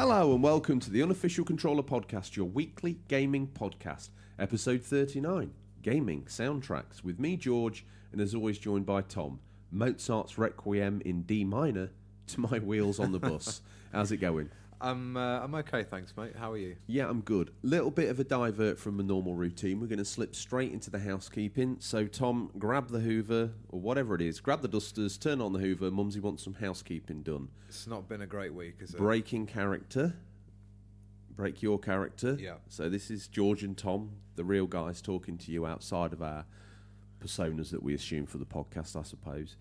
Hello 0.00 0.32
and 0.32 0.44
welcome 0.44 0.78
to 0.78 0.92
the 0.92 1.02
Unofficial 1.02 1.44
Controller 1.44 1.82
Podcast, 1.82 2.36
your 2.36 2.46
weekly 2.46 3.00
gaming 3.08 3.48
podcast, 3.48 4.10
episode 4.38 4.84
39 4.84 5.50
Gaming 5.82 6.22
Soundtracks, 6.26 7.02
with 7.02 7.18
me, 7.18 7.36
George, 7.36 7.84
and 8.12 8.20
as 8.20 8.32
always, 8.32 8.60
joined 8.60 8.86
by 8.86 9.02
Tom. 9.02 9.40
Mozart's 9.72 10.38
Requiem 10.38 11.02
in 11.04 11.22
D 11.22 11.42
minor 11.42 11.90
to 12.28 12.40
my 12.40 12.60
wheels 12.60 13.00
on 13.00 13.10
the 13.10 13.18
bus. 13.18 13.60
How's 13.92 14.12
it 14.12 14.18
going? 14.18 14.50
I'm 14.80 15.16
uh, 15.16 15.40
I'm 15.40 15.54
okay, 15.56 15.82
thanks, 15.82 16.14
mate. 16.16 16.34
How 16.38 16.52
are 16.52 16.56
you? 16.56 16.76
Yeah, 16.86 17.08
I'm 17.08 17.20
good. 17.20 17.50
Little 17.62 17.90
bit 17.90 18.08
of 18.10 18.20
a 18.20 18.24
divert 18.24 18.78
from 18.78 18.96
the 18.96 19.02
normal 19.02 19.34
routine. 19.34 19.80
We're 19.80 19.88
going 19.88 19.98
to 19.98 20.04
slip 20.04 20.34
straight 20.36 20.72
into 20.72 20.90
the 20.90 20.98
housekeeping. 21.00 21.76
So, 21.80 22.06
Tom, 22.06 22.50
grab 22.58 22.88
the 22.90 23.00
Hoover 23.00 23.50
or 23.70 23.80
whatever 23.80 24.14
it 24.14 24.20
is. 24.20 24.40
Grab 24.40 24.62
the 24.62 24.68
dusters, 24.68 25.18
turn 25.18 25.40
on 25.40 25.52
the 25.52 25.58
Hoover. 25.58 25.90
Mumsy 25.90 26.20
wants 26.20 26.44
some 26.44 26.54
housekeeping 26.54 27.22
done. 27.22 27.48
It's 27.68 27.86
not 27.86 28.08
been 28.08 28.22
a 28.22 28.26
great 28.26 28.54
week, 28.54 28.76
is 28.80 28.94
it? 28.94 28.98
Breaking 28.98 29.46
character. 29.46 30.14
Break 31.34 31.62
your 31.62 31.78
character. 31.78 32.36
Yeah. 32.38 32.54
So 32.68 32.88
this 32.88 33.10
is 33.10 33.28
George 33.28 33.62
and 33.62 33.76
Tom, 33.76 34.10
the 34.36 34.44
real 34.44 34.66
guys, 34.66 35.00
talking 35.00 35.38
to 35.38 35.52
you 35.52 35.66
outside 35.66 36.12
of 36.12 36.22
our 36.22 36.44
personas 37.20 37.70
that 37.70 37.82
we 37.82 37.94
assume 37.94 38.26
for 38.26 38.38
the 38.38 38.46
podcast, 38.46 38.98
I 38.98 39.02
suppose. 39.02 39.56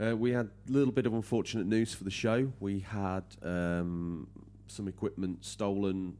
Uh, 0.00 0.16
we 0.16 0.30
had 0.30 0.46
a 0.68 0.72
little 0.72 0.92
bit 0.92 1.06
of 1.06 1.14
unfortunate 1.14 1.66
news 1.66 1.92
for 1.92 2.04
the 2.04 2.10
show. 2.10 2.52
We 2.60 2.80
had 2.80 3.24
um, 3.42 4.28
some 4.70 4.88
equipment 4.88 5.44
stolen 5.44 6.16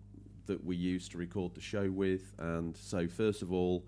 that 0.46 0.64
we 0.64 0.76
used 0.76 1.12
to 1.12 1.18
record 1.18 1.54
the 1.54 1.60
show 1.60 1.90
with, 1.90 2.32
and 2.38 2.76
so 2.76 3.06
first 3.06 3.42
of 3.42 3.52
all, 3.52 3.84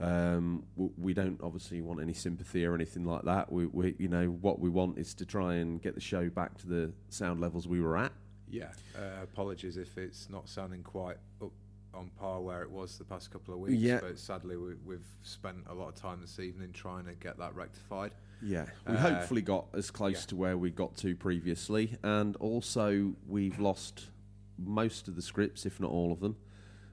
um, 0.00 0.64
w- 0.76 0.92
we 0.98 1.14
don't 1.14 1.40
obviously 1.42 1.80
want 1.80 2.00
any 2.00 2.12
sympathy 2.12 2.64
or 2.64 2.74
anything 2.74 3.04
like 3.04 3.22
that. 3.22 3.50
We, 3.50 3.66
we, 3.66 3.94
you 3.98 4.08
know, 4.08 4.26
what 4.26 4.58
we 4.58 4.68
want 4.68 4.98
is 4.98 5.14
to 5.14 5.24
try 5.24 5.54
and 5.54 5.80
get 5.80 5.94
the 5.94 6.00
show 6.00 6.28
back 6.28 6.58
to 6.58 6.66
the 6.66 6.92
sound 7.10 7.40
levels 7.40 7.68
we 7.68 7.80
were 7.80 7.96
at. 7.96 8.12
Yeah. 8.48 8.72
Uh, 8.96 9.22
apologies 9.22 9.76
if 9.76 9.96
it's 9.96 10.28
not 10.28 10.48
sounding 10.48 10.82
quite 10.82 11.16
up 11.40 11.52
on 11.94 12.10
par 12.18 12.40
where 12.40 12.62
it 12.62 12.70
was 12.70 12.98
the 12.98 13.04
past 13.04 13.30
couple 13.30 13.54
of 13.54 13.60
weeks. 13.60 13.74
Yeah. 13.74 14.00
But 14.00 14.18
sadly, 14.18 14.56
we, 14.56 14.74
we've 14.84 15.06
spent 15.22 15.58
a 15.68 15.74
lot 15.74 15.88
of 15.88 15.94
time 15.94 16.20
this 16.20 16.38
evening 16.40 16.72
trying 16.72 17.04
to 17.06 17.14
get 17.14 17.38
that 17.38 17.54
rectified. 17.54 18.12
Yeah, 18.42 18.66
we 18.86 18.94
Uh, 18.94 18.98
hopefully 18.98 19.42
got 19.42 19.66
as 19.72 19.90
close 19.90 20.22
yeah. 20.22 20.26
to 20.28 20.36
where 20.36 20.58
we 20.58 20.70
got 20.70 20.96
to 20.98 21.16
previously, 21.16 21.96
and 22.02 22.36
also 22.36 23.14
we've 23.26 23.58
lost 23.58 24.10
most 24.58 25.08
of 25.08 25.16
the 25.16 25.22
scripts, 25.22 25.66
if 25.66 25.80
not 25.80 25.90
all 25.90 26.12
of 26.12 26.20
them. 26.20 26.36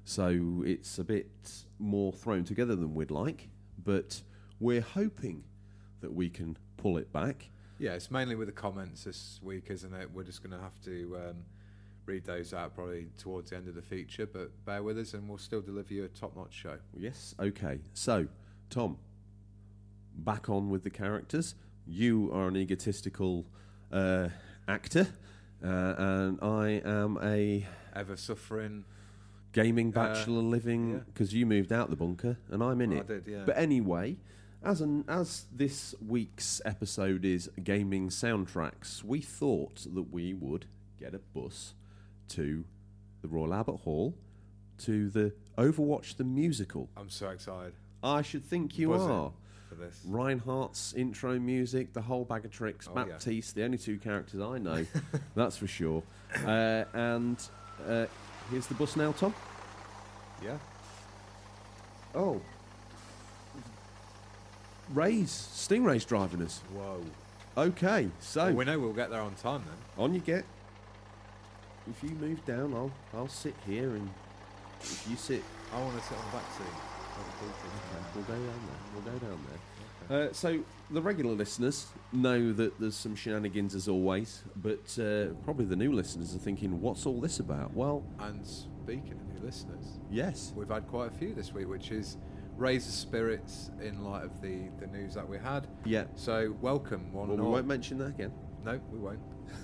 So 0.04 0.64
it's 0.66 0.98
a 0.98 1.04
bit 1.04 1.30
more 1.78 2.12
thrown 2.14 2.44
together 2.44 2.76
than 2.76 2.96
we'd 2.96 3.12
like, 3.12 3.50
but 3.84 4.22
we're 4.60 4.82
hoping 4.82 5.44
that 6.02 6.14
we 6.14 6.30
can 6.30 6.58
pull 6.78 6.98
it 6.98 7.12
back. 7.14 7.50
Yeah, 7.78 7.94
it's 7.94 8.10
mainly 8.12 8.36
with 8.36 8.48
the 8.48 8.54
comments 8.54 9.04
this 9.04 9.40
week, 9.44 9.66
isn't 9.70 9.94
it? 9.94 10.10
We're 10.14 10.24
just 10.24 10.42
going 10.44 10.56
to 10.56 10.62
have 10.64 10.80
to 10.86 11.18
um, 11.30 11.36
read 12.06 12.26
those 12.26 12.54
out 12.54 12.74
probably 12.76 13.08
towards 13.18 13.52
the 13.52 13.58
end 13.58 13.68
of 13.68 13.76
the 13.76 13.82
feature, 13.82 14.26
but 14.26 14.52
bear 14.66 14.82
with 14.84 14.98
us 14.98 15.14
and 15.14 15.28
we'll 15.28 15.38
still 15.38 15.62
deliver 15.62 15.94
you 15.94 16.06
a 16.06 16.08
top 16.08 16.36
notch 16.36 16.54
show. 16.54 16.78
Yes, 16.96 17.36
okay. 17.40 17.80
So, 17.94 18.28
Tom, 18.70 18.98
back 20.16 20.50
on 20.50 20.70
with 20.70 20.84
the 20.84 20.90
characters. 20.90 21.56
You 21.88 22.32
are 22.34 22.48
an 22.48 22.58
egotistical 22.58 23.46
uh, 23.92 24.30
actor, 24.68 25.08
uh, 25.64 25.96
and 25.98 26.40
I 26.42 26.82
am 26.86 27.18
a 27.22 27.66
Ever 27.96 28.16
suffering? 28.16 28.86
gaming 29.54 29.90
Uh, 29.90 29.92
bachelor 29.92 30.42
living 30.42 30.92
yeah. 30.92 30.98
because 31.08 31.34
you 31.34 31.46
moved 31.46 31.74
out 31.74 31.90
the 31.90 31.96
bunker 31.98 32.38
and 32.50 32.64
I'm 32.64 32.80
in 32.80 32.94
I 32.94 32.98
it. 32.98 33.08
did, 33.08 33.28
yeah. 33.28 33.44
But 33.46 33.58
anyway, 33.58 34.18
as 34.64 34.80
an 34.80 35.04
as 35.10 35.46
this 35.52 35.94
week's 36.08 36.62
episode 36.64 37.26
is 37.26 37.50
gaming 37.64 38.08
soundtracks, 38.10 39.04
we 39.04 39.20
thought 39.20 39.86
that 39.94 40.12
we 40.12 40.34
would 40.34 40.68
get 41.00 41.14
a 41.14 41.20
bus 41.20 41.74
to 42.30 42.64
the 43.22 43.28
Royal 43.28 43.54
Albert 43.54 43.78
Hall 43.78 44.16
to 44.80 45.10
the 45.10 45.34
Overwatch 45.58 46.16
the 46.16 46.24
musical. 46.24 46.90
I'm 46.96 47.10
so 47.10 47.30
excited 47.30 47.74
I 48.04 48.22
should 48.22 48.46
think 48.46 48.80
you 48.80 48.94
are. 48.94 49.34
For 49.72 49.76
this. 49.84 50.02
Reinhardt's 50.06 50.94
intro 50.94 51.40
music, 51.40 51.94
the 51.94 52.02
whole 52.02 52.26
bag 52.26 52.44
of 52.46 52.52
tricks, 52.52 52.88
Oh, 52.90 52.98
yeah. 53.00 53.06
Baptiste, 53.06 53.56
the 53.56 53.64
only 53.64 53.78
two 53.78 53.98
characters 53.98 54.42
I 54.42 54.58
know, 54.58 54.86
that's 55.36 55.56
for 55.58 55.68
sure. 55.68 56.04
Uh, 56.46 56.84
and 56.94 57.38
uh, 57.88 58.06
here's 58.50 58.68
the 58.68 58.74
bus 58.76 58.96
now, 58.96 59.14
Tom. 59.14 59.34
Yeah. 60.44 60.58
Oh. 62.14 62.42
Ray's, 64.94 65.30
Stingray's 65.32 66.04
driving 66.06 66.42
us. 66.42 66.62
Whoa. 66.76 67.02
Okay, 67.58 68.10
so 68.20 68.46
Well, 68.46 68.54
we 68.56 68.66
know 68.66 68.80
we'll 68.80 68.94
get 68.94 69.10
there 69.10 69.22
on 69.22 69.36
time 69.36 69.64
then. 69.66 70.04
on 70.04 70.14
you 70.14 70.20
get. 70.20 70.44
If 71.90 72.04
you 72.04 72.10
move 72.12 72.46
down, 72.46 72.74
I'll 72.74 72.92
I'll 73.14 73.28
sit 73.28 73.56
here, 73.66 73.90
and 73.96 74.10
if 74.82 75.06
you 75.10 75.16
sit, 75.18 75.44
I 75.74 75.82
want 75.82 75.98
to 76.00 76.04
sit 76.08 76.18
on 76.18 76.26
the 76.32 76.38
back 76.38 76.46
seat. 76.58 76.91
We'll 78.16 78.24
go 78.24 78.34
down 78.34 78.44
there. 78.44 78.80
We'll 78.94 79.14
go 79.14 79.20
down 79.26 79.40
there. 79.50 79.60
Uh, 80.10 80.34
so 80.34 80.60
the 80.90 81.02
regular 81.02 81.34
listeners 81.34 81.88
know 82.12 82.52
that 82.54 82.78
there's 82.80 82.96
some 82.96 83.16
shenanigans 83.16 83.76
as 83.76 83.88
always, 83.88 84.44
but 84.58 84.98
uh, 85.00 85.34
probably 85.46 85.66
the 85.66 85.76
new 85.76 85.94
listeners 85.94 86.36
are 86.36 86.40
thinking, 86.40 86.82
"What's 86.82 87.06
all 87.06 87.22
this 87.22 87.40
about?" 87.40 87.74
Well, 87.74 88.04
And 88.20 88.46
speaking 88.46 89.14
of 89.14 89.34
new 89.34 89.46
listeners, 89.46 90.00
yes, 90.10 90.52
we've 90.56 90.68
had 90.70 90.88
quite 90.88 91.08
a 91.08 91.12
few 91.12 91.34
this 91.34 91.54
week, 91.54 91.70
which 91.70 91.92
is 91.92 92.18
raise 92.58 92.86
the 92.86 92.92
spirits 92.92 93.72
in 93.82 94.04
light 94.04 94.24
of 94.24 94.42
the, 94.42 94.70
the 94.80 94.88
news 94.88 95.14
that 95.16 95.28
we 95.28 95.38
had. 95.38 95.68
yeah. 95.86 96.04
So 96.16 96.56
welcome, 96.62 97.12
one 97.14 97.30
Well, 97.30 97.38
we 97.38 97.44
won't 97.44 97.68
mention 97.68 97.98
that 98.00 98.10
again. 98.10 98.34
No, 98.66 98.80
we 98.92 99.00
won't. 99.00 99.20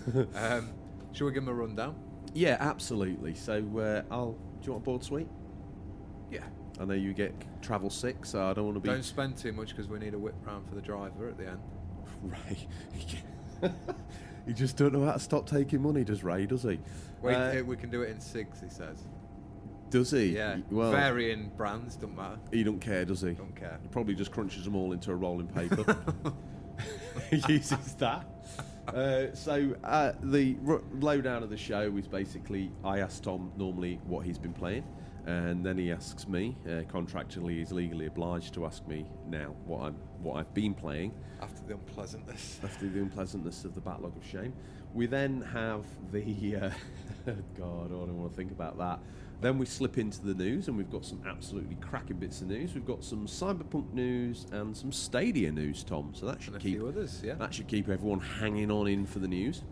um, 0.35 0.73
shall 1.12 1.28
we 1.28 1.34
give 1.34 1.46
them 1.46 1.50
a 1.50 1.53
rundown? 1.53 1.96
Yeah, 2.34 2.57
absolutely. 2.59 3.35
So 3.35 3.63
uh, 3.79 4.13
I'll. 4.13 4.31
Do 4.31 4.66
you 4.66 4.72
want 4.72 4.84
a 4.84 4.85
board 4.85 5.03
suite? 5.03 5.28
Yeah. 6.31 6.40
I 6.79 6.85
know 6.85 6.93
you 6.93 7.13
get 7.13 7.33
travel 7.61 7.89
sick, 7.89 8.25
so 8.25 8.45
I 8.45 8.53
don't 8.53 8.65
want 8.65 8.75
to 8.75 8.81
be 8.81 8.89
Don't 8.89 9.03
spend 9.03 9.38
too 9.38 9.51
much 9.51 9.69
because 9.69 9.88
we 9.88 9.99
need 9.99 10.13
a 10.13 10.19
whip 10.19 10.35
round 10.45 10.67
for 10.67 10.75
the 10.75 10.81
driver 10.81 11.27
at 11.27 11.38
the 11.38 11.47
end. 11.47 11.59
Ray. 12.23 12.67
he 14.47 14.53
just 14.53 14.77
don't 14.77 14.93
know 14.93 15.05
how 15.05 15.13
to 15.13 15.19
stop 15.19 15.47
taking 15.49 15.81
money, 15.81 16.03
does 16.03 16.23
Ray? 16.23 16.45
Does 16.45 16.63
he? 16.63 16.79
Wait, 17.21 17.35
Uh, 17.35 17.63
we 17.63 17.75
can 17.75 17.89
do 17.89 18.01
it 18.03 18.09
in 18.11 18.17
SIGs, 18.17 18.63
he 18.63 18.69
says. 18.69 19.03
does 19.89 20.11
he? 20.11 20.35
Yeah. 20.35 20.57
Well, 20.69 20.91
Varying 20.91 21.51
brands, 21.57 21.95
don't 21.95 22.16
matter. 22.16 22.37
he 22.51 22.63
don't 22.63 22.79
care, 22.79 23.05
does 23.05 23.21
he? 23.21 23.31
Don't 23.31 23.55
care. 23.55 23.79
He 23.81 23.87
probably 23.87 24.13
just 24.16 24.31
crunches 24.31 24.63
them 24.66 24.75
all 24.75 24.91
into 24.93 25.11
a 25.11 25.16
rolling 25.16 25.47
paper. 25.47 25.97
he 27.31 27.41
uses 27.49 27.95
that. 27.95 28.25
Uh, 28.87 29.33
so 29.33 29.75
uh, 29.83 30.13
the 30.21 30.55
r- 30.67 30.81
lowdown 30.99 31.43
of 31.43 31.49
the 31.49 31.57
show 31.57 31.93
is 31.97 32.07
basically 32.07 32.71
I 32.85 32.99
ask 32.99 33.21
Tom 33.23 33.51
normally 33.57 33.99
what 34.05 34.25
he's 34.25 34.37
been 34.37 34.53
playing, 34.53 34.85
and 35.27 35.63
then 35.65 35.77
he 35.77 35.91
asks 35.91 36.25
me. 36.25 36.55
Uh, 36.65 36.83
contractually, 36.83 37.57
he's 37.59 37.73
legally 37.73 38.05
obliged 38.05 38.53
to 38.53 38.65
ask 38.65 38.88
me 38.88 39.05
now 39.27 39.53
what 39.65 39.83
I'm 39.83 39.95
what 40.21 40.38
I've 40.38 40.53
been 40.53 40.73
playing. 40.73 41.13
After 41.41 41.61
the 41.67 41.73
unpleasantness. 41.73 42.59
after 42.63 42.88
the 42.88 42.99
unpleasantness 42.99 43.66
of 43.66 43.75
the 43.75 43.81
backlog 43.81 44.16
of 44.16 44.25
shame. 44.25 44.53
We 44.93 45.05
then 45.05 45.41
have 45.41 45.85
the 46.11 46.55
uh, 46.55 46.69
God, 47.57 47.87
I 47.87 47.89
don't 47.89 48.17
want 48.17 48.31
to 48.31 48.37
think 48.37 48.51
about 48.51 48.77
that. 48.77 48.99
Then 49.41 49.59
we 49.59 49.66
slip 49.66 49.97
into 49.97 50.21
the 50.21 50.33
news, 50.33 50.69
and 50.69 50.77
we've 50.77 50.89
got 50.89 51.05
some 51.05 51.21
absolutely 51.27 51.75
cracking 51.75 52.17
bits 52.17 52.41
of 52.41 52.47
news. 52.47 52.73
We've 52.73 52.85
got 52.85 53.03
some 53.03 53.27
cyberpunk 53.27 53.93
news 53.93 54.47
and 54.51 54.75
some 54.75 54.91
Stadia 54.93 55.51
news, 55.51 55.83
Tom. 55.83 56.13
So 56.16 56.25
that 56.25 56.41
should 56.41 56.53
And 56.53 56.61
a 56.61 56.63
keep 56.63 56.77
few 56.79 56.87
others, 56.87 57.21
yeah. 57.23 57.35
that 57.35 57.53
should 57.53 57.67
keep 57.67 57.90
everyone 57.90 58.22
hanging 58.22 58.72
on 58.72 58.87
in 58.87 59.05
for 59.05 59.19
the 59.19 59.28
news. 59.28 59.63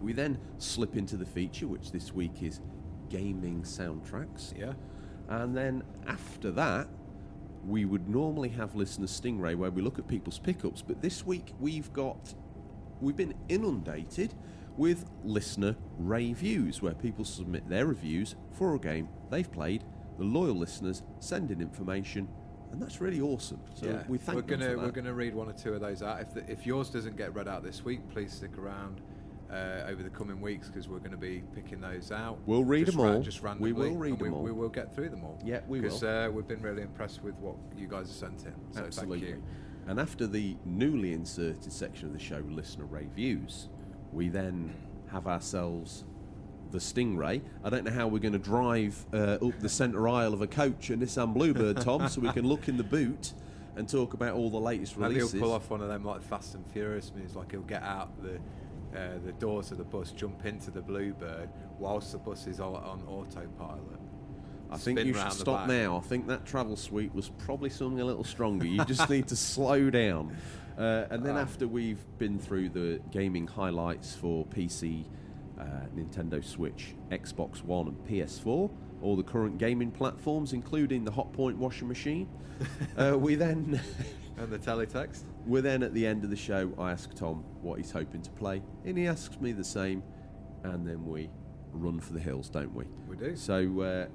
We 0.00 0.12
then 0.14 0.38
slip 0.56 0.96
into 0.96 1.16
the 1.16 1.26
feature, 1.26 1.68
which 1.68 1.92
this 1.92 2.12
week 2.12 2.42
is 2.42 2.60
gaming 3.08 3.62
soundtracks. 3.62 4.58
Yeah. 4.58 4.72
And 5.28 5.56
then 5.56 5.82
after 6.06 6.50
that, 6.52 6.88
we 7.66 7.84
would 7.84 8.08
normally 8.08 8.48
have 8.50 8.74
listener 8.74 9.06
Stingray 9.06 9.54
where 9.56 9.70
we 9.70 9.82
look 9.82 9.98
at 9.98 10.08
people's 10.08 10.38
pickups, 10.38 10.82
but 10.82 11.02
this 11.02 11.26
week 11.26 11.52
we've 11.60 11.92
got 11.92 12.34
we've 13.00 13.16
been 13.16 13.34
inundated 13.48 14.34
with 14.76 15.04
listener 15.24 15.76
reviews 15.98 16.80
where 16.80 16.94
people 16.94 17.24
submit 17.24 17.68
their 17.68 17.86
reviews 17.86 18.36
for 18.52 18.74
a 18.74 18.78
game 18.78 19.08
they've 19.30 19.50
played. 19.50 19.84
The 20.18 20.24
loyal 20.24 20.54
listeners 20.54 21.02
send 21.18 21.50
in 21.50 21.60
information, 21.60 22.28
and 22.72 22.80
that's 22.80 23.00
really 23.00 23.20
awesome. 23.20 23.60
So 23.74 23.86
yeah. 23.86 24.02
we 24.08 24.18
thank 24.18 24.36
we're 24.36 24.42
gonna 24.42 24.64
for 24.64 24.76
that. 24.76 24.78
we're 24.78 24.90
gonna 24.90 25.14
read 25.14 25.34
one 25.34 25.48
or 25.48 25.52
two 25.52 25.74
of 25.74 25.80
those 25.80 26.02
out. 26.02 26.20
If 26.20 26.34
the, 26.34 26.50
if 26.50 26.66
yours 26.66 26.90
doesn't 26.90 27.16
get 27.16 27.34
read 27.34 27.48
out 27.48 27.62
this 27.62 27.84
week, 27.84 28.08
please 28.08 28.32
stick 28.32 28.56
around 28.56 29.00
uh, 29.50 29.84
over 29.88 30.02
the 30.02 30.10
coming 30.10 30.40
weeks 30.40 30.68
because 30.68 30.88
we're 30.88 30.98
going 30.98 31.10
to 31.12 31.16
be 31.16 31.42
picking 31.54 31.80
those 31.80 32.12
out. 32.12 32.38
We'll 32.46 32.64
read 32.64 32.86
them 32.86 33.00
ra- 33.00 33.12
all. 33.14 33.22
Just 33.22 33.42
randomly. 33.42 33.72
We 33.72 33.90
will 33.90 33.96
read 33.96 34.12
and 34.12 34.20
we, 34.20 34.28
them 34.28 34.34
all. 34.34 34.42
We 34.42 34.52
will 34.52 34.68
get 34.68 34.94
through 34.94 35.08
them 35.08 35.24
all. 35.24 35.38
Yeah, 35.44 35.60
we 35.66 35.80
Because 35.80 36.02
will. 36.02 36.26
uh, 36.26 36.30
we've 36.30 36.46
been 36.48 36.62
really 36.62 36.82
impressed 36.82 37.22
with 37.22 37.34
what 37.36 37.56
you 37.76 37.86
guys 37.88 38.08
have 38.08 38.16
sent 38.16 38.44
in. 38.44 38.54
So 38.72 38.84
Absolutely. 38.84 39.20
thank 39.20 39.30
you. 39.36 39.42
And 39.86 39.98
after 39.98 40.26
the 40.26 40.56
newly 40.66 41.14
inserted 41.14 41.72
section 41.72 42.08
of 42.08 42.12
the 42.12 42.18
show, 42.18 42.42
listener 42.50 42.84
reviews, 42.86 43.68
we 44.12 44.28
then 44.28 44.74
have 45.10 45.26
ourselves 45.26 46.04
the 46.70 46.78
Stingray. 46.78 47.40
I 47.64 47.70
don't 47.70 47.84
know 47.84 47.90
how 47.90 48.06
we're 48.08 48.18
going 48.18 48.34
to 48.34 48.38
drive 48.38 49.06
uh, 49.14 49.38
up 49.40 49.58
the 49.60 49.68
centre 49.70 50.06
aisle 50.06 50.34
of 50.34 50.42
a 50.42 50.46
coach, 50.46 50.90
a 50.90 50.96
Nissan 50.98 51.32
Bluebird, 51.32 51.80
Tom, 51.80 52.06
so 52.08 52.20
we 52.20 52.30
can 52.32 52.46
look 52.46 52.68
in 52.68 52.76
the 52.76 52.84
boot 52.84 53.32
and 53.76 53.88
talk 53.88 54.12
about 54.12 54.34
all 54.34 54.50
the 54.50 54.58
latest 54.60 54.98
Maybe 54.98 55.14
releases. 55.14 55.32
he'll 55.32 55.40
pull 55.42 55.52
off 55.52 55.70
one 55.70 55.80
of 55.80 55.88
them 55.88 56.04
like 56.04 56.20
Fast 56.22 56.54
and 56.54 56.66
Furious 56.66 57.10
moves, 57.16 57.34
like 57.36 57.50
he'll 57.52 57.62
get 57.62 57.82
out 57.82 58.10
the 58.22 58.38
uh, 58.96 59.18
the 59.24 59.32
doors 59.32 59.70
of 59.70 59.78
the 59.78 59.84
bus, 59.84 60.12
jump 60.12 60.44
into 60.46 60.70
the 60.70 60.80
Bluebird 60.82 61.48
whilst 61.78 62.12
the 62.12 62.18
bus 62.18 62.46
is 62.46 62.60
on 62.60 63.02
autopilot. 63.06 64.00
I 64.70 64.76
think 64.76 65.00
you 65.00 65.14
should 65.14 65.32
stop 65.32 65.60
back. 65.60 65.68
now. 65.68 65.96
I 65.96 66.00
think 66.00 66.26
that 66.26 66.44
travel 66.44 66.76
suite 66.76 67.14
was 67.14 67.30
probably 67.38 67.70
something 67.70 68.00
a 68.00 68.04
little 68.04 68.24
stronger. 68.24 68.66
You 68.66 68.84
just 68.84 69.08
need 69.08 69.26
to 69.28 69.36
slow 69.54 69.88
down. 69.88 70.36
Uh, 70.76 71.06
and 71.10 71.24
then 71.24 71.36
Ah. 71.36 71.40
after 71.40 71.66
we've 71.66 72.04
been 72.18 72.38
through 72.38 72.68
the 72.68 73.00
gaming 73.10 73.46
highlights 73.46 74.14
for 74.14 74.44
PC, 74.46 75.06
uh, 75.58 75.64
Nintendo 75.96 76.44
Switch, 76.44 76.94
Xbox 77.10 77.64
One, 77.64 77.88
and 77.88 77.96
PS4, 78.06 78.70
all 79.02 79.16
the 79.16 79.22
current 79.22 79.58
gaming 79.58 79.90
platforms, 79.90 80.52
including 80.52 81.02
the 81.04 81.10
Hotpoint 81.12 81.56
washing 81.56 81.88
machine, 81.88 82.28
uh, 82.98 83.16
we 83.18 83.36
then 83.36 83.80
And 84.40 84.50
the 84.52 84.58
teletext. 84.58 85.22
we're 85.46 85.62
then 85.62 85.82
at 85.82 85.94
the 85.94 86.06
end 86.06 86.24
of 86.24 86.30
the 86.30 86.36
show. 86.36 86.72
I 86.78 86.92
ask 86.92 87.12
Tom 87.14 87.44
what 87.60 87.78
he's 87.78 87.90
hoping 87.90 88.22
to 88.22 88.30
play, 88.30 88.62
and 88.84 88.96
he 88.96 89.06
asks 89.06 89.40
me 89.40 89.52
the 89.52 89.64
same, 89.64 90.02
and 90.64 90.86
then 90.86 91.04
we 91.06 91.28
run 91.72 92.00
for 92.00 92.12
the 92.12 92.20
hills, 92.20 92.48
don't 92.48 92.74
we? 92.74 92.84
We 93.08 93.16
do. 93.16 93.36
So 93.36 93.80
uh, 93.80 94.06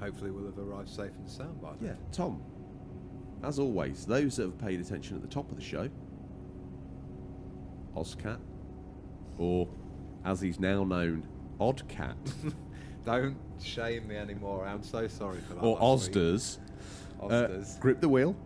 Hopefully, 0.00 0.30
we'll 0.30 0.46
have 0.46 0.58
arrived 0.58 0.88
safe 0.88 1.10
and 1.18 1.28
sound 1.28 1.60
by 1.60 1.72
then. 1.80 1.88
Yeah, 1.90 1.94
Tom. 2.12 2.42
As 3.42 3.58
always, 3.58 4.06
those 4.06 4.36
that 4.36 4.44
have 4.44 4.58
paid 4.58 4.80
attention 4.80 5.16
at 5.16 5.22
the 5.22 5.28
top 5.28 5.50
of 5.50 5.56
the 5.56 5.62
show, 5.62 5.88
Ozcat, 7.96 8.38
or 9.38 9.68
as 10.24 10.40
he's 10.40 10.60
now 10.60 10.84
known, 10.84 11.26
Oddcat, 11.60 12.14
Don't 13.04 13.36
shame 13.62 14.08
me 14.08 14.16
anymore. 14.16 14.66
I'm 14.66 14.82
so 14.82 15.08
sorry 15.08 15.40
for 15.40 15.54
that. 15.54 15.60
or 15.62 15.76
last 15.78 16.08
week. 16.08 16.16
Ozders, 16.16 16.58
uh, 17.20 17.26
Ozders. 17.26 17.80
grip 17.80 18.00
the 18.00 18.08
wheel. 18.08 18.36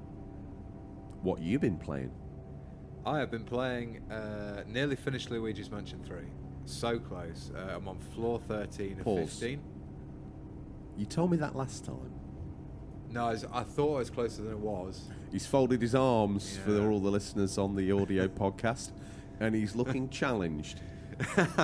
What 1.24 1.40
you've 1.40 1.62
been 1.62 1.78
playing? 1.78 2.12
I 3.06 3.18
have 3.18 3.30
been 3.30 3.44
playing, 3.44 4.02
uh, 4.10 4.62
nearly 4.68 4.94
finished 4.94 5.30
Luigi's 5.30 5.70
Mansion 5.70 6.00
3. 6.04 6.18
So 6.66 6.98
close. 6.98 7.50
Uh, 7.56 7.74
I'm 7.76 7.88
on 7.88 7.98
floor 8.14 8.38
13 8.38 8.98
of 8.98 9.04
Pause. 9.04 9.20
15. 9.30 9.60
You 10.98 11.06
told 11.06 11.30
me 11.30 11.38
that 11.38 11.56
last 11.56 11.84
time. 11.86 12.12
No, 13.10 13.26
I, 13.26 13.30
was- 13.32 13.46
I 13.52 13.62
thought 13.62 13.96
I 13.96 13.98
was 14.00 14.10
closer 14.10 14.42
than 14.42 14.52
it 14.52 14.58
was. 14.58 15.08
He's 15.32 15.46
folded 15.46 15.80
his 15.80 15.94
arms 15.94 16.58
for 16.64 16.90
all 16.90 17.00
the 17.00 17.10
listeners 17.10 17.56
on 17.58 17.74
the 17.74 17.90
audio 17.92 18.28
podcast, 18.42 18.92
and 19.40 19.54
he's 19.54 19.74
looking 19.74 20.08
challenged. 20.10 20.80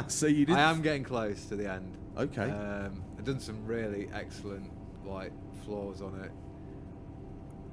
So 0.08 0.26
you 0.26 0.46
did. 0.46 0.56
I 0.56 0.70
am 0.70 0.80
getting 0.80 1.02
close 1.04 1.44
to 1.46 1.56
the 1.56 1.70
end. 1.70 1.96
Okay. 2.16 2.48
Um, 2.50 3.02
I've 3.18 3.24
done 3.24 3.40
some 3.40 3.66
really 3.66 4.08
excellent 4.14 4.70
like 5.04 5.32
floors 5.64 6.00
on 6.00 6.20
it. 6.24 6.30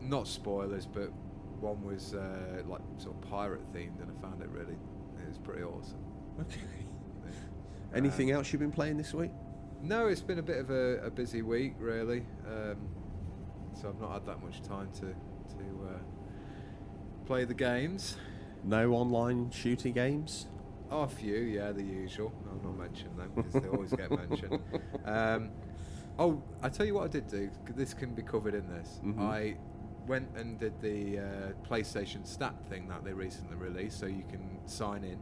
Not 0.01 0.27
spoilers, 0.27 0.85
but 0.87 1.11
one 1.61 1.83
was 1.83 2.13
uh, 2.13 2.61
like 2.67 2.81
sort 2.97 3.15
of 3.15 3.29
pirate 3.29 3.61
themed, 3.73 4.01
and 4.01 4.11
I 4.15 4.21
found 4.21 4.41
it 4.41 4.49
really. 4.49 4.73
It 5.21 5.27
was 5.27 5.37
pretty 5.37 5.63
awesome. 5.63 5.99
Okay. 6.41 6.59
Yeah. 7.25 7.31
Anything 7.97 8.31
Um, 8.31 8.37
else 8.37 8.51
you've 8.53 8.59
been 8.61 8.71
playing 8.71 8.97
this 8.97 9.13
week? 9.13 9.31
No, 9.81 10.07
it's 10.07 10.21
been 10.21 10.39
a 10.39 10.43
bit 10.43 10.57
of 10.57 10.69
a, 10.69 10.99
a 11.05 11.09
busy 11.11 11.41
week, 11.41 11.73
really. 11.79 12.25
Um, 12.47 12.77
so 13.73 13.89
I've 13.89 13.99
not 14.01 14.11
had 14.13 14.25
that 14.25 14.43
much 14.43 14.61
time 14.61 14.89
to 14.95 15.01
to 15.01 15.87
uh, 15.87 15.99
play 17.25 17.45
the 17.45 17.53
games. 17.53 18.17
No 18.63 18.93
online 18.93 19.49
shooting 19.51 19.93
games. 19.93 20.47
Oh, 20.89 21.01
a 21.01 21.07
few, 21.07 21.35
yeah, 21.35 21.71
the 21.71 21.83
usual. 21.83 22.31
I'll 22.49 22.69
not 22.71 22.77
mention 22.77 23.15
them 23.17 23.31
because 23.35 23.53
they 23.61 23.67
always 23.69 23.91
get 23.93 24.09
mentioned. 24.11 24.59
Um, 25.05 25.51
oh, 26.19 26.41
I 26.61 26.69
tell 26.69 26.85
you 26.85 26.93
what 26.95 27.03
I 27.05 27.07
did 27.07 27.27
do. 27.27 27.49
This 27.75 27.93
can 27.93 28.13
be 28.13 28.21
covered 28.23 28.55
in 28.55 28.67
this. 28.69 28.99
Mhm. 29.03 29.19
I 29.21 29.55
went 30.07 30.29
and 30.37 30.59
did 30.59 30.79
the 30.81 31.19
uh, 31.19 31.23
PlayStation 31.69 32.25
stat 32.25 32.55
thing 32.69 32.87
that 32.89 33.03
they 33.03 33.13
recently 33.13 33.55
released, 33.55 33.99
so 33.99 34.05
you 34.05 34.23
can 34.29 34.59
sign 34.65 35.03
in 35.03 35.19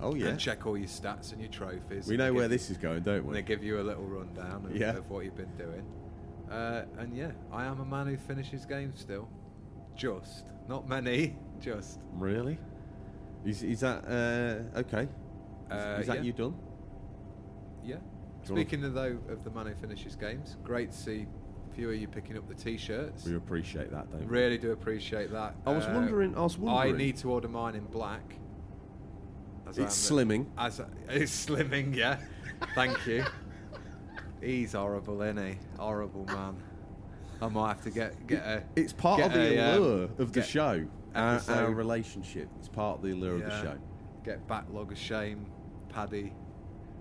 Oh 0.00 0.14
yeah. 0.14 0.28
and 0.28 0.38
check 0.40 0.66
all 0.66 0.76
your 0.76 0.88
stats 0.88 1.32
and 1.32 1.40
your 1.40 1.50
trophies. 1.50 2.06
We 2.06 2.16
know 2.16 2.32
where 2.32 2.44
give 2.44 2.50
this 2.50 2.70
is 2.70 2.76
going, 2.78 3.02
don't 3.02 3.24
we? 3.26 3.34
They 3.34 3.42
give 3.42 3.62
you 3.62 3.80
a 3.80 3.82
little 3.84 4.04
rundown 4.04 4.66
of, 4.66 4.76
Yeah. 4.76 4.96
of 4.96 5.08
what 5.10 5.24
you've 5.24 5.36
been 5.36 5.54
doing. 5.56 5.84
Uh, 6.50 6.84
and 6.98 7.16
yeah, 7.16 7.32
I 7.52 7.64
am 7.64 7.80
a 7.80 7.84
man 7.84 8.06
who 8.06 8.16
finishes 8.16 8.64
games 8.66 9.00
still. 9.00 9.28
Just. 9.94 10.44
Not 10.68 10.88
many, 10.88 11.36
just. 11.60 12.00
Really? 12.14 12.58
Is, 13.44 13.62
is 13.62 13.80
that 13.80 14.04
uh, 14.06 14.78
okay? 14.80 15.02
Is, 15.02 15.08
Uh, 15.72 15.98
is 16.00 16.06
that 16.08 16.16
yeah. 16.16 16.22
you 16.22 16.32
done? 16.32 16.54
Yeah. 17.84 17.96
Do 17.96 18.00
you 18.00 18.54
wanna- 18.54 18.60
Speaking 18.66 18.84
of 18.84 18.94
though 18.94 19.18
of 19.28 19.44
the 19.44 19.50
man 19.50 19.66
who 19.66 19.74
finishes 19.74 20.14
games, 20.16 20.56
great 20.62 20.92
to 20.92 20.96
see 20.98 21.26
few 21.76 21.90
of 21.90 21.96
you 21.96 22.08
picking 22.08 22.38
up 22.38 22.48
the 22.48 22.54
t-shirts. 22.54 23.26
We 23.26 23.36
appreciate 23.36 23.90
that, 23.92 24.10
don't 24.10 24.20
we? 24.22 24.26
Really 24.26 24.56
do 24.56 24.72
appreciate 24.72 25.30
that. 25.32 25.54
I 25.66 25.72
was 25.72 25.84
Uh, 25.84 25.92
wondering. 25.94 26.34
I 26.34 26.40
was 26.40 26.56
wondering. 26.56 26.94
I 26.94 26.96
need 26.98 27.16
to 27.18 27.30
order 27.30 27.48
mine 27.48 27.74
in 27.74 27.84
black. 27.84 28.36
As 29.68 29.76
It's 29.78 30.10
I'm 30.10 30.16
slimming. 30.16 30.46
As 30.56 30.80
it's 31.10 31.46
slimming, 31.46 31.94
yeah. 31.94 32.18
Thank 32.74 33.06
you. 33.06 33.24
He's 34.40 34.72
horrible, 34.72 35.20
isn't 35.20 35.36
he? 35.36 35.58
Horrible 35.78 36.24
man. 36.24 36.56
I 37.42 37.48
might 37.48 37.68
have 37.68 37.82
to 37.82 37.90
get 37.90 38.26
get 38.26 38.42
a. 38.42 38.62
It's 38.74 38.94
part 38.94 39.20
of 39.20 39.32
the 39.34 39.58
a, 39.58 39.74
um, 39.76 39.82
allure 39.82 40.08
of 40.18 40.32
the 40.32 40.42
show. 40.42 40.86
Our, 41.14 41.40
our 41.48 41.70
relationship. 41.72 42.48
It's 42.58 42.68
part 42.68 42.98
of 42.98 43.02
the 43.02 43.12
allure 43.12 43.34
of 43.36 43.44
the 43.44 43.62
show. 43.62 43.76
Get 44.24 44.46
backlog 44.48 44.92
of 44.92 44.98
shame, 44.98 45.46
Paddy. 45.90 46.32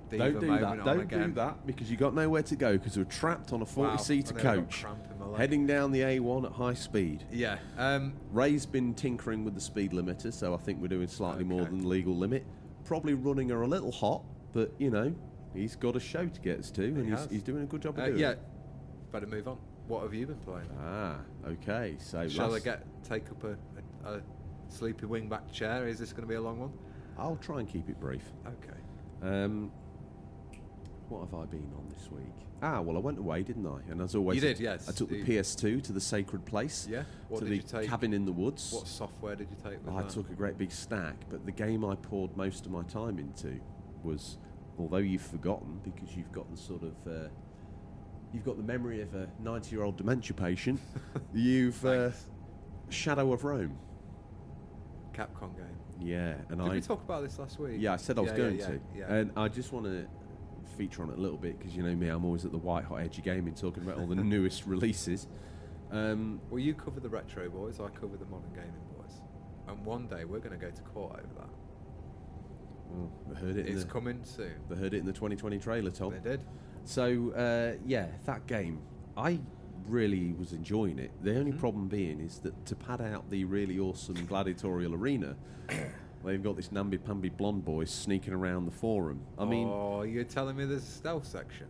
Diva 0.09 0.31
Don't 0.31 0.39
do 0.39 0.47
moment 0.47 0.61
that. 0.61 0.79
on 0.79 0.85
Don't 0.85 0.99
again. 1.01 1.29
do 1.29 1.35
that 1.35 1.65
because 1.67 1.89
you 1.91 1.97
got 1.97 2.13
nowhere 2.13 2.43
to 2.43 2.55
go 2.55 2.73
because 2.77 2.97
we're 2.97 3.03
trapped 3.05 3.51
on 3.53 3.61
a 3.61 3.65
Wow, 3.65 3.97
40 3.97 3.97
seater 4.03 4.35
I 4.39 4.43
nearly 4.43 4.57
got 4.61 4.65
coach 4.69 4.81
cramp 4.83 4.99
in 5.11 5.19
my 5.19 5.25
leg. 5.27 5.37
heading 5.39 5.65
down 5.67 5.91
the 5.91 6.01
A1 6.01 6.45
at 6.45 6.51
high 6.51 6.73
speed. 6.73 7.25
Yeah. 7.31 7.57
Um, 7.77 8.13
Ray's 8.31 8.65
been 8.65 8.93
tinkering 8.93 9.43
with 9.43 9.55
the 9.55 9.61
speed 9.61 9.91
limiter, 9.91 10.31
so 10.33 10.53
I 10.53 10.57
think 10.57 10.81
we're 10.81 10.87
doing 10.87 11.07
slightly 11.07 11.43
more 11.43 11.63
than 11.65 11.81
the 11.81 11.87
legal 11.87 12.15
limit. 12.15 12.45
Probably 12.83 13.13
running 13.15 13.49
her 13.49 13.61
a 13.63 13.67
little 13.67 13.91
hot, 13.91 14.23
but 14.53 14.71
you 14.77 14.91
know, 14.91 15.13
he's 15.53 15.75
got 15.75 15.95
a 15.95 15.99
show 15.99 16.27
to 16.27 16.39
get 16.41 16.59
us 16.59 16.69
to, 16.71 16.83
and 16.83 17.05
He 17.05 17.11
he's, 17.11 17.27
he's 17.31 17.43
doing 17.43 17.63
a 17.63 17.65
good 17.65 17.81
job 17.81 17.97
of 17.97 18.03
uh, 18.03 18.07
doing 18.07 18.19
yeah. 18.19 18.29
it. 18.31 18.39
Yeah. 18.41 19.11
Better 19.11 19.27
move 19.27 19.47
on. 19.47 19.57
What 19.87 20.01
have 20.03 20.13
you 20.13 20.25
been 20.27 20.37
playing? 20.37 20.67
Ah, 20.83 21.17
okay. 21.47 21.95
So 21.99 22.27
Shall 22.27 22.53
I 22.55 22.59
get 22.59 22.83
take 23.03 23.29
up 23.29 23.43
a, 23.43 23.57
a, 24.07 24.13
a 24.15 24.21
sleepy 24.67 25.05
wingback 25.05 25.51
chair? 25.51 25.87
Is 25.87 25.99
this 25.99 26.11
going 26.11 26.23
to 26.23 26.27
be 26.27 26.35
a 26.35 26.41
long 26.41 26.59
one? 26.59 26.73
I'll 27.17 27.35
try 27.37 27.59
and 27.59 27.69
keep 27.69 27.87
it 27.87 27.99
brief. 27.99 28.23
Okay. 28.47 28.79
Um, 29.21 29.71
what 31.09 31.21
have 31.21 31.33
I 31.33 31.45
been 31.45 31.71
on 31.77 31.87
this 31.89 32.09
week? 32.11 32.23
Ah, 32.61 32.81
well, 32.81 32.95
I 32.95 32.99
went 32.99 33.19
away, 33.19 33.43
didn't 33.43 33.67
I? 33.67 33.79
And 33.91 34.01
as 34.01 34.15
always, 34.15 34.35
You 34.35 34.41
did, 34.41 34.59
yes. 34.59 34.87
I 34.89 34.91
took 34.91 35.09
the 35.09 35.23
PS2 35.23 35.83
to 35.83 35.93
the 35.93 35.99
sacred 36.01 36.45
place. 36.45 36.87
Yeah. 36.89 37.03
What 37.27 37.39
to 37.39 37.45
did 37.45 37.51
the 37.51 37.55
you 37.57 37.61
take? 37.61 37.89
cabin 37.89 38.13
in 38.13 38.25
the 38.25 38.31
woods. 38.31 38.71
What 38.71 38.87
software 38.87 39.35
did 39.35 39.47
you 39.49 39.57
take? 39.63 39.85
With 39.85 39.93
I 39.93 40.01
that? 40.03 40.09
took 40.09 40.29
a 40.29 40.33
great 40.33 40.57
big 40.57 40.71
stack, 40.71 41.15
but 41.29 41.45
the 41.45 41.51
game 41.51 41.83
I 41.85 41.95
poured 41.95 42.35
most 42.37 42.65
of 42.65 42.71
my 42.71 42.83
time 42.83 43.19
into 43.19 43.59
was, 44.03 44.37
although 44.79 44.97
you've 44.97 45.21
forgotten 45.21 45.79
because 45.83 46.15
you've 46.15 46.31
got 46.31 46.49
the 46.49 46.57
sort 46.57 46.83
of, 46.83 46.95
uh, 47.07 47.27
you've 48.33 48.45
got 48.45 48.57
the 48.57 48.63
memory 48.63 49.01
of 49.01 49.13
a 49.15 49.27
90-year-old 49.43 49.97
dementia 49.97 50.35
patient. 50.35 50.79
you've 51.33 51.85
uh, 51.85 52.09
Shadow 52.89 53.33
of 53.33 53.43
Rome. 53.43 53.77
Capcom 55.13 55.55
game. 55.55 55.65
Yeah, 56.01 56.35
and 56.49 56.59
Did 56.59 56.67
I 56.67 56.69
we 56.69 56.81
talk 56.81 57.01
about 57.03 57.23
this 57.23 57.37
last 57.39 57.57
week? 57.59 57.75
Yeah, 57.79 57.93
I 57.93 57.97
said 57.97 58.17
I 58.17 58.21
was 58.21 58.31
Yeah, 58.31 58.37
going 58.37 58.57
yeah, 58.59 58.67
to. 58.67 58.79
Yeah. 58.97 59.13
And 59.13 59.31
I 59.37 59.47
just 59.47 59.71
want 59.71 59.85
to 59.85 60.05
feature 60.75 61.01
on 61.03 61.09
it 61.09 61.17
a 61.17 61.21
little 61.21 61.37
bit 61.37 61.57
because 61.57 61.75
you 61.75 61.83
know 61.83 61.95
me, 61.95 62.07
I'm 62.09 62.25
always 62.25 62.45
at 62.45 62.51
the 62.51 62.57
white 62.57 62.85
hot 62.85 62.97
edge 63.01 63.17
of 63.17 63.23
gaming 63.23 63.53
talking 63.55 63.83
about 63.83 63.97
all 63.99 64.07
the 64.07 64.15
newest 64.35 64.65
releases. 64.65 65.27
Um, 65.91 66.41
well, 66.49 66.59
you 66.59 66.73
cover 66.73 66.99
the 66.99 67.09
retro 67.09 67.49
boys. 67.49 67.79
I 67.79 67.87
cover 67.89 68.17
the 68.17 68.25
modern 68.25 68.51
gaming 68.53 68.71
boys. 68.97 69.21
And 69.67 69.83
one 69.85 70.07
day 70.07 70.25
we're 70.25 70.39
going 70.39 70.57
to 70.59 70.63
go 70.63 70.69
to 70.71 70.81
court 70.83 71.13
over 71.13 71.33
that. 71.39 71.49
well, 72.89 73.11
I 73.35 73.39
heard 73.39 73.57
it. 73.57 73.67
It's 73.67 73.83
the, 73.83 73.89
coming 73.89 74.19
soon. 74.23 74.53
they 74.69 74.75
heard 74.75 74.93
it 74.93 74.99
in 74.99 75.05
the 75.05 75.13
2020 75.13 75.57
trailer, 75.59 75.91
Tom. 75.91 76.11
They 76.23 76.29
did. 76.31 76.41
So 76.83 77.31
uh, 77.31 77.77
yeah, 77.85 78.07
that 78.25 78.45
game, 78.47 78.79
I 79.17 79.39
really 79.87 80.33
was 80.33 80.51
enjoying 80.53 80.99
it. 80.99 81.11
The 81.23 81.37
only 81.37 81.51
Mhm. 81.51 81.59
problem 81.59 81.87
being 81.87 82.19
is 82.19 82.39
that 82.39 82.65
to 82.65 82.75
pad 82.75 83.01
out 83.01 83.29
the 83.29 83.45
really 83.45 83.79
awesome 83.79 84.25
gladiatorial 84.25 84.93
arena, 84.95 85.35
they've 86.25 86.41
got 86.43 86.55
this 86.55 86.71
namby-pamby 86.71 87.29
blonde 87.29 87.63
boy 87.65 87.85
sneaking 87.85 88.33
around 88.33 88.65
the 88.65 88.71
forum. 88.71 89.21
I 89.37 89.45
mean, 89.45 89.67
oh, 89.71 90.01
you're 90.03 90.23
telling 90.23 90.57
me 90.57 90.65
there's 90.65 90.83
a 90.83 90.85
stealth 90.87 91.25
section? 91.25 91.67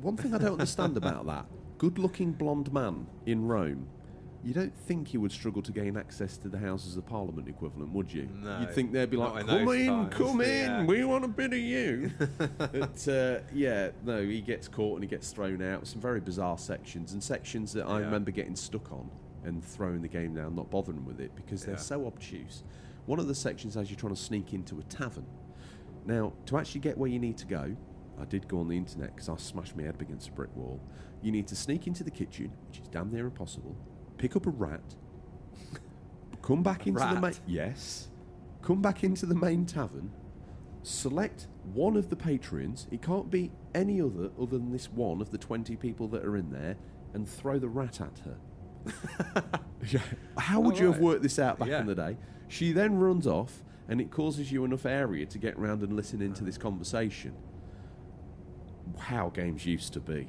One 0.00 0.16
thing 0.16 0.34
I 0.34 0.38
don't 0.38 0.52
understand 0.52 0.96
about 0.96 1.26
that 1.26 1.46
good 1.78 1.98
looking 1.98 2.30
blonde 2.32 2.70
man 2.74 3.06
in 3.24 3.46
Rome, 3.46 3.86
you 4.44 4.52
don't 4.52 4.74
think 4.86 5.08
he 5.08 5.16
would 5.16 5.32
struggle 5.32 5.62
to 5.62 5.72
gain 5.72 5.96
access 5.96 6.36
to 6.36 6.48
the 6.50 6.58
Houses 6.58 6.98
of 6.98 7.06
Parliament 7.06 7.48
equivalent, 7.48 7.90
would 7.92 8.12
you? 8.12 8.28
No, 8.42 8.60
You'd 8.60 8.72
think 8.74 8.92
they'd 8.92 9.08
be 9.10 9.16
like, 9.16 9.46
come 9.46 9.68
in, 9.70 9.86
times, 9.86 10.14
come 10.14 10.40
yeah." 10.42 10.80
in, 10.80 10.86
we 10.86 11.04
want 11.04 11.24
a 11.24 11.28
bit 11.28 11.54
of 11.54 11.58
you. 11.58 12.10
but 12.58 13.08
uh, 13.08 13.38
yeah, 13.54 13.90
no, 14.04 14.22
he 14.22 14.42
gets 14.42 14.68
caught 14.68 14.96
and 14.96 15.02
he 15.02 15.08
gets 15.08 15.30
thrown 15.32 15.62
out. 15.62 15.86
Some 15.86 16.02
very 16.02 16.20
bizarre 16.20 16.58
sections 16.58 17.14
and 17.14 17.22
sections 17.22 17.72
that 17.72 17.86
I 17.86 17.98
Yeah. 18.00 18.04
remember 18.04 18.30
getting 18.30 18.56
stuck 18.56 18.92
on 18.92 19.10
and 19.44 19.64
throwing 19.64 20.02
the 20.02 20.08
game 20.08 20.34
down, 20.34 20.54
not 20.54 20.70
bothering 20.70 21.06
with 21.06 21.18
it 21.20 21.34
because 21.34 21.64
they're 21.64 21.76
Yeah. 21.76 21.80
so 21.80 22.06
obtuse. 22.06 22.62
One 23.10 23.18
of 23.18 23.26
the 23.26 23.34
sections 23.34 23.74
has 23.74 23.90
you're 23.90 23.98
trying 23.98 24.14
to 24.14 24.20
sneak 24.20 24.52
into 24.54 24.78
a 24.78 24.84
tavern. 24.84 25.26
Now, 26.06 26.32
to 26.46 26.56
actually 26.58 26.82
get 26.82 26.96
where 26.96 27.10
you 27.10 27.18
need 27.18 27.36
to 27.38 27.44
go, 27.46 27.74
I 28.20 28.24
did 28.24 28.46
go 28.46 28.60
on 28.60 28.68
the 28.68 28.76
internet 28.76 29.16
because 29.16 29.28
I 29.28 29.34
smashed 29.36 29.74
my 29.76 29.82
head 29.82 29.96
against 30.00 30.28
a 30.28 30.30
brick 30.30 30.54
wall. 30.54 30.80
You 31.20 31.32
need 31.32 31.48
to 31.48 31.56
sneak 31.56 31.88
into 31.88 32.04
the 32.04 32.10
kitchen, 32.12 32.52
which 32.68 32.78
is 32.78 32.86
damn 32.86 33.10
near 33.10 33.24
impossible, 33.24 33.74
pick 34.16 34.36
up 34.36 34.46
a 34.46 34.50
rat, 34.50 34.94
come 36.42 36.62
back 36.62 36.86
into 36.86 37.00
the 37.00 37.20
main. 37.20 37.34
Yes. 37.48 38.10
come 38.62 38.80
back 38.80 39.02
into 39.02 39.26
the 39.26 39.34
main 39.34 39.66
tavern, 39.66 40.12
select 40.84 41.48
one 41.74 41.96
of 41.96 42.10
the 42.10 42.16
patrons. 42.16 42.86
It 42.92 43.02
can't 43.02 43.28
be 43.28 43.50
any 43.74 44.00
other 44.00 44.30
other 44.40 44.56
than 44.56 44.70
this 44.70 44.86
one 44.88 45.20
of 45.20 45.32
the 45.32 45.38
20 45.38 45.74
people 45.74 46.06
that 46.10 46.24
are 46.24 46.36
in 46.36 46.52
there, 46.52 46.76
and 47.14 47.28
throw 47.28 47.58
the 47.58 47.68
rat 47.68 48.00
at 48.00 48.20
her. 48.20 49.58
How 50.38 50.60
would 50.60 50.76
Oh, 50.76 50.78
you 50.78 50.92
have 50.92 51.00
worked 51.00 51.24
this 51.24 51.40
out 51.40 51.58
back 51.58 51.70
Yeah. 51.70 51.80
in 51.80 51.88
the 51.88 51.96
day? 51.96 52.16
She 52.50 52.72
then 52.72 52.98
runs 52.98 53.28
off, 53.28 53.62
and 53.88 54.00
it 54.00 54.10
causes 54.10 54.50
you 54.50 54.64
enough 54.64 54.84
area 54.84 55.24
to 55.24 55.38
get 55.38 55.56
round 55.56 55.82
and 55.82 55.94
listen 55.94 56.20
into 56.20 56.42
this 56.42 56.58
conversation. 56.58 57.32
How 58.98 59.28
games 59.28 59.64
used 59.64 59.92
to 59.92 60.00
be. 60.00 60.28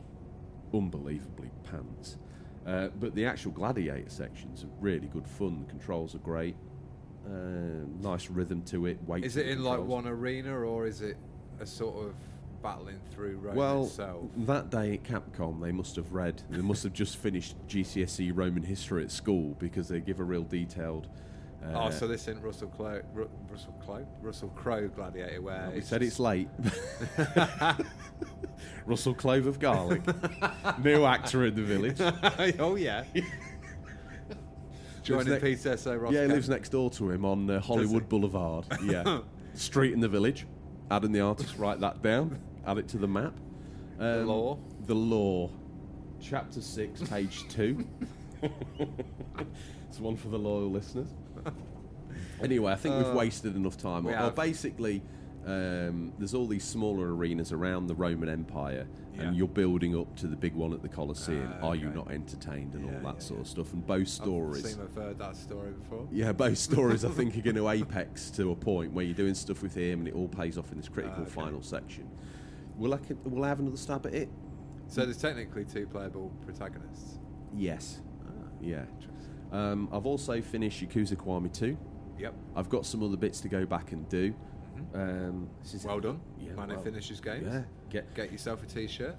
Unbelievably 0.71 1.49
pants. 1.63 2.17
Uh, 2.65 2.89
but 2.99 3.15
the 3.15 3.25
actual 3.25 3.51
gladiator 3.51 4.09
sections 4.09 4.63
are 4.63 4.69
really 4.79 5.07
good 5.07 5.27
fun. 5.27 5.65
The 5.65 5.69
controls 5.71 6.13
are 6.13 6.19
great. 6.19 6.55
Uh, 7.25 7.87
nice 8.01 8.29
rhythm 8.29 8.61
to 8.63 8.85
it. 8.85 9.03
Weight 9.07 9.25
Is 9.25 9.35
it 9.35 9.47
in 9.47 9.63
like 9.63 9.79
one 9.79 10.07
arena 10.07 10.55
or 10.55 10.85
is 10.85 11.01
it 11.01 11.17
a 11.59 11.65
sort 11.65 12.05
of 12.05 12.13
battling 12.61 12.99
through 13.11 13.37
Rome 13.37 13.55
Well, 13.55 13.85
itself? 13.85 14.29
that 14.37 14.69
day 14.69 14.93
at 14.93 15.03
Capcom, 15.03 15.59
they 15.59 15.71
must 15.71 15.95
have 15.95 16.13
read, 16.13 16.43
they 16.51 16.61
must 16.61 16.83
have 16.83 16.93
just 16.93 17.17
finished 17.17 17.55
GCSE 17.67 18.31
Roman 18.31 18.61
history 18.61 19.03
at 19.03 19.09
school 19.11 19.55
because 19.57 19.87
they 19.87 19.99
give 19.99 20.19
a 20.19 20.23
real 20.23 20.43
detailed. 20.43 21.07
Uh, 21.63 21.73
oh, 21.75 21.89
so 21.91 22.07
this 22.07 22.21
isn't 22.27 22.41
Russell 22.41 22.69
Crowe, 22.69 23.01
Ru- 23.13 23.29
Russell 23.49 23.73
Crowe, 23.85 24.07
Russell 24.21 24.49
Crowe 24.49 24.87
Gladiator, 24.87 25.41
where 25.41 25.69
we 25.71 25.77
it's 25.77 25.87
said 25.87 26.01
it's 26.01 26.19
late. 26.19 26.49
Russell 28.85 29.13
Clove 29.13 29.45
of 29.45 29.59
Garlic, 29.59 30.01
new 30.83 31.05
actor 31.05 31.45
in 31.45 31.55
the 31.55 31.61
village. 31.61 32.01
oh 32.59 32.75
yeah. 32.75 33.03
Joining 35.03 35.29
Lives 35.29 35.43
Peter 35.43 35.73
S. 35.73 35.87
O. 35.87 35.95
Ross. 35.95 36.13
yeah, 36.13 36.21
he 36.21 36.27
Kemp. 36.27 36.35
lives 36.35 36.49
next 36.49 36.69
door 36.69 36.89
to 36.91 37.09
him 37.09 37.25
on 37.25 37.49
uh, 37.49 37.59
Hollywood? 37.59 38.07
Boulevard. 38.09 38.65
Yeah, 38.83 39.19
street 39.53 39.93
in 39.93 39.99
the 39.99 40.09
village. 40.09 40.47
Adding 40.89 41.11
the 41.11 41.21
artist, 41.21 41.57
write 41.57 41.79
that 41.79 42.01
down. 42.01 42.39
Add 42.65 42.79
it 42.79 42.87
to 42.89 42.97
the 42.97 43.07
map. 43.07 43.33
Um, 43.99 44.27
law. 44.27 44.57
The 44.85 44.95
law. 44.95 45.49
Chapter 46.19 46.61
six, 46.61 47.01
page 47.01 47.47
two. 47.49 47.85
it's 48.41 49.99
one 49.99 50.15
for 50.17 50.29
the 50.29 50.37
loyal 50.37 50.69
listeners. 50.69 51.09
Anyway, 52.43 52.71
I 52.71 52.75
think 52.75 52.95
we've 52.97 53.07
Uh, 53.07 53.15
wasted 53.17 53.55
enough 53.55 53.77
time. 53.77 54.03
we 54.03 54.11
Well, 54.11 54.31
basically, 54.31 55.01
um, 55.45 56.13
there's 56.17 56.33
all 56.33 56.47
these 56.47 56.63
smaller 56.63 57.13
arenas 57.15 57.51
around 57.51 57.87
the 57.87 57.95
Roman 57.95 58.29
Empire, 58.29 58.87
Yeah. 59.15 59.23
and 59.23 59.35
you're 59.35 59.47
building 59.47 59.95
up 59.95 60.15
to 60.17 60.27
the 60.27 60.35
big 60.35 60.53
one 60.55 60.73
at 60.73 60.81
the 60.81 60.89
Colosseum. 60.89 61.51
Ah, 61.61 61.69
Are 61.69 61.75
you 61.75 61.89
not 61.89 62.09
entertained 62.11 62.73
and 62.73 62.85
Yeah, 62.85 62.95
all 62.97 63.01
that 63.03 63.15
yeah, 63.15 63.19
sort 63.19 63.39
of 63.41 63.47
stuff? 63.47 63.73
And 63.73 63.85
both 63.85 64.07
stories. 64.07 64.65
I've 64.65 64.71
seen 64.71 64.81
I've 64.81 64.95
heard 64.95 65.17
that 65.19 65.35
story 65.35 65.71
before. 65.71 66.07
Yeah, 66.11 66.31
both 66.31 66.57
stories 66.57 67.03
I 67.05 67.09
think 67.17 67.37
are 67.37 67.41
going 67.41 67.55
to 67.55 67.69
apex 67.69 68.29
to 68.31 68.51
a 68.51 68.55
point 68.55 68.93
where 68.93 69.05
you're 69.05 69.15
doing 69.15 69.33
stuff 69.35 69.61
with 69.61 69.75
him 69.75 69.99
and 69.99 70.07
it 70.07 70.13
all 70.15 70.27
pays 70.27 70.57
off 70.57 70.71
in 70.71 70.77
this 70.77 70.89
critical 70.89 71.17
Ah, 71.19 71.23
okay. 71.23 71.31
final 71.31 71.61
section. 71.61 72.07
Will 72.77 72.93
I, 72.93 72.99
will 73.25 73.43
I 73.43 73.49
have 73.49 73.59
another 73.59 73.77
stab 73.77 74.05
at 74.07 74.13
it? 74.13 74.29
So 74.87 75.05
there's 75.05 75.17
technically 75.17 75.65
two 75.65 75.85
playable 75.87 76.31
protagonists. 76.45 77.19
Yes. 77.55 78.01
Ah, 78.25 78.31
Yeah. 78.59 78.85
interesting. 78.95 79.35
Um, 79.51 79.89
I've 79.91 80.05
also 80.05 80.39
finished 80.41 80.81
Yakuza 80.87 81.15
Kiwami 81.15 81.51
2. 81.51 81.77
Yep. 82.21 82.35
I've 82.55 82.69
got 82.69 82.85
some 82.85 83.01
other 83.03 83.17
bits 83.17 83.41
to 83.41 83.49
go 83.49 83.65
back 83.65 83.91
and 83.91 84.07
do. 84.07 84.33
Um, 84.93 85.49
this 85.63 85.73
is 85.73 85.85
Well 85.85 85.99
done. 85.99 86.21
Yeah, 86.39 86.53
Man 86.53 86.69
well, 86.69 86.77
who 86.77 86.83
finishes 86.83 87.19
games. 87.19 87.47
Yeah. 87.51 87.63
Get 87.89 88.13
Get 88.13 88.31
yourself 88.31 88.63
a 88.63 88.67
T-shirt. 88.67 89.15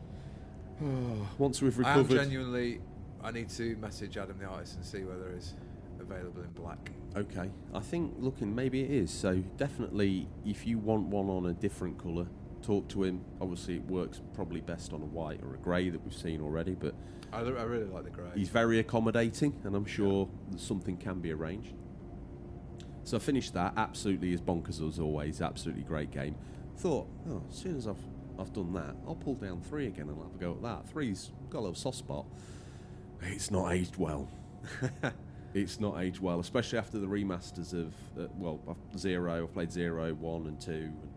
once 1.38 1.60
we've 1.60 1.76
recovered. 1.76 2.16
I 2.16 2.22
am 2.22 2.24
genuinely. 2.24 2.80
I 3.22 3.30
need 3.30 3.48
to 3.50 3.76
message 3.76 4.16
Adam 4.16 4.38
the 4.38 4.46
artist 4.46 4.76
and 4.76 4.84
see 4.84 5.04
whether 5.04 5.28
it's 5.30 5.54
available 6.00 6.42
in 6.42 6.50
black. 6.50 6.90
Okay, 7.16 7.50
I 7.74 7.80
think 7.80 8.14
looking 8.18 8.54
maybe 8.54 8.82
it 8.82 8.90
is. 8.90 9.10
So 9.10 9.36
definitely, 9.56 10.28
if 10.44 10.66
you 10.66 10.78
want 10.78 11.06
one 11.06 11.28
on 11.28 11.46
a 11.46 11.52
different 11.52 12.02
colour, 12.02 12.26
talk 12.62 12.88
to 12.88 13.04
him. 13.04 13.24
Obviously, 13.40 13.76
it 13.76 13.86
works 13.86 14.20
probably 14.34 14.60
best 14.60 14.92
on 14.92 15.02
a 15.02 15.06
white 15.06 15.40
or 15.42 15.54
a 15.54 15.58
grey 15.58 15.88
that 15.90 16.02
we've 16.04 16.14
seen 16.14 16.40
already, 16.40 16.74
but 16.74 16.94
I, 17.32 17.38
I 17.40 17.62
really 17.62 17.86
like 17.86 18.04
the 18.04 18.10
grey. 18.10 18.30
he's 18.34 18.48
very 18.48 18.78
accommodating, 18.78 19.60
and 19.64 19.74
I'm 19.74 19.86
sure 19.86 20.28
that 20.50 20.60
something 20.60 20.96
can 20.96 21.20
be 21.20 21.32
arranged. 21.32 21.74
So 23.04 23.16
I 23.16 23.20
finished 23.20 23.54
that. 23.54 23.74
Absolutely 23.76 24.32
as 24.32 24.40
bonkers 24.40 24.86
as 24.86 24.98
always. 24.98 25.40
Absolutely 25.40 25.82
great 25.82 26.10
game. 26.10 26.36
Thought, 26.76 27.08
oh, 27.28 27.42
as 27.50 27.56
soon 27.56 27.76
as 27.76 27.86
I've 27.86 27.96
I've 28.38 28.52
done 28.52 28.72
that, 28.72 28.96
I'll 29.06 29.14
pull 29.14 29.34
down 29.34 29.60
three 29.60 29.86
again 29.86 30.08
and 30.08 30.16
I'll 30.18 30.24
have 30.24 30.34
a 30.34 30.38
go 30.38 30.52
at 30.52 30.62
that. 30.62 30.88
Three's 30.88 31.30
got 31.50 31.58
a 31.58 31.60
little 31.60 31.74
soft 31.74 31.98
spot. 31.98 32.24
It's 33.20 33.50
not 33.50 33.72
aged 33.72 33.96
well. 33.98 34.28
it's 35.54 35.78
not 35.78 36.00
aged 36.00 36.20
well, 36.20 36.40
especially 36.40 36.78
after 36.78 36.98
the 36.98 37.06
remasters 37.06 37.72
of 37.74 37.92
uh, 38.18 38.28
well, 38.38 38.60
I've- 38.68 38.98
zero. 38.98 39.44
I've 39.44 39.52
played 39.52 39.70
zero, 39.70 40.14
one, 40.14 40.46
and 40.46 40.58
two, 40.60 40.72
and 40.72 41.10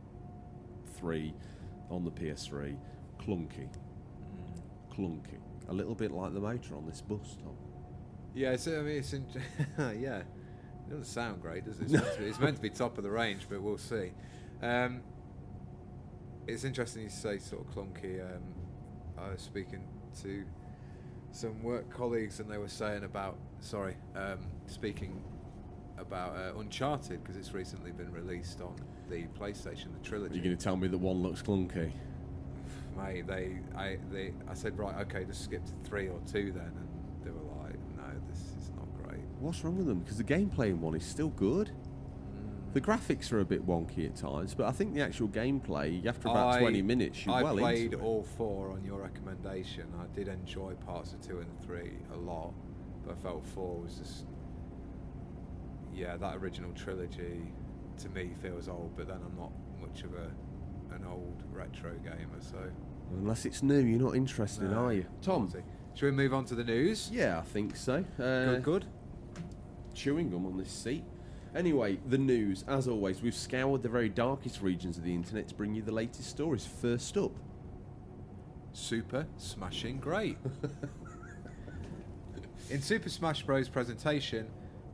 three 0.98 1.34
on 1.89 2.04
the 2.04 2.12
PS3. 2.12 2.75
Clunky, 3.20 3.70
clunky. 4.94 5.39
A 5.70 5.74
little 5.74 5.96
bit 5.96 6.12
like 6.12 6.34
the 6.34 6.39
motor 6.39 6.75
on 6.75 6.86
this 6.86 7.01
bus, 7.01 7.38
Tom. 7.42 7.56
Yeah, 8.36 8.51
it's, 8.51 8.68
I 8.68 8.72
mean, 8.82 8.88
it's 8.98 9.13
in, 9.13 9.25
yeah. 10.00 10.24
It 10.86 10.89
doesn't 10.89 11.06
sound 11.06 11.42
great, 11.42 11.65
does 11.65 11.80
it? 11.80 11.84
It's, 11.84 11.94
meant 11.94 12.13
to 12.13 12.20
be, 12.20 12.25
it's 12.25 12.39
meant 12.39 12.56
to 12.58 12.62
be 12.62 12.70
top 12.70 12.98
of 12.98 13.04
the 13.04 13.10
range, 13.10 13.48
but 13.50 13.62
we'll 13.62 13.77
see. 13.77 14.12
Um, 14.62 15.01
it's 16.48 16.63
interesting 16.63 17.04
you 17.04 17.10
say 17.10 17.39
sort 17.39 17.68
of 17.68 17.74
clunky. 17.74 18.22
Um, 18.22 18.44
I 19.18 19.32
was 19.32 19.42
speaking 19.42 19.84
to 20.22 20.44
some 21.32 21.63
work 21.63 21.89
colleagues, 21.89 22.39
and 22.39 22.50
they 22.50 22.58
were 22.58 22.68
saying 22.68 23.04
about 23.04 23.38
sorry, 23.60 23.96
um, 24.15 24.39
speaking 24.68 25.22
about 25.98 26.36
uh, 26.36 26.60
Uncharted 26.60 27.24
because 27.24 27.38
it's 27.38 27.54
recently 27.54 27.92
been 27.92 28.12
released 28.12 28.62
on 28.62 28.75
the 29.10 29.24
PlayStation, 29.39 29.86
the 29.94 30.00
Are 30.00 30.04
trilogy. 30.04 30.36
you 30.36 30.44
going 30.44 30.58
to 30.58 30.63
tell 30.63 30.75
me 30.75 30.88
that 30.88 30.98
one 30.98 31.24
looks 31.24 31.42
clunky? 31.42 31.92
Mate, 32.98 33.27
they, 33.27 33.58
I, 33.75 33.98
they, 34.12 34.34
I 34.50 34.54
said 34.54 34.77
right, 34.77 34.96
okay, 35.08 35.25
just 35.25 35.44
skip 35.44 35.65
to 35.65 35.72
three 35.84 36.08
or 36.08 36.20
two 36.32 36.51
then, 36.51 36.72
and 36.77 36.88
they 37.24 37.32
were 37.32 37.63
like, 37.63 37.75
no, 37.98 38.04
this 38.30 38.39
is 38.39 38.72
not 38.75 38.88
great. 39.04 39.20
What's 39.46 39.64
wrong 39.64 39.78
with 39.78 39.86
them? 39.86 40.00
Because 40.00 40.18
the 40.18 40.24
gameplay 40.24 40.70
in 40.70 40.82
one 40.82 40.96
is 40.96 41.06
still 41.06 41.30
good. 41.30 41.70
The 42.74 42.82
graphics 42.82 43.32
are 43.32 43.42
a 43.42 43.46
bit 43.46 43.64
wonky 43.66 44.08
at 44.08 44.16
times, 44.16 44.56
but 44.56 44.66
I 44.66 44.72
think 44.72 44.96
the 44.96 45.02
actual 45.02 45.28
gameplay, 45.28 46.04
after 46.08 46.30
about 46.30 46.56
I- 46.56 46.60
20 46.62 46.82
minutes, 46.82 47.24
you're 47.28 47.36
I 47.36 47.44
well 47.44 47.56
played 47.56 47.94
all 47.94 48.24
four 48.24 48.72
on 48.72 48.84
your 48.84 49.00
recommendation. 49.04 49.86
I 50.02 50.08
did 50.16 50.30
enjoy 50.30 50.74
parts 50.74 51.14
of 51.14 51.22
two 51.22 51.42
and 51.42 51.62
three 51.62 51.92
a 52.12 52.18
lot, 52.18 52.56
but 53.06 53.12
I 53.12 53.16
felt 53.22 53.46
four 53.46 53.82
was 53.82 54.00
just 54.00 54.25
yeah, 55.94 56.18
that 56.18 56.38
original 56.38 56.72
trilogy 56.74 57.54
to 58.00 58.10
me 58.10 58.32
feels 58.42 58.68
old. 58.68 58.98
But 58.98 59.08
then 59.08 59.20
I'm 59.24 59.38
not 59.38 59.52
much 59.80 60.02
of 60.02 60.16
a 60.16 60.32
an 60.96 61.06
old 61.08 61.44
retro 61.54 61.92
gamer, 62.04 62.42
so 62.42 62.58
Unless 63.14 63.46
it's 63.46 63.62
new, 63.62 63.78
you're 63.78 64.02
not 64.02 64.16
interested, 64.16 64.72
no, 64.72 64.86
are 64.86 64.94
you? 64.94 65.06
Tom? 65.22 65.54
Should 65.94 66.06
we 66.08 66.12
move 66.12 66.34
on 66.34 66.44
to 66.46 66.56
the 66.56 66.64
news? 66.64 67.10
Yeah, 67.14 67.40
I 67.40 67.42
think 67.44 67.78
so. 67.78 68.04
Uh, 68.20 68.56
Good, 68.56 68.64
good. 68.64 68.86
Chewing 69.96 70.30
gum 70.30 70.46
on 70.46 70.58
this 70.58 70.70
seat. 70.70 71.04
Anyway, 71.56 71.98
the 72.08 72.18
news. 72.18 72.64
As 72.68 72.88
always, 72.88 73.22
we've 73.22 73.34
scoured 73.34 73.82
the 73.82 73.90
very 73.90 74.10
darkest 74.10 74.62
regions 74.62 74.98
of 74.98 75.04
the 75.04 75.14
internet 75.14 75.48
to 75.48 75.56
bring 75.56 75.74
you 75.74 75.82
the 75.82 75.92
latest 75.92 76.30
stories. 76.30 76.66
First 76.66 77.18
up, 77.18 77.32
Super 78.74 79.25
smashing 79.38 80.00
great. 80.00 80.38
In 82.70 82.82
Super 82.82 83.10
Smash 83.10 83.44
Bros. 83.44 83.70
presentation, 83.70 84.48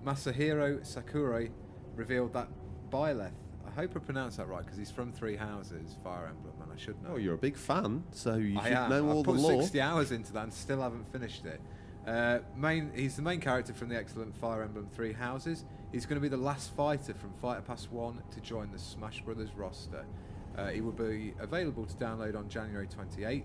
Masahiro 0.05 0.85
Sakurai 0.85 1.49
revealed 1.95 2.33
that 2.33 2.47
Byleth, 2.91 3.31
I 3.65 3.71
hope 3.71 3.95
I 3.95 3.99
pronounced 3.99 4.37
that 4.37 4.47
right 4.47 4.63
because 4.63 4.77
he's 4.77 4.91
from 4.91 5.11
Three 5.13 5.37
Houses, 5.37 5.95
Fire 6.03 6.27
Emblem, 6.27 6.53
and 6.61 6.71
I 6.71 6.75
should 6.77 7.01
know. 7.01 7.11
oh, 7.13 7.17
you're 7.17 7.35
a 7.35 7.39
big 7.39 7.55
fan, 7.57 8.03
so 8.11 8.35
you 8.35 8.59
I 8.59 8.63
should 8.65 8.73
am. 8.73 8.89
know 8.89 9.09
all 9.09 9.19
I've 9.19 9.25
the 9.25 9.31
put 9.47 9.61
60 9.61 9.81
hours 9.81 10.11
into 10.11 10.33
that 10.33 10.43
and 10.43 10.53
still 10.53 10.81
haven't 10.81 11.09
finished 11.11 11.45
it. 11.45 11.61
Uh, 12.07 12.39
main, 12.57 12.91
he's 12.95 13.15
the 13.15 13.21
main 13.21 13.39
character 13.39 13.73
from 13.73 13.89
the 13.89 13.95
excellent 13.95 14.35
Fire 14.35 14.63
Emblem 14.63 14.87
Three 14.93 15.13
Houses. 15.13 15.65
He's 15.91 16.05
going 16.05 16.15
to 16.15 16.21
be 16.21 16.29
the 16.29 16.37
last 16.41 16.71
fighter 16.73 17.13
from 17.13 17.31
Fighter 17.33 17.61
Pass 17.61 17.89
1 17.91 18.21
to 18.31 18.41
join 18.41 18.71
the 18.71 18.79
Smash 18.79 19.21
Brothers 19.21 19.49
roster. 19.55 20.05
Uh, 20.57 20.67
he 20.67 20.81
will 20.81 20.91
be 20.91 21.33
available 21.39 21.85
to 21.85 21.93
download 21.95 22.35
on 22.35 22.49
January 22.49 22.87
28th. 22.87 23.43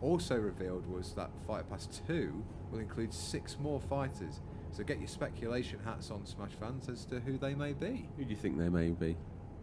Also 0.00 0.36
revealed 0.36 0.86
was 0.86 1.12
that 1.12 1.30
Fighter 1.46 1.66
Pass 1.70 1.88
2 2.08 2.44
will 2.72 2.80
include 2.80 3.14
six 3.14 3.56
more 3.60 3.80
fighters. 3.80 4.40
So 4.72 4.82
get 4.82 4.98
your 4.98 5.08
speculation 5.08 5.78
hats 5.84 6.10
on, 6.10 6.26
Smash 6.26 6.52
fans, 6.58 6.88
as 6.88 7.04
to 7.06 7.20
who 7.20 7.38
they 7.38 7.54
may 7.54 7.72
be. 7.72 8.08
Who 8.16 8.24
do 8.24 8.30
you 8.30 8.36
think 8.36 8.58
they 8.58 8.68
may 8.70 8.88
be? 8.90 9.16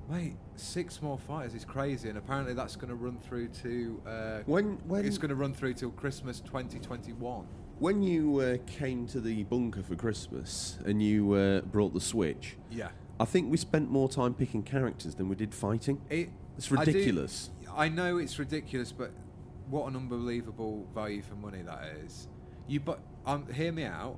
Mate, 0.10 0.38
six 0.55 1.01
more 1.01 1.17
fighters 1.19 1.53
is 1.53 1.65
crazy, 1.65 2.10
and 2.10 2.17
apparently 2.17 2.53
that's 2.53 2.75
going 2.75 2.89
to 2.89 2.96
run 2.96 3.17
through 3.17 3.50
to. 3.63 4.01
Uh, 4.08 4.39
When 4.46 4.77
when 4.88 5.05
it's 5.05 5.17
going 5.17 5.29
to 5.29 5.36
run 5.36 5.53
through 5.53 5.74
till 5.75 5.91
Christmas 5.91 6.39
2021. 6.39 7.46
When 7.79 8.03
you 8.03 8.39
uh, 8.39 8.57
came 8.67 9.07
to 9.07 9.19
the 9.21 9.43
bunker 9.45 9.81
for 9.83 9.95
Christmas 9.95 10.77
and 10.86 11.01
you 11.01 11.33
uh, 11.33 11.62
brought 11.62 11.93
the 11.93 12.01
Switch, 12.01 12.55
Yeah. 12.69 12.89
I 13.21 13.25
think 13.25 13.51
we 13.51 13.57
spent 13.57 13.89
more 13.91 14.07
time 14.07 14.33
picking 14.33 14.63
characters 14.63 15.15
than 15.15 15.27
we 15.27 15.36
did 15.36 15.53
fighting. 15.53 16.01
It, 16.09 16.29
It's 16.57 16.71
I 16.71 16.86
do- 16.86 16.91
ridiculous. 16.91 17.50
I, 17.75 17.89
know 17.89 18.17
it's 18.17 18.39
ridiculous, 18.39 18.91
but 18.91 19.12
what 19.69 19.88
an 19.88 19.95
unbelievable 19.95 20.86
value 20.93 21.21
for 21.21 21.36
money 21.36 21.62
that 21.62 21.83
is. 22.05 22.27
You 22.67 22.79
but 22.79 23.00
um, 23.25 23.45
hear 23.51 23.71
me 23.71 23.83
out. 23.83 24.17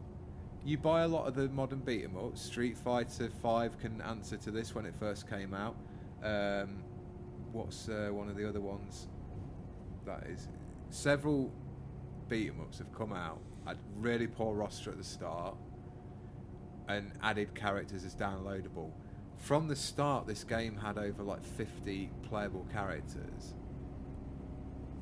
you 0.63 0.77
buy 0.77 1.01
a 1.01 1.07
lot 1.07 1.27
of 1.27 1.33
the 1.35 1.49
modern 1.49 1.79
beat 1.79 2.03
'em 2.03 2.15
ups. 2.17 2.41
Street 2.41 2.77
Fighter 2.77 3.29
Five 3.41 3.77
can 3.79 4.01
answer 4.01 4.37
to 4.37 4.51
this 4.51 4.75
when 4.75 4.85
it 4.85 4.93
first 4.95 5.27
came 5.29 5.53
out. 5.53 5.75
Um, 6.23 6.83
what's 7.51 7.89
uh, 7.89 8.09
one 8.11 8.29
of 8.29 8.35
the 8.37 8.47
other 8.47 8.61
ones? 8.61 9.07
That 10.05 10.23
is 10.27 10.47
several 10.89 11.51
beat 12.29 12.49
'em 12.49 12.61
ups 12.61 12.77
have 12.79 12.93
come 12.93 13.13
out. 13.13 13.39
Had 13.65 13.77
really 13.97 14.27
poor 14.27 14.55
roster 14.55 14.91
at 14.91 14.97
the 14.97 15.03
start, 15.03 15.55
and 16.87 17.11
added 17.21 17.53
characters 17.53 18.03
as 18.03 18.15
downloadable. 18.15 18.91
From 19.37 19.67
the 19.67 19.75
start, 19.75 20.27
this 20.27 20.43
game 20.43 20.77
had 20.77 20.97
over 20.97 21.23
like 21.23 21.43
50 21.43 22.11
playable 22.23 22.67
characters. 22.71 23.55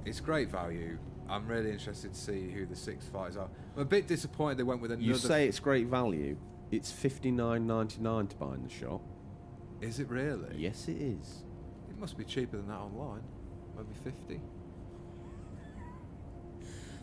It's 0.05 0.19
great 0.19 0.49
value. 0.49 0.97
I'm 1.29 1.47
really 1.47 1.71
interested 1.71 2.13
to 2.13 2.19
see 2.19 2.49
who 2.49 2.65
the 2.65 2.75
six 2.75 3.05
fighters 3.07 3.37
are. 3.37 3.49
I'm 3.75 3.81
a 3.81 3.85
bit 3.85 4.07
disappointed 4.07 4.57
they 4.57 4.63
went 4.63 4.81
with 4.81 4.91
another. 4.91 5.05
You 5.05 5.15
say 5.15 5.47
it's 5.47 5.59
great 5.59 5.87
value. 5.87 6.37
It's 6.71 6.91
fifty 6.91 7.31
nine 7.31 7.67
ninety 7.67 8.01
nine 8.01 8.27
to 8.27 8.35
buy 8.35 8.55
in 8.55 8.63
the 8.63 8.69
shop. 8.69 9.01
Is 9.81 9.99
it 9.99 10.09
really? 10.09 10.55
Yes, 10.57 10.87
it 10.87 10.97
is. 10.97 11.43
It 11.89 11.97
must 11.99 12.17
be 12.17 12.23
cheaper 12.23 12.57
than 12.57 12.67
that 12.67 12.79
online. 12.79 13.23
Maybe 13.75 13.93
50. 14.03 14.41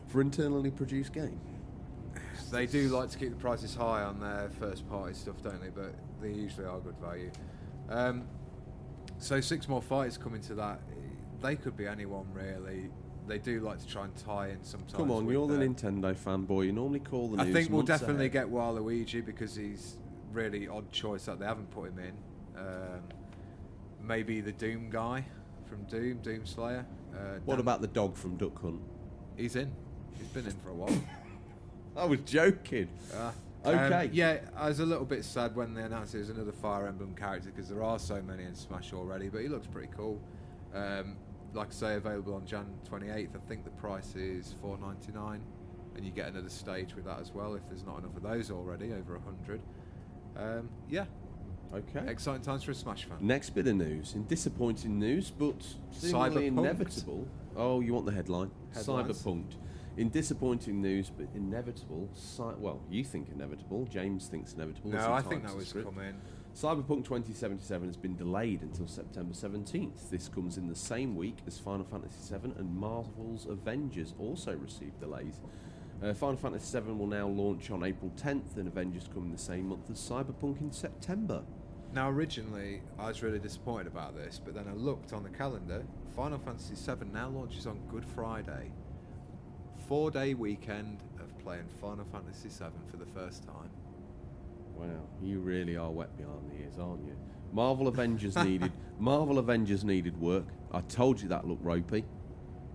For 0.06 0.20
internally 0.20 0.70
produced 0.70 1.12
game. 1.12 1.40
They 2.52 2.66
do 2.66 2.88
like 2.88 3.10
to 3.10 3.18
keep 3.18 3.30
the 3.30 3.36
prices 3.36 3.74
high 3.74 4.02
on 4.02 4.20
their 4.20 4.48
first 4.60 4.88
party 4.88 5.14
stuff, 5.14 5.42
don't 5.42 5.60
they? 5.60 5.70
But 5.70 5.94
they 6.22 6.30
usually 6.30 6.66
are 6.66 6.78
good 6.78 6.96
value. 6.98 7.30
Um, 7.88 8.24
so 9.18 9.40
six 9.40 9.68
more 9.68 9.82
fighters 9.82 10.16
coming 10.16 10.40
to 10.42 10.54
that. 10.54 10.80
They 11.42 11.56
could 11.56 11.76
be 11.76 11.86
anyone 11.86 12.26
really. 12.32 12.90
They 13.26 13.38
do 13.38 13.60
like 13.60 13.80
to 13.80 13.86
try 13.88 14.04
and 14.04 14.14
tie 14.16 14.50
in 14.50 14.62
sometimes. 14.62 14.92
Come 14.94 15.10
on, 15.10 15.28
you're 15.28 15.48
the 15.48 15.54
Nintendo 15.56 16.14
fanboy. 16.16 16.66
You 16.66 16.72
normally 16.72 17.00
call 17.00 17.28
the 17.28 17.42
I 17.42 17.52
think 17.52 17.70
we'll 17.70 17.82
definitely 17.82 18.26
ahead. 18.26 18.32
get 18.32 18.46
Waluigi 18.52 19.24
because 19.26 19.56
he's 19.56 19.96
really 20.32 20.68
odd 20.68 20.90
choice 20.92 21.24
that 21.24 21.40
they 21.40 21.46
haven't 21.46 21.70
put 21.72 21.88
him 21.90 21.98
in. 21.98 22.12
Um, 22.56 23.00
maybe 24.00 24.40
the 24.40 24.52
Doom 24.52 24.88
guy 24.88 25.24
from 25.68 25.82
Doom, 25.84 26.18
Doom 26.22 26.46
Slayer. 26.46 26.86
Uh, 27.12 27.40
What 27.44 27.54
Dan- 27.56 27.60
about 27.60 27.80
the 27.80 27.88
dog 27.88 28.16
from 28.16 28.36
Duck 28.36 28.60
Hunt? 28.62 28.80
He's 29.36 29.56
in. 29.56 29.72
He's 30.18 30.28
been 30.28 30.46
in 30.46 30.52
for 30.62 30.70
a 30.70 30.74
while. 30.74 30.96
I 31.96 32.04
was 32.04 32.20
joking. 32.20 32.88
Uh, 33.14 33.32
Okay. 33.64 34.04
um, 34.06 34.10
yeah, 34.12 34.38
I 34.56 34.68
was 34.68 34.78
a 34.78 34.86
little 34.86 35.04
bit 35.04 35.24
sad 35.24 35.56
when 35.56 35.74
they 35.74 35.82
announced 35.82 36.14
it 36.14 36.18
was 36.18 36.30
another 36.30 36.52
Fire 36.52 36.86
Emblem 36.86 37.16
character 37.16 37.50
because 37.50 37.68
there 37.68 37.82
are 37.82 37.98
so 37.98 38.22
many 38.22 38.44
in 38.44 38.54
Smash 38.54 38.92
already, 38.92 39.28
but 39.28 39.40
he 39.40 39.48
looks 39.48 39.66
pretty 39.66 39.88
cool. 39.96 40.20
Um, 40.72 41.16
like 41.52 41.68
I 41.68 41.72
say, 41.72 41.94
available 41.94 42.34
on 42.34 42.46
Jan 42.46 42.66
28th. 42.88 43.34
I 43.34 43.38
think 43.48 43.64
the 43.64 43.70
price 43.70 44.14
is 44.14 44.54
4.99, 44.62 45.40
and 45.96 46.04
you 46.04 46.12
get 46.12 46.28
another 46.28 46.48
stage 46.48 46.94
with 46.94 47.06
that 47.06 47.18
as 47.18 47.32
well 47.32 47.54
if 47.54 47.66
there's 47.68 47.84
not 47.84 47.98
enough 47.98 48.16
of 48.16 48.22
those 48.22 48.52
already, 48.52 48.92
over 48.92 49.18
100. 49.18 49.60
Um, 50.36 50.68
yeah, 50.88 51.06
Okay. 51.74 52.08
exciting 52.08 52.42
times 52.42 52.62
for 52.62 52.70
a 52.70 52.74
Smash 52.74 53.06
fan. 53.06 53.16
Next 53.20 53.50
bit 53.50 53.66
of 53.66 53.74
news. 53.74 54.14
In 54.14 54.26
disappointing 54.26 54.96
news, 54.96 55.32
but 55.32 55.56
seemingly 55.90 56.46
inevitable. 56.46 57.26
Oh, 57.56 57.80
you 57.80 57.94
want 57.94 58.06
the 58.06 58.12
headline? 58.12 58.52
Headlines. 58.72 59.20
Cyberpunk. 59.24 59.44
In 59.96 60.10
disappointing 60.10 60.82
news, 60.82 61.10
but 61.16 61.26
inevitable. 61.34 62.10
Cy- 62.12 62.54
well, 62.58 62.82
you 62.90 63.02
think 63.02 63.28
inevitable. 63.34 63.86
James 63.86 64.26
thinks 64.26 64.52
inevitable. 64.52 64.90
No, 64.90 65.12
I 65.12 65.22
think 65.22 65.42
that 65.46 65.56
was 65.56 65.68
script. 65.68 65.88
coming. 65.88 66.14
Cyberpunk 66.54 67.04
2077 67.04 67.86
has 67.86 67.96
been 67.96 68.16
delayed 68.16 68.62
until 68.62 68.86
September 68.86 69.34
17th. 69.34 70.10
This 70.10 70.28
comes 70.28 70.56
in 70.58 70.68
the 70.68 70.74
same 70.74 71.14
week 71.14 71.36
as 71.46 71.58
Final 71.58 71.84
Fantasy 71.84 72.34
VII 72.34 72.52
and 72.58 72.74
Marvel's 72.74 73.46
Avengers 73.46 74.14
also 74.18 74.54
received 74.56 74.98
delays. 75.00 75.40
Uh, 76.02 76.12
Final 76.12 76.36
Fantasy 76.36 76.78
VII 76.78 76.92
will 76.92 77.06
now 77.06 77.26
launch 77.26 77.70
on 77.70 77.82
April 77.82 78.12
10th, 78.16 78.56
and 78.56 78.68
Avengers 78.68 79.08
come 79.12 79.24
in 79.24 79.32
the 79.32 79.38
same 79.38 79.68
month 79.68 79.90
as 79.90 79.98
Cyberpunk 79.98 80.60
in 80.60 80.70
September. 80.72 81.42
Now, 81.94 82.10
originally, 82.10 82.82
I 82.98 83.08
was 83.08 83.22
really 83.22 83.38
disappointed 83.38 83.86
about 83.86 84.14
this, 84.14 84.40
but 84.44 84.54
then 84.54 84.66
I 84.68 84.72
looked 84.72 85.14
on 85.14 85.22
the 85.22 85.30
calendar. 85.30 85.84
Final 86.14 86.38
Fantasy 86.38 86.74
VII 86.74 87.06
now 87.12 87.28
launches 87.28 87.66
on 87.66 87.80
Good 87.88 88.04
Friday. 88.04 88.72
Four 89.86 90.10
day 90.10 90.34
weekend 90.34 91.02
of 91.20 91.38
playing 91.38 91.68
Final 91.80 92.04
Fantasy 92.10 92.48
VII 92.48 92.70
for 92.90 92.96
the 92.96 93.06
first 93.06 93.44
time. 93.44 93.70
Wow, 94.74 94.86
you 95.22 95.38
really 95.40 95.76
are 95.76 95.90
wet 95.90 96.16
behind 96.16 96.50
the 96.50 96.62
ears, 96.62 96.74
aren't 96.78 97.04
you? 97.04 97.16
Marvel 97.52 97.88
Avengers 97.88 98.36
needed 98.44 98.72
Marvel 98.98 99.38
Avengers 99.38 99.84
needed 99.84 100.18
work. 100.20 100.46
I 100.72 100.80
told 100.82 101.20
you 101.20 101.28
that 101.28 101.46
looked 101.46 101.64
ropey. 101.64 102.04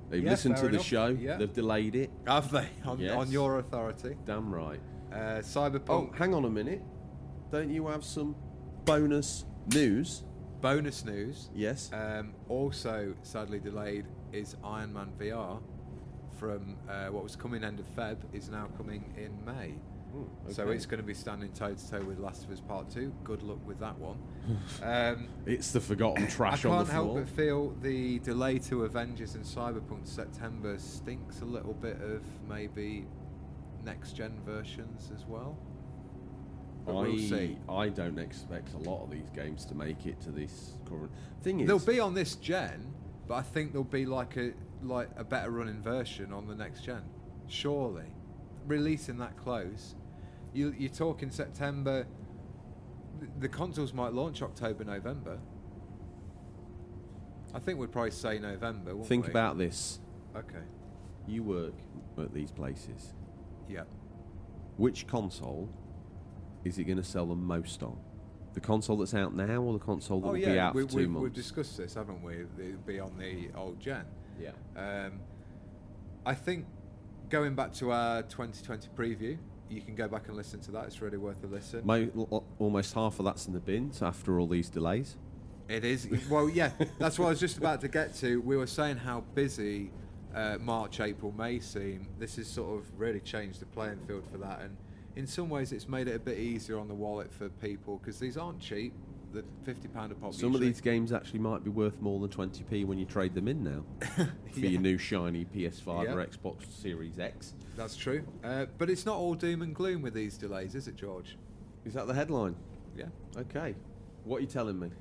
They've 0.10 0.24
Yeah, 0.24 0.30
listened 0.32 0.56
to 0.58 0.64
the 0.64 0.70
enough, 0.70 0.86
show. 0.86 1.08
yeah. 1.08 1.38
They've 1.38 1.52
delayed 1.52 1.96
it. 1.96 2.10
Have 2.28 2.52
they? 2.52 2.68
On, 2.86 3.00
Yes. 3.00 3.16
on 3.18 3.32
your 3.32 3.60
authority. 3.60 4.16
Damn 4.26 4.54
right. 4.54 4.80
Uh, 5.12 5.16
Oh, 5.16 5.40
Cyberpunk. 5.42 6.16
hang 6.16 6.34
on 6.34 6.46
a 6.46 6.50
minute. 6.50 6.82
Don't 7.52 7.70
you 7.70 7.88
have 7.88 8.04
some 8.04 8.36
bonus 8.86 9.46
news? 9.74 10.24
Bonus 10.62 11.04
news. 11.06 11.50
Yes. 11.54 11.90
Um, 11.94 12.34
also, 12.50 13.16
sadly 13.24 13.60
delayed, 13.60 14.06
is 14.32 14.56
Iron 14.64 14.94
Man 14.94 15.12
VR 15.20 15.60
from 16.42 16.76
uh, 16.90 17.06
what 17.10 17.22
was 17.22 17.36
coming 17.36 17.64
end 17.64 17.80
of 17.80 17.86
Feb 17.96 18.18
is 18.34 18.50
now 18.50 18.68
coming 18.76 19.14
in 19.16 19.46
May. 19.46 19.76
Hmm, 20.12 20.52
So 20.52 20.70
it's 20.70 20.88
going 20.88 21.00
to 21.00 21.06
be 21.06 21.14
standing 21.14 21.52
toe 21.52 21.76
to 21.76 21.92
toe 21.92 22.02
with 22.02 22.18
Last 22.18 22.44
of 22.46 22.50
Us 22.50 22.60
Part 22.60 22.90
2. 22.90 23.14
Good 23.24 23.44
luck 23.44 23.60
with 23.64 23.80
that 23.80 23.96
one. 24.00 24.18
um, 24.84 25.28
It's 25.46 25.70
the 25.70 25.80
forgotten 25.80 26.26
trash 26.36 26.66
on 26.66 26.80
the 26.80 26.86
floor. 26.86 26.86
I 26.86 26.86
can't 26.86 26.90
help 26.90 27.14
but 27.14 27.30
feel 27.30 27.76
the 27.84 28.18
delay 28.20 28.58
to 28.58 28.86
Avengers 28.86 29.36
and 29.36 29.46
Cyberpunk 29.46 30.08
September 30.08 30.80
stinks 30.80 31.42
a 31.42 31.46
little 31.46 31.76
bit 31.76 32.02
of 32.02 32.24
maybe 32.50 33.06
next 33.86 34.14
gen 34.14 34.40
versions 34.44 35.12
as 35.16 35.28
well. 35.28 35.56
But 36.88 36.98
I, 36.98 37.02
we'll 37.04 37.18
see. 37.20 37.60
I 37.70 37.90
don't 37.90 38.18
expect 38.18 38.74
a 38.74 38.80
lot 38.80 39.04
of 39.04 39.12
these 39.12 39.30
games 39.30 39.64
to 39.66 39.76
make 39.76 40.08
it 40.08 40.20
to 40.22 40.32
this 40.32 40.74
current 40.90 41.12
thing. 41.44 41.60
Is 41.60 41.68
They'll 41.68 41.78
be 41.78 42.00
on 42.00 42.16
this 42.16 42.34
gen, 42.38 42.96
but 43.28 43.36
I 43.36 43.44
think 43.44 43.74
there'll 43.74 43.84
be 43.84 44.08
like 44.08 44.36
a 44.38 44.54
like 44.84 45.10
a 45.18 45.24
better 45.24 45.52
running 45.52 45.82
version 45.82 46.34
on 46.34 46.48
the 46.48 46.56
next 46.56 46.82
gen. 46.84 47.04
Surely, 47.48 48.06
releasing 48.68 49.18
that 49.18 49.38
close, 49.38 49.96
you 50.54 50.74
you're 50.78 50.90
talking 50.90 51.30
September. 51.30 52.08
The 53.40 53.50
consoles 53.50 53.94
might 53.94 54.14
launch 54.14 54.42
October, 54.42 54.84
November. 54.84 55.38
I 57.54 57.60
think 57.60 57.78
we'd 57.80 57.92
probably 57.92 58.12
say 58.12 58.40
November. 58.40 58.96
Think 59.04 59.26
we? 59.26 59.32
about 59.32 59.58
this. 59.58 60.00
Okay. 60.36 60.64
You 61.28 61.44
work 61.44 61.74
at 62.18 62.34
these 62.34 62.52
places. 62.52 63.14
Yeah. 63.70 63.84
Which 64.78 65.06
console 65.06 65.70
is 66.64 66.80
it 66.80 66.86
going 66.86 66.98
to 66.98 67.04
sell 67.04 67.26
the 67.28 67.36
most 67.36 67.84
on? 67.84 67.98
The 68.54 68.62
console 68.62 68.98
that's 68.98 69.14
out 69.14 69.36
now, 69.36 69.62
or 69.62 69.74
the 69.74 69.80
console 69.80 70.22
that 70.22 70.28
Oh 70.28 70.32
will 70.32 70.38
yeah, 70.38 70.54
be 70.54 70.60
out 70.60 70.76
we, 70.76 70.84
for 70.84 70.90
2 70.92 70.98
we've, 70.98 71.10
months? 71.10 71.24
we've 71.24 71.34
discussed 71.34 71.78
this, 71.78 71.94
haven't 71.94 72.24
we? 72.24 72.34
It'll 72.34 72.80
be 72.86 73.00
on 73.00 73.18
the 73.18 73.50
old 73.56 73.80
gen. 73.80 74.06
yeah. 74.42 75.06
Um, 75.06 75.20
I 76.26 76.34
think 76.34 76.66
going 77.30 77.56
back 77.56 77.74
to 77.76 77.92
our 77.92 78.24
2020 78.24 78.90
preview, 78.96 79.38
you 79.70 79.82
can 79.82 79.96
go 79.96 80.08
back 80.08 80.28
and 80.28 80.36
listen 80.36 80.60
to 80.62 80.72
that. 80.72 80.86
It's 80.86 81.02
really 81.02 81.18
worth 81.18 81.44
a 81.44 81.48
listen. 81.48 81.82
L- 82.16 82.44
almost 82.60 82.94
half 82.94 83.20
of 83.20 83.26
that's 83.26 83.48
in 83.48 83.54
the 83.54 83.60
bin. 83.60 83.92
So 83.94 84.06
after 84.06 84.40
all 84.40 84.48
these 84.48 84.70
delays, 84.70 85.16
It 85.70 85.86
is. 85.86 86.08
Well, 86.30 86.50
yeah, 86.50 86.72
that's 87.00 87.18
what 87.18 87.28
I 87.28 87.30
was 87.30 87.40
just 87.40 87.58
about 87.58 87.82
to 87.82 87.88
get 87.88 88.14
to. 88.18 88.42
We 88.42 88.58
were 88.58 88.68
saying 88.68 88.98
how 88.98 89.22
busy 89.34 89.92
uh, 90.36 90.58
March, 90.60 91.00
April, 91.00 91.34
May 91.38 91.60
seem. 91.60 92.08
This 92.20 92.36
has 92.36 92.48
sort 92.48 92.78
of 92.78 93.00
really 93.00 93.22
changed 93.22 93.62
the 93.62 93.66
playing 93.68 94.00
field 94.08 94.26
for 94.32 94.38
that. 94.40 94.62
And 94.62 94.76
in 95.16 95.26
some 95.28 95.50
ways, 95.50 95.72
it's 95.72 95.88
made 95.88 96.08
it 96.10 96.16
a 96.16 96.20
bit 96.20 96.38
easier 96.38 96.78
on 96.78 96.88
the 96.90 96.94
wallet 96.94 97.32
for 97.34 97.48
people 97.50 97.98
because 97.98 98.20
these 98.20 98.36
aren't 98.38 98.60
cheap. 98.60 98.94
The 99.34 99.44
£50 99.66 100.12
a 100.12 100.16
pop. 100.16 100.34
some 100.34 100.54
of 100.56 100.60
these 100.62 100.82
games 100.82 101.14
actually 101.14 101.40
might 101.40 101.64
be 101.64 101.70
worth 101.70 102.02
more 102.02 102.20
than 102.20 102.30
20p 102.30 102.86
when 102.86 102.98
you 102.98 103.06
trade 103.06 103.34
them 103.34 103.48
in 103.48 103.64
now 103.64 103.84
for 104.16 104.30
Yeah. 104.60 104.70
your 104.70 104.82
new 104.82 104.98
shiny 104.98 105.46
PS5 105.46 106.04
Yeah. 106.04 106.14
or 106.16 106.26
Xbox 106.26 106.70
Series 106.70 107.18
X. 107.18 107.54
That's 107.78 107.96
true. 107.96 108.24
Uh, 108.44 108.66
but 108.78 108.90
it's 108.90 109.06
not 109.06 109.16
all 109.16 109.34
doom 109.34 109.62
and 109.62 109.74
gloom 109.74 110.02
with 110.02 110.14
these 110.14 110.38
delays, 110.38 110.76
is 110.76 110.88
it, 110.90 110.96
George? 110.98 111.38
Is 111.86 111.94
that 111.94 112.08
the 112.08 112.14
headline? 112.14 112.56
Yeah. 112.98 113.06
Okay. 113.38 113.76
What 114.26 114.38
are 114.38 114.42
you 114.42 114.48
telling 114.48 114.78
me? 114.80 114.92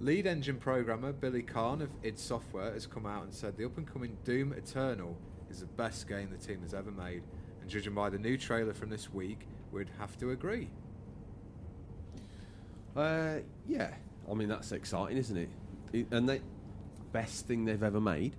Lead 0.00 0.26
engine 0.26 0.56
programmer 0.56 1.12
Billy 1.12 1.42
Khan 1.42 1.80
of 1.82 1.90
id 2.02 2.18
Software 2.18 2.72
has 2.72 2.86
come 2.88 3.06
out 3.06 3.22
and 3.22 3.32
said 3.32 3.56
the 3.56 3.64
up 3.64 3.76
and 3.78 3.86
coming 3.86 4.16
Doom 4.24 4.52
Eternal 4.52 5.16
is 5.48 5.60
the 5.60 5.66
best 5.66 6.08
game 6.08 6.30
the 6.36 6.44
team 6.44 6.60
has 6.62 6.74
ever 6.74 6.90
made. 6.90 7.22
And 7.60 7.70
judging 7.70 7.94
by 7.94 8.10
the 8.10 8.18
new 8.18 8.36
trailer 8.36 8.74
from 8.74 8.90
this 8.90 9.12
week, 9.12 9.46
we'd 9.70 9.90
have 10.00 10.18
to 10.18 10.30
agree. 10.32 10.68
Uh, 12.96 13.36
yeah. 13.66 13.90
I 14.30 14.34
mean, 14.34 14.48
that's 14.48 14.72
exciting, 14.72 15.16
isn't 15.16 15.36
it? 15.36 15.48
it 15.92 16.06
and 16.10 16.28
the 16.28 16.40
best 17.12 17.46
thing 17.46 17.64
they've 17.64 17.82
ever 17.82 18.00
made. 18.00 18.36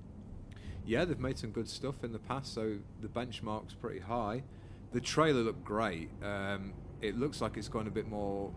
Yeah, 0.85 1.05
they've 1.05 1.19
made 1.19 1.37
some 1.37 1.51
good 1.51 1.69
stuff 1.69 2.03
in 2.03 2.11
the 2.11 2.19
past, 2.19 2.53
so 2.53 2.77
the 3.01 3.07
benchmark's 3.07 3.73
pretty 3.73 3.99
high. 3.99 4.43
The 4.91 4.99
trailer 4.99 5.41
looked 5.41 5.63
great. 5.63 6.09
Um, 6.21 6.73
it 7.01 7.17
looks 7.17 7.41
like 7.41 7.57
it's 7.57 7.69
gone 7.69 7.87
a 7.87 7.91
bit 7.91 8.07
more 8.07 8.51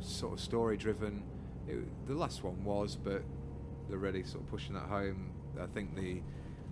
sort 0.00 0.34
of 0.34 0.40
story 0.40 0.76
driven. 0.76 1.22
The 2.06 2.14
last 2.14 2.44
one 2.44 2.62
was, 2.64 2.96
but 2.96 3.22
they're 3.88 3.98
really 3.98 4.22
sort 4.22 4.44
of 4.44 4.50
pushing 4.50 4.74
that 4.74 4.84
home. 4.84 5.30
I 5.60 5.66
think 5.66 5.94
the 5.94 6.20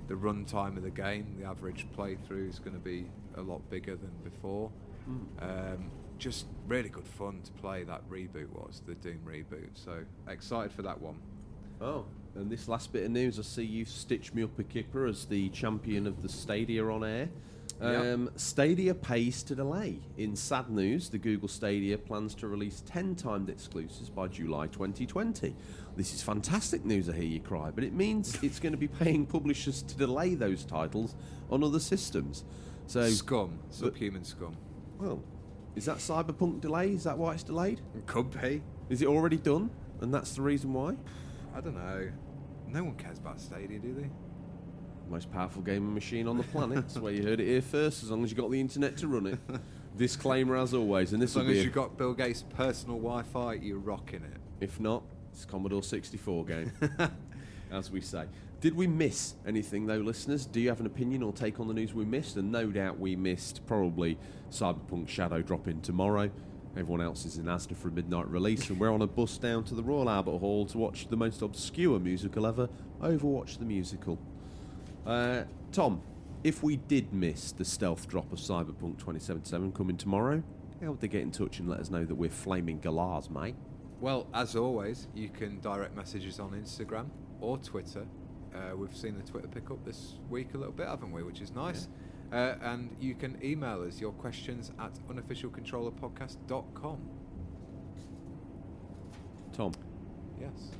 the 0.09 0.16
run 0.16 0.44
time 0.44 0.77
of 0.77 0.83
the 0.83 0.90
game, 0.90 1.37
the 1.38 1.46
average 1.46 1.87
playthrough, 1.96 2.48
is 2.51 2.59
going 2.59 2.75
to 2.75 2.83
be 2.83 3.07
a 3.37 3.40
lot 3.40 3.68
bigger 3.70 3.96
than 3.96 4.11
before. 4.25 4.70
Um, 5.40 5.90
just 6.23 6.47
really 6.69 6.89
good 6.89 7.07
fun 7.07 7.41
to 7.43 7.53
play. 7.53 7.83
That 7.83 8.09
reboot 8.09 8.49
was 8.51 8.81
the 8.87 8.95
Doom 8.95 9.19
reboot. 9.27 9.71
So 9.75 10.05
excited 10.29 10.73
for 10.73 10.83
that 10.83 11.01
one. 11.01 11.17
Oh, 11.81 12.05
and 12.37 12.49
this 12.49 12.69
last 12.69 12.93
bit 12.93 13.05
of 13.05 13.11
news, 13.11 13.41
I 13.41 13.43
see 13.43 13.65
you 13.65 13.85
stitched 13.85 14.33
me 14.33 14.45
up 14.45 14.57
a 14.59 14.63
kipper 14.63 15.07
as 15.07 15.25
the 15.27 15.49
champion 15.49 16.07
of 16.07 16.23
the 16.23 16.29
Stadia 16.29 16.87
on 16.87 17.03
air. 17.03 17.29
Yep. 17.81 18.05
Um, 18.05 18.31
Stadia 18.37 18.95
pays 18.95 19.43
to 19.43 19.57
delay. 19.57 19.99
In 20.17 20.37
sad 20.37 20.71
news, 20.71 21.09
the 21.09 21.19
Google 21.19 21.49
Stadia 21.49 21.99
plans 21.99 22.37
to 22.37 22.47
release 22.47 22.85
10 22.87 23.17
timed 23.17 23.51
exclusives 23.51 24.09
by 24.09 24.29
July 24.29 24.69
2020. 24.69 25.57
This 25.97 26.15
is 26.15 26.23
fantastic 26.23 26.85
news, 26.85 27.09
I 27.09 27.15
hear 27.15 27.25
you 27.25 27.41
cry, 27.41 27.73
but 27.75 27.83
it 27.83 27.93
means 27.93 28.39
it's 28.43 28.61
going 28.61 28.73
to 28.73 28.79
be 28.79 28.87
paying 28.87 29.27
publishers 29.27 29.83
to 29.83 29.97
delay 29.97 30.37
those 30.37 30.65
titles 30.65 31.17
on 31.51 31.65
other 31.65 31.81
systems. 31.81 32.45
So, 32.87 33.09
Scum, 33.09 33.59
subhuman 33.71 34.23
scum. 34.23 34.57
well, 35.01 35.25
is 35.77 35.85
that 35.87 35.99
Cyberpunk 35.99 36.61
delay? 36.61 36.91
Is 36.93 37.05
that 37.05 37.17
why 37.17 37.35
it's 37.35 37.43
delayed? 37.43 37.81
It 37.97 38.07
Could 38.07 38.31
be. 38.41 38.63
Is 38.89 39.03
it 39.03 39.09
already 39.09 39.37
done? 39.39 39.71
And 40.01 40.13
that's 40.13 40.33
the 40.35 40.43
reason 40.43 40.73
why? 40.73 40.97
I 41.55 41.61
don't 41.61 41.75
know. 41.75 42.11
No 42.69 42.85
one 42.85 42.95
cares 42.97 43.19
about 43.19 43.41
Stadia, 43.41 43.79
do 43.79 43.95
they? 43.95 44.09
Most 45.11 45.31
powerful 45.31 45.63
gaming 45.63 45.93
machine 45.95 46.27
on 46.27 46.37
the 46.39 46.43
planet. 46.45 46.77
That's 46.77 46.99
where 46.99 47.13
you 47.13 47.23
heard 47.23 47.41
it 47.41 47.47
here 47.47 47.63
first, 47.63 48.03
as 48.03 48.11
long 48.11 48.25
as 48.25 48.31
you 48.31 48.37
got 48.37 48.51
the 48.51 48.61
internet 48.61 48.97
to 48.99 49.09
run 49.09 49.27
it. 49.27 49.39
Disclaimer 49.97 50.57
as 50.57 50.73
always, 50.73 51.13
and 51.13 51.21
this 51.21 51.31
is. 51.31 51.37
As 51.37 51.41
will 51.41 51.43
long 51.45 51.53
be. 51.53 51.59
as 51.59 51.63
a- 51.63 51.65
you've 51.67 51.75
got 51.75 51.99
Bill 51.99 52.15
Gates' 52.15 52.45
personal 52.57 52.97
Wi-Fi, 52.97 53.55
you're 53.55 53.79
rocking 53.79 54.23
it. 54.23 54.41
if 54.61 54.81
not, 54.81 55.03
it's 55.33 55.45
a 55.45 55.47
Commodore 55.47 55.83
64 55.83 56.45
game, 56.47 56.73
as 57.71 57.91
we 57.91 58.01
say. 58.01 58.25
Did 58.62 58.77
we 58.77 58.87
miss 58.87 59.35
anything 59.44 59.87
though, 59.87 59.96
listeners? 59.96 60.46
Do 60.46 60.61
you 60.61 60.68
have 60.68 60.79
an 60.79 60.87
opinion 60.87 61.25
or 61.25 61.33
take 61.33 61.59
on 61.59 61.66
the 61.66 61.75
news 61.75 61.94
we 61.94 62.05
missed? 62.05 62.37
And 62.37 62.53
no 62.53 62.68
doubt 62.68 62.96
we 62.96 63.16
missed 63.16 63.66
probably 63.66 64.16
Cyberpunk 64.53 65.09
Shadow 65.09 65.42
dropping 65.42 65.81
tomorrow. 65.81 66.31
Everyone 66.77 67.01
else 67.01 67.25
is 67.25 67.38
in 67.38 67.46
Asda 67.46 67.77
for 67.77 67.88
a 67.88 67.90
midnight 67.90 68.29
release, 68.29 68.70
and 68.70 68.79
we're 68.79 68.94
on 68.94 69.03
a 69.03 69.07
bus 69.09 69.37
down 69.37 69.64
to 69.64 69.75
the 69.75 69.83
Royal 69.83 70.09
Albert 70.09 70.38
Hall 70.38 70.64
to 70.66 70.79
watch 70.79 71.09
the 71.09 71.16
most 71.16 71.42
obscure 71.42 71.98
musical 71.98 72.46
ever, 72.46 72.68
Overwatch 73.03 73.59
the 73.59 73.64
Musical. 73.64 74.16
Uh, 75.05 75.42
Tom, 75.72 76.01
if 76.44 76.62
we 76.62 76.77
did 76.77 77.12
miss 77.12 77.51
the 77.51 77.64
stealth 77.64 78.07
drop 78.07 78.33
of 78.33 78.38
Cyberpunk 78.38 78.96
2077 78.96 79.72
coming 79.72 79.96
tomorrow, 79.96 80.40
how 80.81 80.92
would 80.92 81.01
they 81.01 81.09
get 81.09 81.22
in 81.22 81.33
touch 81.33 81.59
and 81.59 81.68
let 81.68 81.81
us 81.81 81.90
know 81.90 82.05
that 82.05 82.14
we're 82.14 82.31
flaming 82.31 82.79
galahs, 82.79 83.29
mate? 83.29 83.57
Well, 84.01 84.29
as 84.33 84.55
always, 84.55 85.09
you 85.16 85.31
can 85.31 85.59
direct 85.59 85.96
messages 85.96 86.38
on 86.38 86.53
Instagram 86.53 87.09
or 87.40 87.59
Twitter. 87.59 88.07
Uh, 88.55 88.77
we've 88.77 88.95
seen 88.97 89.17
the 89.17 89.23
Twitter 89.23 89.49
pick 89.49 89.71
up 89.71 89.83
this 89.85 90.15
week 90.29 90.55
a 90.55 90.59
little 90.59 90.73
bit, 90.73 90.87
haven't 90.87 91.11
we? 91.12 91.23
Which 91.23 91.41
is 91.41 91.53
nice. 91.55 91.88
Uh, 92.33 92.55
and 92.62 92.95
you 93.01 93.15
can 93.15 93.38
email 93.43 93.83
us 93.83 94.01
your 94.01 94.12
questions 94.12 94.73
at 94.79 94.93
unofficialcontrollerpodcast.com. 95.09 96.99
Tom, 99.53 99.73
Yes. 100.41 100.71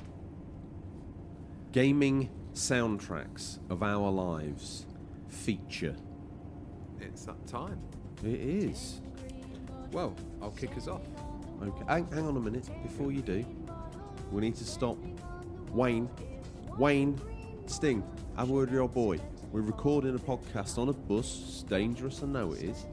gaming 1.71 2.29
soundtracks 2.53 3.59
of 3.69 3.83
our 3.83 4.09
lives 4.11 4.85
feature. 5.27 5.95
It's 6.99 7.25
that 7.25 7.45
time. 7.47 7.79
It 8.23 8.39
is. 8.39 9.01
Well, 9.91 10.15
I'll 10.41 10.51
kick 10.51 10.75
us 10.77 10.87
off. 10.87 11.01
Okay, 11.61 11.83
hang, 11.87 12.07
hang 12.11 12.25
on 12.27 12.35
a 12.35 12.39
minute. 12.39 12.67
Before 12.81 13.11
you 13.11 13.21
do, 13.21 13.45
we 14.31 14.41
need 14.41 14.55
to 14.55 14.65
stop. 14.65 14.97
Wayne, 15.71 16.09
Wayne, 16.77 17.19
Sting, 17.65 18.03
have 18.35 18.49
a 18.49 18.53
word 18.53 18.69
with 18.69 18.73
your 18.73 18.89
boy. 18.89 19.19
We're 19.51 19.61
recording 19.61 20.13
a 20.15 20.19
podcast 20.19 20.77
on 20.77 20.89
a 20.89 20.93
bus. 20.93 21.41
It's 21.43 21.63
dangerous, 21.63 22.21
I 22.21 22.27
know 22.27 22.51
it 22.53 22.61
is, 22.61 22.85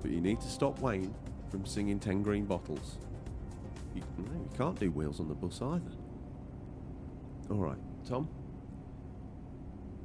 but 0.00 0.10
you 0.10 0.20
need 0.20 0.40
to 0.40 0.48
stop 0.48 0.78
Wayne 0.78 1.14
from 1.50 1.66
singing 1.66 1.98
Ten 1.98 2.22
Green 2.22 2.44
Bottles. 2.44 2.98
You, 3.94 4.02
you 4.18 4.50
can't 4.56 4.78
do 4.78 4.90
wheels 4.90 5.18
on 5.20 5.28
the 5.28 5.34
bus 5.34 5.60
either. 5.60 5.90
All 7.50 7.56
right, 7.56 7.78
Tom. 8.08 8.28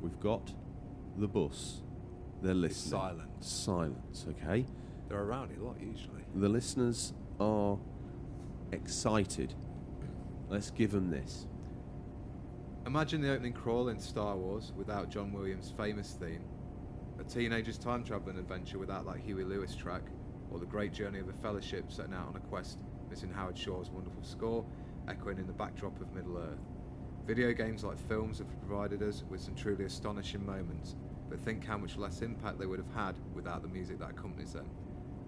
We've 0.02 0.20
got 0.20 0.52
the 1.18 1.28
bus. 1.28 1.82
They're 2.42 2.54
listening. 2.54 3.00
silent. 3.00 3.44
Silence. 3.44 4.26
Okay. 4.30 4.66
They're 5.08 5.24
around 5.24 5.52
it 5.52 5.60
a 5.60 5.64
lot 5.64 5.78
usually. 5.80 6.24
The 6.36 6.50
listeners 6.50 7.14
are 7.40 7.78
excited. 8.72 9.54
Let's 10.50 10.72
give 10.72 10.92
them 10.92 11.10
this. 11.10 11.46
Imagine 12.88 13.20
the 13.20 13.34
opening 13.34 13.52
crawl 13.52 13.90
in 13.90 14.00
Star 14.00 14.38
Wars 14.38 14.72
without 14.78 15.10
John 15.10 15.34
Williams' 15.34 15.74
famous 15.76 16.14
theme, 16.14 16.46
a 17.20 17.24
teenager's 17.26 17.78
time 17.78 18.02
traveling 18.02 18.38
adventure 18.38 18.80
without 18.80 19.06
that 19.08 19.18
Huey 19.18 19.44
Lewis 19.44 19.76
track, 19.76 20.04
or 20.50 20.58
the 20.58 20.66
great 20.66 20.94
journey 20.94 21.20
of 21.20 21.28
a 21.28 21.34
fellowship 21.34 21.92
setting 21.92 22.14
out 22.14 22.30
on 22.30 22.38
a 22.38 22.48
quest 22.48 22.80
missing 23.10 23.30
Howard 23.30 23.58
Shore's 23.58 23.90
wonderful 23.90 24.24
score, 24.24 24.64
echoing 25.10 25.38
in 25.38 25.48
the 25.48 25.52
backdrop 25.52 26.00
of 26.00 26.16
Middle 26.16 26.38
Earth. 26.38 26.64
Video 27.26 27.52
games 27.52 27.84
like 27.84 28.00
films 28.08 28.38
have 28.38 28.48
provided 28.66 29.04
us 29.04 29.26
with 29.30 29.42
some 29.42 29.54
truly 29.54 29.84
astonishing 29.84 30.46
moments, 30.46 30.96
but 31.30 31.42
think 31.42 31.66
how 31.66 31.78
much 31.78 31.98
less 31.98 32.22
impact 32.22 32.58
they 32.58 32.68
would 32.68 32.80
have 32.80 32.96
had 32.96 33.16
without 33.36 33.64
the 33.64 33.68
music 33.68 34.00
that 34.00 34.12
accompanies 34.12 34.54
them. 34.54 34.70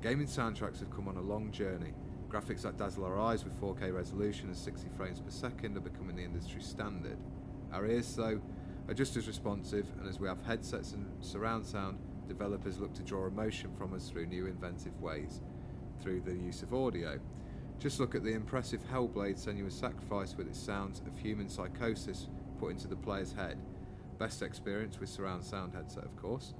Gaming 0.01 0.27
soundtracks 0.27 0.79
have 0.79 0.91
come 0.91 1.09
on 1.09 1.17
a 1.17 1.21
long 1.21 1.51
journey. 1.51 1.93
Graphics 2.29 2.61
that 2.61 2.77
dazzle 2.77 3.03
our 3.03 3.19
eyes 3.19 3.43
with 3.43 3.59
4K 3.59 3.93
resolution 3.93 4.47
and 4.47 4.55
60 4.55 4.87
frames 4.95 5.19
per 5.19 5.29
second 5.29 5.75
are 5.75 5.81
becoming 5.81 6.15
the 6.15 6.23
industry 6.23 6.61
standard. 6.61 7.17
Our 7.71 7.85
ears, 7.85 8.15
though, 8.15 8.41
are 8.87 8.93
just 8.93 9.15
as 9.17 9.27
responsive, 9.27 9.85
and 9.99 10.07
as 10.07 10.19
we 10.19 10.27
have 10.27 10.41
headsets 10.41 10.93
and 10.93 11.05
surround 11.21 11.65
sound, 11.65 11.99
developers 12.27 12.79
look 12.79 12.93
to 12.95 13.03
draw 13.03 13.27
emotion 13.27 13.71
from 13.77 13.93
us 13.93 14.09
through 14.09 14.27
new 14.27 14.47
inventive 14.47 14.99
ways, 15.01 15.41
through 16.01 16.21
the 16.21 16.33
use 16.33 16.63
of 16.63 16.73
audio. 16.73 17.19
Just 17.79 17.99
look 17.99 18.15
at 18.15 18.23
the 18.23 18.33
impressive 18.33 18.81
Hellblade 18.91 19.37
Senua's 19.37 19.73
Sacrifice 19.73 20.35
with 20.35 20.47
its 20.47 20.59
sounds 20.59 21.01
of 21.07 21.17
human 21.17 21.47
psychosis 21.47 22.27
put 22.59 22.71
into 22.71 22.87
the 22.87 22.95
player's 22.95 23.33
head. 23.33 23.57
Best 24.17 24.41
experience 24.41 24.99
with 24.99 25.09
surround 25.09 25.43
sound 25.43 25.73
headset, 25.73 26.03
of 26.03 26.15
course. 26.17 26.53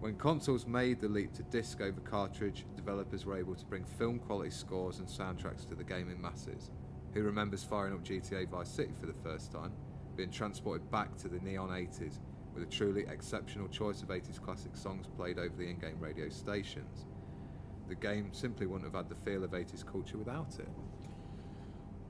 When 0.00 0.16
consoles 0.16 0.66
made 0.66 1.00
the 1.00 1.08
leap 1.08 1.32
to 1.34 1.42
disc 1.44 1.80
over 1.80 2.00
cartridge, 2.00 2.64
developers 2.74 3.26
were 3.26 3.36
able 3.36 3.54
to 3.54 3.64
bring 3.66 3.84
film 3.84 4.18
quality 4.18 4.50
scores 4.50 4.98
and 4.98 5.06
soundtracks 5.06 5.68
to 5.68 5.74
the 5.74 5.84
gaming 5.84 6.20
masses. 6.20 6.70
Who 7.14 7.22
remembers 7.22 7.62
firing 7.62 7.92
up 7.92 8.02
GTA 8.02 8.48
Vice 8.48 8.70
City 8.70 8.94
for 8.98 9.06
the 9.06 9.12
first 9.12 9.52
time, 9.52 9.72
being 10.16 10.30
transported 10.30 10.90
back 10.90 11.16
to 11.18 11.28
the 11.28 11.38
neon 11.40 11.70
80s 11.70 12.18
with 12.54 12.62
a 12.62 12.66
truly 12.66 13.04
exceptional 13.08 13.68
choice 13.68 14.02
of 14.02 14.08
80s 14.08 14.40
classic 14.40 14.76
songs 14.76 15.06
played 15.16 15.38
over 15.38 15.54
the 15.56 15.68
in 15.68 15.78
game 15.78 15.98
radio 15.98 16.28
stations? 16.28 17.06
The 17.88 17.94
game 17.94 18.30
simply 18.32 18.66
wouldn't 18.66 18.92
have 18.92 19.04
had 19.04 19.08
the 19.08 19.22
feel 19.22 19.44
of 19.44 19.50
80s 19.50 19.84
culture 19.84 20.18
without 20.18 20.58
it. 20.58 20.68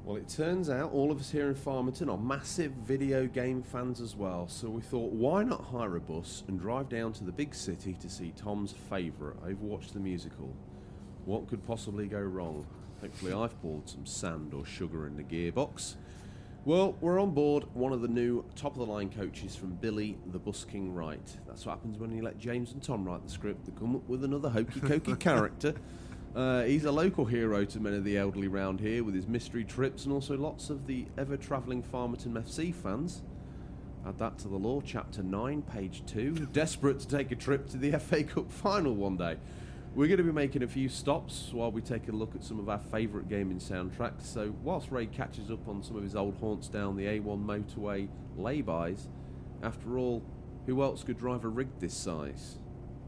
Well, 0.05 0.17
it 0.17 0.29
turns 0.29 0.69
out 0.69 0.91
all 0.91 1.13
of 1.13 1.21
us 1.21 1.31
here 1.31 1.49
in 1.49 1.55
Farmington 1.55 2.11
are 2.11 2.19
massive 2.19 2.73
video 2.73 3.29
game 3.29 3.63
fans 3.63 4.01
as 4.01 4.17
well, 4.17 4.49
so 4.49 4.69
we 4.69 4.83
thought, 4.83 5.13
why 5.13 5.45
not 5.45 5.63
hire 5.63 5.95
a 5.95 6.01
bus 6.01 6.43
and 6.49 6.59
drive 6.59 6.89
down 6.89 7.13
to 7.15 7.25
the 7.25 7.31
big 7.31 7.55
city 7.55 7.95
to 8.01 8.11
see 8.11 8.33
Tom's 8.37 8.75
favourite, 8.91 9.41
Overwatch 9.45 9.93
the 9.93 10.01
Musical? 10.01 10.53
What 11.25 11.47
could 11.47 11.65
possibly 11.65 12.09
go 12.09 12.19
wrong? 12.19 12.67
Hopefully, 13.01 13.33
I've 13.33 13.61
poured 13.63 13.89
some 13.89 14.05
sand 14.05 14.55
or 14.55 14.67
sugar 14.67 15.07
in 15.07 15.17
the 15.17 15.23
gearbox. 15.23 15.95
Well, 16.65 16.95
we're 17.01 17.21
on 17.21 17.33
board 17.33 17.65
one 17.75 17.93
of 17.93 18.03
the 18.03 18.09
new 18.09 18.45
top 18.55 18.75
of 18.79 18.87
the 18.87 18.93
line 18.93 19.11
coaches 19.11 19.57
from 19.57 19.71
Billy 19.73 20.17
the 20.27 20.39
Busking 20.39 20.95
Wright. 20.95 21.37
That's 21.45 21.67
what 21.67 21.73
happens 21.73 21.99
when 21.99 22.13
you 22.13 22.23
let 22.23 22.39
James 22.39 22.71
and 22.71 22.81
Tom 22.81 23.05
write 23.05 23.25
the 23.25 23.31
script. 23.31 23.67
They 23.67 23.73
come 23.73 23.97
up 23.97 24.09
with 24.09 24.23
another 24.23 24.49
hokey 24.49 24.79
cokey 24.79 25.19
character. 25.19 25.75
Uh, 26.37 26.63
he's 26.63 26.85
a 26.85 26.93
local 26.93 27.25
hero 27.25 27.65
to 27.65 27.81
many 27.81 27.97
of 27.97 28.05
the 28.05 28.17
elderly 28.17 28.47
round 28.47 28.79
here 28.79 29.03
with 29.03 29.13
his 29.13 29.27
mystery 29.27 29.65
trips 29.65 30.05
and 30.05 30.13
also 30.15 30.37
lots 30.37 30.71
of 30.71 30.87
the 30.87 31.07
ever 31.19 31.37
travelling 31.37 31.83
Farmerton 31.83 32.35
FC 32.35 32.73
fans. 32.73 33.25
Add 34.07 34.21
that 34.21 34.39
to 34.39 34.49
the 34.49 34.57
law, 34.57 34.81
chapter 34.85 35.21
9, 35.21 35.63
page 35.63 36.05
2. 36.07 36.47
Desperate 36.53 37.01
to 37.01 37.09
take 37.09 37.33
a 37.33 37.37
trip 37.37 37.69
to 37.71 37.77
the 37.77 37.99
FA 37.99 38.23
Cup 38.23 38.53
final 38.53 38.95
one 38.95 39.17
day. 39.17 39.37
We're 39.95 40.07
going 40.07 40.19
to 40.19 40.25
be 40.25 40.33
making 40.33 40.63
a 40.63 40.69
few 40.69 40.89
stops 40.89 41.51
while 41.53 41.71
we 41.71 41.83
take 41.83 42.09
a 42.09 42.13
look 42.13 42.35
at 42.35 42.43
some 42.43 42.59
of 42.59 42.71
our 42.71 42.79
favourite 42.79 43.29
gaming 43.29 43.59
soundtracks. 43.59 44.23
So, 44.23 44.55
whilst 44.63 44.91
Ray 44.91 45.05
catches 45.05 45.51
up 45.51 45.69
on 45.69 45.83
some 45.83 45.97
of 45.97 46.03
his 46.03 46.17
old 46.17 46.37
haunts 46.37 46.69
down 46.69 46.97
the 46.97 47.05
A1 47.05 47.45
motorway 47.45 48.09
laybys, 48.39 49.09
after 49.63 49.99
all, 49.99 50.23
who 50.65 50.83
else 50.83 51.05
could 51.05 51.19
drive 51.19 51.45
a 51.45 51.49
rig 51.49 51.69
this 51.79 51.93
size? 51.93 52.59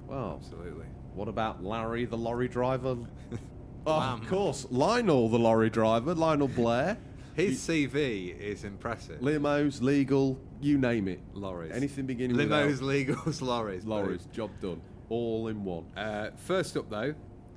Well, 0.06 0.38
Absolutely. 0.38 0.84
what 1.14 1.28
about 1.28 1.64
Larry, 1.64 2.04
the 2.04 2.18
lorry 2.18 2.48
driver? 2.48 2.98
oh, 3.86 3.92
of 3.92 4.28
course, 4.28 4.66
Lionel, 4.70 5.30
the 5.30 5.38
lorry 5.38 5.70
driver, 5.70 6.14
Lionel 6.14 6.48
Blair. 6.48 6.98
His 7.34 7.58
CV 7.60 8.38
is 8.38 8.62
impressive. 8.62 9.20
Limos, 9.20 9.80
legal, 9.80 10.38
you 10.60 10.76
name 10.76 11.08
it. 11.08 11.20
Lorries. 11.32 11.72
Anything 11.72 12.04
beginning 12.04 12.36
Limos, 12.36 12.66
with 12.66 12.80
legals, 12.82 13.40
lorries. 13.40 13.86
Lorries, 13.86 14.26
job 14.32 14.50
done. 14.60 14.82
All 15.14 15.46
in 15.46 15.62
one. 15.64 15.84
Uh, 15.96 16.30
first 16.34 16.76
up, 16.76 16.90
though, 16.90 17.14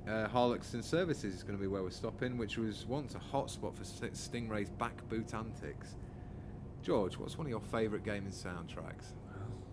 uh, 0.08 0.28
Harloxton 0.28 0.80
Services 0.80 1.34
is 1.34 1.42
going 1.42 1.56
to 1.56 1.60
be 1.60 1.66
where 1.66 1.82
we're 1.82 1.90
stopping, 1.90 2.38
which 2.38 2.56
was 2.56 2.86
once 2.86 3.16
a 3.16 3.18
hotspot 3.18 3.74
for 3.74 3.82
Stingray's 3.82 4.70
back 4.70 5.06
boot 5.08 5.34
antics. 5.34 5.96
George, 6.84 7.18
what's 7.18 7.36
one 7.36 7.48
of 7.48 7.50
your 7.50 7.60
favourite 7.60 8.04
gaming 8.04 8.30
soundtracks? 8.30 9.06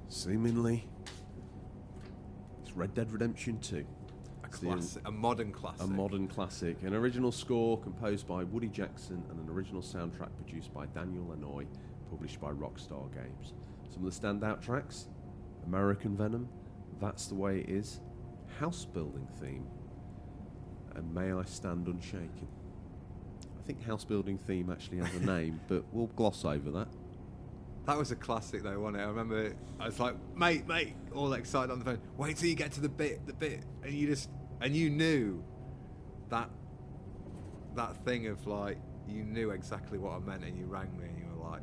Seemingly, 0.10 0.90
it's 2.64 2.72
Red 2.72 2.96
Dead 2.96 3.12
Redemption 3.12 3.60
2. 3.60 3.86
I 4.44 4.48
It's 4.48 4.58
the- 4.58 4.66
Classic, 4.66 5.08
a 5.08 5.12
modern 5.12 5.52
classic. 5.52 5.82
A 5.86 5.88
modern 5.88 6.28
classic. 6.28 6.82
An 6.82 6.96
original 6.96 7.32
score 7.32 7.80
composed 7.80 8.28
by 8.28 8.44
Woody 8.46 8.70
Jackson 8.70 9.22
and 9.30 9.40
an 9.40 9.48
original 9.48 9.84
soundtrack 9.84 10.36
produced 10.38 10.74
by 10.74 10.88
Daniel 10.88 11.28
Lanois, 11.28 11.66
published 12.10 12.42
by 12.42 12.50
Rockstar 12.50 13.14
Games. 13.14 13.54
Some 13.94 14.04
of 14.04 14.12
the 14.20 14.28
standout 14.28 14.64
tracks 14.64 15.08
American 15.68 16.18
Venom, 16.18 16.50
That's 17.02 17.28
the 17.28 17.36
Way 17.36 17.60
It 17.60 17.70
Is, 17.70 18.00
House 18.60 18.86
Building 18.86 19.28
Theme, 19.40 19.68
and 20.96 21.14
May 21.14 21.32
I 21.32 21.44
Stand 21.44 21.88
Unshaken. 21.88 22.48
I 23.60 23.68
think 23.68 23.84
House 23.84 24.06
Building 24.06 24.38
Theme 24.38 24.70
actually 24.70 25.00
has 25.00 25.14
a 25.16 25.20
name, 25.26 25.60
but 25.68 25.84
we'll 25.92 26.08
gloss 26.08 26.46
over 26.46 26.72
that. 26.72 26.88
That 27.86 27.98
was 27.98 28.12
a 28.12 28.16
classic 28.16 28.64
though, 28.64 28.80
wasn't 28.80 28.98
it? 28.98 29.06
I 29.06 29.08
remember 29.08 29.54
I 29.80 29.86
was 29.86 30.00
like, 30.00 30.16
mate, 30.36 30.68
mate, 30.68 30.96
all 31.14 31.34
excited 31.34 31.72
on 31.72 31.80
the 31.80 31.86
phone. 31.86 32.02
Wait 32.18 32.38
till 32.38 32.50
you 32.50 32.56
get 32.56 32.72
to 32.74 32.82
the 32.82 32.90
bit, 32.90 33.28
the 33.28 33.34
bit, 33.34 33.62
and 33.84 33.94
you 33.94 34.08
just 34.08 34.30
and 34.62 34.76
you 34.76 34.90
knew 34.90 35.44
that 36.30 36.50
that 37.76 38.04
thing 38.06 38.28
of 38.28 38.48
like 38.48 38.78
you 39.08 39.24
knew 39.24 39.52
exactly 39.52 40.00
what 40.00 40.14
I 40.14 40.20
meant, 40.20 40.44
and 40.44 40.58
you 40.58 40.66
rang 40.66 40.98
me 40.98 41.06
and 41.06 41.18
you 41.18 41.26
were 41.36 41.48
like, 41.48 41.62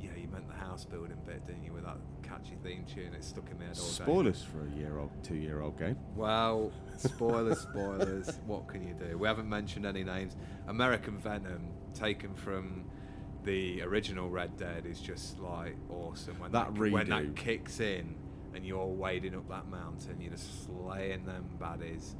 yeah, 0.00 0.10
you 0.16 0.28
meant 0.28 0.48
the 0.48 0.54
house 0.54 0.86
building 0.86 1.18
bit, 1.26 1.46
didn't 1.46 1.64
you? 1.64 1.72
With 1.74 1.84
that 1.84 1.98
catchy 2.38 2.56
theme 2.62 2.84
tune, 2.84 3.14
it 3.14 3.24
stuck 3.24 3.50
in 3.50 3.58
my 3.58 3.64
head 3.66 3.78
all 3.78 3.84
day. 3.84 3.90
Spoilers 4.04 4.42
for 4.42 4.66
a 4.66 4.78
year 4.78 4.98
old, 4.98 5.10
two 5.22 5.36
year 5.36 5.60
old 5.60 5.78
game. 5.78 5.96
Well, 6.14 6.72
spoilers, 6.96 7.60
spoilers. 7.60 8.38
what 8.46 8.68
can 8.68 8.86
you 8.86 8.94
do? 8.94 9.18
We 9.18 9.26
haven't 9.26 9.48
mentioned 9.48 9.86
any 9.86 10.04
names. 10.04 10.36
American 10.66 11.18
Venom, 11.18 11.68
taken 11.94 12.34
from 12.34 12.84
the 13.44 13.82
original 13.82 14.28
Red 14.28 14.56
Dead, 14.56 14.86
is 14.86 15.00
just 15.00 15.38
like 15.40 15.76
awesome. 15.90 16.38
When 16.38 16.52
That 16.52 16.72
when 16.72 17.08
that 17.08 17.36
kicks 17.36 17.80
in 17.80 18.14
and 18.54 18.64
you're 18.64 18.86
wading 18.86 19.34
up 19.34 19.48
that 19.48 19.68
mountain, 19.68 20.20
you're 20.20 20.32
just 20.32 20.66
slaying 20.66 21.24
them 21.24 21.48
baddies. 21.60 22.14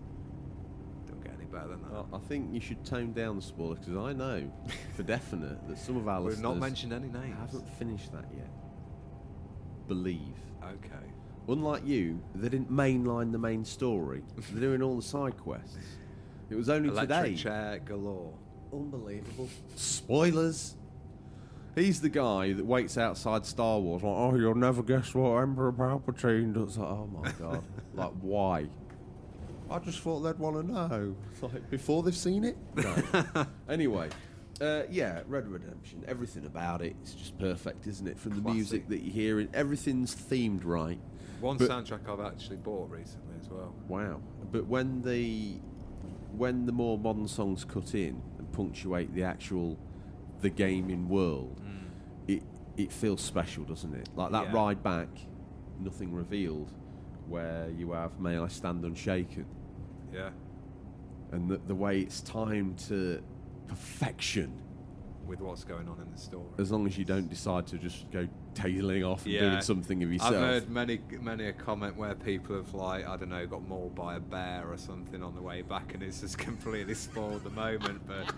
Don't 1.07 1.23
get 1.23 1.35
any 1.35 1.47
better 1.47 1.69
than 1.69 1.83
that. 1.83 1.93
Well, 1.93 2.09
I 2.13 2.19
think 2.19 2.53
you 2.53 2.61
should 2.61 2.85
tone 2.85 3.13
down 3.13 3.37
the 3.37 3.43
spoilers 3.43 3.79
because 3.79 3.97
I 3.97 4.13
know 4.13 4.51
for 4.95 5.03
definite 5.05 5.67
that 5.69 5.79
some 5.79 5.97
of 5.97 6.07
our 6.09 6.21
We've 6.21 6.31
listeners 6.31 6.43
not 6.43 6.57
mentioned 6.59 6.93
any 6.93 7.09
names. 7.09 7.37
I 7.37 7.41
haven't 7.41 7.69
finished 7.79 8.13
that 8.13 8.27
yet. 8.35 8.49
Believe. 9.89 10.37
Okay. 10.63 11.07
Unlike 11.49 11.87
you, 11.87 12.21
they 12.35 12.49
didn't 12.51 12.71
mainline 12.71 13.33
the 13.33 13.39
main 13.39 13.65
story. 13.65 14.23
They're 14.53 14.61
doing 14.61 14.83
all 14.83 14.97
the 14.97 15.03
side 15.03 15.37
quests. 15.39 15.79
It 16.51 16.55
was 16.57 16.69
only 16.69 16.89
Electric 16.91 17.25
today. 17.25 17.35
chair 17.37 17.81
galore. 17.85 18.35
Unbelievable. 18.73 19.49
Spoilers. 19.75 20.75
He's 21.75 22.01
the 22.01 22.09
guy 22.09 22.53
that 22.55 22.65
waits 22.67 22.99
outside 22.99 23.47
Star 23.47 23.79
Wars 23.79 24.03
like, 24.03 24.15
oh, 24.17 24.35
you'll 24.37 24.55
never 24.55 24.83
guess 24.83 25.15
what 25.15 25.37
Emperor 25.39 25.73
Palpatine 25.73 26.53
does. 26.53 26.77
Like, 26.77 26.89
oh 26.89 27.07
my 27.07 27.31
god. 27.33 27.63
like, 27.95 28.13
why? 28.21 28.67
I 29.71 29.79
just 29.79 30.01
thought 30.01 30.21
they'd 30.21 30.39
want 30.39 30.67
to 30.67 30.73
know. 30.73 31.15
Like, 31.43 31.71
before 31.71 32.03
they've 32.03 32.17
seen 32.17 32.43
it? 32.45 32.57
No. 32.75 33.47
anyway, 33.69 34.09
uh, 34.61 34.83
yeah, 34.91 35.23
Red 35.27 35.49
Redemption. 35.49 36.05
Everything 36.09 36.45
about 36.47 36.83
it 36.83 36.97
is 37.05 37.15
just 37.15 37.39
perfect, 37.39 37.87
isn't 37.87 38.07
it? 38.07 38.19
From 38.19 38.35
the 38.35 38.41
Classic. 38.41 38.55
music 38.57 38.89
that 38.89 39.01
you 39.03 39.11
hear, 39.13 39.39
and 39.41 39.55
everything's 39.55 40.15
themed 40.15 40.65
right. 40.65 40.99
One 41.41 41.57
But- 41.57 41.71
soundtrack 41.71 42.09
I've 42.09 42.21
actually 42.33 42.57
bought 42.57 42.91
recently 42.91 43.37
as 43.41 43.49
well. 43.49 43.75
Wow. 43.89 44.21
But 44.51 44.67
when 44.67 45.03
the 45.03 45.59
when 46.37 46.67
the 46.67 46.73
more 46.73 46.99
modern 46.99 47.27
songs 47.27 47.65
cut 47.65 47.95
in 47.95 48.21
and 48.39 48.53
punctuate 48.53 49.15
the 49.15 49.23
actual 49.23 49.79
the 50.41 50.51
gaming 50.51 51.09
world, 51.09 51.61
it 52.27 52.43
it 52.77 52.93
feels 52.93 53.21
special, 53.21 53.65
doesn't 53.65 53.95
it? 53.95 54.09
Like 54.17 54.31
that 54.33 54.47
Yeah. 54.47 54.53
ride 54.53 54.83
back, 54.83 55.09
nothing 55.81 56.13
revealed, 56.13 56.73
where 57.29 57.71
you 57.71 57.93
have 57.93 58.19
"May 58.21 58.39
I 58.39 58.49
Stand 58.49 58.85
Unshaken," 58.85 59.47
Yeah. 60.13 60.31
and 61.33 61.49
the, 61.51 61.59
the 61.67 61.75
way 61.75 62.01
it's 62.01 62.21
timed 62.21 62.79
to 62.89 63.21
perfection. 63.69 64.53
With 65.27 65.41
what's 65.43 65.63
going 65.63 65.89
on 65.89 66.01
in 66.01 66.11
the 66.11 66.17
story. 66.19 66.47
As 66.57 66.73
long 66.73 66.87
as 66.87 66.97
you 66.97 67.05
don't 67.05 67.29
decide 67.29 67.67
to 67.67 67.77
just 67.77 68.11
go 68.11 68.27
tailing 68.55 69.05
off 69.05 69.27
and 69.27 69.35
Yeah. 69.35 69.41
doing 69.51 69.61
something 69.61 70.03
of 70.03 70.11
yourself. 70.11 70.33
I've 70.33 70.41
heard 70.41 70.71
many, 70.71 71.01
many 71.21 71.49
a 71.49 71.53
comment 71.53 71.97
where 71.99 72.15
people 72.15 72.57
have 72.57 72.73
like, 72.73 73.07
I 73.07 73.15
don't 73.19 73.29
know, 73.29 73.47
got 73.47 73.69
mauled 73.69 73.95
by 73.95 74.17
a 74.17 74.21
bear 74.21 74.65
or 74.73 74.79
something 74.79 75.23
on 75.23 75.35
the 75.35 75.43
way 75.43 75.61
back, 75.61 75.93
and 75.93 76.03
it's 76.03 76.23
just 76.23 76.39
completely 76.49 76.95
spoiled 76.95 77.45
the 77.45 77.51
moment. 77.51 78.07
But 78.07 78.33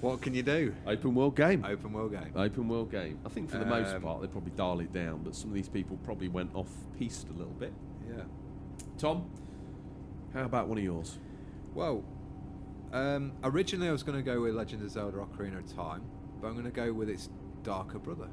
what 0.00 0.20
can 0.20 0.34
you 0.34 0.42
do? 0.42 0.74
Open 0.84 1.14
world 1.14 1.36
game. 1.36 1.64
Open 1.64 1.92
world 1.92 2.10
game. 2.10 2.32
Open 2.34 2.68
world 2.68 2.90
game. 2.90 3.20
I 3.24 3.28
think 3.28 3.48
for 3.48 3.58
the 3.58 3.66
most 3.66 3.94
Um, 3.94 4.02
part 4.02 4.20
they 4.20 4.26
probably 4.26 4.50
dial 4.56 4.80
it 4.80 4.92
down, 4.92 5.20
but 5.22 5.36
some 5.36 5.48
of 5.50 5.54
these 5.54 5.68
people 5.68 5.96
probably 6.02 6.26
went 6.26 6.50
off 6.56 6.70
piste 6.98 7.28
a 7.28 7.32
little 7.34 7.54
bit. 7.54 7.72
Yeah. 8.08 8.24
Tom, 8.98 9.30
how 10.34 10.44
about 10.44 10.66
one 10.66 10.76
of 10.78 10.82
yours? 10.82 11.18
Well, 11.72 12.02
um, 12.92 13.32
originally 13.42 13.88
I 13.88 13.92
was 13.92 14.02
going 14.02 14.18
to 14.18 14.22
go 14.22 14.40
with 14.40 14.54
Legend 14.54 14.82
of 14.82 14.90
Zelda: 14.90 15.18
Ocarina 15.18 15.58
of 15.58 15.74
Time, 15.74 16.02
but 16.40 16.48
I'm 16.48 16.54
going 16.54 16.64
to 16.64 16.70
go 16.70 16.92
with 16.92 17.08
its 17.08 17.28
darker 17.62 17.98
brother, 17.98 18.28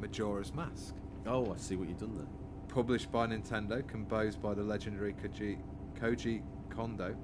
Majora's 0.00 0.52
Mask. 0.54 0.94
Oh, 1.26 1.52
I 1.52 1.56
see 1.56 1.76
what 1.76 1.88
you've 1.88 1.98
done 1.98 2.16
there. 2.16 2.26
Published 2.68 3.10
by 3.10 3.26
Nintendo, 3.26 3.86
composed 3.86 4.40
by 4.40 4.54
the 4.54 4.62
legendary 4.62 5.14
Koji, 5.14 5.58
Koji 6.00 6.42
Kondo, 6.70 7.16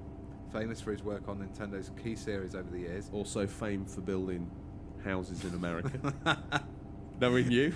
famous 0.51 0.81
for 0.81 0.91
his 0.91 1.03
work 1.03 1.27
on 1.29 1.37
Nintendo's 1.37 1.91
key 2.01 2.15
series 2.15 2.55
over 2.55 2.69
the 2.69 2.79
years. 2.79 3.09
Also 3.13 3.47
famed 3.47 3.89
for 3.89 4.01
building 4.01 4.49
houses 5.03 5.43
in 5.43 5.53
America. 5.53 6.13
Knowing 7.21 7.51
you, 7.51 7.73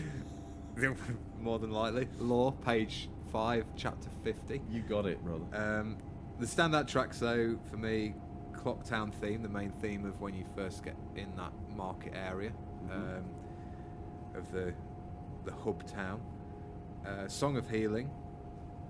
More 1.42 1.60
than 1.60 1.72
likely. 1.72 2.08
Law, 2.20 2.52
page 2.52 3.10
5, 3.32 3.66
chapter 3.76 4.10
50. 4.24 4.62
you 4.70 4.82
got 4.82 5.06
it, 5.06 5.24
brother. 5.24 5.46
Um, 5.54 5.98
the 6.40 6.46
standout 6.46 6.88
tracks, 6.88 7.20
though, 7.20 7.58
for 7.70 7.78
me, 7.78 8.14
Clocktown 8.58 9.14
theme, 9.14 9.42
the 9.44 9.50
main 9.50 9.72
theme 9.72 10.06
of 10.06 10.20
when 10.20 10.34
you 10.34 10.46
first 10.56 10.84
get 10.84 10.96
in 11.16 11.36
that 11.38 11.54
market 11.76 12.14
area 12.16 12.52
Mhm. 12.86 12.92
um, 13.20 13.26
of 14.36 14.52
the 14.52 14.74
the 15.46 15.54
hub 15.54 15.86
town. 15.88 16.20
Uh, 17.06 17.26
Song 17.28 17.56
of 17.56 17.70
Healing, 17.70 18.10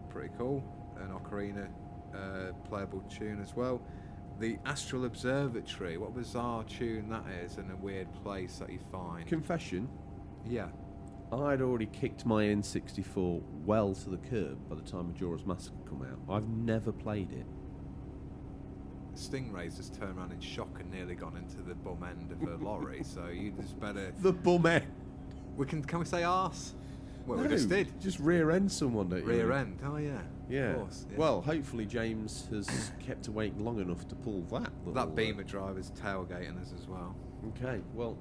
pretty 0.10 0.34
cool. 0.38 0.64
An 1.00 1.10
Ocarina 1.12 1.68
uh, 2.16 2.52
playable 2.64 3.02
tune 3.10 3.40
as 3.42 3.56
well. 3.56 3.80
The 4.40 4.58
Astral 4.66 5.06
Observatory, 5.06 5.98
what 5.98 6.10
a 6.10 6.14
bizarre 6.14 6.64
tune 6.64 7.10
that 7.10 7.26
is, 7.44 7.58
and 7.58 7.72
a 7.72 7.76
weird 7.76 8.12
place 8.24 8.58
that 8.60 8.72
you 8.72 8.80
find. 8.92 9.28
Confession: 9.28 9.88
yeah, 10.46 10.70
I'd 11.32 11.62
already 11.62 11.88
kicked 11.88 12.26
my 12.26 12.44
N64 12.46 13.42
well 13.66 13.94
to 13.94 14.10
the 14.10 14.18
curb 14.18 14.58
by 14.70 14.76
the 14.76 14.82
time 14.82 15.08
Majora's 15.12 15.46
Mask 15.46 15.72
had 15.76 15.86
come 15.86 16.02
out. 16.02 16.20
I've 16.34 16.48
never 16.50 16.92
played 16.92 17.32
it. 17.34 17.46
Stingray's 19.18 19.78
just 19.78 19.94
turned 19.96 20.18
around 20.18 20.32
in 20.32 20.40
shock 20.40 20.80
and 20.80 20.90
nearly 20.92 21.16
gone 21.16 21.36
into 21.38 21.62
the 21.68 21.76
bum 21.76 22.04
end 22.04 22.32
of 22.32 22.42
a 22.62 22.64
lorry, 22.64 23.04
so 23.04 23.28
you 23.28 23.52
just 23.52 23.80
better. 23.80 24.14
The 24.22 24.32
bum 24.34 24.66
end. 24.66 24.86
We 25.56 25.66
can 25.66 25.84
can 25.84 26.00
we 26.00 26.06
say 26.06 26.24
arse? 26.24 26.74
Well, 27.26 27.40
we 27.40 27.48
just 27.50 27.68
did. 27.68 28.00
Just 28.00 28.20
rear 28.20 28.52
end 28.52 28.72
someone, 28.72 29.10
don't 29.10 29.20
you? 29.20 29.26
Rear 29.26 29.52
end. 29.52 29.80
Oh 29.84 29.98
yeah. 29.98 30.22
Yeah. 30.50 30.76
Course. 30.76 31.06
yeah. 31.12 31.18
Well, 31.18 31.42
hopefully 31.42 31.86
James 31.86 32.48
has 32.52 32.92
kept 33.06 33.28
awake 33.28 33.54
long 33.58 33.82
enough 33.82 34.08
to 34.08 34.16
pull 34.16 34.42
that. 34.44 34.72
Little, 34.86 34.94
that 34.94 35.02
uh, 35.02 35.06
Beamer 35.08 35.44
driver's 35.44 35.92
tailgating 35.92 36.62
us 36.62 36.72
as 36.80 36.88
well. 36.88 37.16
Okay. 37.50 37.82
Well, 37.94 38.18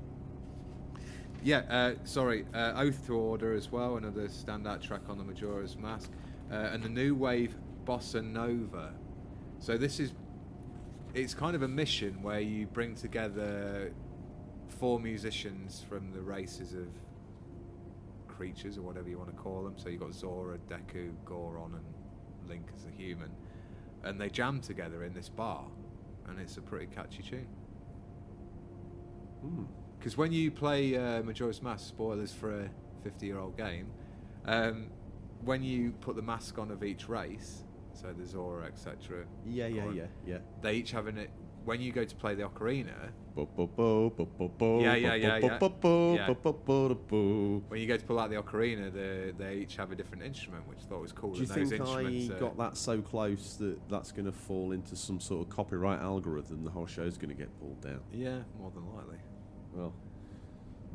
Yeah. 1.45 1.59
Uh, 1.69 1.95
sorry. 2.05 2.47
Uh, 2.53 2.73
Oath 2.77 3.07
to 3.07 3.15
Order 3.17 3.53
as 3.55 3.71
well. 3.71 3.97
Another 3.97 4.27
standout 4.29 4.83
track 4.83 5.03
on 5.09 5.19
the 5.19 5.25
Majora's 5.25 5.77
Mask, 5.77 6.11
uh, 6.51 6.55
and 6.73 6.83
the 6.83 6.89
new 6.89 7.15
wave 7.15 7.55
Bossa 7.85 8.25
Nova. 8.25 8.93
So 9.61 9.77
this 9.79 10.01
is. 10.01 10.13
It's 11.17 11.33
kind 11.33 11.57
of 11.57 11.63
a 11.63 11.69
mission 11.69 12.23
where 12.23 12.41
you 12.41 12.67
bring 12.67 12.95
together 12.95 13.91
four 14.69 15.01
musicians 15.01 15.83
from 15.89 16.13
the 16.13 16.21
races 16.21 16.75
of 16.75 16.89
creatures 18.29 18.77
or 18.77 18.83
whatever 18.83 19.09
you 19.09 19.17
want 19.17 19.31
to 19.31 19.37
call 19.37 19.65
them. 19.65 19.79
So 19.79 19.89
you've 19.89 20.03
got 20.03 20.13
Zora, 20.13 20.59
Deku, 20.69 21.15
Goron, 21.25 21.73
and 21.73 22.51
Link 22.51 22.67
as 22.77 22.85
a 22.85 22.91
human, 22.91 23.31
and 24.05 24.21
they 24.21 24.29
jam 24.29 24.61
together 24.61 25.05
in 25.05 25.15
this 25.15 25.31
bar, 25.31 25.65
and 26.29 26.39
it's 26.39 26.59
a 26.59 26.61
pretty 26.61 26.95
catchy 26.95 27.23
tune. 27.23 27.49
hmm. 29.41 29.65
Because 29.99 30.19
when 30.19 30.33
you 30.33 30.51
play 30.51 30.97
uh, 30.97 31.23
Majora's 31.23 31.63
Mask, 31.63 31.89
spoilers 31.89 32.35
for 32.35 32.61
a 32.61 32.69
50-year-old 33.09 33.57
game, 33.57 33.87
um, 34.45 34.89
when 35.43 35.63
you 35.63 35.93
put 35.93 36.15
the 36.15 36.21
mask 36.21 36.59
on 36.59 36.71
of 36.71 36.85
each 36.85 37.09
race, 37.09 37.65
so 37.97 38.13
the 38.13 38.27
Zora, 38.27 38.67
etc. 38.67 39.25
yeah, 39.47 39.67
yeah, 39.67 39.91
yeah, 39.91 40.05
yeah. 40.27 40.39
They 40.63 40.75
each 40.75 40.91
have 40.93 41.07
an. 41.07 41.27
When 41.65 41.81
you 41.81 41.91
go 41.91 42.05
to 42.05 42.15
play 42.15 42.37
the 42.37 42.45
ocarina, 42.45 43.11
Yeah, 44.83 44.95
yeah, 44.95 45.15
yeah, 45.15 45.39
yeah. 45.39 45.59
when 47.69 47.81
you 47.81 47.89
go 47.89 47.97
to 47.97 48.05
pull 48.05 48.21
out 48.21 48.31
the 48.31 48.37
ocarina, 48.41 48.93
they 48.93 49.33
they 49.37 49.57
each 49.63 49.75
have 49.77 49.91
a 49.91 49.97
different 49.97 50.23
instrument, 50.23 50.69
which 50.69 50.79
I 50.85 50.89
thought 50.89 51.03
was 51.03 51.11
cool. 51.11 51.35
Do 51.35 51.41
you 51.41 51.47
think 51.47 51.73
I 51.73 51.77
instruments, 51.77 52.31
uh, 52.31 52.39
got 52.39 52.57
that 52.59 52.77
so 52.77 53.01
close 53.03 53.57
that 53.57 53.89
that's 53.89 54.13
going 54.13 54.27
to 54.27 54.33
fall 54.33 54.71
into 54.71 54.95
some 54.95 55.19
sort 55.19 55.45
of 55.45 55.53
copyright 55.53 56.01
algorithm? 56.01 56.63
The 56.63 56.71
whole 56.71 56.87
show's 56.87 57.19
going 57.19 57.31
to 57.31 57.35
get 57.35 57.49
pulled 57.59 57.81
down. 57.81 58.01
Yeah, 58.13 58.43
more 58.61 58.71
than 58.71 58.87
likely. 58.95 59.19
Well, 59.75 59.93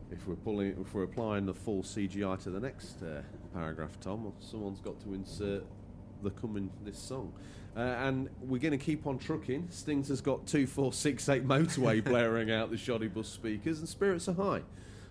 if 0.10 0.26
we're 0.26 0.36
pulling, 0.36 0.78
if 0.80 0.94
we're 0.94 1.04
applying 1.04 1.46
the 1.46 1.54
full 1.54 1.84
CGI 1.84 2.42
to 2.44 2.50
the 2.50 2.60
next 2.62 3.02
uh, 3.04 3.22
paragraph, 3.54 4.00
Tom, 4.00 4.32
someone's 4.40 4.80
got 4.80 5.00
to 5.02 5.14
insert 5.14 5.66
the 6.24 6.32
coming 6.32 6.70
this 6.84 6.98
song. 6.98 7.34
Uh, 7.76 7.80
and 7.80 8.30
we're 8.42 8.60
going 8.60 8.78
to 8.78 8.84
keep 8.84 9.08
on 9.08 9.18
trucking. 9.18 9.68
Stings 9.70 10.10
has 10.10 10.20
got 10.20 10.46
2468 10.46 11.48
motorway 11.48 12.04
blaring 12.04 12.52
out 12.52 12.70
the 12.70 12.78
shoddy 12.78 13.08
bus 13.08 13.28
speakers, 13.28 13.80
and 13.80 13.88
spirits 13.88 14.28
are 14.28 14.34
high. 14.34 14.62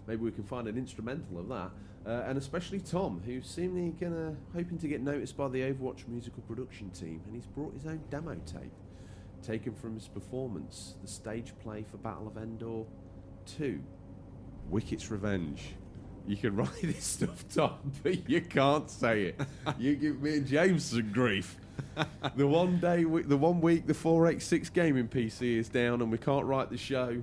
Maybe 0.06 0.22
we 0.22 0.30
can 0.30 0.44
find 0.44 0.68
an 0.68 0.76
instrumental 0.76 1.38
of 1.38 1.48
that. 1.48 1.70
Uh, 2.06 2.24
and 2.26 2.38
especially 2.38 2.80
Tom, 2.80 3.20
who's 3.24 3.46
seemingly 3.46 3.90
gonna 4.00 4.34
hoping 4.54 4.78
to 4.78 4.88
get 4.88 5.02
noticed 5.02 5.36
by 5.36 5.48
the 5.48 5.60
Overwatch 5.60 6.08
musical 6.08 6.42
production 6.42 6.90
team, 6.90 7.20
and 7.26 7.34
he's 7.34 7.46
brought 7.46 7.74
his 7.74 7.86
own 7.86 8.00
demo 8.10 8.34
tape, 8.46 8.72
taken 9.42 9.74
from 9.74 9.94
his 9.94 10.08
performance, 10.08 10.94
the 11.02 11.08
stage 11.08 11.52
play 11.62 11.84
for 11.90 11.98
Battle 11.98 12.26
of 12.26 12.38
Endor 12.38 12.84
2, 13.58 13.82
Wicket's 14.70 15.10
Revenge. 15.10 15.74
You 16.26 16.36
can 16.36 16.54
write 16.56 16.70
this 16.82 17.04
stuff, 17.04 17.44
Tom, 17.52 17.92
but 18.02 18.28
you 18.28 18.40
can't 18.40 18.88
say 18.90 19.22
it. 19.24 19.40
you 19.78 19.96
give 19.96 20.20
me 20.22 20.38
and 20.38 20.46
James 20.46 20.84
some 20.84 21.10
grief. 21.12 21.56
the 22.36 22.46
one 22.46 22.78
day, 22.78 23.04
we- 23.04 23.22
the 23.22 23.36
one 23.36 23.60
week, 23.60 23.86
the 23.86 23.94
486 23.94 24.70
gaming 24.70 25.08
PC 25.08 25.56
is 25.58 25.68
down, 25.68 26.02
and 26.02 26.10
we 26.12 26.18
can't 26.18 26.44
write 26.46 26.70
the 26.70 26.76
show. 26.78 27.22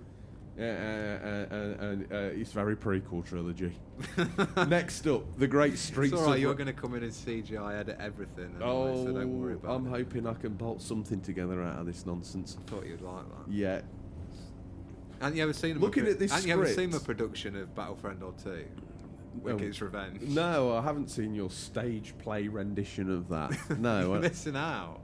Uh, 0.60 0.64
uh, 0.64 0.66
uh, 0.66 1.56
and 1.86 2.12
uh, 2.12 2.16
it's 2.34 2.52
very 2.52 2.76
prequel 2.76 3.24
trilogy. 3.24 3.72
Next 4.68 5.06
up, 5.06 5.22
the 5.38 5.46
Great 5.46 5.78
Streets. 5.78 6.14
It's 6.14 6.22
all 6.22 6.30
right. 6.30 6.40
You're 6.40 6.56
going 6.56 6.66
to 6.66 6.74
come 6.74 6.96
in 6.96 7.04
and 7.04 7.12
CGI 7.12 7.80
edit 7.80 7.98
everything. 8.00 8.46
Anyway, 8.56 8.64
Oh, 8.64 9.06
so 9.06 9.12
don't 9.14 9.40
worry 9.40 9.54
about 9.54 9.76
I'm 9.76 9.86
it. 9.86 9.90
hoping 9.92 10.26
I 10.26 10.34
can 10.34 10.54
bolt 10.54 10.82
something 10.82 11.22
together 11.22 11.62
out 11.64 11.78
of 11.80 11.86
this 11.86 12.08
nonsense. 12.08 12.58
I 12.60 12.70
thought 12.72 12.88
you'd 12.88 13.02
like 13.02 13.24
that. 13.30 13.52
Yeah, 13.54 13.82
Haven't 15.20 15.38
you 15.38 15.44
ever 15.44 15.54
seen? 15.54 15.80
Looking 15.80 16.08
a, 16.08 16.12
at 16.12 16.20
this 16.20 16.32
Haven't 16.32 16.48
you 16.48 16.54
ever 16.54 16.68
seen 16.68 16.94
a 16.94 17.00
production 17.00 17.56
of 17.56 17.74
Battlefront 17.76 18.22
or 18.22 18.34
Two? 18.44 18.66
Wicket's 19.42 19.82
Revenge. 19.82 20.22
no, 20.22 20.76
I 20.76 20.82
haven't 20.82 21.10
seen 21.10 21.34
your 21.36 21.50
stage 21.50 22.16
play 22.18 22.48
rendition 22.48 23.12
of 23.12 23.30
that. 23.30 23.56
No, 23.80 24.02
You're 24.02 24.18
I- 24.18 24.20
missing 24.20 24.56
out. 24.56 25.02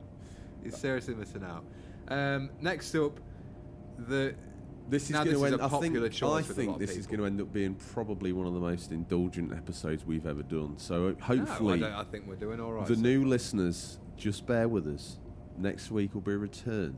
You're 0.64 0.72
seriously 0.72 1.14
missing 1.14 1.44
out. 1.44 1.66
Um, 2.08 2.50
next 2.62 2.96
up, 2.96 3.20
the 3.98 4.34
This 4.90 5.10
is 5.10 5.12
going 5.12 5.28
to 5.30 5.46
end. 5.46 5.56
a 5.56 5.66
I 5.66 5.68
think. 5.68 5.98
I 5.98 6.42
think 6.42 6.80
this 6.80 6.96
is 6.96 7.06
going 7.06 7.20
to 7.20 7.26
end 7.26 7.42
up 7.42 7.52
being 7.52 7.76
probably 7.76 8.32
one 8.34 8.48
of 8.48 8.54
the 8.54 8.60
most 8.60 8.92
indulgent 8.92 9.54
episodes 9.54 10.06
we've 10.06 10.26
ever 10.26 10.44
done. 10.44 10.76
So 10.78 11.10
uh, 11.10 11.24
hopefully, 11.24 11.80
no, 11.80 11.88
I, 11.88 11.90
don't, 11.90 12.00
I 12.00 12.04
think 12.06 12.28
we're 12.28 12.36
doing 12.36 12.60
all 12.60 12.72
right. 12.74 12.86
the 12.86 12.96
so 12.96 13.02
new 13.02 13.26
listeners 13.26 14.00
just 14.18 14.46
bear 14.46 14.68
with 14.68 14.88
us. 14.88 15.18
Next 15.58 15.92
week 15.92 16.14
will 16.14 16.22
be 16.22 16.32
a 16.34 16.38
return 16.38 16.98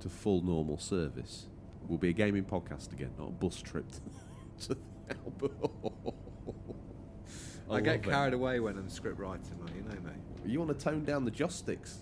to 0.00 0.08
full 0.08 0.42
normal 0.42 0.78
service. 0.78 1.46
Will 1.90 1.98
be 1.98 2.10
a 2.10 2.12
gaming 2.12 2.44
podcast 2.44 2.92
again, 2.92 3.10
not 3.18 3.28
a 3.28 3.32
bus 3.32 3.60
trip 3.60 3.84
to 4.60 4.68
the 4.68 4.76
Albert. 5.26 5.52
I, 7.68 7.80
get 7.80 7.96
love 7.96 8.06
it. 8.06 8.10
carried 8.10 8.34
away 8.34 8.60
when 8.60 8.78
I'm 8.78 8.88
script 8.88 9.18
writing, 9.18 9.58
man. 9.58 9.74
You 9.76 9.82
know 9.82 10.00
me. 10.08 10.12
You 10.46 10.60
want 10.60 10.76
to 10.78 10.84
tone 10.84 11.04
down 11.04 11.24
the 11.24 11.30
joysticks? 11.32 11.96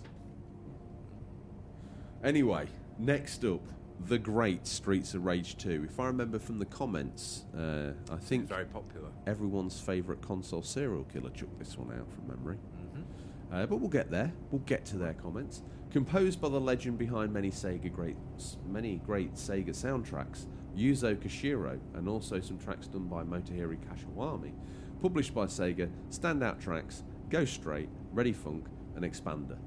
Anyway, 2.23 2.67
next 2.97 3.43
up, 3.45 3.61
the 4.07 4.17
great 4.19 4.67
Streets 4.67 5.13
of 5.13 5.25
Rage 5.25 5.57
2. 5.57 5.87
If 5.89 5.99
I 5.99 6.05
remember 6.05 6.37
from 6.39 6.59
the 6.59 6.65
comments, 6.65 7.45
uh, 7.57 7.91
I 8.11 8.17
think 8.17 8.43
It's 8.43 8.51
very 8.51 8.65
popular. 8.65 9.09
everyone's 9.25 9.79
favourite 9.79 10.21
console 10.21 10.61
serial 10.61 11.03
killer 11.05 11.29
took 11.31 11.57
this 11.59 11.77
one 11.77 11.97
out 11.97 12.07
from 12.11 12.27
memory. 12.27 12.57
hmm 12.93 13.01
Uh, 13.53 13.65
but 13.65 13.77
we'll 13.77 13.89
get 13.89 14.11
there. 14.11 14.31
We'll 14.51 14.61
get 14.61 14.85
to 14.87 14.97
their 14.97 15.13
comments. 15.13 15.63
Composed 15.91 16.39
by 16.39 16.49
the 16.49 16.59
legend 16.59 16.99
behind 16.99 17.33
many 17.33 17.49
Sega 17.49 17.91
great, 17.91 18.15
many 18.67 18.97
great 18.97 19.33
Sega 19.33 19.69
soundtracks, 19.69 20.45
Yuzo 20.77 21.15
Koshiro, 21.15 21.79
and 21.95 22.07
also 22.07 22.39
some 22.39 22.59
tracks 22.59 22.87
done 22.87 23.07
by 23.07 23.23
Motohiro 23.23 23.75
Kashawami. 23.77 24.53
Published 25.01 25.33
by 25.33 25.45
Sega, 25.45 25.89
standout 26.11 26.59
tracks: 26.61 27.03
Go 27.29 27.43
Straight, 27.43 27.89
Ready 28.11 28.33
Funk, 28.33 28.67
and 28.95 29.03
Expander. 29.03 29.57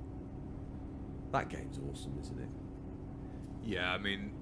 That 1.33 1.49
game's 1.49 1.81
awesome, 1.91 2.17
isn't 2.21 2.39
it? 2.39 2.49
Yeah, 3.65 3.93
I 3.93 3.99
mean, 3.99 4.33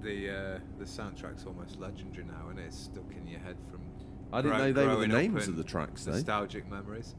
the 0.00 0.30
uh, 0.30 0.58
the 0.78 0.84
soundtrack's 0.84 1.44
almost 1.44 1.78
legendary 1.78 2.24
now, 2.24 2.48
and 2.48 2.58
it's 2.58 2.78
stuck 2.78 3.12
in 3.14 3.26
your 3.26 3.40
head 3.40 3.56
from. 3.70 3.80
I 4.32 4.40
didn't 4.40 4.58
know 4.58 4.72
they 4.72 4.86
were 4.86 4.96
the 4.96 5.06
names 5.06 5.48
of 5.48 5.56
the 5.56 5.64
tracks, 5.64 6.04
though. 6.04 6.12
Nostalgic 6.12 6.68
memories. 6.70 7.14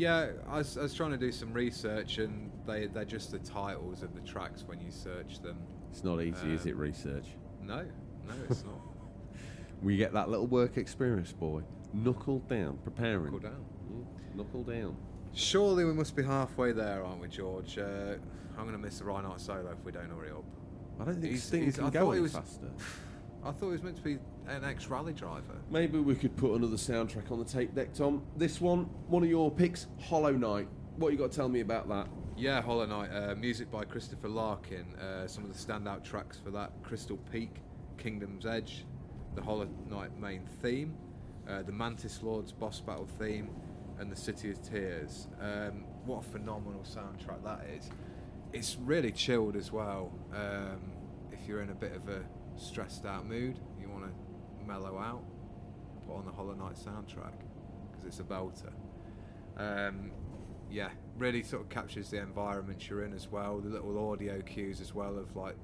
Yeah, 0.00 0.28
I 0.48 0.56
was, 0.58 0.78
I 0.78 0.82
was 0.82 0.94
trying 0.94 1.10
to 1.10 1.18
do 1.18 1.30
some 1.30 1.52
research, 1.52 2.16
and 2.16 2.50
they 2.66 2.86
they're 2.86 3.04
just 3.04 3.32
the 3.32 3.38
titles 3.40 4.02
of 4.02 4.14
the 4.14 4.20
tracks 4.22 4.64
when 4.66 4.80
you 4.80 4.90
search 4.90 5.40
them. 5.42 5.58
It's 5.90 6.02
not 6.02 6.22
easy, 6.22 6.54
is 6.54 6.62
Um, 6.62 6.68
it? 6.68 6.76
Research. 6.76 7.26
No, 7.62 7.82
no, 8.26 8.34
it's 8.48 8.64
not. 8.64 8.80
We 9.82 9.96
get 9.96 10.12
that 10.12 10.28
little 10.28 10.46
work 10.46 10.76
experience, 10.78 11.32
boy. 11.32 11.62
Knuckle 11.94 12.40
down, 12.40 12.78
preparing. 12.84 13.24
Knuckle 13.32 13.38
down. 13.50 13.64
Yeah, 13.90 14.36
knuckle 14.36 14.62
down. 14.62 14.96
Surely 15.32 15.84
we 15.84 15.92
must 15.94 16.14
be 16.16 16.22
halfway 16.22 16.72
there, 16.72 17.02
aren't 17.04 17.20
we, 17.20 17.28
George? 17.28 17.78
Uh, 17.78 18.16
I'm 18.58 18.64
going 18.64 18.72
to 18.72 18.78
miss 18.78 18.98
the 18.98 19.04
Reinhardt 19.04 19.40
solo 19.40 19.70
if 19.78 19.82
we 19.84 19.90
don't 19.92 20.10
hurry 20.10 20.30
up. 20.32 20.44
I 21.00 21.04
don't 21.04 21.14
think 21.14 21.32
He's- 21.32 21.44
Sting 21.44 21.62
he's- 21.62 21.76
can 21.76 21.84
I 21.86 21.90
go 21.90 22.10
any 22.12 22.20
was- 22.20 22.32
faster. 22.32 22.68
I 23.42 23.52
thought 23.52 23.66
he 23.66 23.72
was 23.72 23.82
meant 23.82 23.96
to 23.96 24.02
be 24.02 24.18
an 24.48 24.64
ex-rally 24.64 25.12
driver. 25.12 25.56
Maybe 25.70 25.98
we 25.98 26.14
could 26.14 26.36
put 26.36 26.54
another 26.54 26.76
soundtrack 26.76 27.30
on 27.30 27.38
the 27.38 27.44
tape 27.44 27.74
deck, 27.74 27.94
Tom. 27.94 28.22
This 28.36 28.60
one, 28.60 28.84
one 29.08 29.22
of 29.22 29.30
your 29.30 29.50
picks, 29.50 29.86
Hollow 30.00 30.32
Knight. 30.32 30.68
What 30.96 31.12
you 31.12 31.18
got 31.18 31.30
to 31.30 31.36
tell 31.36 31.48
me 31.48 31.60
about 31.60 31.88
that? 31.88 32.08
Yeah, 32.36 32.60
Hollow 32.60 32.86
Knight, 32.86 33.10
uh, 33.10 33.34
music 33.34 33.70
by 33.70 33.84
Christopher 33.84 34.28
Larkin. 34.28 34.94
Uh, 34.96 35.26
some 35.26 35.44
of 35.44 35.52
the 35.52 35.58
standout 35.58 36.04
tracks 36.04 36.38
for 36.38 36.50
that 36.50 36.72
Crystal 36.82 37.16
Peak, 37.32 37.56
Kingdom's 37.96 38.44
Edge, 38.44 38.84
the 39.34 39.42
Hollow 39.42 39.68
Knight 39.88 40.18
main 40.18 40.44
theme, 40.62 40.94
uh, 41.48 41.62
the 41.62 41.72
Mantis 41.72 42.22
Lord's 42.22 42.52
boss 42.52 42.80
battle 42.80 43.08
theme, 43.18 43.50
and 43.98 44.10
the 44.10 44.16
City 44.16 44.50
of 44.50 44.60
Tears. 44.62 45.28
Um, 45.40 45.84
what 46.04 46.24
a 46.24 46.28
phenomenal 46.28 46.82
soundtrack 46.82 47.42
that 47.44 47.66
is. 47.76 47.90
It's 48.52 48.76
really 48.80 49.12
chilled 49.12 49.56
as 49.56 49.70
well. 49.70 50.12
Um, 50.34 50.92
if 51.32 51.46
you're 51.46 51.62
in 51.62 51.70
a 51.70 51.74
bit 51.74 51.94
of 51.94 52.08
a 52.08 52.22
stressed 52.60 53.06
out 53.06 53.26
mood, 53.26 53.58
you 53.80 53.88
want 53.88 54.04
to 54.04 54.66
mellow 54.66 54.98
out, 54.98 55.22
put 56.06 56.16
on 56.16 56.24
the 56.26 56.32
Hollow 56.32 56.54
Knight 56.54 56.76
soundtrack 56.76 57.32
because 57.90 58.06
it's 58.06 58.20
a 58.20 58.24
belter. 58.24 58.72
Um, 59.56 60.12
yeah, 60.70 60.90
really 61.18 61.42
sort 61.42 61.62
of 61.62 61.68
captures 61.68 62.10
the 62.10 62.18
environment 62.18 62.88
you're 62.88 63.04
in 63.04 63.12
as 63.12 63.28
well. 63.30 63.58
The 63.58 63.68
little 63.68 64.10
audio 64.10 64.40
cues 64.40 64.80
as 64.80 64.94
well 64.94 65.18
of 65.18 65.34
like 65.36 65.56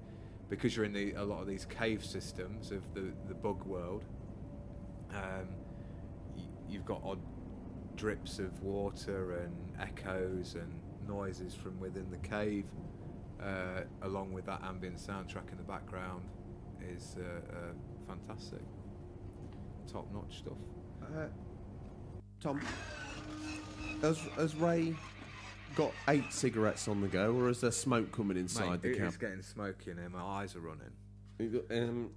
because 0.49 0.77
you're 0.77 0.85
in 0.85 0.93
the, 0.93 1.13
a 1.13 1.25
lot 1.25 1.41
of 1.41 1.47
these 1.47 1.65
cave 1.65 2.05
systems 2.05 2.71
of 2.71 2.83
the 2.95 3.13
the 3.29 3.35
bug 3.35 3.65
world. 3.65 4.05
Um, 5.11 5.49
you've 6.69 6.85
got 6.85 7.01
odd 7.05 7.21
drips 7.97 8.39
of 8.39 8.63
water 8.63 9.39
and 9.39 9.55
echoes 9.81 10.55
and 10.55 10.81
noises 11.09 11.55
from 11.55 11.79
within 11.81 12.11
the 12.11 12.19
cave, 12.19 12.67
uh, 13.43 13.83
along 14.03 14.33
with 14.33 14.47
that 14.47 14.63
ambient 14.63 14.97
soundtrack 14.99 15.51
in 15.53 15.57
the 15.57 15.65
background, 15.65 16.25
is 16.95 17.17
uh, 17.19 17.57
uh, 17.57 17.59
fantastic. 18.07 18.61
Top 19.91 20.13
notch 20.13 20.39
stuff. 20.39 20.59
Uh, 21.03 21.27
Tom, 22.41 22.61
has, 24.03 24.19
has 24.37 24.55
Ray 24.57 24.95
got 25.75 25.93
eight 26.09 26.33
cigarettes 26.33 26.89
on 26.89 27.01
the 27.01 27.09
go, 27.09 27.33
or 27.35 27.49
is 27.49 27.61
there 27.61 27.71
smoke 27.71 28.13
coming 28.13 28.37
inside 28.37 28.71
Mate, 28.71 28.83
the 28.83 28.91
it 28.91 28.99
cab? 28.99 29.09
is 29.09 29.17
getting 29.17 29.43
smoky 29.43 29.91
in 29.91 29.99
here. 29.99 30.09
My 30.09 30.23
eyes 30.23 30.57
are 30.57 30.61
running. 30.61 31.63
Um, 31.71 32.11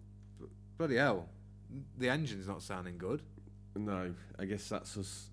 Bloody 0.78 0.96
hell. 0.96 1.28
The 1.98 2.10
engine's 2.10 2.48
not 2.48 2.62
sounding 2.62 2.98
good. 2.98 3.22
no, 3.76 4.14
I 4.40 4.46
guess 4.46 4.68
that's 4.70 4.98
us. 4.98 5.30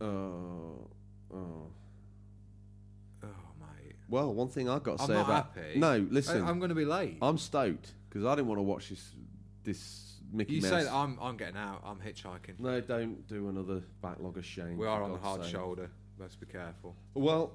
Oh, 0.00 0.88
oh. 1.32 1.68
Oh, 3.22 3.28
mate. 3.60 3.94
Well, 4.08 4.34
one 4.34 4.48
thing 4.48 4.68
I've 4.68 4.82
got 4.82 4.98
to 4.98 5.02
I'm 5.04 5.08
say 5.08 5.14
about 5.14 5.52
happy. 5.56 5.78
no, 5.78 6.06
listen, 6.10 6.42
I, 6.42 6.50
am 6.50 6.58
going 6.58 6.68
to 6.68 6.74
be 6.74 6.84
late. 6.84 7.18
I'm 7.22 7.38
stoked 7.38 7.92
because 8.16 8.32
I 8.32 8.34
didn't 8.34 8.48
want 8.48 8.58
to 8.58 8.62
watch 8.62 8.88
this 8.88 9.10
this 9.62 10.20
Mickey 10.32 10.54
you 10.54 10.62
Mouse. 10.62 10.70
say 10.70 10.84
that 10.84 10.92
I'm, 10.92 11.18
I'm 11.20 11.36
getting 11.36 11.56
out. 11.56 11.82
I'm 11.84 11.98
hitchhiking. 12.00 12.58
no, 12.58 12.80
don't 12.80 13.26
do 13.28 13.48
another 13.48 13.82
backlog 14.00 14.38
of 14.38 14.44
shame. 14.44 14.76
we 14.76 14.84
for 14.84 14.88
are 14.88 15.02
on 15.02 15.12
the 15.12 15.18
God's 15.18 15.26
hard 15.26 15.42
sake. 15.42 15.52
shoulder. 15.52 15.90
Let's 16.18 16.34
be 16.34 16.46
careful. 16.46 16.96
Well, 17.14 17.52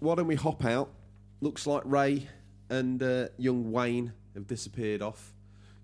why 0.00 0.16
don't 0.16 0.26
we 0.26 0.34
hop 0.34 0.64
out? 0.64 0.90
Looks 1.40 1.66
like 1.66 1.82
Ray 1.84 2.28
and 2.68 3.02
uh, 3.02 3.28
young 3.38 3.70
Wayne 3.70 4.12
have 4.34 4.46
disappeared 4.46 5.02
off. 5.02 5.32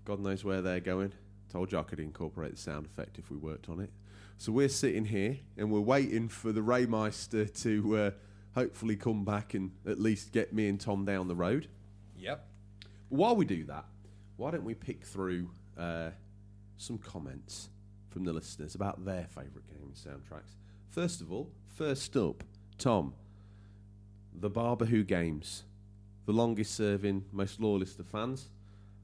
God 0.05 0.19
knows 0.19 0.43
where 0.43 0.61
they're 0.61 0.81
going. 0.81 1.13
Told 1.49 1.71
you 1.71 1.79
I 1.79 1.83
could 1.83 1.99
incorporate 1.99 2.51
the 2.51 2.57
sound 2.57 2.85
effect 2.87 3.17
if 3.17 3.31
we 3.31 3.37
worked 3.37 3.69
on 3.69 3.79
it. 3.79 3.89
So 4.37 4.51
we're 4.51 4.69
sitting 4.69 5.05
here 5.05 5.37
and 5.57 5.71
we're 5.71 5.79
waiting 5.79 6.27
for 6.27 6.51
the 6.51 6.61
Raymeister 6.61 7.45
to 7.61 7.97
uh, 7.97 8.11
hopefully 8.55 8.97
come 8.97 9.23
back 9.23 9.53
and 9.53 9.71
at 9.87 9.99
least 9.99 10.31
get 10.33 10.51
me 10.53 10.67
and 10.67 10.79
Tom 10.79 11.05
down 11.05 11.27
the 11.27 11.35
road. 11.35 11.67
Yep. 12.17 12.45
While 13.09 13.35
we 13.35 13.45
do 13.45 13.63
that, 13.65 13.85
why 14.43 14.51
don't 14.51 14.65
we 14.65 14.73
pick 14.73 15.05
through 15.05 15.49
uh, 15.77 16.09
some 16.75 16.97
comments 16.97 17.69
from 18.09 18.25
the 18.25 18.33
listeners 18.33 18.75
about 18.75 19.05
their 19.05 19.25
favourite 19.29 19.65
gaming 19.69 19.93
soundtracks? 19.93 20.55
First 20.89 21.21
of 21.21 21.31
all, 21.31 21.49
first 21.77 22.17
up, 22.17 22.43
Tom, 22.77 23.13
the 24.37 24.49
Barber 24.49 24.83
Who 24.83 25.05
Games, 25.05 25.63
the 26.25 26.33
longest 26.33 26.75
serving, 26.75 27.23
most 27.31 27.61
loyalist 27.61 28.01
of 28.01 28.07
fans. 28.07 28.49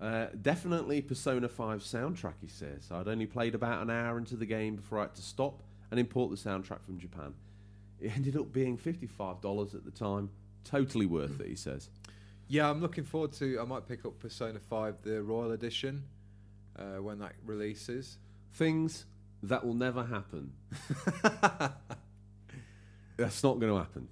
Uh, 0.01 0.25
definitely 0.41 1.01
Persona 1.01 1.47
5 1.47 1.79
soundtrack, 1.83 2.33
he 2.41 2.49
says. 2.49 2.89
I'd 2.91 3.07
only 3.07 3.25
played 3.25 3.55
about 3.55 3.81
an 3.81 3.89
hour 3.89 4.17
into 4.17 4.35
the 4.35 4.45
game 4.45 4.75
before 4.75 4.99
I 4.99 5.03
had 5.03 5.15
to 5.15 5.21
stop 5.21 5.63
and 5.89 6.01
import 6.01 6.31
the 6.31 6.35
soundtrack 6.35 6.83
from 6.83 6.99
Japan. 6.99 7.33
It 8.01 8.11
ended 8.13 8.35
up 8.35 8.51
being 8.51 8.77
$55 8.77 9.73
at 9.73 9.85
the 9.85 9.91
time. 9.91 10.31
Totally 10.65 11.05
worth 11.05 11.39
it, 11.39 11.47
he 11.47 11.55
says. 11.55 11.89
Yeah, 12.51 12.67
I'm 12.67 12.81
looking 12.81 13.03
forward 13.03 13.31
to. 13.33 13.59
I 13.61 13.63
might 13.63 13.87
pick 13.87 14.05
up 14.05 14.17
Persona 14.17 14.59
5, 14.59 15.03
the 15.03 15.21
Royal 15.21 15.51
Edition, 15.51 16.03
uh, 16.77 17.01
when 17.01 17.19
that 17.19 17.33
releases. 17.45 18.17
Things 18.53 19.05
that 19.43 19.63
will 19.63 19.75
never 19.75 20.03
happen. 20.03 20.53
That's 23.17 23.43
not 23.43 23.59
going 23.59 23.71
to 23.71 23.77
happen. 23.77 24.07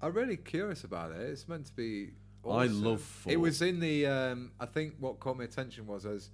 I'm 0.00 0.12
really 0.12 0.36
curious 0.36 0.84
about 0.84 1.10
it. 1.10 1.20
It's 1.20 1.48
meant 1.48 1.66
to 1.66 1.72
be. 1.72 2.10
I 2.48 2.66
love 2.66 3.00
four. 3.00 3.32
It 3.32 3.40
was 3.40 3.60
in 3.62 3.80
the. 3.80 4.06
Um, 4.06 4.52
I 4.60 4.66
think 4.66 4.94
what 5.00 5.18
caught 5.18 5.36
my 5.36 5.44
attention 5.44 5.88
was 5.88 6.06
as 6.06 6.30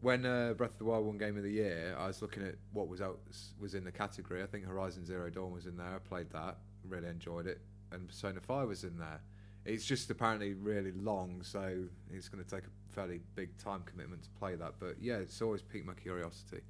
when 0.00 0.24
uh, 0.24 0.54
Breath 0.54 0.72
of 0.72 0.78
the 0.78 0.84
Wild 0.84 1.04
won 1.04 1.18
Game 1.18 1.36
of 1.36 1.42
the 1.42 1.50
Year. 1.50 1.94
I 1.98 2.06
was 2.06 2.22
looking 2.22 2.42
at 2.42 2.54
what 2.72 2.88
was 2.88 3.02
out 3.02 3.20
was 3.60 3.74
in 3.74 3.84
the 3.84 3.92
category. 3.92 4.42
I 4.42 4.46
think 4.46 4.64
Horizon 4.64 5.04
Zero 5.04 5.28
Dawn 5.28 5.52
was 5.52 5.66
in 5.66 5.76
there. 5.76 5.94
I 5.94 5.98
played 5.98 6.30
that, 6.30 6.56
really 6.88 7.08
enjoyed 7.08 7.46
it, 7.46 7.60
and 7.92 8.08
Persona 8.08 8.40
Five 8.40 8.66
was 8.66 8.82
in 8.82 8.98
there. 8.98 9.20
It's 9.64 9.84
just 9.84 10.10
apparently 10.10 10.54
really 10.54 10.92
long, 10.92 11.42
so 11.42 11.84
it's 12.12 12.28
going 12.28 12.42
to 12.42 12.48
take 12.50 12.64
a 12.64 12.94
fairly 12.94 13.20
big 13.34 13.56
time 13.58 13.82
commitment 13.84 14.22
to 14.24 14.30
play 14.30 14.54
that. 14.56 14.74
But 14.80 14.96
yeah, 15.00 15.16
it's 15.16 15.40
always 15.42 15.62
piqued 15.62 15.86
my 15.86 15.94
curiosity. 15.94 16.60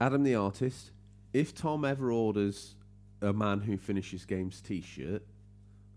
Adam 0.00 0.22
the 0.24 0.34
artist, 0.34 0.90
if 1.32 1.54
Tom 1.54 1.84
ever 1.84 2.10
orders 2.10 2.74
a 3.22 3.32
man 3.32 3.60
who 3.60 3.76
finishes 3.76 4.24
games 4.24 4.60
t-shirt, 4.60 5.22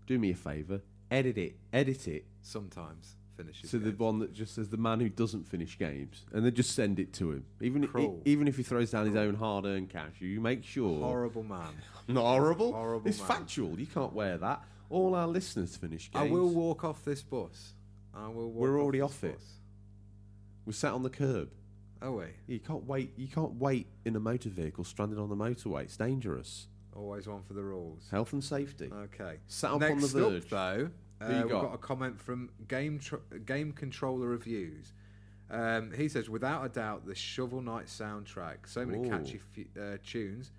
do 0.06 0.18
me 0.18 0.30
a 0.30 0.34
favour, 0.34 0.82
edit 1.10 1.38
it, 1.38 1.56
edit 1.72 2.06
it 2.06 2.26
Sometimes 2.42 3.16
finishes. 3.36 3.70
to 3.70 3.78
the 3.78 3.86
games. 3.90 3.98
one 3.98 4.18
that 4.20 4.32
just 4.34 4.54
says 4.54 4.68
the 4.68 4.76
man 4.76 5.00
who 5.00 5.08
doesn't 5.08 5.44
finish 5.48 5.78
games, 5.78 6.26
and 6.32 6.44
then 6.44 6.54
just 6.54 6.72
send 6.74 6.98
it 7.00 7.12
to 7.14 7.32
him. 7.32 7.44
Even 7.62 7.88
i- 7.94 8.10
even 8.26 8.46
if 8.46 8.56
he 8.58 8.62
throws 8.62 8.90
down 8.90 9.06
his 9.06 9.16
own 9.16 9.34
hard-earned 9.34 9.88
cash, 9.90 10.12
you 10.20 10.40
make 10.40 10.62
sure. 10.64 11.00
horrible 11.00 11.42
man. 11.42 11.72
Not 12.08 12.22
horrible. 12.22 12.72
Horrible 12.72 13.08
it's 13.08 13.18
man. 13.18 13.28
factual. 13.28 13.80
You 13.80 13.86
can't 13.86 14.12
wear 14.12 14.36
that. 14.38 14.62
All 14.94 15.14
our 15.14 15.26
listeners 15.26 15.76
finish 15.76 16.10
games. 16.10 16.30
I 16.30 16.32
will 16.32 16.48
walk 16.50 16.84
off 16.84 17.04
this 17.04 17.22
bus. 17.22 17.72
I 18.14 18.28
will. 18.28 18.50
Walk 18.50 18.54
We're 18.62 18.80
already 18.80 19.00
off 19.00 19.22
it. 19.24 19.32
bus. 19.38 19.44
We're 20.66 20.72
sat 20.72 20.92
on 20.92 21.02
the 21.02 21.10
curb. 21.10 21.50
Oh 22.02 22.12
wait, 22.12 22.34
You 22.46 22.60
can't 22.60 22.84
wait. 22.86 23.12
You 23.16 23.28
can't 23.28 23.54
wait 23.54 23.86
in 24.04 24.14
a 24.16 24.20
motor 24.20 24.50
vehicle 24.50 24.84
stranded 24.84 25.18
on 25.18 25.28
the 25.30 25.36
motorway. 25.36 25.82
It's 25.82 25.96
dangerous. 25.96 26.68
always 26.94 27.26
one 27.26 27.42
for 27.42 27.54
the 27.54 27.62
rules. 27.62 28.08
Health 28.10 28.32
and 28.34 28.44
safety. 28.44 28.90
Okay. 28.92 29.38
Sat 29.46 29.72
up 29.72 29.80
Next 29.80 29.92
on 29.92 30.00
the 30.00 30.06
verge. 30.30 30.42
up, 30.44 30.48
though, 30.50 30.90
uh, 31.20 31.28
you 31.30 31.36
we've 31.42 31.48
got? 31.50 31.62
got 31.62 31.74
a 31.74 31.78
comment 31.78 32.20
from 32.20 32.50
Game 32.68 32.98
tr- 32.98 33.16
Game 33.46 33.72
Controller 33.72 34.28
Reviews. 34.28 34.92
Um, 35.50 35.92
he 35.92 36.08
says, 36.08 36.28
without 36.30 36.64
a 36.64 36.68
doubt, 36.68 37.06
the 37.06 37.14
Shovel 37.14 37.60
Knight 37.62 37.86
soundtrack. 37.86 38.66
So 38.66 38.84
many 38.86 39.06
Ooh. 39.06 39.10
catchy 39.10 39.40
f- 39.58 39.66
uh, 39.82 39.96
tunes. 40.04 40.52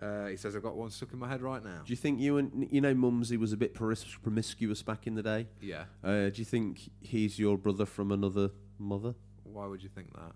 Uh, 0.00 0.26
he 0.26 0.36
says, 0.36 0.56
I've 0.56 0.62
got 0.62 0.76
one 0.76 0.90
stuck 0.90 1.12
in 1.12 1.18
my 1.18 1.28
head 1.28 1.42
right 1.42 1.62
now. 1.62 1.82
Do 1.84 1.90
you 1.90 1.96
think 1.96 2.20
you 2.20 2.38
and 2.38 2.66
you 2.70 2.80
know 2.80 2.94
Mumsy 2.94 3.36
was 3.36 3.52
a 3.52 3.56
bit 3.56 3.74
promis- 3.74 4.20
promiscuous 4.22 4.82
back 4.82 5.06
in 5.06 5.14
the 5.14 5.22
day? 5.22 5.46
Yeah. 5.60 5.84
Uh, 6.02 6.30
do 6.30 6.32
you 6.36 6.44
think 6.44 6.90
he's 7.00 7.38
your 7.38 7.58
brother 7.58 7.84
from 7.84 8.10
another 8.10 8.50
mother? 8.78 9.14
Why 9.44 9.66
would 9.66 9.82
you 9.82 9.88
think 9.90 10.12
that? 10.14 10.32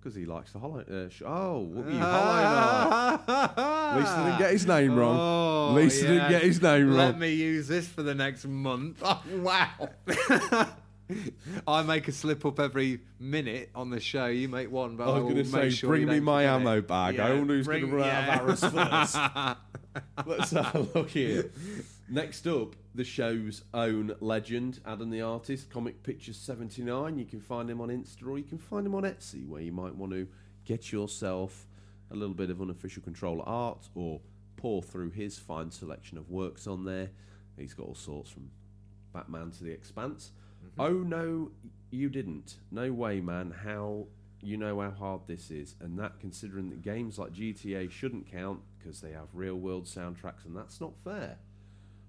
Because 0.00 0.14
he 0.16 0.24
likes 0.24 0.52
the 0.52 0.58
hollow. 0.60 0.80
Uh, 0.80 1.08
sh- 1.08 1.22
oh, 1.24 1.68
Whoopi 1.72 1.98
Hollow. 1.98 3.20
At 3.28 3.96
least 3.98 4.16
he 4.16 4.22
didn't 4.24 4.38
get 4.38 4.50
his 4.52 4.66
name 4.66 4.94
wrong. 4.96 5.16
Oh, 5.18 5.68
At 5.70 5.74
least 5.82 6.00
he 6.00 6.06
didn't 6.06 6.30
get 6.30 6.42
his 6.42 6.62
name 6.62 6.88
wrong. 6.88 6.96
Let 6.96 7.18
me 7.18 7.32
use 7.34 7.66
this 7.68 7.86
for 7.88 8.02
the 8.02 8.14
next 8.14 8.44
month. 8.46 9.02
wow. 9.32 9.70
I 11.68 11.82
make 11.82 12.08
a 12.08 12.12
slip 12.12 12.44
up 12.44 12.58
every 12.60 13.00
minute 13.18 13.70
on 13.74 13.90
the 13.90 14.00
show. 14.00 14.26
You 14.26 14.48
make 14.48 14.70
one, 14.70 14.96
but 14.96 15.04
I 15.04 15.18
was 15.18 15.18
I 15.18 15.20
going 15.20 15.36
to 15.36 15.44
say, 15.44 15.70
sure 15.70 15.90
bring 15.90 16.06
me 16.06 16.14
don't 16.16 16.24
my 16.24 16.42
ammo 16.44 16.78
it. 16.78 16.88
bag. 16.88 17.18
I 17.20 17.28
Yeah, 17.28 17.34
wonder 17.38 17.54
who's 17.54 17.66
going 17.66 17.80
to 17.88 17.96
run 17.96 18.08
out 18.08 18.28
of 18.48 18.62
yeah. 18.62 18.72
arrows 18.74 19.54
first. 19.54 19.56
Let's 20.26 20.50
have 20.50 20.74
a 20.74 20.98
look 20.98 21.10
here. 21.10 21.50
Next 22.08 22.46
up, 22.46 22.76
the 22.94 23.04
show's 23.04 23.64
own 23.74 24.14
legend, 24.20 24.80
Adam 24.86 25.10
the 25.10 25.22
Artist, 25.22 25.70
Comic 25.70 26.02
Pictures 26.02 26.36
79. 26.36 27.18
You 27.18 27.24
can 27.24 27.40
find 27.40 27.68
him 27.70 27.80
on 27.80 27.88
Insta 27.88 28.26
or 28.28 28.38
you 28.38 28.44
can 28.44 28.58
find 28.58 28.86
him 28.86 28.94
on 28.94 29.02
Etsy, 29.02 29.46
where 29.46 29.62
you 29.62 29.72
might 29.72 29.94
want 29.94 30.12
to 30.12 30.28
get 30.64 30.92
yourself 30.92 31.66
a 32.10 32.14
little 32.14 32.34
bit 32.34 32.50
of 32.50 32.60
unofficial 32.60 33.02
controller 33.02 33.42
art 33.46 33.88
or 33.94 34.20
pour 34.56 34.82
through 34.82 35.10
his 35.10 35.38
fine 35.38 35.70
selection 35.70 36.16
of 36.18 36.30
works 36.30 36.66
on 36.66 36.84
there. 36.84 37.10
He's 37.58 37.74
got 37.74 37.86
all 37.86 37.94
sorts 37.94 38.30
from 38.30 38.50
Batman 39.12 39.50
to 39.52 39.64
the 39.64 39.70
Expanse. 39.72 40.30
Oh 40.78 40.92
no, 40.92 41.50
you 41.90 42.08
didn't. 42.08 42.56
No 42.70 42.92
way, 42.92 43.20
man. 43.20 43.54
How 43.64 44.06
you 44.42 44.56
know 44.56 44.80
how 44.80 44.90
hard 44.90 45.20
this 45.26 45.50
is, 45.50 45.74
and 45.80 45.98
that 45.98 46.20
considering 46.20 46.68
that 46.70 46.82
games 46.82 47.18
like 47.18 47.32
GTA 47.32 47.90
shouldn't 47.90 48.30
count 48.30 48.60
because 48.78 49.00
they 49.00 49.12
have 49.12 49.28
real 49.32 49.56
world 49.56 49.86
soundtracks, 49.86 50.44
and 50.44 50.56
that's 50.56 50.80
not 50.80 50.92
fair. 51.02 51.38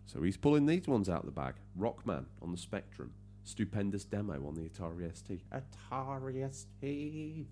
So 0.05 0.21
he's 0.21 0.37
pulling 0.37 0.65
these 0.65 0.87
ones 0.87 1.09
out 1.09 1.19
of 1.21 1.25
the 1.25 1.31
bag. 1.31 1.55
Rockman 1.77 2.25
on 2.41 2.51
the 2.51 2.57
Spectrum, 2.57 3.13
stupendous 3.43 4.03
demo 4.03 4.45
on 4.47 4.55
the 4.55 4.69
Atari 4.69 5.15
ST. 5.15 5.41
Atari 5.51 6.53
ST. 6.53 7.47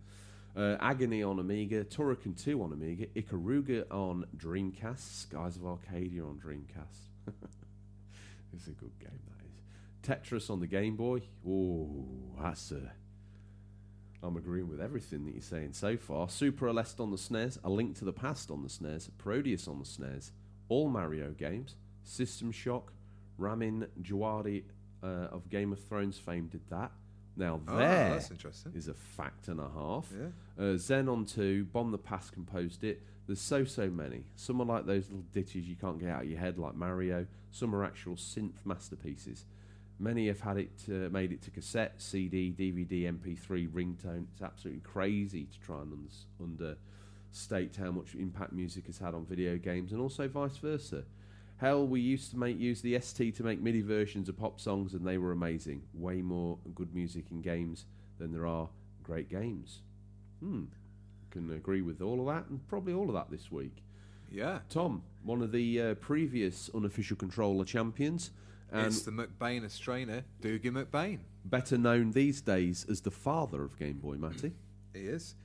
Uh, 0.55 0.78
Agony 0.80 1.22
on 1.22 1.39
Amiga, 1.39 1.84
Turrican 1.84 2.41
2 2.41 2.63
on 2.63 2.72
Amiga, 2.72 3.07
Ikaruga 3.07 3.84
on 3.91 4.26
Dreamcast, 4.38 5.24
Skies 5.24 5.57
of 5.57 5.66
Arcadia 5.66 6.24
on 6.24 6.39
Dreamcast. 6.39 7.09
it's 8.53 8.68
a 8.68 8.72
good 8.72 8.97
game, 8.99 9.20
that. 9.28 9.34
Tetris 10.06 10.49
on 10.49 10.60
the 10.60 10.68
Game 10.68 10.95
Boy. 10.95 11.22
Oh, 11.47 12.06
that's 12.41 12.72
a. 12.72 12.91
I'm 14.24 14.38
agreeing 14.38 14.68
with 14.70 14.82
everything 14.82 15.26
that 15.26 15.34
you're 15.34 15.41
saying 15.41 15.74
so 15.74 15.97
far. 15.97 16.30
Super 16.30 16.68
Aleste 16.68 16.99
on 16.99 17.12
the 17.12 17.18
SNES, 17.18 17.60
A 17.64 17.70
Link 17.70 17.95
to 17.97 18.06
the 18.06 18.14
Past 18.14 18.49
on 18.49 18.64
the 18.64 18.70
SNES, 18.70 19.10
Proteus 19.18 19.68
on 19.68 19.80
the 19.80 19.86
SNES, 19.86 20.32
all 20.68 20.89
Mario 20.89 21.32
games, 21.32 21.76
System 22.03 22.51
Shock, 22.51 22.91
Ramin 23.38 23.88
Djawadi 24.01 24.64
uh, 25.03 25.08
of 25.32 25.49
Game 25.49 25.72
of 25.72 25.80
Thrones 25.84 26.18
fame 26.18 26.47
did 26.47 26.68
that. 26.70 26.91
Now 27.38 27.60
Oh, 27.68 27.78
there 27.78 28.10
that's 28.12 28.32
interesting. 28.32 28.72
is 28.76 28.88
a 28.88 28.93
fact 28.93 29.47
and 29.49 29.60
a 29.60 29.70
half. 29.70 30.08
Yeah. 30.18 30.28
Uh, 30.58 30.76
Xenon 30.78 31.32
2, 31.32 31.66
Bomb 31.66 31.91
the 31.91 31.97
Bass 31.97 32.30
composed 32.32 32.84
it. 32.84 33.03
There's 33.28 33.41
so, 33.41 33.64
so 33.66 33.89
many. 33.89 34.24
Some 34.36 34.62
are 34.62 34.66
like 34.66 34.86
those 34.86 35.08
little 35.10 35.26
ditties 35.34 35.68
you 35.68 35.76
can't 35.76 35.99
get 35.99 36.10
out 36.10 36.24
of 36.24 36.30
your 36.30 36.39
head, 36.39 36.58
like 36.58 36.76
Mario. 36.76 37.28
Some 37.51 37.76
are 37.76 37.84
actual 37.84 38.16
synth 38.16 38.66
masterpieces. 38.66 39.45
Many 39.98 40.28
have 40.28 40.41
had 40.41 40.58
it, 40.58 40.86
uh, 40.89 41.10
made 41.10 41.32
it 41.32 41.41
to 41.43 41.52
cassette, 41.52 42.02
CD, 42.02 42.54
DVD, 42.58 43.04
MP3, 43.04 43.70
ringtone. 43.70 44.26
It's 44.34 44.41
absolutely 44.41 44.82
crazy 44.82 45.46
to 45.46 45.60
try 45.60 45.82
and 45.82 45.93
uns- 45.93 46.26
understate 46.41 47.78
how 47.78 47.91
much 47.91 48.14
impact 48.16 48.52
music 48.52 48.88
has 48.88 48.98
had 48.98 49.14
on 49.14 49.26
video 49.26 49.58
games, 49.58 49.93
and 49.93 50.02
also 50.02 50.28
vice 50.28 50.58
versa. 50.58 51.04
Hell, 51.58 51.88
we 51.88 52.02
used 52.02 52.32
to 52.32 52.38
make 52.38 52.60
use 52.60 52.82
the 52.82 53.00
ST 53.00 53.34
to 53.36 53.43
make 53.43 53.62
MIDI 53.62 53.82
versions 53.82 54.28
of 54.28 54.38
pop 54.38 54.60
songs, 54.60 54.93
and 54.93 55.08
they 55.08 55.18
were 55.18 55.32
amazing. 55.32 55.84
Way 55.93 56.22
more 56.22 56.58
good 56.76 56.93
music 56.93 57.32
in 57.32 57.41
games 57.41 57.86
than 58.20 58.34
there 58.34 58.46
are 58.46 58.68
great 59.04 59.30
games. 59.30 59.80
Hmm. 60.41 60.66
Can 61.32 61.52
agree 61.52 61.82
with 61.82 62.02
all 62.02 62.20
of 62.20 62.36
that, 62.36 62.50
and 62.50 62.66
probably 62.68 62.93
all 62.93 63.08
of 63.08 63.14
that 63.14 63.32
this 63.32 63.50
week. 63.52 63.84
Yeah. 64.30 64.60
Tom, 64.70 65.04
one 65.24 65.41
of 65.41 65.54
the 65.54 65.82
uh, 65.82 65.93
previous 65.96 66.70
unofficial 66.74 67.16
controller 67.16 67.64
champions, 67.64 68.32
and 68.72 68.88
it's 68.88 69.01
the 69.03 69.11
McBain 69.11 69.63
Austrainer, 69.66 70.24
Doogie 70.41 70.66
McBain. 70.66 71.20
better 71.45 71.78
known 71.78 72.11
these 72.11 72.41
days 72.41 72.86
as 72.89 73.01
the 73.01 73.11
father 73.11 73.63
of 73.63 73.78
Game 73.78 73.99
Boy, 73.99 74.16
Matty. 74.16 74.53
He 74.93 75.01
is. 75.01 75.36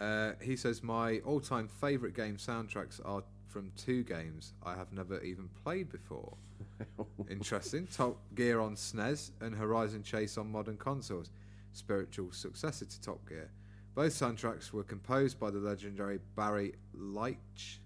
Uh, 0.00 0.34
he 0.40 0.54
says, 0.54 0.80
My 0.80 1.18
all 1.24 1.40
time 1.40 1.66
favourite 1.66 2.14
game 2.14 2.36
soundtracks 2.36 3.00
are 3.04 3.24
from 3.48 3.72
two 3.76 4.04
games 4.04 4.54
I 4.64 4.74
have 4.76 4.92
never 4.92 5.20
even 5.22 5.48
played 5.64 5.90
before. 5.90 6.36
Interesting. 7.28 7.88
Top 7.88 8.18
Gear 8.36 8.60
on 8.60 8.76
SNES 8.76 9.32
and 9.40 9.56
Horizon 9.56 10.04
Chase 10.04 10.38
on 10.38 10.50
modern 10.52 10.76
consoles, 10.76 11.30
spiritual 11.72 12.30
successor 12.30 12.84
to 12.84 13.00
Top 13.00 13.28
Gear. 13.28 13.50
Both 13.96 14.12
soundtracks 14.12 14.72
were 14.72 14.84
composed 14.84 15.40
by 15.40 15.50
the 15.50 15.58
legendary 15.58 16.20
Barry 16.36 16.74
Leitch. 16.94 17.80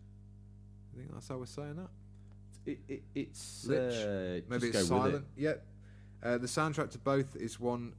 I 0.92 0.98
think 0.98 1.12
that's 1.12 1.28
how 1.28 1.38
we're 1.38 1.46
saying 1.46 1.76
that. 1.76 1.88
It, 2.66 2.78
it, 2.88 3.02
it's 3.14 3.64
Lich. 3.66 3.94
uh, 3.94 4.40
Maybe 4.48 4.68
it's 4.68 4.88
go 4.88 4.96
with 4.96 5.06
it. 5.06 5.08
silent. 5.10 5.24
Yep. 5.36 5.66
Uh, 6.22 6.38
the 6.38 6.46
soundtrack 6.46 6.90
to 6.90 6.98
both 6.98 7.36
is 7.36 7.60
one 7.60 7.92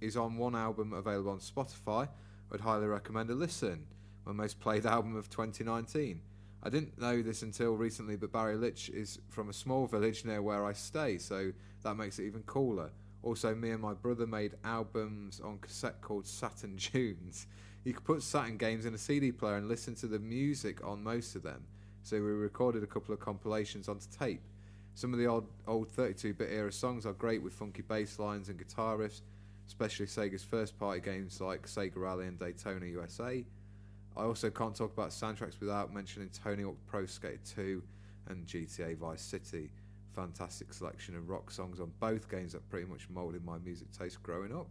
is 0.00 0.16
on 0.16 0.36
one 0.36 0.54
album 0.54 0.92
available 0.92 1.30
on 1.30 1.38
Spotify. 1.38 2.08
I'd 2.52 2.60
highly 2.60 2.86
recommend 2.86 3.30
a 3.30 3.34
listen. 3.34 3.86
My 4.26 4.32
most 4.32 4.60
played 4.60 4.84
album 4.86 5.16
of 5.16 5.30
2019. 5.30 6.20
I 6.62 6.68
didn't 6.68 7.00
know 7.00 7.22
this 7.22 7.42
until 7.42 7.74
recently, 7.74 8.16
but 8.16 8.32
Barry 8.32 8.56
Litch 8.56 8.88
is 8.92 9.18
from 9.28 9.48
a 9.48 9.52
small 9.52 9.86
village 9.86 10.24
near 10.24 10.42
where 10.42 10.64
I 10.66 10.72
stay, 10.72 11.16
so 11.18 11.52
that 11.82 11.94
makes 11.94 12.18
it 12.18 12.24
even 12.26 12.42
cooler. 12.42 12.90
Also, 13.22 13.54
me 13.54 13.70
and 13.70 13.80
my 13.80 13.94
brother 13.94 14.26
made 14.26 14.54
albums 14.64 15.40
on 15.40 15.58
cassette 15.58 16.00
called 16.00 16.26
Saturn 16.26 16.76
Tunes. 16.76 17.46
You 17.84 17.94
could 17.94 18.04
put 18.04 18.22
Saturn 18.22 18.56
games 18.56 18.84
in 18.84 18.94
a 18.94 18.98
CD 18.98 19.30
player 19.32 19.56
and 19.56 19.68
listen 19.68 19.94
to 19.96 20.06
the 20.08 20.18
music 20.18 20.84
on 20.84 21.02
most 21.02 21.36
of 21.36 21.42
them. 21.42 21.64
So 22.06 22.18
we 22.18 22.30
recorded 22.30 22.84
a 22.84 22.86
couple 22.86 23.12
of 23.12 23.18
compilations 23.18 23.88
onto 23.88 24.06
tape. 24.16 24.40
Some 24.94 25.12
of 25.12 25.18
the 25.18 25.26
old 25.26 25.48
old 25.66 25.88
32-bit 25.88 26.48
era 26.52 26.70
songs 26.70 27.04
are 27.04 27.12
great 27.14 27.42
with 27.42 27.52
funky 27.52 27.82
bass 27.82 28.20
lines 28.20 28.48
and 28.48 28.56
guitar 28.56 28.96
riffs, 28.96 29.22
especially 29.66 30.06
Sega's 30.06 30.44
first-party 30.44 31.00
games 31.00 31.40
like 31.40 31.66
Sega 31.66 31.96
Rally 31.96 32.28
and 32.28 32.38
Daytona 32.38 32.86
USA. 32.86 33.44
I 34.16 34.22
also 34.22 34.50
can't 34.50 34.72
talk 34.72 34.92
about 34.92 35.08
soundtracks 35.08 35.58
without 35.58 35.92
mentioning 35.92 36.28
Tony 36.28 36.62
Hawk 36.62 36.76
Pro 36.86 37.06
Skater 37.06 37.40
2 37.56 37.82
and 38.28 38.46
GTA 38.46 38.96
Vice 38.98 39.22
City. 39.22 39.72
Fantastic 40.14 40.72
selection 40.74 41.16
of 41.16 41.28
rock 41.28 41.50
songs 41.50 41.80
on 41.80 41.90
both 41.98 42.30
games 42.30 42.52
that 42.52 42.68
pretty 42.70 42.86
much 42.86 43.10
moulded 43.10 43.44
my 43.44 43.58
music 43.58 43.90
taste 43.90 44.22
growing 44.22 44.54
up. 44.54 44.68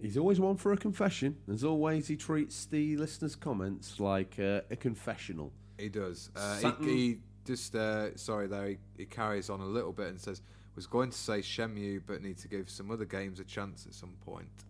He's 0.00 0.16
always 0.16 0.38
one 0.38 0.58
for 0.58 0.72
a 0.72 0.76
confession. 0.76 1.38
As 1.52 1.64
always, 1.64 2.06
he 2.06 2.14
treats 2.14 2.66
the 2.66 2.96
listeners' 2.98 3.34
comments 3.34 3.98
like 3.98 4.38
uh, 4.38 4.60
a 4.70 4.76
confessional. 4.76 5.52
He 5.78 5.88
does. 5.88 6.30
Uh, 6.34 6.72
he, 6.80 6.86
he 6.86 7.18
just 7.44 7.74
uh, 7.74 8.16
sorry 8.16 8.46
there. 8.46 8.68
He, 8.68 8.78
he 8.96 9.04
carries 9.06 9.50
on 9.50 9.60
a 9.60 9.66
little 9.66 9.92
bit 9.92 10.08
and 10.08 10.20
says, 10.20 10.42
"Was 10.74 10.86
going 10.86 11.10
to 11.10 11.16
say 11.16 11.40
Shenmue, 11.40 12.02
but 12.06 12.22
need 12.22 12.38
to 12.38 12.48
give 12.48 12.70
some 12.70 12.90
other 12.90 13.04
games 13.04 13.40
a 13.40 13.44
chance 13.44 13.86
at 13.86 13.94
some 13.94 14.14
point." 14.24 14.64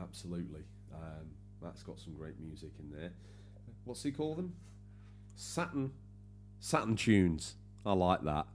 Absolutely. 0.00 0.62
Um, 0.92 1.30
that's 1.62 1.82
got 1.82 1.98
some 1.98 2.14
great 2.14 2.38
music 2.40 2.70
in 2.78 2.90
there. 2.90 3.12
What's 3.84 4.02
he 4.02 4.10
call 4.10 4.34
them? 4.34 4.54
Saturn. 5.36 5.92
Saturn 6.58 6.96
tunes. 6.96 7.56
I 7.84 7.92
like 7.92 8.22
that. 8.24 8.46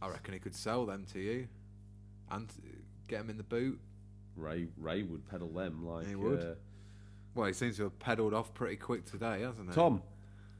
I 0.00 0.08
reckon 0.08 0.34
he 0.34 0.40
could 0.40 0.54
sell 0.54 0.86
them 0.86 1.04
to 1.12 1.18
you, 1.18 1.48
and 2.30 2.48
get 3.08 3.18
them 3.18 3.30
in 3.30 3.36
the 3.36 3.42
boot. 3.42 3.80
Ray 4.36 4.66
Ray 4.76 5.02
would 5.02 5.28
pedal 5.28 5.48
them 5.48 5.86
like 5.86 6.06
He 6.06 6.14
would. 6.14 6.40
Uh, 6.40 6.54
Well, 7.34 7.46
he 7.46 7.52
seems 7.52 7.76
to 7.78 7.84
have 7.84 7.98
pedalled 7.98 8.32
off 8.34 8.54
pretty 8.54 8.76
quick 8.76 9.04
today, 9.04 9.40
hasn't 9.42 9.68
he? 9.70 9.74
Tom, 9.74 10.02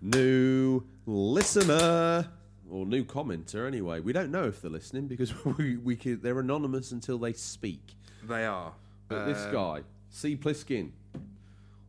new 0.01 0.83
listener 1.07 2.29
or 2.71 2.87
new 2.87 3.05
commenter. 3.05 3.67
Anyway, 3.67 4.01
we 4.01 4.13
don't 4.13 4.31
know 4.31 4.45
if 4.45 4.61
they're 4.61 4.71
listening 4.71 5.07
because 5.07 5.33
we, 5.59 5.77
we 5.77 5.97
could, 5.97 6.23
they're 6.23 6.41
anonymous 6.41 6.91
until 6.93 7.19
they 7.19 7.33
speak. 7.33 7.95
they 8.27 8.45
are. 8.45 8.73
But 9.09 9.27
this 9.27 9.39
Um, 9.47 9.53
guy, 9.53 9.83
C. 10.11 10.37
Pliskin, 10.37 10.91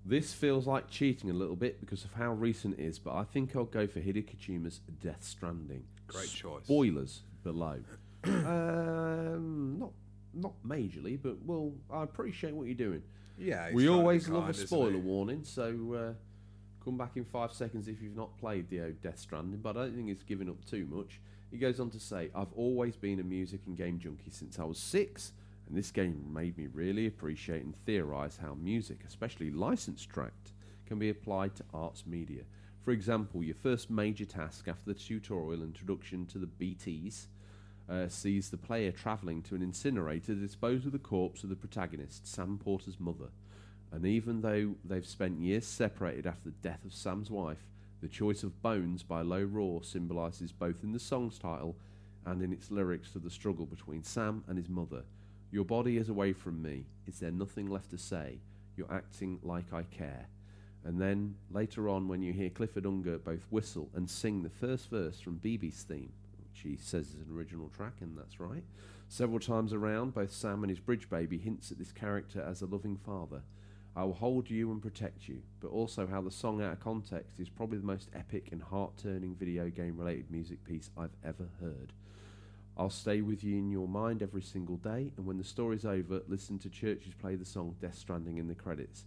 this 0.06 0.34
feels 0.34 0.68
like 0.68 0.90
cheating 0.90 1.30
a 1.30 1.34
little 1.34 1.56
bit 1.56 1.80
because 1.80 2.04
of 2.04 2.14
how 2.14 2.34
recent 2.34 2.78
it 2.78 2.84
is, 2.84 3.00
but 3.00 3.16
I 3.16 3.24
think 3.24 3.56
I'll 3.56 3.64
go 3.66 3.88
for 3.88 4.00
Hideo 4.02 4.24
Kojima's 4.26 4.82
Death 5.02 5.24
Stranding. 5.24 5.84
Great 6.08 6.30
choice. 6.30 6.64
Spoilers 6.66 7.22
below. 7.44 7.80
um, 8.26 9.78
not 9.80 9.92
not 10.34 10.54
majorly, 10.68 11.18
but 11.22 11.38
well, 11.46 11.72
I 11.92 12.04
appreciate 12.04 12.54
what 12.54 12.66
you're 12.68 12.76
doing. 12.76 13.02
Yeah, 13.38 13.72
we 13.72 13.72
trying 13.72 13.74
to 13.74 13.82
be 13.82 13.88
always 13.90 14.30
love 14.30 14.44
kind, 14.44 14.56
a 14.56 14.58
spoiler 14.58 14.98
warning, 14.98 15.44
so 15.44 15.94
uh, 15.94 16.14
come 16.84 16.98
back 16.98 17.18
in 17.18 17.26
five 17.26 17.52
seconds 17.52 17.88
if 17.88 18.02
you've 18.02 18.16
not 18.16 18.38
played 18.38 18.70
the 18.70 18.82
old 18.82 19.02
Death 19.02 19.20
Stranding. 19.20 19.60
But 19.60 19.78
I 19.78 19.84
don't 19.84 19.96
think 19.96 20.10
it's 20.10 20.24
given 20.24 20.50
up 20.50 20.64
too 20.66 20.88
much. 20.90 21.20
He 21.52 21.58
goes 21.58 21.80
on 21.80 21.90
to 21.92 22.00
say, 22.00 22.30
"I've 22.34 22.54
always 22.56 22.96
been 22.96 23.20
a 23.20 23.24
music 23.24 23.62
and 23.66 23.76
game 23.78 24.00
junkie 24.00 24.32
since 24.32 24.60
I 24.60 24.64
was 24.64 24.80
six, 24.80 25.34
and 25.68 25.78
this 25.78 25.92
game 25.92 26.32
made 26.34 26.58
me 26.58 26.68
really 26.68 27.08
appreciate 27.08 27.64
and 27.64 27.76
theorise 27.86 28.38
how 28.38 28.56
music, 28.56 29.00
especially 29.08 29.52
licensed 29.52 30.10
tracked, 30.10 30.54
can 30.86 31.00
be 31.00 31.10
applied 31.10 31.56
to 31.56 31.64
arts 31.74 32.06
media. 32.06 32.44
For 32.84 32.92
example, 32.92 33.44
your 33.44 33.56
first 33.56 33.90
major 33.90 34.26
task 34.26 34.68
after 34.68 34.86
the 34.86 35.00
tutorial 35.00 35.64
introduction 35.64 36.26
to 36.28 36.38
the 36.38 36.48
BTs." 36.48 37.28
Uh, 37.88 38.08
sees 38.08 38.50
the 38.50 38.58
player 38.58 38.92
travelling 38.92 39.44
to 39.44 39.54
an 39.54 39.62
incinerator 39.62 40.34
to 40.34 40.36
dispose 40.36 40.88
of 40.88 40.92
the 40.92 40.98
corpse 40.98 41.44
of 41.44 41.50
the 41.50 41.56
protagonist, 41.56 42.28
Sam 42.28 42.58
Porter's 42.58 43.00
mother. 43.00 43.30
And 43.92 44.06
even 44.06 44.42
though 44.42 44.74
they've 44.84 45.06
spent 45.06 45.40
years 45.40 45.68
separated 45.68 46.26
after 46.26 46.50
the 46.50 46.56
death 46.68 46.84
of 46.84 46.94
Sam's 46.94 47.30
wife, 47.30 47.64
the 48.02 48.08
choice 48.08 48.44
of 48.44 48.62
Bones 48.62 49.04
by 49.04 49.22
Low 49.22 49.44
Roar 49.44 49.84
symbolises 49.84 50.52
both 50.52 50.84
in 50.84 50.92
the 50.92 51.00
song's 51.00 51.38
title 51.38 51.76
and 52.26 52.42
in 52.42 52.52
its 52.52 52.72
lyrics 52.72 53.12
to 53.12 53.20
the 53.20 53.30
struggle 53.30 53.66
between 53.66 54.04
Sam 54.04 54.44
and 54.48 54.58
his 54.58 54.70
mother. 54.70 55.04
Your 55.52 55.64
body 55.64 55.98
is 55.98 56.10
away 56.10 56.34
from 56.34 56.62
me. 56.62 56.86
Is 57.08 57.20
there 57.20 57.32
nothing 57.32 57.70
left 57.70 57.92
to 57.92 57.98
say? 57.98 58.40
You're 58.76 58.92
acting 58.92 59.40
like 59.44 59.72
I 59.72 59.84
care. 59.84 60.28
And 60.84 61.00
then 61.00 61.36
later 61.50 61.90
on, 61.90 62.08
when 62.08 62.22
you 62.22 62.34
hear 62.34 62.50
Clifford 62.50 62.86
Unger 62.86 63.18
both 63.18 63.46
whistle 63.50 63.90
and 63.96 64.10
sing 64.10 64.44
the 64.44 64.50
first 64.50 64.90
verse 64.90 65.20
from 65.20 65.40
BB's 65.40 65.84
theme, 65.84 66.12
which 66.56 66.62
he 66.62 66.78
says 66.82 67.08
is 67.10 67.16
an 67.16 67.36
original 67.36 67.70
track, 67.70 67.96
and 68.00 68.18
that's 68.18 68.40
right. 68.40 68.64
Several 69.10 69.40
times 69.40 69.74
around, 69.74 70.14
both 70.14 70.32
Sam 70.32 70.64
and 70.64 70.70
his 70.70 70.80
bridge 70.80 71.10
baby 71.10 71.38
hints 71.38 71.70
at 71.70 71.78
this 71.78 71.92
character 71.92 72.42
as 72.42 72.62
a 72.62 72.66
loving 72.66 72.96
father. 72.96 73.42
I 73.96 74.04
will 74.06 74.14
hold 74.14 74.50
you 74.50 74.72
and 74.72 74.82
protect 74.82 75.28
you, 75.28 75.42
but 75.60 75.70
also 75.70 76.08
how 76.08 76.22
the 76.22 76.32
song 76.32 76.62
out 76.62 76.74
of 76.74 76.80
context 76.80 77.40
is 77.40 77.50
probably 77.50 77.78
the 77.78 77.86
most 77.86 78.10
epic 78.14 78.50
and 78.52 78.62
heart 78.62 78.94
turning 78.98 79.36
video 79.36 79.70
game 79.70 79.98
related 79.98 80.32
music 80.32 80.64
piece 80.64 80.90
I've 80.98 81.16
ever 81.26 81.48
heard. 81.60 81.92
I'll 82.78 82.90
stay 82.90 83.22
with 83.22 83.44
you 83.44 83.58
in 83.58 83.70
your 83.70 83.88
mind 83.88 84.22
every 84.22 84.42
single 84.42 84.78
day, 84.78 85.12
and 85.18 85.26
when 85.26 85.38
the 85.38 85.44
story's 85.44 85.86
over, 85.86 86.22
listen 86.28 86.58
to 86.60 86.70
CHVRCHES 86.70 87.18
play 87.20 87.36
the 87.36 87.46
song 87.46 87.76
Death 87.82 87.98
Stranding 87.98 88.38
in 88.38 88.48
the 88.48 88.56
credits. 88.56 89.06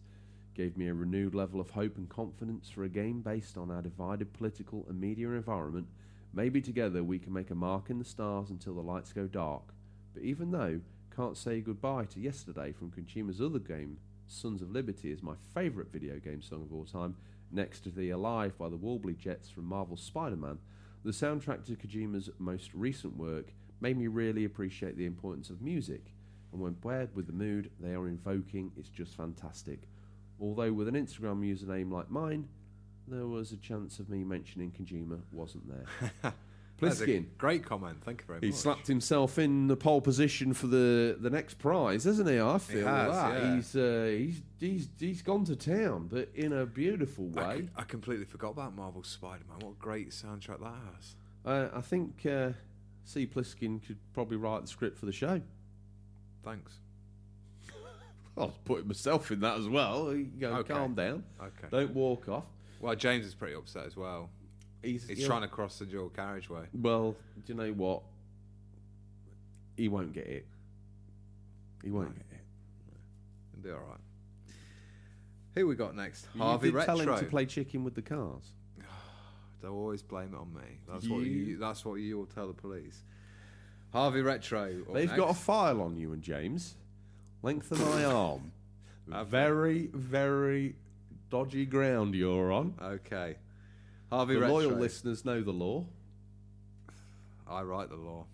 Gave 0.54 0.76
me 0.76 0.88
a 0.88 0.94
renewed 0.94 1.34
level 1.34 1.60
of 1.60 1.70
hope 1.70 1.96
and 1.96 2.08
confidence 2.08 2.68
for 2.68 2.84
a 2.84 2.88
game 2.88 3.20
based 3.20 3.56
on 3.56 3.70
our 3.70 3.82
divided 3.82 4.32
political 4.34 4.86
and 4.88 5.00
media 5.00 5.28
environment. 5.30 5.86
Maybe 6.32 6.60
together 6.60 7.02
we 7.02 7.18
can 7.18 7.32
make 7.32 7.50
a 7.50 7.54
mark 7.54 7.90
in 7.90 7.98
the 7.98 8.04
stars 8.04 8.50
until 8.50 8.74
the 8.74 8.80
lights 8.80 9.12
go 9.12 9.26
dark. 9.26 9.72
But 10.14 10.22
even 10.22 10.50
though 10.50 10.80
Can't 11.14 11.36
Say 11.36 11.60
Goodbye 11.60 12.04
to 12.06 12.20
Yesterday 12.20 12.72
from 12.72 12.90
Kojima's 12.90 13.40
other 13.40 13.58
game, 13.58 13.98
Sons 14.26 14.62
of 14.62 14.70
Liberty, 14.70 15.10
is 15.10 15.22
my 15.22 15.34
favourite 15.54 15.90
video 15.90 16.18
game 16.18 16.42
song 16.42 16.62
of 16.62 16.72
all 16.72 16.84
time, 16.84 17.16
next 17.50 17.80
to 17.80 17.90
the 17.90 18.10
Alive 18.10 18.56
by 18.58 18.68
the 18.68 18.76
Warbly 18.76 19.16
Jets 19.16 19.48
from 19.48 19.64
Marvel's 19.64 20.02
Spider 20.02 20.36
Man, 20.36 20.58
the 21.04 21.10
soundtrack 21.10 21.64
to 21.66 21.76
Kojima's 21.76 22.28
most 22.38 22.74
recent 22.74 23.16
work 23.16 23.52
made 23.80 23.96
me 23.96 24.06
really 24.06 24.44
appreciate 24.44 24.96
the 24.96 25.06
importance 25.06 25.48
of 25.48 25.62
music, 25.62 26.12
and 26.52 26.60
when 26.60 26.74
paired 26.74 27.14
with 27.14 27.26
the 27.26 27.32
mood 27.32 27.70
they 27.80 27.94
are 27.94 28.08
invoking, 28.08 28.70
it's 28.76 28.90
just 28.90 29.16
fantastic. 29.16 29.80
Although 30.40 30.72
with 30.72 30.88
an 30.88 30.94
Instagram 30.94 31.40
username 31.40 31.90
like 31.90 32.10
mine, 32.10 32.48
there 33.10 33.26
was 33.26 33.52
a 33.52 33.56
chance 33.56 33.98
of 33.98 34.08
me 34.08 34.24
mentioning 34.24 34.72
Kojima 34.72 35.20
wasn't 35.32 35.64
there. 35.68 36.32
Pliskin, 36.80 37.26
great 37.38 37.64
comment. 37.64 37.98
Thank 38.04 38.20
you 38.20 38.26
very 38.28 38.38
he 38.40 38.46
much. 38.46 38.54
He 38.54 38.60
slapped 38.60 38.86
himself 38.86 39.36
in 39.38 39.66
the 39.66 39.76
pole 39.76 40.00
position 40.00 40.54
for 40.54 40.68
the, 40.68 41.16
the 41.20 41.28
next 41.28 41.54
prize, 41.58 42.04
hasn't 42.04 42.28
he? 42.28 42.40
I 42.40 42.58
feel 42.58 42.86
has, 42.86 43.12
that 43.12 43.42
yeah. 43.42 43.54
he's 43.56 43.76
uh, 43.76 44.06
he's 44.16 44.42
he's 44.60 44.88
he's 44.98 45.22
gone 45.22 45.44
to 45.46 45.56
town, 45.56 46.06
but 46.08 46.28
in 46.36 46.52
a 46.52 46.64
beautiful 46.64 47.32
I, 47.36 47.48
way. 47.48 47.60
c- 47.62 47.68
I 47.76 47.82
completely 47.82 48.26
forgot 48.26 48.50
about 48.50 48.76
Marvel 48.76 49.02
Spider-Man. 49.02 49.58
What 49.60 49.72
a 49.72 49.82
great 49.82 50.10
soundtrack 50.10 50.60
that 50.60 50.74
has. 50.94 51.16
Uh, 51.44 51.68
I 51.76 51.80
think 51.80 52.24
uh, 52.26 52.50
C. 53.04 53.26
Pliskin 53.26 53.84
could 53.84 53.98
probably 54.12 54.36
write 54.36 54.62
the 54.62 54.68
script 54.68 54.98
for 54.98 55.06
the 55.06 55.12
show. 55.12 55.40
Thanks. 56.44 56.74
I 58.36 58.42
was 58.42 58.52
putting 58.64 58.86
myself 58.86 59.32
in 59.32 59.40
that 59.40 59.58
as 59.58 59.66
well. 59.68 60.14
You 60.14 60.26
go, 60.26 60.52
Okay. 60.58 60.72
calm 60.72 60.94
down. 60.94 61.24
Okay. 61.40 61.66
Don't 61.72 61.92
walk 61.92 62.28
off. 62.28 62.44
Well, 62.80 62.94
James 62.94 63.26
is 63.26 63.34
pretty 63.34 63.54
upset 63.54 63.86
as 63.86 63.96
well. 63.96 64.30
He's, 64.82 65.06
He's 65.08 65.26
trying 65.26 65.42
to 65.42 65.48
cross 65.48 65.78
the 65.78 65.84
dual 65.86 66.08
carriageway. 66.10 66.66
Well, 66.72 67.16
do 67.44 67.52
you 67.52 67.58
know 67.58 67.72
what? 67.72 68.02
He 69.76 69.88
won't 69.88 70.12
get 70.12 70.26
it. 70.26 70.46
He 71.82 71.90
won't 71.90 72.14
get 72.14 72.26
it. 72.32 72.44
It'll 73.52 73.62
be 73.64 73.70
all 73.70 73.88
right. 73.88 73.98
Who 75.54 75.66
we 75.66 75.74
got 75.74 75.96
next? 75.96 76.26
You 76.34 76.42
Harvey 76.42 76.68
did 76.68 76.74
Retro. 76.74 76.96
tell 77.04 77.14
him 77.14 77.18
to 77.18 77.24
play 77.30 77.46
chicken 77.46 77.82
with 77.84 77.94
the 77.94 78.02
cars. 78.02 78.44
They'll 79.62 79.72
always 79.72 80.02
blame 80.02 80.34
it 80.34 80.36
on 80.38 80.52
me. 80.54 80.78
That's 80.88 81.08
what 81.08 81.20
You- 81.22 81.30
you. 81.32 81.56
That's 81.58 81.84
what 81.84 81.94
you 81.96 82.16
will 82.18 82.26
tell 82.26 82.46
the 82.46 82.54
police. 82.54 83.02
Harvey 83.92 84.20
Retro. 84.20 84.82
up 84.88 84.94
They've 84.94 85.08
got 85.08 85.24
a 85.24 85.26
next. 85.32 85.40
file 85.40 85.80
on 85.80 85.96
you 85.96 86.12
and 86.12 86.22
James. 86.22 86.76
Length 87.42 87.72
of 87.72 87.80
my 87.80 88.04
arm. 88.04 88.52
Have 89.12 89.28
very, 89.28 89.88
very 89.92 90.76
dodgy 91.30 91.66
ground 91.66 92.14
you're 92.14 92.52
on. 92.52 92.74
Okay. 92.82 93.36
Harvey 94.10 94.34
The 94.34 94.40
Retro. 94.40 94.54
loyal 94.54 94.70
listeners 94.72 95.24
know 95.24 95.42
the 95.42 95.52
law. 95.52 95.84
I 97.46 97.62
write 97.62 97.90
the 97.90 97.96
law. 97.96 98.26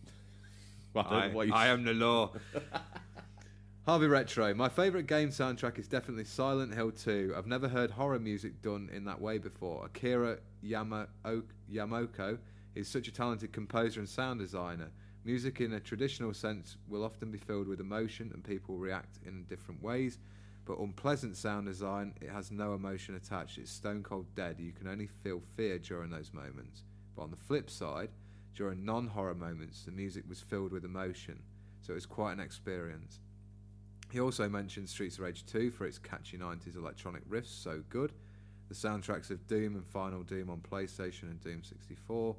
Well, 0.93 1.07
I, 1.09 1.29
what 1.29 1.51
I 1.53 1.69
am 1.69 1.85
the 1.85 1.95
law. 1.95 2.33
Harvey 3.87 4.07
Retro. 4.07 4.55
My 4.55 4.69
favourite 4.69 5.07
game 5.07 5.29
soundtrack 5.29 5.79
is 5.79 5.87
definitely 5.89 6.25
Silent 6.25 6.75
Hill 6.75 6.91
2. 6.93 7.35
I've 7.37 7.47
never 7.47 7.69
heard 7.69 7.91
horror 7.91 8.19
music 8.19 8.63
done 8.63 8.89
in 8.93 9.05
that 9.05 9.21
way 9.21 9.39
before. 9.39 9.85
Akira 9.85 10.39
Yama- 10.63 11.09
o- 11.25 11.43
Yamoko 11.71 12.39
is 12.75 12.89
such 12.89 13.09
a 13.09 13.13
talented 13.13 13.53
composer 13.53 14.01
and 14.01 14.09
sound 14.09 14.41
designer. 14.41 14.91
Music, 15.25 15.61
in 15.61 15.75
a 15.75 15.81
traditional 15.81 16.33
sense, 16.33 16.77
will 16.89 17.05
often 17.05 17.31
be 17.31 17.39
filled 17.39 17.67
with 17.69 17.81
emotion 17.81 18.31
and 18.33 18.43
people 18.45 18.77
react 18.79 19.19
in 19.27 19.45
different 19.45 19.83
ways. 19.83 20.19
But 20.65 20.79
unpleasant 20.79 21.37
sound 21.37 21.67
design, 21.67 22.15
it 22.21 22.31
has 22.31 22.51
no 22.51 22.75
emotion 22.75 23.15
attached. 23.15 23.59
It's 23.59 23.71
stone 23.71 24.03
cold 24.03 24.27
dead. 24.35 24.59
You 24.59 24.73
can 24.73 24.89
only 24.89 25.09
feel 25.23 25.43
fear 25.57 25.79
during 25.79 26.11
those 26.11 26.33
moments. 26.33 26.85
But 27.15 27.23
on 27.23 27.31
the 27.31 27.37
flip 27.37 27.69
side, 27.69 28.09
during 28.55 28.85
non 28.85 29.09
horror 29.09 29.35
moments, 29.35 29.83
the 29.83 29.93
music 29.93 30.25
was 30.29 30.41
filled 30.41 30.73
with 30.73 30.85
emotion. 30.85 31.43
So 31.83 31.93
it 31.93 31.97
was 31.97 32.07
quite 32.07 32.33
an 32.33 32.41
experience. 32.41 33.21
He 34.11 34.21
also 34.21 34.49
mentioned 34.49 34.89
Streets 34.89 35.17
of 35.17 35.25
Rage 35.25 35.45
2 35.45 35.71
for 35.71 35.87
its 35.87 35.99
catchy 35.99 36.39
90s 36.39 36.77
electronic 36.77 37.29
riffs, 37.29 37.49
so 37.49 37.83
good. 37.91 38.13
The 38.69 38.75
soundtracks 38.75 39.31
of 39.31 39.47
Doom 39.47 39.75
and 39.75 39.87
Final 39.87 40.23
Doom 40.23 40.49
on 40.49 40.61
PlayStation 40.61 41.25
and 41.25 41.41
Doom 41.41 41.63
64, 41.63 42.37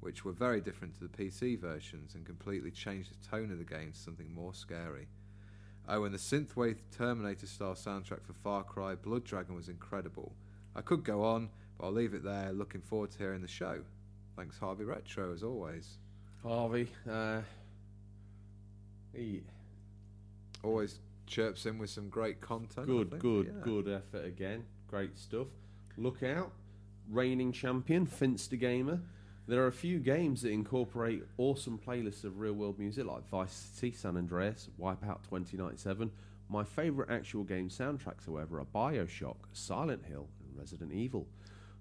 which 0.00 0.24
were 0.24 0.32
very 0.32 0.60
different 0.60 0.94
to 0.94 1.06
the 1.06 1.08
PC 1.08 1.60
versions 1.60 2.14
and 2.14 2.26
completely 2.26 2.70
changed 2.70 3.10
the 3.10 3.28
tone 3.28 3.52
of 3.52 3.58
the 3.58 3.64
game 3.64 3.92
to 3.92 3.98
something 3.98 4.32
more 4.32 4.54
scary. 4.54 5.06
Oh, 5.90 6.04
and 6.04 6.12
the 6.14 6.18
synthwave 6.18 6.76
Terminator 6.90 7.46
style 7.46 7.74
soundtrack 7.74 8.22
for 8.22 8.34
Far 8.34 8.62
Cry 8.62 8.94
Blood 8.94 9.24
Dragon 9.24 9.54
was 9.54 9.68
incredible. 9.70 10.32
I 10.76 10.82
could 10.82 11.02
go 11.02 11.24
on, 11.24 11.48
but 11.78 11.86
I'll 11.86 11.92
leave 11.92 12.12
it 12.12 12.22
there. 12.22 12.52
Looking 12.52 12.82
forward 12.82 13.10
to 13.12 13.18
hearing 13.18 13.40
the 13.40 13.48
show. 13.48 13.80
Thanks, 14.36 14.58
Harvey 14.58 14.84
Retro, 14.84 15.32
as 15.32 15.42
always. 15.42 15.96
Harvey, 16.42 16.88
uh, 17.10 17.40
he, 19.14 19.42
Always 20.62 20.98
chirps 21.26 21.66
in 21.66 21.78
with 21.78 21.88
some 21.90 22.08
great 22.08 22.40
content. 22.40 22.86
Good, 22.86 23.18
good, 23.18 23.46
Yeah. 23.46 23.62
good 23.62 23.88
effort 23.88 24.24
again. 24.24 24.64
Great 24.88 25.16
stuff. 25.16 25.46
Look 25.96 26.22
out, 26.22 26.52
reigning 27.08 27.52
champion 27.52 28.06
Finster 28.06 28.56
Gamer. 28.56 29.00
There 29.48 29.62
are 29.64 29.68
a 29.68 29.72
few 29.72 29.98
games 29.98 30.42
that 30.42 30.50
incorporate 30.50 31.22
awesome 31.38 31.78
playlists 31.78 32.22
of 32.22 32.38
real 32.38 32.52
world 32.52 32.78
music 32.78 33.06
like 33.06 33.26
Vice 33.30 33.70
City, 33.72 33.92
San 33.92 34.18
Andreas, 34.18 34.68
Wipeout 34.78 35.22
2097. 35.22 36.10
My 36.50 36.64
favourite 36.64 37.10
actual 37.10 37.44
game 37.44 37.70
soundtracks, 37.70 38.26
however, 38.26 38.60
are 38.60 38.66
Bioshock, 38.66 39.36
Silent 39.54 40.04
Hill, 40.04 40.28
and 40.44 40.58
Resident 40.58 40.92
Evil. 40.92 41.26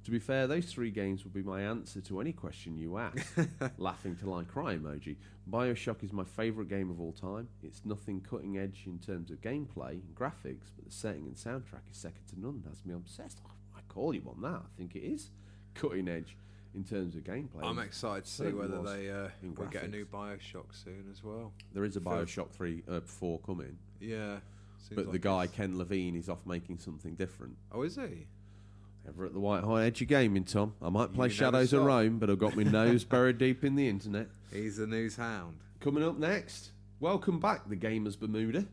To 0.05 0.11
be 0.11 0.17
fair, 0.17 0.47
those 0.47 0.71
three 0.71 0.91
games 0.91 1.25
will 1.25 1.31
be 1.31 1.43
my 1.43 1.61
answer 1.61 1.99
to 1.99 2.21
any 2.21 2.31
question 2.31 2.77
you 2.77 2.99
ask. 2.99 3.37
Laughing 3.77 4.15
till 4.15 4.33
I 4.33 4.45
cry 4.45 4.77
emoji. 4.77 5.17
Bioshock 5.51 6.05
is 6.05 6.13
my 6.13 6.23
favourite 6.23 6.69
game 6.69 6.89
of 6.89 7.01
all 7.01 7.11
time. 7.11 7.49
It's 7.61 7.81
nothing 7.83 8.21
cutting 8.21 8.57
edge 8.57 8.83
in 8.85 8.97
terms 8.99 9.29
of 9.29 9.41
gameplay 9.41 9.91
and 9.91 10.15
graphics, 10.15 10.71
but 10.73 10.85
the 10.85 10.91
setting 10.91 11.25
and 11.25 11.35
soundtrack 11.35 11.91
is 11.91 11.97
second 11.97 12.27
to 12.29 12.39
none. 12.39 12.63
Has 12.69 12.85
me 12.85 12.93
obsessed. 12.93 13.41
I 13.75 13.81
call 13.89 14.15
you 14.15 14.21
on 14.25 14.41
that. 14.43 14.61
I 14.61 14.77
think 14.77 14.95
it 14.95 15.03
is 15.03 15.31
cutting 15.73 16.07
edge 16.07 16.37
in 16.75 16.83
terms 16.83 17.15
of 17.15 17.23
gameplay. 17.23 17.63
I'm 17.63 17.79
excited 17.79 18.25
to 18.25 18.29
see 18.31 18.51
whether 18.51 18.81
they 18.83 19.09
uh, 19.09 19.29
will 19.55 19.65
get 19.67 19.83
a 19.83 19.87
new. 19.87 20.05
Bioshock 20.05 20.65
soon 20.71 21.05
as 21.11 21.23
well. 21.23 21.51
there 21.73 21.83
is 21.83 21.95
a 21.95 21.99
Bioshock 21.99 22.51
3 22.51 22.83
uh, 22.89 22.99
4 23.01 23.39
coming, 23.39 23.77
Yeah. 23.99 24.37
but 24.93 25.11
the 25.11 25.19
guy, 25.19 25.43
it's- 25.45 25.55
Ken 25.57 25.77
Levine, 25.77 26.15
is 26.15 26.29
off 26.29 26.45
making 26.45 26.77
something 26.79 27.15
different. 27.15 27.55
Oh, 27.71 27.81
is 27.83 27.95
he? 27.95 28.27
Ever 29.07 29.25
at 29.25 29.33
the 29.33 29.39
White 29.39 29.63
Hot 29.63 29.77
Edge 29.77 30.01
of 30.01 30.07
gaming, 30.09 30.43
Tom. 30.43 30.73
I 30.81 30.89
might 30.89 31.13
play 31.13 31.27
You 31.27 31.33
Shadows 31.33 31.71
of. 31.73 31.83
Rome, 31.85 32.19
but 32.19 32.29
I've 32.29 32.39
got 32.39 32.55
my 32.57 32.63
nose 32.63 33.03
buried 33.05 33.37
deep 33.37 33.63
in 33.63 33.75
the 33.75 33.87
internet. 33.87 34.27
He's 34.51 34.77
the 34.77 34.87
news 34.87 35.15
hound. 35.15 35.57
Coming 35.79 36.03
up 36.03 36.17
next, 36.17 36.71
welcome 36.99 37.39
back, 37.39 37.69
the 37.69 37.77
Gamers 37.77 38.19
Bermuda. 38.19 38.65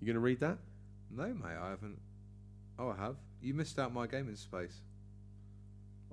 You 0.00 0.06
going 0.06 0.14
to 0.14 0.20
read 0.20 0.40
that? 0.40 0.58
No, 1.10 1.24
mate, 1.24 1.56
I 1.60 1.70
haven't. 1.70 1.98
Oh, 2.78 2.90
I 2.90 2.96
have. 2.96 3.16
You 3.40 3.54
missed 3.54 3.78
out 3.78 3.92
my 3.92 4.06
gaming 4.06 4.36
space. 4.36 4.80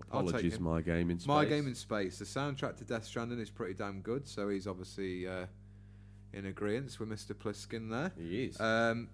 Apologies, 0.08 0.60
my 0.60 0.82
game 0.82 1.10
in 1.10 1.20
space. 1.20 1.28
My 1.28 1.46
game 1.46 1.68
in 1.68 1.76
space. 1.76 2.20
The 2.20 2.26
soundtrack 2.26 2.78
to 2.78 2.84
Death 2.84 3.06
Stranding 3.06 3.40
is 3.40 3.50
pretty 3.50 3.74
damn 3.74 4.02
good, 4.02 4.28
so 4.28 4.50
he's 4.50 4.68
obviously 4.68 5.28
uh, 5.28 5.46
in 6.34 6.46
agreement 6.46 6.98
with 7.00 7.10
Mr. 7.10 7.34
Pliskin 7.34 7.90
there. 7.90 8.12
He 8.18 8.46
is. 8.46 8.60
Um, 8.60 9.10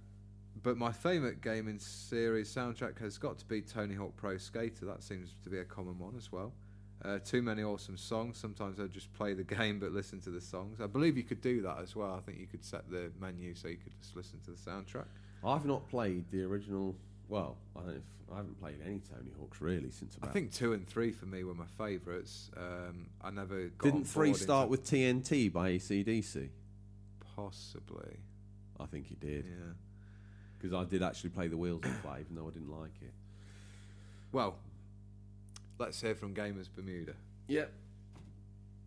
but 0.63 0.77
my 0.77 0.91
favourite 0.91 1.41
gaming 1.41 1.79
series 1.79 2.53
soundtrack 2.53 2.99
has 2.99 3.17
got 3.17 3.37
to 3.39 3.45
be 3.45 3.61
Tony 3.61 3.95
Hawk 3.95 4.15
Pro 4.15 4.37
Skater. 4.37 4.85
That 4.85 5.03
seems 5.03 5.35
to 5.43 5.49
be 5.49 5.59
a 5.59 5.65
common 5.65 5.99
one 5.99 6.15
as 6.17 6.31
well. 6.31 6.53
Uh, 7.05 7.19
too 7.19 7.41
many 7.41 7.63
awesome 7.63 7.97
songs. 7.97 8.37
Sometimes 8.37 8.79
I 8.79 8.87
just 8.87 9.13
play 9.13 9.33
the 9.33 9.43
game 9.55 9.79
but 9.79 9.91
listen 9.91 10.19
to 10.21 10.29
the 10.29 10.41
songs. 10.41 10.81
I 10.81 10.87
believe 10.87 11.15
you 11.15 11.23
could 11.23 11.41
do 11.41 11.61
that 11.61 11.77
as 11.81 11.95
well. 11.95 12.13
I 12.15 12.19
think 12.21 12.39
you 12.39 12.47
could 12.47 12.65
set 12.65 12.89
the 12.89 13.11
menu 13.19 13.53
so 13.55 13.67
you 13.67 13.77
could 13.77 13.93
just 14.01 14.15
listen 14.15 14.39
to 14.45 14.51
the 14.51 14.57
soundtrack. 14.57 15.05
I've 15.43 15.65
not 15.65 15.87
played 15.89 16.25
the 16.31 16.43
original. 16.43 16.95
Well, 17.29 17.57
I 17.75 17.79
don't 17.79 17.87
know 17.89 17.93
if 17.95 18.33
I 18.33 18.37
haven't 18.37 18.59
played 18.59 18.77
any 18.85 18.99
Tony 18.99 19.31
Hawks 19.39 19.61
really 19.61 19.89
since 19.91 20.17
I 20.21 20.27
think 20.27 20.51
two 20.53 20.73
and 20.73 20.87
three 20.87 21.11
for 21.11 21.25
me 21.25 21.43
were 21.43 21.53
my 21.53 21.65
favourites. 21.77 22.49
Um, 22.57 23.07
I 23.21 23.29
never 23.31 23.67
got 23.77 23.83
didn't 23.91 24.05
three 24.05 24.33
start 24.33 24.69
with 24.69 24.85
TNT 24.85 25.51
by 25.51 25.71
ACDC? 25.73 26.49
possibly? 27.35 28.17
I 28.79 28.85
think 28.87 29.11
it 29.11 29.19
did 29.19 29.45
Yeah. 29.45 29.73
because 30.57 30.73
I 30.73 30.83
did 30.85 31.03
actually 31.03 31.29
play 31.31 31.47
the 31.47 31.57
Wheels 31.57 31.83
of 31.85 31.95
Fly, 31.97 32.21
even 32.21 32.35
though 32.35 32.47
I 32.47 32.51
didn't 32.51 32.71
like 32.71 32.99
it. 33.01 33.13
Well, 34.31 34.57
let's 35.77 36.01
hear 36.01 36.15
from 36.15 36.33
Gamers 36.33 36.67
Bermuda. 36.75 37.13
Yep. 37.47 37.71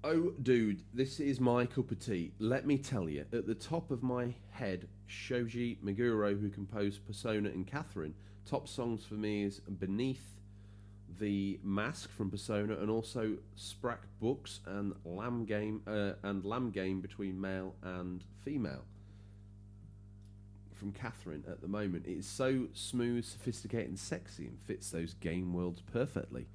Oh, 0.02 0.32
dude, 0.42 0.82
this 0.94 1.20
is 1.20 1.40
my 1.40 1.66
cup 1.66 1.90
of 1.90 1.98
tea. 1.98 2.32
Let 2.38 2.66
me 2.66 2.78
tell 2.78 3.06
you, 3.06 3.26
at 3.32 3.46
the 3.46 3.54
top 3.54 3.90
of 3.90 4.02
my 4.02 4.34
head, 4.50 4.88
Shoji 5.06 5.78
Meguro, 5.84 6.40
who 6.40 6.48
composed 6.48 7.06
Persona 7.06 7.50
and 7.50 7.66
Catherine, 7.66 8.14
top 8.46 8.66
songs 8.66 9.04
for 9.04 9.14
me 9.14 9.44
is 9.44 9.60
Beneath 9.60 10.24
the 11.18 11.60
Mask 11.62 12.10
from 12.10 12.30
Persona, 12.30 12.78
and 12.78 12.88
also 12.88 13.36
Sprack 13.58 13.98
Books 14.22 14.60
and 14.64 14.94
Lamb 15.04 15.44
Game 15.44 15.82
uh, 15.86 16.12
and 16.22 16.46
Lamb 16.46 16.70
Game 16.70 17.02
between 17.02 17.38
male 17.38 17.74
and 17.82 18.24
female 18.42 18.84
from 20.72 20.92
Catherine 20.92 21.44
at 21.46 21.60
the 21.60 21.68
moment. 21.68 22.06
It 22.06 22.16
is 22.16 22.26
so 22.26 22.68
smooth, 22.72 23.26
sophisticated, 23.26 23.88
and 23.88 23.98
sexy, 23.98 24.46
and 24.46 24.58
fits 24.62 24.88
those 24.88 25.12
game 25.12 25.52
worlds 25.52 25.82
perfectly. 25.92 26.46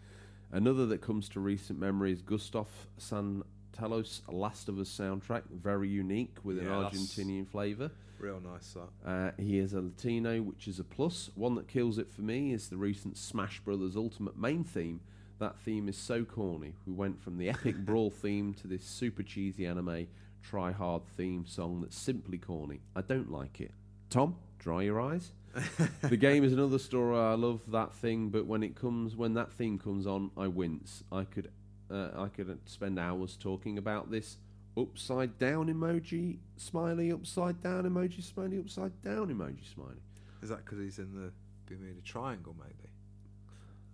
Another 0.55 0.85
that 0.85 1.01
comes 1.01 1.27
to 1.27 1.41
recent 1.41 1.77
memory 1.77 2.13
is 2.13 2.21
Gustav 2.21 2.69
Santalos' 2.97 4.21
Last 4.29 4.69
of 4.69 4.79
Us 4.79 4.87
soundtrack, 4.89 5.43
very 5.51 5.89
unique 5.89 6.37
with 6.45 6.59
an 6.59 6.63
Yeah, 6.67 6.79
that's- 6.83 6.95
Argentinian 6.97 7.45
flavour. 7.45 7.91
Real 8.19 8.39
nice 8.39 8.73
that. 8.73 8.89
Uh, 9.05 9.31
he 9.37 9.57
is 9.59 9.73
a 9.73 9.81
Latino, 9.81 10.41
which 10.41 10.69
is 10.69 10.79
a 10.79 10.85
plus. 10.85 11.29
One 11.35 11.55
that 11.55 11.67
kills 11.67 11.97
it 11.97 12.09
for 12.09 12.21
me 12.21 12.53
is 12.53 12.69
the 12.69 12.77
recent 12.77 13.17
Smash 13.17 13.59
Brothers 13.65 13.97
Ultimate 13.97 14.37
main 14.37 14.63
theme. 14.63 15.01
That 15.39 15.59
theme 15.59 15.89
is 15.89 15.97
so 15.97 16.23
corny. 16.23 16.75
We 16.87 16.93
went 16.93 17.21
from 17.21 17.37
the 17.37 17.49
epic 17.49 17.75
brawl 17.85 18.09
theme 18.09 18.53
to 18.53 18.67
this 18.67 18.85
super 18.85 19.23
cheesy 19.23 19.65
anime 19.65 20.07
try 20.41 20.71
hard 20.71 21.05
theme 21.17 21.45
song 21.45 21.81
that's 21.81 21.97
simply 21.97 22.37
corny. 22.37 22.79
I 22.95 23.01
don't 23.01 23.29
like 23.29 23.59
it. 23.59 23.71
Tom, 24.09 24.37
dry 24.57 24.83
your 24.83 25.01
eyes. 25.01 25.33
the 26.01 26.17
game 26.17 26.43
is 26.43 26.53
another 26.53 26.79
story. 26.79 27.17
I 27.17 27.33
love 27.33 27.61
that 27.71 27.93
thing, 27.93 28.29
but 28.29 28.45
when 28.45 28.63
it 28.63 28.75
comes, 28.75 29.15
when 29.15 29.33
that 29.35 29.51
theme 29.53 29.77
comes 29.79 30.05
on, 30.05 30.31
I 30.37 30.47
wince. 30.47 31.03
I 31.11 31.23
could, 31.23 31.51
uh, 31.89 32.09
I 32.15 32.27
could 32.27 32.57
spend 32.65 32.99
hours 32.99 33.37
talking 33.39 33.77
about 33.77 34.11
this 34.11 34.37
upside 34.77 35.37
down 35.39 35.67
emoji, 35.67 36.37
smiley, 36.57 37.11
upside 37.11 37.61
down 37.61 37.83
emoji, 37.83 38.21
smiley, 38.21 38.59
upside 38.59 39.01
down 39.01 39.27
emoji, 39.27 39.73
smiley. 39.73 40.01
Is 40.41 40.49
that 40.49 40.65
because 40.65 40.79
he's 40.79 40.99
in 40.99 41.13
the 41.13 41.31
Bermuda 41.65 42.01
Triangle, 42.03 42.55
maybe? 42.59 42.89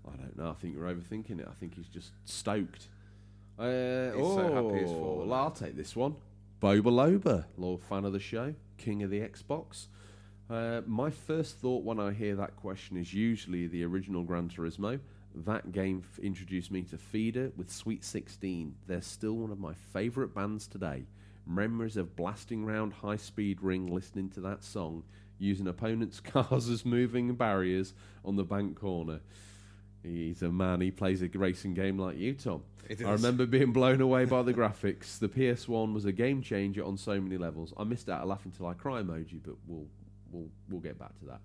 I 0.08 0.18
don't 0.18 0.38
know. 0.38 0.50
I 0.50 0.54
think 0.54 0.76
you're 0.76 0.88
overthinking 0.88 1.40
it. 1.40 1.48
I 1.50 1.54
think 1.54 1.76
he's 1.76 1.88
just 1.88 2.12
stoked. 2.26 2.88
Uh, 3.60 4.12
He's 4.14 4.24
oh, 4.24 4.36
so 4.36 4.54
happy 4.54 4.80
he's 4.80 4.90
fallen 4.92 5.30
well, 5.30 5.40
I'll 5.40 5.52
take 5.52 5.76
this 5.76 5.96
one. 5.96 6.16
Boba 6.62 6.84
Loba, 6.84 7.46
loyal 7.58 7.78
fan 7.78 8.06
of 8.06 8.14
the 8.14 8.20
show, 8.20 8.56
king 8.78 9.04
of 9.04 9.12
the 9.12 9.20
Xbox. 9.20 9.88
Uh, 10.52 10.82
my 10.86 11.10
first 11.10 11.60
thought 11.60 11.86
when 11.86 11.98
I 11.98 12.12
hear 12.12 12.36
that 12.36 12.58
question 12.58 12.98
is 12.98 13.14
usually 13.14 13.68
the 13.68 13.86
original 13.86 14.24
Gran 14.24 14.50
Turismo. 14.50 15.00
That 15.34 15.72
game 15.72 16.04
f- 16.04 16.20
introduced 16.20 16.72
me 16.72 16.82
to 16.84 16.98
Feeder 16.98 17.54
with 17.56 17.72
Sweet 17.72 18.04
16. 18.04 18.76
They're 18.86 19.02
still 19.02 19.38
one 19.38 19.52
of 19.52 19.62
my 19.62 19.74
favourite 19.94 20.36
bands 20.36 20.68
today. 20.68 21.06
Memories 21.48 21.96
of 21.96 22.18
blasting 22.18 22.66
round 22.66 22.92
high 22.92 23.16
speed 23.16 23.62
ring 23.62 23.88
listening 23.88 24.30
to 24.32 24.42
that 24.42 24.62
song, 24.62 25.04
using 25.40 25.68
opponents' 25.70 26.20
cars 26.20 26.68
as 26.68 26.84
moving 26.84 27.34
barriers 27.34 27.94
on 28.26 28.36
the 28.36 28.44
bank 28.44 28.78
corner. 28.78 29.22
He's 30.04 30.42
a 30.42 30.52
man. 30.52 30.82
He 30.82 30.92
plays 30.92 31.22
a 31.22 31.30
racing 31.30 31.76
game 31.76 31.98
like 31.98 32.18
you, 32.18 32.34
Tom. 32.34 32.64
I 32.90 33.12
remember 33.12 33.46
being 33.46 33.72
blown 33.72 34.02
away 34.02 34.26
by 34.26 34.42
the 34.42 34.54
graphics. 34.56 35.18
The 35.18 35.30
PS1 35.30 35.94
was 35.94 36.04
a 36.04 36.12
game 36.12 36.42
changer 36.42 36.84
on 36.84 36.98
so 36.98 37.22
many 37.22 37.38
levels. 37.38 37.74
I 37.78 37.86
missed 37.86 38.10
out 38.10 38.22
a 38.22 38.26
laugh 38.26 38.44
until 38.44 38.68
I 38.68 38.74
cry 38.74 39.02
emoji, 39.02 39.40
but 39.42 39.56
we'll 39.66 39.88
we'll 40.32 40.50
we'll 40.70 40.80
get 40.82 40.98
back 40.98 41.18
to 41.20 41.26
that. 41.26 41.42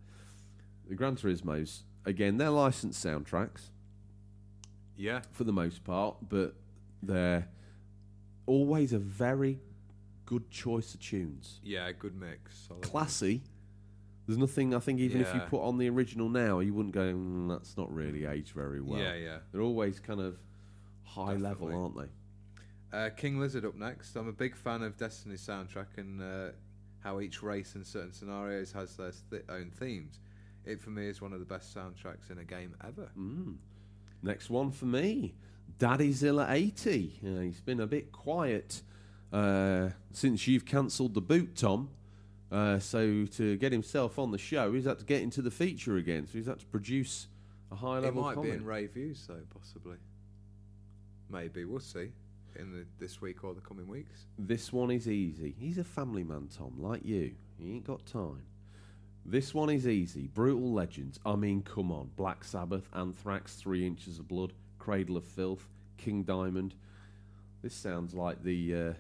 The 0.89 0.95
Gran 0.95 1.17
Turismo's 1.17 1.85
again, 2.05 2.37
they're 2.39 2.51
licensed 2.51 3.05
soundtracks 3.05 3.71
Yeah. 4.97 5.23
for 5.33 5.45
the 5.45 5.53
most 5.53 5.85
part, 5.85 6.17
but 6.29 6.55
they're 7.03 7.49
always 8.47 8.93
a 8.93 8.99
very 8.99 9.61
good 10.25 10.51
choice 10.51 10.95
of 10.95 11.01
tunes. 11.01 11.61
Yeah, 11.63 11.91
good 11.93 12.15
mix. 12.17 12.57
solid 12.69 12.83
Classy. 12.83 13.43
There's 14.27 14.39
nothing. 14.39 14.75
I 14.75 14.81
think 14.81 14.99
even 14.99 15.21
if 15.21 15.33
you 15.35 15.41
put 15.43 15.63
on 15.63 15.79
the 15.79 15.89
original 15.89 16.29
now, 16.29 16.59
you 16.59 16.75
wouldn't 16.75 16.95
go. 16.95 17.15
"Mm, 17.15 17.49
that's 17.49 17.77
not 17.77 17.93
really 17.95 18.25
aged 18.25 18.53
very 18.53 18.81
well. 18.81 18.99
Yeah, 18.99 19.15
yeah. 19.15 19.39
They're 19.53 19.61
always 19.61 20.01
kind 20.01 20.21
of 20.21 20.37
high 21.05 21.35
level, 21.37 21.73
aren't 21.73 21.97
they? 21.97 22.97
Uh, 22.97 23.11
King 23.11 23.39
Lizard 23.39 23.65
up 23.65 23.77
next. 23.77 24.17
I'm 24.17 24.27
a 24.27 24.33
big 24.33 24.57
fan 24.57 24.83
of 24.83 24.97
Destiny's 24.97 25.47
soundtrack 25.47 25.97
and 25.99 26.21
uh, 26.21 26.49
how 27.07 27.21
each 27.21 27.41
race 27.41 27.77
in 27.77 27.85
certain 27.85 28.13
scenarios 28.13 28.73
has 28.73 28.97
their 28.97 29.13
th- 29.31 29.45
own 29.49 29.71
themes. 29.71 30.19
It 30.65 30.81
for 30.81 30.91
me 30.91 31.07
is 31.07 31.23
one 31.23 31.33
of 31.33 31.39
the 31.39 31.47
best 31.47 31.73
soundtracks 31.73 32.33
in 32.33 32.39
a 32.39 32.45
game 32.45 32.75
ever. 32.85 33.09
Mm. 33.17 33.59
Next 34.25 34.51
one 34.51 34.73
for 34.73 34.87
me, 34.87 35.35
Daddyzilla 35.79 36.51
80. 36.51 37.21
Uh, 37.25 37.41
he's 37.43 37.61
been 37.61 37.79
a 37.79 37.87
bit 37.87 38.11
quiet 38.11 38.83
uh, 39.33 39.91
since 40.13 40.49
you've 40.49 40.67
cancelled 40.67 41.15
the 41.15 41.21
boot, 41.21 41.55
Tom. 41.55 41.91
Uh, 42.51 42.81
so 42.81 43.25
to 43.27 43.57
get 43.57 43.71
himself 43.71 44.19
on 44.19 44.33
the 44.33 44.39
show, 44.39 44.73
he's 44.73 44.85
had 44.85 44.99
to 44.99 45.05
get 45.05 45.23
into 45.23 45.43
the 45.43 45.51
feature 45.51 45.99
again. 45.99 46.27
So 46.27 46.39
he's 46.39 46.47
had 46.47 46.59
to 46.59 46.67
produce 46.67 47.29
a 47.71 47.77
high 47.77 48.01
level. 48.01 48.29
It 48.29 48.37
might 48.37 48.43
be 48.43 48.51
in 48.51 48.65
rave 48.65 48.95
views 48.95 49.25
though, 49.29 49.43
possibly. 49.57 49.99
Maybe 51.31 51.65
we'll 51.65 51.79
see. 51.79 52.11
In 52.59 52.73
the, 52.73 52.85
this 52.99 53.21
week 53.21 53.45
or 53.45 53.55
the 53.55 53.61
coming 53.61 53.87
weeks? 53.87 54.27
This 54.39 54.73
one 54.73 54.91
is 54.91 55.09
easy. 55.09 55.55
He's 55.59 55.79
a 55.79 55.85
family 55.85 56.25
man, 56.25 56.49
Tom, 56.57 56.75
like 56.79 57.05
you. 57.05 57.33
He 57.59 57.73
ain't 57.73 57.85
got 57.85 58.05
time. 58.07 58.43
This 59.25 59.53
one 59.53 59.71
is 59.71 59.89
easy. 59.89 60.29
Brutal 60.29 60.73
Legends. 60.73 61.19
I 61.27 61.35
mean, 61.35 61.63
come 61.63 61.91
on. 61.91 62.11
Black 62.17 62.45
Sabbath, 62.45 62.89
Anthrax, 62.95 63.57
Three 63.57 63.87
Inches 63.87 64.19
of 64.19 64.29
Blood, 64.29 64.53
Cradle 64.79 65.17
of 65.17 65.25
Filth, 65.25 65.67
King 65.97 66.23
Diamond. 66.23 66.75
This 67.63 67.75
sounds 67.75 68.15
like 68.15 68.43
the. 68.43 68.75
Uh, 68.75 68.93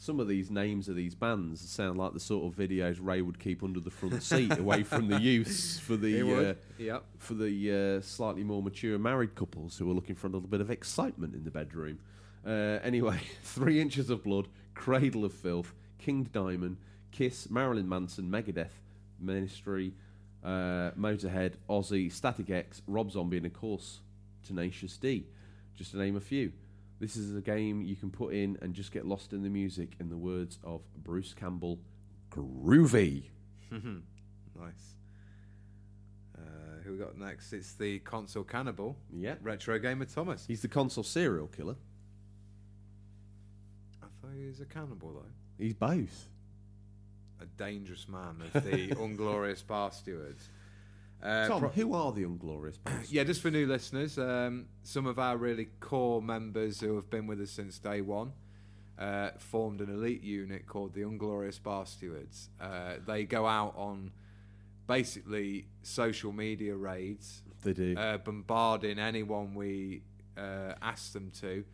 some 0.00 0.20
of 0.20 0.28
these 0.28 0.48
names 0.48 0.88
of 0.88 0.94
these 0.94 1.14
bands 1.16 1.68
sound 1.68 1.98
like 1.98 2.12
the 2.12 2.20
sort 2.20 2.46
of 2.46 2.56
videos 2.56 2.98
Ray 3.00 3.20
would 3.20 3.40
keep 3.40 3.64
under 3.64 3.80
the 3.80 3.90
front 3.90 4.22
seat, 4.22 4.52
away 4.58 4.84
from 4.84 5.08
the 5.08 5.20
youths 5.20 5.78
for 5.78 5.96
the 5.96 6.50
uh. 6.50 6.54
Yep. 6.78 7.04
for 7.18 7.34
the 7.34 7.98
uh, 7.98 8.00
slightly 8.00 8.44
more 8.44 8.62
mature 8.62 8.96
married 8.96 9.34
couples 9.34 9.76
who 9.76 9.90
are 9.90 9.94
looking 9.94 10.14
for 10.14 10.28
a 10.28 10.30
little 10.30 10.48
bit 10.48 10.60
of 10.60 10.70
excitement 10.70 11.34
in 11.34 11.42
the 11.42 11.50
bedroom. 11.50 11.98
Uh, 12.48 12.78
anyway, 12.82 13.20
Three 13.42 13.80
Inches 13.80 14.08
of 14.10 14.24
Blood, 14.24 14.48
Cradle 14.74 15.24
of 15.24 15.32
Filth, 15.34 15.74
King 15.98 16.24
Diamond, 16.32 16.78
Kiss, 17.12 17.50
Marilyn 17.50 17.88
Manson, 17.88 18.30
Megadeth, 18.30 18.70
Ministry, 19.20 19.92
uh, 20.42 20.92
Motorhead, 20.98 21.54
Ozzy, 21.68 22.10
Static 22.10 22.48
X, 22.50 22.80
Rob 22.86 23.10
Zombie, 23.10 23.36
and 23.36 23.46
of 23.46 23.52
course, 23.52 24.00
Tenacious 24.46 24.96
D, 24.96 25.26
just 25.76 25.90
to 25.90 25.98
name 25.98 26.16
a 26.16 26.20
few. 26.20 26.52
This 27.00 27.16
is 27.16 27.36
a 27.36 27.40
game 27.40 27.82
you 27.82 27.96
can 27.96 28.10
put 28.10 28.32
in 28.32 28.56
and 28.62 28.72
just 28.74 28.92
get 28.92 29.06
lost 29.06 29.32
in 29.32 29.42
the 29.42 29.50
music, 29.50 29.90
in 30.00 30.08
the 30.08 30.16
words 30.16 30.58
of 30.64 30.80
Bruce 31.04 31.34
Campbell, 31.34 31.78
groovy. 32.30 33.24
nice. 33.70 34.94
Uh, 36.36 36.40
who 36.84 36.92
we 36.92 36.98
got 36.98 37.16
next? 37.18 37.52
It's 37.52 37.74
the 37.74 37.98
console 38.00 38.44
cannibal, 38.44 38.96
Yeah. 39.12 39.34
retro 39.42 39.78
gamer 39.78 40.06
Thomas. 40.06 40.46
He's 40.46 40.62
the 40.62 40.68
console 40.68 41.04
serial 41.04 41.48
killer. 41.48 41.76
Thought 44.38 44.60
a 44.60 44.64
cannibal 44.66 45.12
though. 45.14 45.62
He's 45.64 45.74
both. 45.74 46.28
A 47.40 47.46
dangerous 47.56 48.08
man 48.08 48.36
of 48.52 48.64
the 48.64 48.92
Unglorious 49.00 49.62
Bar 49.62 49.92
Stewards. 49.92 50.48
Uh, 51.22 51.48
Tom, 51.48 51.60
pro- 51.60 51.68
who 51.70 51.94
are 51.94 52.12
the 52.12 52.24
Unglorious 52.24 52.78
Bastards? 52.78 53.12
yeah, 53.12 53.24
just 53.24 53.42
for 53.42 53.50
new 53.50 53.66
listeners, 53.66 54.18
um, 54.18 54.66
some 54.82 55.06
of 55.06 55.18
our 55.18 55.36
really 55.36 55.66
core 55.80 56.22
members 56.22 56.80
who 56.80 56.94
have 56.96 57.10
been 57.10 57.26
with 57.26 57.40
us 57.40 57.50
since 57.50 57.78
day 57.78 58.00
one 58.00 58.32
uh, 58.98 59.30
formed 59.38 59.80
an 59.80 59.88
elite 59.90 60.22
unit 60.22 60.66
called 60.66 60.94
the 60.94 61.02
Unglorious 61.02 61.58
Bar 61.58 61.86
Stewards. 61.86 62.50
Uh, 62.60 62.94
they 63.06 63.24
go 63.24 63.46
out 63.46 63.74
on 63.76 64.12
basically 64.86 65.66
social 65.82 66.32
media 66.32 66.74
raids, 66.76 67.42
They 67.62 67.72
do. 67.72 67.96
uh, 67.96 68.18
bombarding 68.18 68.98
anyone 68.98 69.54
we 69.54 70.02
uh, 70.36 70.74
ask 70.80 71.12
them 71.12 71.30
to. 71.40 71.64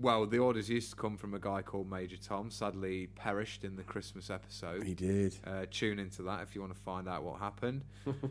Well, 0.00 0.26
the 0.26 0.38
orders 0.38 0.68
used 0.68 0.90
to 0.90 0.96
come 0.96 1.16
from 1.16 1.34
a 1.34 1.38
guy 1.38 1.62
called 1.62 1.88
Major 1.90 2.16
Tom. 2.16 2.50
Sadly, 2.50 3.08
perished 3.14 3.64
in 3.64 3.76
the 3.76 3.82
Christmas 3.82 4.30
episode. 4.30 4.82
he 4.82 4.94
did. 4.94 5.36
Uh, 5.46 5.66
tune 5.70 5.98
into 5.98 6.22
that 6.22 6.42
if 6.42 6.54
you 6.54 6.60
want 6.60 6.74
to 6.74 6.80
find 6.80 7.08
out 7.08 7.22
what 7.22 7.38
happened. 7.38 7.84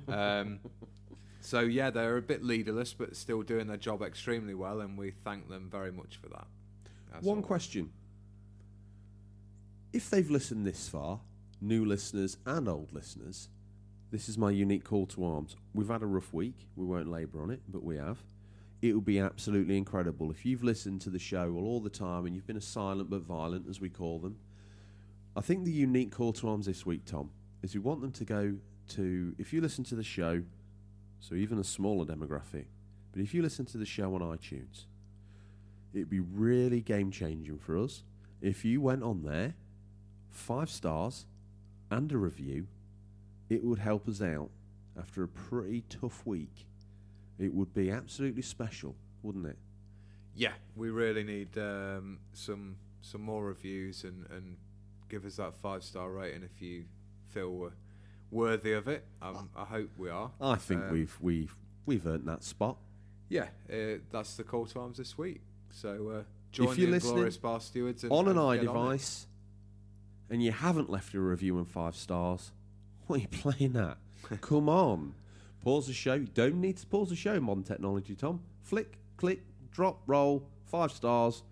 Um, 0.07 0.59
so 1.41 1.61
yeah, 1.61 1.89
they're 1.89 2.17
a 2.17 2.21
bit 2.21 2.43
leaderless, 2.43 2.93
but 2.93 3.15
still 3.15 3.41
doing 3.41 3.67
their 3.67 3.77
job 3.77 4.01
extremely 4.01 4.53
well, 4.53 4.81
and 4.81 4.97
we 4.97 5.11
thank 5.11 5.49
them 5.49 5.69
very 5.71 5.91
much 5.91 6.17
for 6.17 6.29
that. 6.29 6.47
As 7.15 7.23
One 7.23 7.37
always. 7.37 7.47
question. 7.47 7.91
If 9.93 10.09
they've 10.09 10.29
listened 10.29 10.65
this 10.65 10.89
far, 10.89 11.21
new 11.61 11.85
listeners 11.85 12.37
and 12.45 12.67
old 12.67 12.91
listeners, 12.93 13.49
this 14.11 14.29
is 14.29 14.37
my 14.37 14.51
unique 14.51 14.83
call 14.83 15.05
to 15.07 15.25
arms. 15.25 15.55
We've 15.73 15.87
had 15.87 16.01
a 16.01 16.05
rough 16.05 16.33
week. 16.33 16.67
We 16.75 16.85
won't 16.85 17.07
labour 17.09 17.41
on 17.41 17.49
it, 17.51 17.61
but 17.67 17.83
we 17.83 17.97
have. 17.97 18.19
It 18.81 18.93
would 18.93 19.05
be 19.05 19.19
absolutely 19.19 19.77
incredible 19.77 20.29
if 20.29 20.45
you've 20.45 20.63
listened 20.63 21.01
to 21.01 21.09
the 21.09 21.19
show 21.19 21.55
all, 21.55 21.79
the 21.79 21.89
time 21.89 22.25
and 22.25 22.35
you've 22.35 22.45
been 22.45 22.57
a 22.57 22.61
silent 22.61 23.09
but 23.09 23.21
violent, 23.21 23.67
as 23.67 23.81
we 23.81 23.89
call 23.89 24.19
them. 24.19 24.37
I 25.35 25.41
think 25.41 25.65
the 25.65 25.71
unique 25.71 26.11
call 26.11 26.33
to 26.33 26.49
arms 26.49 26.67
this 26.67 26.85
week, 26.85 27.05
Tom, 27.05 27.31
is 27.63 27.73
we 27.73 27.79
want 27.79 28.01
them 28.01 28.11
to 28.11 28.25
go 28.25 28.55
to, 28.89 29.35
if 29.37 29.51
you 29.51 29.61
listen 29.61 29.83
to 29.85 29.95
the 29.95 30.03
show, 30.03 30.43
so 31.19 31.35
even 31.35 31.57
a 31.57 31.63
smaller 31.63 32.05
demographic, 32.05 32.65
but 33.11 33.21
if 33.21 33.33
you 33.33 33.41
listen 33.41 33.65
to 33.65 33.77
the 33.77 33.85
show 33.85 34.13
on 34.13 34.21
iTunes, 34.21 34.85
it'd 35.93 36.09
be 36.09 36.19
really 36.19 36.81
game 36.81 37.11
changing 37.11 37.57
for 37.57 37.77
us 37.77 38.03
if 38.41 38.63
you 38.63 38.79
went 38.79 39.01
on 39.03 39.23
there, 39.23 39.55
five 40.29 40.69
stars, 40.69 41.25
and 41.89 42.11
a 42.11 42.17
review. 42.17 42.67
It 43.49 43.63
would 43.63 43.79
help 43.79 44.07
us 44.07 44.21
out 44.21 44.49
after 44.97 45.23
a 45.23 45.27
pretty 45.27 45.83
tough 45.89 46.25
week. 46.25 46.67
It 47.39 47.53
would 47.53 47.73
be 47.73 47.91
absolutely 47.91 48.41
special, 48.41 48.95
wouldn't 49.21 49.45
it? 49.45 49.57
Yeah, 50.35 50.53
we 50.75 50.89
really 50.89 51.23
need 51.23 51.57
um, 51.57 52.19
some 52.33 52.77
some 53.01 53.21
more 53.21 53.43
reviews 53.45 54.03
and, 54.03 54.25
and 54.29 54.57
give 55.09 55.25
us 55.25 55.37
that 55.37 55.55
five 55.55 55.83
star 55.83 56.09
rating 56.11 56.43
if 56.43 56.61
you 56.61 56.85
feel 57.29 57.51
we're 57.51 57.71
worthy 58.31 58.73
of 58.73 58.87
it. 58.87 59.05
Um, 59.21 59.49
I 59.55 59.63
hope 59.65 59.89
we 59.97 60.09
are. 60.09 60.31
I 60.41 60.55
think 60.55 60.83
Um, 60.83 60.91
we've 60.91 61.17
we've 61.21 61.55
we've 61.85 62.05
earned 62.05 62.27
that 62.27 62.43
spot. 62.43 62.77
Yeah, 63.29 63.47
uh, 63.71 63.99
that's 64.11 64.35
the 64.35 64.43
call 64.43 64.65
to 64.67 64.79
arms 64.79 64.97
this 64.97 65.17
week. 65.17 65.41
So 65.71 65.89
uh, 66.09 66.23
join 66.51 66.67
you're 66.67 66.75
the 66.75 66.87
listening 66.87 67.15
Glorious 67.15 67.37
Bar 67.37 67.59
Stewards 67.59 68.03
and, 68.03 68.11
on 68.11 68.27
an 68.27 68.37
and 68.37 68.67
iDevice, 68.67 69.25
and 70.29 70.41
you 70.43 70.51
haven't 70.51 70.89
left 70.89 71.13
a 71.13 71.19
review 71.19 71.57
and 71.57 71.67
five 71.67 71.95
stars, 71.95 72.51
what 73.05 73.17
are 73.17 73.21
you 73.21 73.27
playing 73.31 73.75
at? 73.75 73.97
Come 74.41 74.69
on, 74.69 75.13
pause 75.67 75.87
the 75.87 75.93
show. 75.93 76.13
You 76.13 76.27
don't 76.33 76.61
need 76.61 76.77
to 76.77 76.87
pause 76.87 77.09
the 77.09 77.15
show. 77.17 77.37
Modern 77.41 77.61
technology, 77.63 78.15
Tom. 78.15 78.39
Flick, 78.61 78.97
click, 79.17 79.41
drop, 79.69 80.01
roll, 80.07 80.47
five 80.63 80.93
stars. 80.93 81.43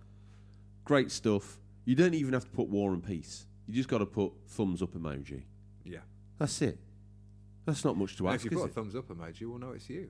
Great 0.85 1.11
stuff. 1.11 1.57
You 1.83 1.95
don't 1.95 2.13
even 2.13 2.33
have 2.33 2.45
to 2.45 2.49
put 2.51 2.69
war 2.69 2.93
and 2.93 3.05
peace. 3.05 3.45
You 3.67 3.73
just 3.73 3.89
got 3.89 3.97
to 3.97 4.05
put 4.05 4.31
thumbs 4.47 4.81
up 4.81 4.93
emoji. 4.93 5.43
Yeah. 5.83 5.99
That's 6.39 6.61
it. 6.61 6.77
That's 7.65 7.83
not 7.83 7.97
much 7.97 8.15
to 8.15 8.27
And 8.27 8.35
ask, 8.35 8.45
if 8.45 8.51
you 8.53 8.57
put 8.57 8.63
a 8.63 8.67
it? 8.67 8.73
thumbs 8.73 8.95
up 8.95 9.09
emoji, 9.09 9.41
we'll 9.41 9.59
know 9.59 9.71
it's 9.71 9.89
you. 9.89 10.09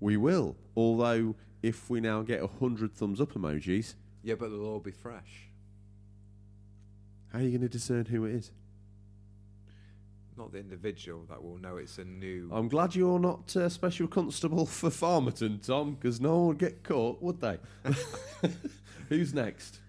We 0.00 0.16
will. 0.16 0.56
Although, 0.74 1.34
if 1.62 1.90
we 1.90 2.00
now 2.00 2.22
get 2.22 2.42
a 2.42 2.46
hundred 2.46 2.94
thumbs 2.94 3.20
up 3.20 3.34
emojis, 3.34 3.94
Yeah, 4.22 4.36
but 4.36 4.48
they'll 4.48 4.64
all 4.64 4.80
be 4.80 4.90
fresh. 4.92 5.50
how 7.30 7.40
are 7.40 7.42
you 7.42 7.50
going 7.50 7.60
to 7.60 7.68
discern 7.68 8.06
who 8.06 8.24
it 8.24 8.34
is? 8.36 8.52
Not 10.38 10.52
the 10.52 10.60
individual 10.60 11.24
that 11.28 11.42
will 11.42 11.58
know 11.58 11.78
it's 11.78 11.98
a 11.98 12.04
new. 12.04 12.48
I'm 12.52 12.68
glad 12.68 12.94
you're 12.94 13.18
not 13.18 13.56
uh, 13.56 13.68
special 13.68 14.06
constable 14.06 14.66
for 14.66 14.88
Farmerton, 14.88 15.58
Tom, 15.58 15.96
because 15.96 16.20
no 16.20 16.36
one 16.36 16.46
would 16.46 16.58
get 16.58 16.84
caught, 16.84 17.20
would 17.20 17.40
they? 17.40 17.58
Who's 19.08 19.34
next? 19.34 19.80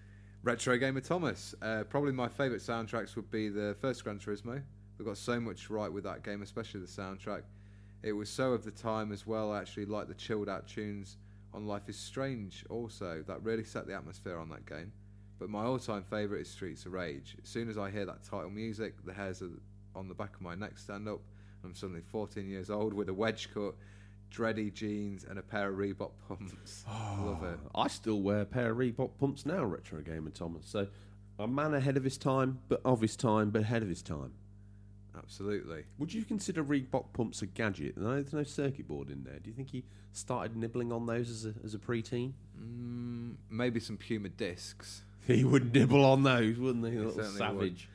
Retro 0.42 0.76
Gamer 0.76 1.02
Thomas. 1.02 1.54
Uh, 1.62 1.84
probably 1.84 2.10
my 2.10 2.26
favourite 2.26 2.62
soundtracks 2.62 3.14
would 3.14 3.30
be 3.30 3.48
the 3.48 3.76
first 3.80 4.02
Gran 4.02 4.18
Turismo. 4.18 4.60
They 4.98 5.04
got 5.04 5.18
so 5.18 5.38
much 5.38 5.70
right 5.70 5.92
with 5.92 6.02
that 6.02 6.24
game, 6.24 6.42
especially 6.42 6.80
the 6.80 6.86
soundtrack. 6.88 7.42
It 8.02 8.12
was 8.12 8.28
so 8.28 8.52
of 8.52 8.64
the 8.64 8.72
time 8.72 9.12
as 9.12 9.24
well. 9.24 9.52
I 9.52 9.60
actually 9.60 9.86
like 9.86 10.08
the 10.08 10.14
chilled 10.14 10.48
out 10.48 10.66
tunes 10.66 11.16
on 11.54 11.68
Life 11.68 11.88
is 11.88 11.96
Strange 11.96 12.64
also. 12.68 13.22
That 13.24 13.40
really 13.44 13.64
set 13.64 13.86
the 13.86 13.94
atmosphere 13.94 14.36
on 14.36 14.48
that 14.48 14.66
game. 14.66 14.90
But 15.38 15.48
my 15.48 15.62
all 15.62 15.78
time 15.78 16.02
favourite 16.02 16.40
is 16.42 16.50
Streets 16.50 16.86
of 16.86 16.92
Rage. 16.92 17.36
As 17.40 17.48
soon 17.48 17.68
as 17.70 17.78
I 17.78 17.88
hear 17.90 18.04
that 18.06 18.24
title 18.24 18.50
music, 18.50 18.94
the 19.04 19.12
hairs 19.12 19.42
are 19.42 19.50
on 19.94 20.08
the 20.08 20.14
back 20.14 20.34
of 20.34 20.40
my 20.40 20.54
neck 20.54 20.78
stand 20.78 21.08
up. 21.08 21.20
I'm 21.64 21.74
suddenly 21.74 22.02
14 22.10 22.48
years 22.48 22.70
old 22.70 22.94
with 22.94 23.08
a 23.08 23.14
wedge 23.14 23.48
cut, 23.52 23.74
dready 24.32 24.72
jeans, 24.72 25.24
and 25.24 25.38
a 25.38 25.42
pair 25.42 25.68
of 25.68 25.76
Reebok 25.76 26.12
pumps. 26.26 26.84
Love 26.88 27.44
it. 27.44 27.58
I 27.74 27.88
still 27.88 28.20
wear 28.20 28.42
a 28.42 28.46
pair 28.46 28.70
of 28.70 28.78
Reebok 28.78 29.10
pumps 29.18 29.44
now, 29.44 29.64
Retro 29.64 30.00
Gamer 30.00 30.30
Thomas. 30.30 30.66
So, 30.66 30.86
a 31.38 31.46
man 31.46 31.74
ahead 31.74 31.96
of 31.96 32.04
his 32.04 32.18
time, 32.18 32.60
but 32.68 32.80
of 32.84 33.00
his 33.00 33.16
time, 33.16 33.50
but 33.50 33.62
ahead 33.62 33.82
of 33.82 33.88
his 33.88 34.02
time. 34.02 34.32
Absolutely. 35.16 35.84
Would 35.98 36.14
you 36.14 36.24
consider 36.24 36.62
Reebok 36.64 37.12
pumps 37.12 37.42
a 37.42 37.46
gadget? 37.46 37.96
No, 37.98 38.14
there's 38.14 38.32
no 38.32 38.42
circuit 38.42 38.88
board 38.88 39.10
in 39.10 39.24
there. 39.24 39.38
Do 39.38 39.50
you 39.50 39.54
think 39.54 39.70
he 39.70 39.84
started 40.12 40.56
nibbling 40.56 40.92
on 40.92 41.06
those 41.06 41.28
as 41.30 41.46
a, 41.46 41.54
as 41.64 41.74
a 41.74 41.78
preteen? 41.78 42.32
Mm, 42.58 43.34
maybe 43.50 43.80
some 43.80 43.96
Puma 43.96 44.28
discs. 44.28 45.02
He 45.26 45.44
would 45.44 45.74
nibble 45.74 46.04
on 46.04 46.22
those, 46.22 46.58
wouldn't 46.58 46.84
he? 46.86 46.96
A 46.96 47.02
little 47.02 47.22
savage. 47.24 47.88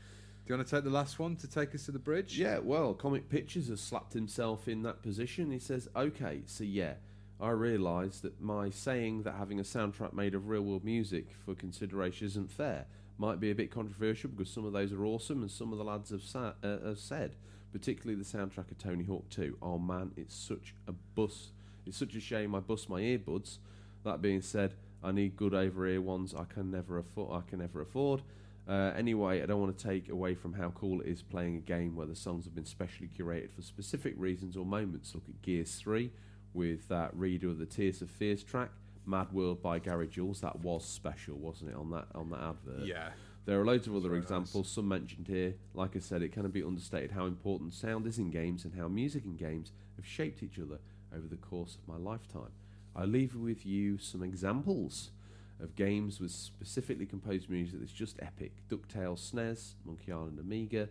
Do 0.46 0.54
you 0.54 0.58
want 0.58 0.68
to 0.68 0.76
take 0.76 0.84
the 0.84 0.92
last 0.92 1.18
one 1.18 1.36
to 1.38 1.48
take 1.48 1.74
us 1.74 1.86
to 1.86 1.92
the 1.92 1.98
bridge? 1.98 2.38
Yeah, 2.38 2.60
well, 2.60 2.94
Comic 2.94 3.30
Pictures 3.30 3.70
has 3.70 3.82
slapped 3.82 4.14
himself 4.14 4.68
in 4.68 4.84
that 4.84 5.02
position. 5.02 5.50
He 5.50 5.58
says, 5.58 5.90
okay, 5.96 6.44
so 6.46 6.64
yeah, 6.64 6.94
I 7.42 7.50
realise 7.50 8.20
that 8.20 8.40
my 8.40 8.70
saying 8.70 9.24
that 9.24 9.38
having 9.40 9.60
a 9.60 9.64
soundtrack 9.64 10.14
made 10.14 10.36
of 10.36 10.48
real 10.48 10.62
world 10.62 10.86
music 10.86 11.30
for 11.44 11.56
consideration 11.56 12.28
isn't 12.28 12.52
fair. 12.52 12.86
Might 13.18 13.40
be 13.40 13.50
a 13.50 13.56
bit 13.56 13.72
controversial 13.72 14.30
because 14.30 14.54
some 14.54 14.66
of 14.66 14.74
those 14.74 14.94
are 14.94 15.04
awesome 15.04 15.42
and 15.42 15.50
some 15.50 15.72
of 15.72 15.80
the 15.80 15.84
lads 15.84 16.12
have, 16.12 16.22
sa- 16.22 16.54
uh, 16.62 16.78
have 16.86 17.00
said, 17.00 17.38
particularly 17.72 18.22
the 18.22 18.38
soundtrack 18.38 18.70
of 18.70 18.78
Tony 18.78 19.04
Hawk 19.04 19.28
2. 19.32 19.58
Oh 19.64 19.80
man, 19.80 20.12
it's 20.16 20.36
such 20.36 20.76
a 20.88 20.92
bus. 20.92 21.54
It's 21.88 21.98
such 21.98 22.14
a 22.14 22.20
shame 22.20 22.54
I 22.54 22.60
bust 22.60 22.88
my 22.88 23.02
earbuds. 23.02 23.58
That 24.04 24.22
being 24.22 24.42
said, 24.42 24.76
I 25.04 25.12
need 25.12 25.38
good 25.38 25.56
over 25.56 25.88
ear 25.88 26.02
ones 26.02 26.36
I 26.36 26.44
can 26.44 26.70
never 26.70 27.00
afford. 27.00 27.32
I 27.36 27.50
can 27.50 27.58
never 27.58 27.82
afford. 27.82 28.22
Uh, 28.68 28.92
anyway, 28.98 29.44
I 29.44 29.46
don't 29.46 29.62
want 29.62 29.78
to 29.78 29.88
take 29.88 30.10
away 30.10 30.34
from 30.34 30.54
how 30.54 30.70
cool 30.72 31.02
it 31.02 31.08
is 31.08 31.22
playing 31.22 31.56
a 31.56 31.60
game 31.60 31.96
where 31.96 32.08
the 32.08 32.16
songs 32.16 32.46
have 32.46 32.56
been 32.56 32.66
specially 32.66 33.08
curated 33.08 33.54
for 33.54 33.62
specific 33.62 34.16
reasons 34.18 34.58
or 34.58 34.66
moments. 34.66 35.14
Look 35.14 35.26
at 35.30 35.42
Gears 35.42 35.76
3 35.76 36.12
with 36.54 36.88
that 36.88 37.16
redo 37.16 37.52
of 37.52 37.60
the 37.60 37.66
Tears 37.66 38.00
for 38.00 38.08
Fears 38.08 38.44
track. 38.44 38.72
Mad 39.06 39.32
World 39.32 39.62
by 39.62 39.78
Gary 39.78 40.08
Jules. 40.08 40.42
That 40.42 40.60
was 40.62 40.84
special, 40.84 41.38
wasn't 41.38 41.72
it? 41.72 41.76
On 41.76 41.92
that 41.92 42.08
on 42.16 42.32
that 42.32 42.40
advert. 42.40 42.88
Yeah. 42.88 43.10
There 43.46 43.62
are 43.62 43.66
loads 43.66 43.86
of 43.86 43.96
other 43.96 44.16
examples, 44.16 44.72
some 44.72 44.88
mentioned 44.88 45.28
here. 45.28 45.54
Like 45.76 45.96
I 45.96 46.00
said, 46.00 46.24
it 46.24 46.32
cannot 46.32 46.52
be 46.52 46.64
understated 46.64 47.12
how 47.12 47.28
important 47.28 47.76
sound 47.76 48.08
is 48.08 48.18
in 48.18 48.32
games 48.32 48.66
and 48.66 48.74
how 48.74 48.88
music 48.88 49.24
and 49.24 49.38
games 49.38 49.72
have 49.98 50.06
shaped 50.06 50.42
each 50.42 50.58
other 50.58 50.80
over 51.16 51.28
the 51.28 51.36
course 51.36 51.76
of 51.76 51.88
my 51.88 51.98
lifetime. 51.98 52.50
I 52.96 53.06
leave 53.06 53.36
with 53.36 53.64
you 53.64 54.00
some 54.00 54.24
examples 54.24 55.12
of 55.60 55.76
games 55.76 56.20
with 56.20 56.32
specifically 56.32 57.06
composed 57.06 57.50
music 57.50 57.80
that's 57.80 57.92
just 57.92 58.18
epic. 58.22 58.52
DuckTales 58.70 59.32
SNES, 59.32 59.74
Monkey 59.86 60.12
Island 60.12 60.40
Amiga, 60.40 60.90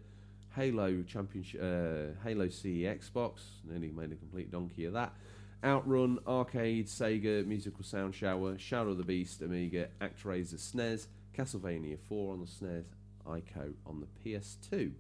Halo 0.56 1.02
Championship, 1.02 1.60
uh, 1.60 2.22
Halo 2.24 2.48
CE 2.48 2.84
Xbox, 2.86 3.40
nearly 3.68 3.90
made 3.90 4.12
a 4.12 4.16
complete 4.16 4.50
donkey 4.50 4.84
of 4.84 4.92
that. 4.94 5.12
Outrun, 5.62 6.18
Arcade, 6.26 6.86
Sega, 6.86 7.46
Magical 7.46 7.82
Sound 7.82 8.14
Shower, 8.14 8.58
Shadow 8.58 8.90
of 8.90 8.98
the 8.98 9.04
Beast, 9.04 9.40
Amiga, 9.42 9.88
ActRaiser 10.00 10.56
SNES, 10.56 11.06
Castlevania 11.36 11.98
4 11.98 12.32
on 12.34 12.40
the 12.40 12.46
SNES, 12.46 12.84
Ico 13.26 13.72
on 13.86 14.00
the 14.00 14.06
PS2. 14.30 14.92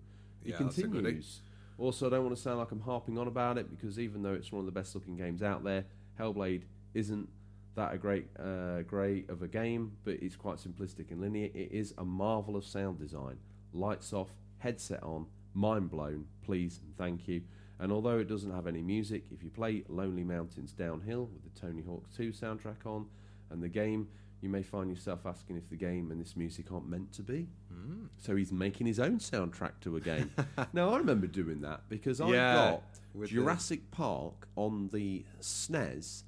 He 0.42 0.50
Yeah, 0.50 0.56
continues. 0.56 1.40
Also, 1.76 2.06
I 2.06 2.10
don't 2.10 2.24
want 2.24 2.36
to 2.36 2.40
sound 2.40 2.58
like 2.58 2.70
I'm 2.72 2.80
harping 2.80 3.18
on 3.18 3.26
about 3.28 3.58
it 3.58 3.68
because 3.70 3.98
even 3.98 4.22
though 4.22 4.32
it's 4.34 4.52
one 4.52 4.60
of 4.60 4.66
the 4.66 4.72
best 4.72 4.94
looking 4.94 5.16
games 5.16 5.42
out 5.42 5.64
there, 5.64 5.84
Hellblade 6.18 6.62
isn't 6.94 7.28
that 7.74 7.92
a 7.94 7.98
great, 7.98 8.26
uh, 8.38 8.82
great 8.82 9.28
of 9.30 9.42
a 9.42 9.48
game, 9.48 9.92
but 10.04 10.14
it's 10.22 10.36
quite 10.36 10.56
simplistic 10.58 11.10
and 11.10 11.20
linear. 11.20 11.50
It 11.54 11.70
is 11.72 11.94
a 11.98 12.04
marvel 12.04 12.56
of 12.56 12.64
sound 12.64 12.98
design. 12.98 13.36
Lights 13.72 14.12
off, 14.12 14.30
headset 14.58 15.02
on, 15.02 15.26
mind 15.54 15.90
blown. 15.90 16.26
Please 16.42 16.80
and 16.84 16.96
thank 16.96 17.26
you. 17.28 17.42
And 17.80 17.90
although 17.90 18.18
it 18.18 18.28
doesn't 18.28 18.52
have 18.52 18.66
any 18.68 18.82
music, 18.82 19.24
if 19.32 19.42
you 19.42 19.50
play 19.50 19.82
Lonely 19.88 20.22
Mountains 20.24 20.72
Downhill 20.72 21.28
with 21.32 21.42
the 21.42 21.60
Tony 21.60 21.82
Hawk 21.82 22.04
2 22.16 22.30
soundtrack 22.30 22.86
on 22.86 23.06
and 23.50 23.60
the 23.62 23.68
game, 23.68 24.06
you 24.40 24.48
may 24.48 24.62
find 24.62 24.88
yourself 24.90 25.20
asking 25.26 25.56
if 25.56 25.68
the 25.70 25.76
game 25.76 26.10
and 26.12 26.20
this 26.20 26.36
music 26.36 26.70
aren't 26.70 26.88
meant 26.88 27.12
to 27.14 27.22
be. 27.22 27.48
Mm. 27.72 28.08
So 28.18 28.36
he's 28.36 28.52
making 28.52 28.86
his 28.86 29.00
own 29.00 29.18
soundtrack 29.18 29.72
to 29.80 29.96
a 29.96 30.00
game. 30.00 30.30
now 30.72 30.90
I 30.94 30.98
remember 30.98 31.26
doing 31.26 31.62
that 31.62 31.88
because 31.88 32.20
I 32.20 32.28
Yeah, 32.28 32.54
got 32.54 32.82
with 33.14 33.30
the- 33.30 33.36
Jurassic 33.36 33.90
Park 33.90 34.46
on 34.54 34.88
the 34.92 35.24
SNES, 35.40 36.22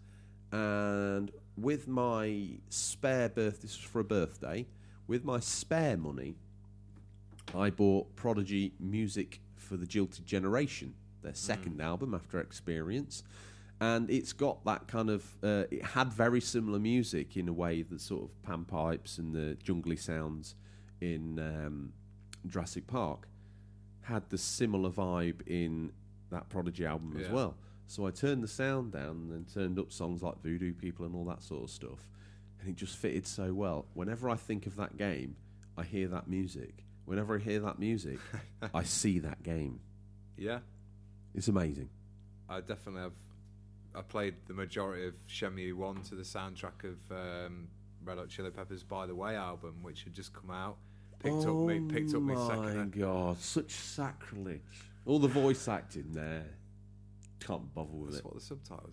and 0.52 1.30
with 1.56 1.88
my 1.88 2.58
spare 2.68 3.28
birth, 3.28 3.62
this 3.62 3.76
was 3.76 3.84
for 3.84 4.00
a 4.00 4.04
birthday, 4.04 4.66
with 5.06 5.24
my 5.24 5.40
spare 5.40 5.96
money, 5.96 6.36
I 7.54 7.70
bought 7.70 8.14
Prodigy 8.16 8.72
music 8.78 9.40
for 9.56 9.76
the 9.76 9.86
Jilted 9.86 10.26
Generation, 10.26 10.94
their 11.22 11.34
second 11.34 11.80
album 11.80 12.14
after 12.14 12.40
Experience. 12.40 13.22
And 13.80 14.10
it's 14.10 14.32
got 14.32 14.64
that 14.64 14.88
kind 14.88 15.10
of, 15.10 15.24
uh, 15.42 15.64
it 15.70 15.84
had 15.84 16.12
very 16.12 16.40
similar 16.40 16.78
music 16.78 17.36
in 17.36 17.48
a 17.48 17.52
way, 17.52 17.82
the 17.82 17.98
sort 17.98 18.24
of 18.24 18.42
pan 18.42 18.64
pipes 18.64 19.18
and 19.18 19.34
the 19.34 19.56
jungly 19.62 19.96
sounds 19.96 20.54
in 21.00 21.38
um, 21.38 21.92
Jurassic 22.46 22.86
Park 22.86 23.28
had 24.02 24.28
the 24.30 24.38
similar 24.38 24.88
vibe 24.90 25.46
in 25.46 25.92
that 26.30 26.48
Prodigy 26.48 26.86
album 26.86 27.16
as 27.20 27.26
well. 27.32 27.56
So 27.86 28.06
I 28.06 28.10
turned 28.10 28.42
the 28.42 28.48
sound 28.48 28.92
down 28.92 29.10
and 29.10 29.32
then 29.32 29.46
turned 29.52 29.78
up 29.78 29.92
songs 29.92 30.22
like 30.22 30.42
Voodoo 30.42 30.74
People 30.74 31.06
and 31.06 31.14
all 31.14 31.24
that 31.26 31.42
sort 31.42 31.64
of 31.64 31.70
stuff. 31.70 32.08
And 32.60 32.68
it 32.68 32.76
just 32.76 32.96
fitted 32.96 33.26
so 33.26 33.52
well. 33.54 33.86
Whenever 33.94 34.28
I 34.28 34.34
think 34.36 34.66
of 34.66 34.76
that 34.76 34.96
game, 34.96 35.36
I 35.76 35.84
hear 35.84 36.08
that 36.08 36.28
music. 36.28 36.84
Whenever 37.04 37.36
I 37.36 37.38
hear 37.38 37.60
that 37.60 37.78
music, 37.78 38.18
I 38.74 38.82
see 38.82 39.20
that 39.20 39.42
game. 39.42 39.80
Yeah. 40.36 40.58
It's 41.34 41.48
amazing. 41.48 41.90
I 42.48 42.60
definitely 42.60 43.02
have. 43.02 43.12
I 43.94 44.02
played 44.02 44.34
the 44.46 44.54
majority 44.54 45.06
of 45.06 45.14
Shenmue 45.28 45.74
One 45.74 46.02
to 46.02 46.14
the 46.14 46.22
soundtrack 46.22 46.84
of 46.84 46.98
um, 47.10 47.68
Red 48.04 48.18
Hot 48.18 48.28
Chili 48.28 48.50
Peppers 48.50 48.82
"By 48.82 49.06
the 49.06 49.14
Way" 49.14 49.36
album, 49.36 49.76
which 49.82 50.04
had 50.04 50.12
just 50.12 50.32
come 50.32 50.50
out. 50.50 50.76
Picked 51.18 51.46
up 51.46 51.56
me, 51.56 51.80
picked 51.88 52.14
up 52.14 52.22
me 52.22 52.34
Oh 52.36 52.62
my 52.62 52.84
god, 52.84 53.38
such 53.38 53.70
sacrilege! 53.70 54.60
All 55.06 55.18
the 55.18 55.28
voice 55.28 55.66
acting 55.66 56.12
there, 56.12 56.46
can't 57.40 57.72
bother 57.74 57.92
with 57.92 58.10
it. 58.10 58.12
That's 58.12 58.18
it. 58.20 58.24
what 58.24 58.34
the 58.34 58.40
subtitles 58.40 58.92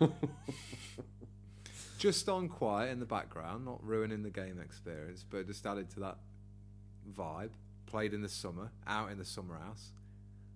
are 0.00 0.08
for. 0.08 0.12
just 1.98 2.28
on 2.28 2.48
quiet 2.48 2.90
in 2.90 2.98
the 3.00 3.06
background, 3.06 3.64
not 3.64 3.84
ruining 3.84 4.22
the 4.22 4.30
game 4.30 4.58
experience, 4.60 5.24
but 5.28 5.46
just 5.46 5.64
added 5.66 5.90
to 5.90 6.00
that 6.00 6.18
vibe. 7.16 7.50
Played 7.86 8.14
in 8.14 8.22
the 8.22 8.28
summer, 8.28 8.70
out 8.86 9.10
in 9.10 9.18
the 9.18 9.24
summer 9.24 9.58
house, 9.58 9.92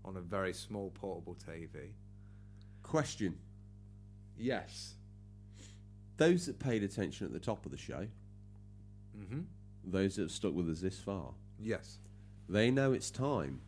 on 0.04 0.16
a 0.16 0.20
very 0.20 0.52
small 0.54 0.90
portable 0.90 1.34
TV. 1.36 1.90
Question: 2.82 3.36
Yes. 4.38 4.94
Those 6.16 6.46
that 6.46 6.58
paid 6.58 6.82
attention 6.82 7.26
at 7.26 7.32
the 7.34 7.38
top 7.40 7.66
of 7.66 7.72
the 7.72 7.78
show, 7.78 8.06
Mm-hmm. 9.18 9.40
those 9.84 10.16
that 10.16 10.22
have 10.22 10.30
stuck 10.30 10.54
with 10.54 10.68
us 10.70 10.80
this 10.80 10.98
far, 10.98 11.32
Yes. 11.58 11.98
they 12.48 12.70
know 12.70 12.92
it's 12.92 13.10
time 13.10 13.60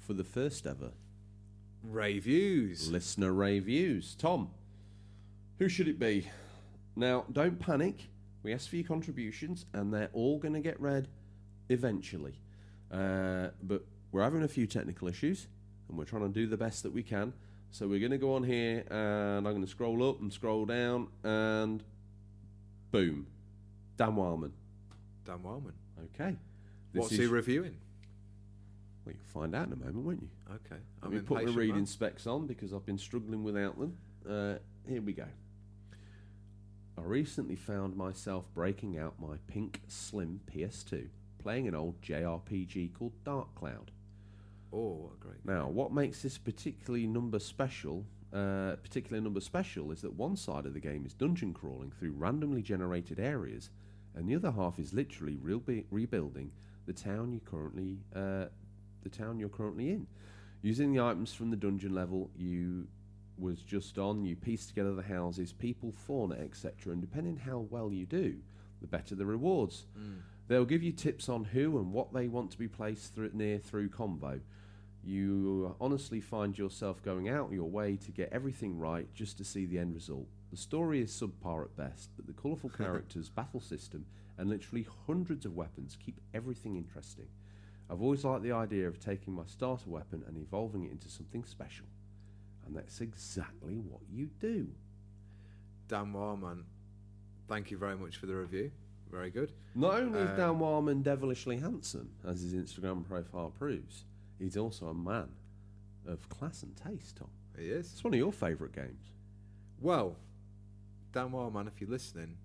for 0.00 0.12
the 0.14 0.24
first 0.24 0.66
ever 0.66 0.92
Reviews. 1.84 2.90
listener 2.90 3.32
reviews. 3.32 4.14
Tom, 4.14 4.50
who 5.58 5.68
should 5.68 5.88
it 5.88 5.98
be? 5.98 6.28
Now, 6.96 7.24
don't 7.32 7.58
panic. 7.58 8.08
We 8.42 8.52
asked 8.52 8.68
for 8.68 8.76
your 8.76 8.86
contributions, 8.86 9.64
and 9.72 9.92
they're 9.92 10.10
all 10.12 10.38
going 10.38 10.54
to 10.54 10.60
get 10.60 10.80
read 10.80 11.08
eventually. 11.68 12.34
Uh, 12.90 13.48
but 13.62 13.84
we're 14.12 14.22
having 14.22 14.42
a 14.42 14.48
few 14.48 14.66
technical 14.66 15.08
issues, 15.08 15.46
and 15.88 15.98
we're 15.98 16.04
trying 16.04 16.22
to 16.22 16.28
do 16.28 16.46
the 16.46 16.56
best 16.56 16.82
that 16.82 16.92
we 16.92 17.02
can. 17.02 17.32
So 17.70 17.86
we're 17.86 17.98
going 18.00 18.12
to 18.12 18.18
go 18.18 18.34
on 18.34 18.44
here, 18.44 18.84
and 18.90 19.46
I'm 19.46 19.52
going 19.54 19.60
to 19.64 19.66
scroll 19.70 20.08
up 20.08 20.20
and 20.20 20.32
scroll 20.32 20.64
down, 20.64 21.08
and 21.22 21.82
boom, 22.90 23.26
Dan 23.96 24.16
Wildman. 24.16 24.52
Dan 25.24 25.42
Wellman. 25.42 25.74
Okay. 26.14 26.36
This 26.92 27.00
What's 27.02 27.12
is- 27.12 27.18
he 27.18 27.26
reviewing? 27.26 27.76
Well, 29.08 29.16
you'll 29.16 29.42
find 29.42 29.54
out 29.54 29.66
in 29.66 29.72
a 29.72 29.76
moment, 29.76 30.04
won't 30.04 30.22
you? 30.22 30.28
Okay. 30.54 30.80
Let 31.02 31.12
me 31.12 31.20
put 31.20 31.44
my 31.44 31.52
reading 31.52 31.86
specs 31.86 32.26
on 32.26 32.46
because 32.46 32.72
I've 32.72 32.84
been 32.84 32.98
struggling 32.98 33.42
without 33.42 33.78
them. 33.78 33.96
Uh, 34.28 34.58
here 34.86 35.00
we 35.00 35.12
go. 35.12 35.24
I 36.98 37.02
recently 37.02 37.56
found 37.56 37.96
myself 37.96 38.46
breaking 38.54 38.98
out 38.98 39.14
my 39.20 39.36
pink 39.46 39.80
slim 39.86 40.40
PS2, 40.52 41.08
playing 41.38 41.68
an 41.68 41.74
old 41.74 42.00
JRPG 42.02 42.92
called 42.92 43.12
Dark 43.24 43.54
Cloud. 43.54 43.92
Oh, 44.72 44.94
what 44.94 45.12
a 45.14 45.16
great. 45.20 45.44
Now, 45.44 45.68
what 45.68 45.92
makes 45.92 46.20
this 46.22 46.36
particularly 46.36 47.06
number 47.06 47.38
special, 47.38 48.04
uh, 48.34 48.76
particular 48.82 49.20
number 49.22 49.40
special, 49.40 49.90
is 49.92 50.02
that 50.02 50.12
one 50.12 50.36
side 50.36 50.66
of 50.66 50.74
the 50.74 50.80
game 50.80 51.06
is 51.06 51.14
dungeon 51.14 51.54
crawling 51.54 51.92
through 51.92 52.12
randomly 52.12 52.60
generated 52.60 53.18
areas, 53.18 53.70
and 54.14 54.28
the 54.28 54.34
other 54.34 54.50
half 54.50 54.78
is 54.78 54.92
literally 54.92 55.38
rebuilding 55.90 56.50
the 56.88 56.92
town 56.92 57.32
you 57.32 57.40
currently, 57.40 57.98
uh, 58.16 58.46
the 59.02 59.08
town 59.08 59.38
you're 59.38 59.48
currently 59.48 59.90
in, 59.90 60.06
using 60.62 60.92
the 60.92 61.00
items 61.00 61.32
from 61.32 61.50
the 61.50 61.56
dungeon 61.56 61.94
level 61.94 62.30
you 62.36 62.86
was 63.38 63.60
just 63.60 63.98
on. 63.98 64.24
You 64.24 64.36
piece 64.36 64.66
together 64.66 64.94
the 64.94 65.02
houses, 65.02 65.52
people, 65.52 65.92
fauna, 65.92 66.36
etc., 66.36 66.92
and 66.92 67.00
depending 67.00 67.36
how 67.36 67.66
well 67.70 67.92
you 67.92 68.06
do, 68.06 68.36
the 68.80 68.86
better 68.86 69.14
the 69.14 69.26
rewards. 69.26 69.86
Mm. 69.98 70.20
They'll 70.48 70.64
give 70.64 70.82
you 70.82 70.92
tips 70.92 71.28
on 71.28 71.44
who 71.44 71.78
and 71.78 71.92
what 71.92 72.12
they 72.12 72.26
want 72.26 72.50
to 72.52 72.58
be 72.58 72.68
placed 72.68 73.14
through, 73.14 73.30
near 73.34 73.58
through 73.58 73.90
combo. 73.90 74.40
You 75.04 75.76
honestly 75.80 76.20
find 76.20 76.56
yourself 76.58 77.02
going 77.02 77.28
out 77.28 77.52
your 77.52 77.68
way 77.70 77.96
to 77.96 78.10
get 78.10 78.30
everything 78.32 78.78
right 78.78 79.06
just 79.14 79.38
to 79.38 79.44
see 79.44 79.66
the 79.66 79.78
end 79.78 79.94
result. 79.94 80.26
The 80.50 80.56
story 80.56 81.02
is 81.02 81.12
subpar 81.12 81.64
at 81.64 81.76
best, 81.76 82.10
but 82.16 82.26
the 82.26 82.32
colourful 82.32 82.70
characters, 82.76 83.28
battle 83.28 83.60
system, 83.60 84.06
and 84.38 84.48
literally 84.48 84.86
hundreds 85.06 85.44
of 85.44 85.54
weapons 85.54 85.96
keep 86.02 86.20
everything 86.32 86.76
interesting. 86.76 87.26
I've 87.90 88.02
always 88.02 88.24
liked 88.24 88.42
the 88.42 88.52
idea 88.52 88.86
of 88.86 89.00
taking 89.00 89.32
my 89.34 89.44
starter 89.46 89.88
weapon 89.88 90.22
and 90.26 90.36
evolving 90.36 90.84
it 90.84 90.92
into 90.92 91.08
something 91.08 91.44
special. 91.44 91.86
And 92.66 92.76
that's 92.76 93.00
exactly 93.00 93.76
what 93.76 94.00
you 94.12 94.28
do. 94.40 94.68
Dan 95.88 96.12
Warman, 96.12 96.64
thank 97.48 97.70
you 97.70 97.78
very 97.78 97.96
much 97.96 98.16
for 98.18 98.26
the 98.26 98.34
review. 98.36 98.70
Very 99.10 99.30
good. 99.30 99.52
Not 99.74 99.94
only 99.94 100.20
is 100.20 100.30
Um, 100.30 100.36
Dan 100.36 100.58
Warman 100.58 101.02
devilishly 101.02 101.56
handsome, 101.56 102.10
as 102.26 102.42
his 102.42 102.52
Instagram 102.52 103.06
profile 103.06 103.50
proves, 103.58 104.04
he's 104.38 104.58
also 104.58 104.88
a 104.88 104.94
man 104.94 105.30
of 106.06 106.28
class 106.28 106.62
and 106.62 106.76
taste, 106.76 107.16
Tom. 107.16 107.30
He 107.56 107.70
is. 107.70 107.90
It's 107.92 108.04
one 108.04 108.12
of 108.12 108.18
your 108.18 108.32
favourite 108.32 108.74
games. 108.74 109.12
Well, 109.80 110.16
Dan 111.12 111.32
Warman, 111.32 111.68
if 111.68 111.80
you're 111.80 111.88
listening, 111.88 112.36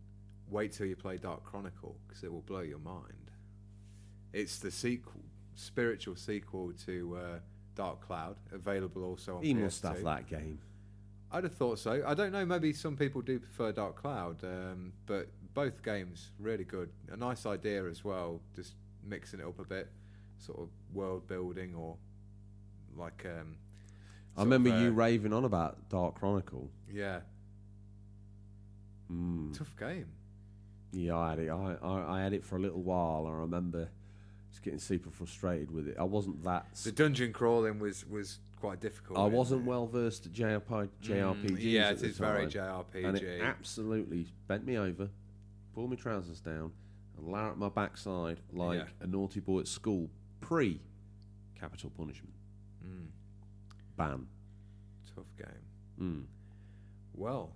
wait 0.47 0.71
till 0.71 0.85
you 0.85 0.95
play 0.95 1.17
Dark 1.17 1.43
Chronicle 1.43 1.97
because 2.07 2.23
it 2.23 2.31
will 2.31 2.41
blow 2.41 2.61
your 2.61 2.79
mind. 2.79 3.31
It's 4.31 4.57
the 4.57 4.71
sequel, 4.71 5.21
spiritual 5.55 6.15
sequel 6.15 6.71
to 6.85 7.17
uh, 7.17 7.39
Dark 7.75 8.01
Cloud, 8.05 8.35
available 8.51 9.03
also 9.03 9.37
on 9.37 9.43
He 9.43 9.53
PS2. 9.53 9.59
must 9.61 9.83
have 9.83 10.03
that 10.03 10.27
game. 10.27 10.59
I'd 11.31 11.43
have 11.45 11.55
thought 11.55 11.79
so. 11.79 12.03
I 12.05 12.13
don't 12.13 12.31
know. 12.31 12.45
Maybe 12.45 12.73
some 12.73 12.95
people 12.95 13.21
do 13.21 13.39
prefer 13.39 13.71
Dark 13.71 13.95
Cloud, 13.95 14.43
um, 14.43 14.93
but 15.07 15.29
both 15.55 15.81
games 15.83 16.31
really 16.39 16.63
good. 16.63 16.89
A 17.11 17.17
nice 17.17 17.45
idea 17.45 17.85
as 17.87 18.03
well. 18.03 18.39
Just 18.55 18.75
mixing 19.03 19.39
it 19.39 19.45
up 19.45 19.57
a 19.59 19.63
bit, 19.63 19.89
sort 20.37 20.59
of 20.59 20.69
world 20.93 21.27
building 21.27 21.73
or 21.75 21.97
like. 22.95 23.25
Um, 23.25 23.55
I 24.37 24.41
remember 24.43 24.69
of, 24.71 24.81
you 24.81 24.87
uh, 24.89 24.91
raving 24.91 25.33
on 25.33 25.45
about 25.45 25.89
Dark 25.89 26.15
Chronicle. 26.15 26.69
Yeah, 26.91 27.21
Mm. 29.11 29.55
Tough 29.57 29.75
game. 29.77 30.07
Yeah, 30.91 31.17
I 31.17 31.29
had 31.31 31.39
it. 31.39 31.49
I, 31.49 31.75
I, 31.83 32.17
I 32.19 32.21
had 32.21 32.33
it 32.33 32.43
for 32.43 32.55
a 32.55 32.59
little 32.59 32.81
while. 32.81 33.25
I 33.27 33.31
remember 33.31 33.89
just 34.53 34.63
getting 34.63 34.77
super 34.79 35.09
frustrated 35.09 35.71
with 35.71 35.87
it. 35.87 35.97
I 35.99 36.03
wasn't 36.03 36.43
that. 36.43 36.67
The 36.83 36.91
dungeon 36.91 37.33
crawling 37.33 37.79
was 37.79 38.05
was 38.07 38.37
quite 38.61 38.79
difficult. 38.79 39.17
I 39.17 39.25
wasn't 39.25 39.61
it? 39.63 39.67
well 39.67 39.87
versed 39.87 40.27
at 40.27 40.33
JRP, 40.33 40.89
JRPGs. 41.03 41.43
Mm, 41.49 41.57
yeah, 41.59 41.87
at 41.87 41.93
it 41.93 42.03
is 42.03 42.17
very 42.19 42.47
time, 42.47 42.85
and 42.93 43.17
it 43.17 43.41
absolutely 43.41 44.27
bent 44.47 44.63
me 44.65 44.77
over, 44.77 45.09
pulled 45.73 45.89
my 45.89 45.95
trousers 45.95 46.39
down, 46.39 46.71
and 47.17 47.27
larried 47.27 47.57
my 47.57 47.69
backside 47.69 48.41
like 48.53 48.77
Yeah. 48.79 48.85
a 49.01 49.07
naughty 49.07 49.39
boy 49.39 49.61
at 49.61 49.67
school. 49.67 50.09
Pre 50.39 50.79
capital 51.59 51.89
punishment 51.97 52.33
Mm, 52.85 53.07
ban. 53.97 54.27
tough 55.15 55.25
game. 55.37 55.47
Mm. 55.99 56.25
Well, 57.15 57.53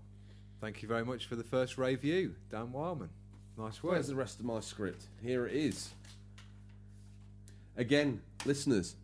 thank 0.61 0.81
you 0.81 0.87
very 0.87 1.03
much 1.05 1.25
for 1.27 1.35
the 1.35 1.43
first 1.43 1.77
review, 1.77 2.35
Dan 2.49 2.71
Wildman. 2.71 3.09
Nice 3.57 3.83
work. 3.83 3.93
Where's 3.93 4.07
the 4.07 4.15
rest 4.15 4.39
of 4.39 4.45
my 4.45 4.59
script? 4.61 5.07
Here 5.21 5.45
it 5.47 5.53
is. 5.55 5.89
Again, 7.77 8.21
listeners, 8.45 8.95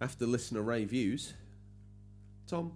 after 0.00 0.26
listener 0.26 0.62
reviews, 0.62 1.34
Tom, 2.46 2.72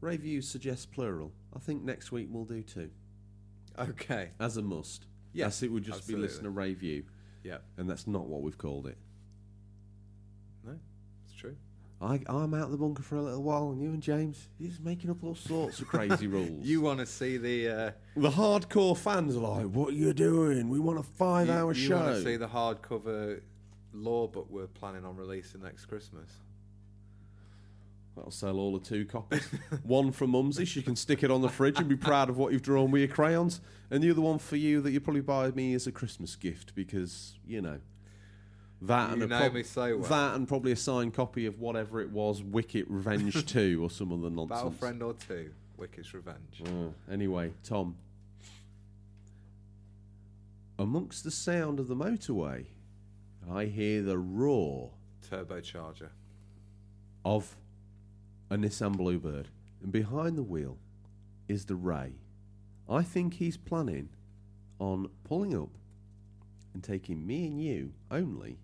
reviews 0.00 0.48
suggest 0.48 0.92
plural. 0.92 1.32
I 1.54 1.58
think 1.58 1.82
next 1.82 2.12
week 2.12 2.28
we'll 2.30 2.44
do 2.44 2.62
two 2.62 2.90
Okay. 3.78 4.30
as 4.40 4.56
a 4.56 4.62
must. 4.62 5.06
Yes, 5.32 5.46
Yes, 5.60 5.62
it 5.64 5.72
would 5.72 5.84
just 5.84 5.98
absolutely. 5.98 6.26
be 6.26 6.32
listener 6.32 6.50
review, 6.50 7.04
Yeah. 7.44 7.58
and 7.76 7.88
that's 7.88 8.06
not 8.06 8.26
what 8.26 8.42
we've 8.42 8.58
called 8.58 8.86
it. 8.86 8.98
No, 10.64 10.78
it's 11.24 11.34
true. 11.34 11.56
I, 12.00 12.20
I'm 12.28 12.54
out 12.54 12.66
of 12.66 12.70
the 12.70 12.76
bunker 12.76 13.02
for 13.02 13.16
a 13.16 13.22
little 13.22 13.42
while, 13.42 13.70
and 13.70 13.80
you 13.82 13.88
and 13.90 14.00
James, 14.02 14.48
you're 14.58 14.70
just 14.70 14.82
making 14.82 15.10
up 15.10 15.22
all 15.24 15.34
sorts 15.34 15.80
of 15.80 15.88
crazy 15.88 16.26
rules. 16.28 16.64
You 16.64 16.80
want 16.80 17.00
to 17.00 17.06
see 17.06 17.36
the 17.36 17.68
uh, 17.68 17.90
the 18.16 18.30
hardcore 18.30 18.96
fans 18.96 19.34
are 19.36 19.40
like, 19.40 19.66
"What 19.66 19.88
are 19.90 19.96
you 19.96 20.12
doing? 20.12 20.68
We 20.68 20.78
want 20.78 20.98
a 20.98 21.02
you, 21.02 21.06
five-hour 21.16 21.72
you 21.74 21.88
show." 21.88 21.96
want 21.96 22.14
to 22.16 22.22
see 22.22 22.36
the 22.36 22.46
hardcover 22.48 23.40
law 23.92 24.26
book 24.26 24.46
we're 24.50 24.66
planning 24.66 25.04
on 25.04 25.16
releasing 25.16 25.62
next 25.62 25.86
Christmas. 25.86 26.30
That'll 28.16 28.30
sell 28.32 28.58
all 28.58 28.76
the 28.76 28.84
two 28.84 29.04
copies. 29.06 29.46
one 29.84 30.10
for 30.10 30.26
Mumsy, 30.26 30.64
she 30.64 30.82
can 30.82 30.96
stick 30.96 31.22
it 31.22 31.30
on 31.30 31.40
the 31.40 31.48
fridge 31.48 31.78
and 31.78 31.88
be 31.88 31.94
proud 31.96 32.28
of 32.28 32.36
what 32.36 32.52
you've 32.52 32.62
drawn 32.62 32.90
with 32.90 33.00
your 33.00 33.08
crayons. 33.08 33.60
And 33.92 34.02
the 34.02 34.10
other 34.10 34.20
one 34.20 34.38
for 34.38 34.56
you 34.56 34.80
that 34.80 34.90
you 34.90 34.98
probably 35.00 35.20
buy 35.20 35.50
me 35.52 35.72
as 35.74 35.86
a 35.86 35.92
Christmas 35.92 36.34
gift 36.34 36.74
because, 36.74 37.36
you 37.46 37.62
know, 37.62 37.78
that 38.82 39.08
You 39.08 39.14
and 39.14 39.22
a 39.22 39.26
know 39.28 39.50
me 39.50 39.62
so 39.62 39.98
well. 39.98 40.08
that 40.08 40.34
and 40.34 40.48
probably 40.48 40.72
a 40.72 40.76
signed 40.76 41.14
copy 41.14 41.46
of 41.46 41.60
whatever 41.60 42.00
it 42.00 42.10
was, 42.10 42.42
Wicket 42.42 42.86
Revenge 42.88 43.46
2 43.52 43.80
or 43.82 43.88
some 43.88 44.12
other 44.12 44.30
nonsense. 44.30 44.74
Battlefriend 44.76 45.02
or 45.02 45.14
two, 45.14 45.52
Wicked's 45.76 46.12
Revenge. 46.12 46.62
Uh, 46.66 47.12
anyway, 47.12 47.52
Tom. 47.62 47.96
Amongst 50.78 51.24
the 51.24 51.30
sound 51.30 51.80
of 51.80 51.88
the 51.88 51.96
motorway, 51.96 52.66
I 53.50 53.64
hear 53.64 54.02
the 54.02 54.18
roar 54.18 54.90
Turbocharger. 55.28 56.10
of 57.24 57.56
a 58.50 58.56
Nissan 58.56 58.96
Bluebird, 58.96 59.48
and 59.82 59.92
behind 59.92 60.36
the 60.36 60.42
wheel 60.42 60.78
is 61.48 61.66
the 61.66 61.76
Ray. 61.76 62.12
I 62.88 63.02
think 63.02 63.34
he's 63.34 63.56
planning 63.56 64.10
on 64.78 65.10
pulling 65.24 65.56
up 65.56 65.70
and 66.72 66.82
taking 66.82 67.26
me 67.26 67.46
and 67.46 67.62
you 67.62 67.92
only 68.10 68.58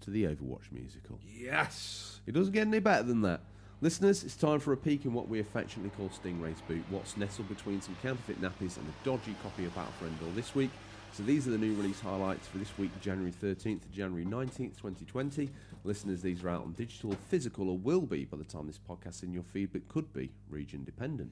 to 0.00 0.10
the 0.10 0.24
Overwatch 0.24 0.70
musical. 0.72 1.18
Yes! 1.22 2.20
It 2.26 2.32
doesn't 2.32 2.52
get 2.52 2.66
any 2.66 2.80
better 2.80 3.04
than 3.04 3.22
that. 3.22 3.40
Listeners, 3.80 4.24
it's 4.24 4.36
time 4.36 4.60
for 4.60 4.72
a 4.72 4.76
peek 4.76 5.04
in 5.04 5.12
what 5.12 5.28
we 5.28 5.40
affectionately 5.40 5.90
call 5.90 6.08
Stingray's 6.08 6.60
boot, 6.62 6.84
what's 6.90 7.16
nestled 7.16 7.48
between 7.48 7.80
some 7.80 7.96
counterfeit 8.02 8.40
nappies 8.40 8.76
and 8.76 8.86
a 8.86 9.04
dodgy 9.04 9.34
copy 9.42 9.64
of 9.66 9.74
Battlefriend 9.74 10.22
All 10.22 10.32
this 10.34 10.54
week. 10.54 10.70
So 11.14 11.22
these 11.22 11.46
are 11.46 11.52
the 11.52 11.58
new 11.58 11.74
release 11.74 12.00
highlights 12.00 12.48
for 12.48 12.58
this 12.58 12.76
week, 12.76 12.90
January 13.00 13.30
13th 13.30 13.82
to 13.82 13.88
January 13.92 14.24
19th, 14.24 14.76
2020. 14.76 15.48
Listeners, 15.84 16.22
these 16.22 16.42
are 16.42 16.48
out 16.48 16.62
on 16.62 16.72
digital, 16.72 17.16
physical, 17.28 17.70
or 17.70 17.78
will 17.78 18.00
be 18.00 18.24
by 18.24 18.36
the 18.36 18.42
time 18.42 18.66
this 18.66 18.80
podcast's 18.80 19.22
in 19.22 19.32
your 19.32 19.44
feed, 19.44 19.72
but 19.72 19.86
could 19.86 20.12
be 20.12 20.32
region 20.50 20.82
dependent. 20.82 21.30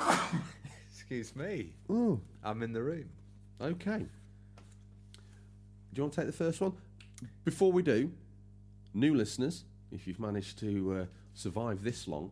Excuse 0.90 1.36
me. 1.36 1.74
Oh, 1.90 2.18
I'm 2.42 2.62
in 2.62 2.72
the 2.72 2.82
room. 2.82 3.10
okay. 3.60 3.98
Do 3.98 4.06
you 5.96 6.02
want 6.02 6.14
to 6.14 6.20
take 6.22 6.26
the 6.26 6.32
first 6.32 6.62
one? 6.62 6.72
Before 7.44 7.70
we 7.70 7.82
do, 7.82 8.10
new 8.94 9.14
listeners, 9.14 9.64
if 9.92 10.06
you've 10.06 10.18
managed 10.18 10.58
to 10.60 11.00
uh, 11.00 11.04
survive 11.34 11.84
this 11.84 12.08
long, 12.08 12.30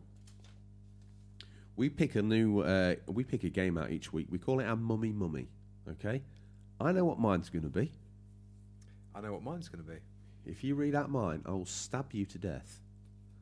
we 1.75 1.87
pick 1.87 2.15
a 2.15 2.23
new, 2.23 2.61
uh, 2.61 2.95
we 3.05 3.23
pick 3.23 3.43
a 3.43 3.49
game 3.49 3.77
out 3.77 3.91
each 3.91 4.11
week. 4.11 4.25
We 4.31 4.39
call 4.39 4.59
it 4.59 4.65
our 4.65 4.75
mummy 4.75 5.11
mummy. 5.11 5.49
Okay, 5.91 6.21
I 6.79 6.91
know 6.91 7.03
what 7.05 7.19
mine's 7.19 7.49
going 7.49 7.63
to 7.63 7.69
be. 7.69 7.91
I 9.15 9.21
know 9.21 9.33
what 9.33 9.43
mine's 9.43 9.69
going 9.69 9.83
to 9.83 9.89
be. 9.89 9.97
If 10.45 10.63
you 10.63 10.75
read 10.75 10.95
out 10.95 11.09
mine, 11.09 11.41
I 11.45 11.51
will 11.51 11.65
stab 11.65 12.13
you 12.13 12.25
to 12.25 12.37
death. 12.37 12.79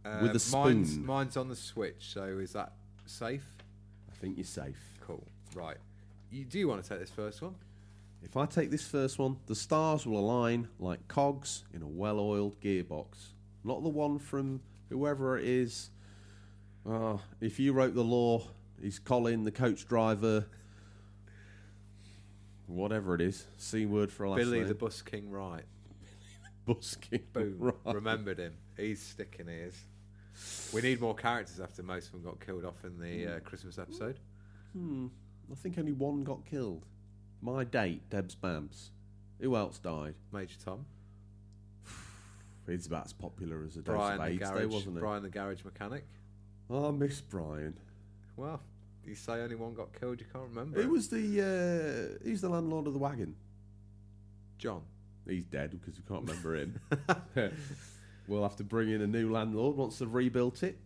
Uh, 0.05 0.19
With 0.21 0.31
a 0.31 0.51
Mine's, 0.55 0.91
spoon. 0.91 1.05
mine's 1.05 1.35
on 1.37 1.49
the 1.49 1.55
Switch, 1.55 2.13
so 2.13 2.23
is 2.39 2.53
that 2.53 2.73
safe? 3.05 3.45
I 4.09 4.15
think 4.15 4.37
you're 4.37 4.45
safe. 4.45 4.79
Cool. 5.05 5.23
Right. 5.53 5.77
You 6.31 6.45
do 6.45 6.67
want 6.67 6.81
to 6.83 6.89
take 6.89 6.99
this 6.99 7.09
first 7.09 7.41
one? 7.41 7.55
If 8.23 8.37
I 8.37 8.45
take 8.45 8.71
this 8.71 8.87
first 8.87 9.19
one, 9.19 9.37
the 9.45 9.55
stars 9.55 10.05
will 10.05 10.17
align 10.19 10.69
like 10.79 11.05
cogs 11.07 11.65
in 11.73 11.81
a 11.81 11.87
well-oiled 11.87 12.59
gearbox. 12.61 13.33
Not 13.63 13.83
the 13.83 13.89
one 13.89 14.17
from 14.19 14.61
whoever 14.89 15.37
it 15.37 15.45
is. 15.45 15.89
Uh, 16.89 17.17
if 17.41 17.59
you 17.59 17.73
wrote 17.73 17.93
the 17.93 18.03
law, 18.03 18.41
he's 18.81 18.97
Colin, 18.99 19.43
the 19.43 19.51
coach 19.51 19.85
driver. 19.85 20.45
Whatever 22.68 23.15
it 23.15 23.22
is, 23.22 23.47
C 23.57 23.86
word 23.86 24.11
for 24.11 24.26
a 24.26 24.30
last 24.30 24.38
Billy 24.39 24.59
name. 24.59 24.68
the 24.68 24.76
Bus 24.76 25.01
King 25.01 25.30
Right. 25.30 25.63
busking. 26.65 27.24
Boom. 27.34 27.55
Right. 27.57 27.95
Remembered 27.95 28.38
him. 28.38 28.53
He's 28.76 29.01
sticking 29.01 29.47
ears. 29.47 29.76
We 30.74 30.82
need 30.82 31.01
more 31.01 31.15
characters 31.15 31.59
after 31.59 31.82
most 31.82 32.07
of 32.07 32.11
them 32.11 32.24
got 32.24 32.39
killed 32.45 32.65
off 32.65 32.84
in 32.84 32.99
the 32.99 33.36
uh, 33.36 33.39
Christmas 33.39 33.80
episode. 33.80 34.20
Hmm. 34.74 35.07
I 35.51 35.55
think 35.55 35.78
only 35.80 35.93
one 35.93 36.24
got 36.24 36.45
killed. 36.45 36.86
My 37.41 37.63
date, 37.63 38.09
Deb's 38.09 38.36
Babs. 38.36 38.91
Who 39.39 39.55
else 39.55 39.80
died? 39.80 40.15
Major 40.34 40.57
Tom, 40.63 40.86
He's 42.68 42.88
about 42.88 43.05
as 43.05 43.13
popular 43.13 43.63
as 43.63 43.78
a 43.78 43.82
dose 43.82 43.95
Brian 43.95 44.20
of 44.20 44.26
the 44.26 44.32
AIDS 44.34 44.49
garage, 44.51 44.65
wasn't 44.65 44.95
he? 44.95 44.99
Brian 44.99 45.24
the 45.24 45.30
garage 45.30 45.63
mechanic. 45.63 46.05
Oh, 46.70 46.89
I 46.89 46.91
miss 46.91 47.22
Brian. 47.22 47.78
Well, 48.36 48.61
you 49.07 49.15
say 49.15 49.33
only 49.33 49.55
one 49.55 49.73
got 49.73 49.97
killed. 49.99 50.19
You 50.19 50.25
can't 50.31 50.49
remember. 50.49 50.81
Who 50.81 50.89
was 50.89 51.07
the 51.09 52.17
uh, 52.19 52.23
who's 52.23 52.41
the 52.41 52.49
landlord 52.49 52.87
of 52.87 52.93
the 52.93 52.99
wagon? 52.99 53.35
John. 54.57 54.81
He's 55.27 55.45
dead 55.45 55.71
because 55.71 55.97
we 55.97 56.03
can't 56.07 56.27
remember 56.27 56.55
him. 56.55 56.79
we'll 58.27 58.43
have 58.43 58.55
to 58.57 58.63
bring 58.63 58.89
in 58.89 59.01
a 59.01 59.07
new 59.07 59.29
landlord 59.31 59.75
once 59.75 59.99
they've 59.99 60.13
rebuilt 60.13 60.63
it. 60.63 60.77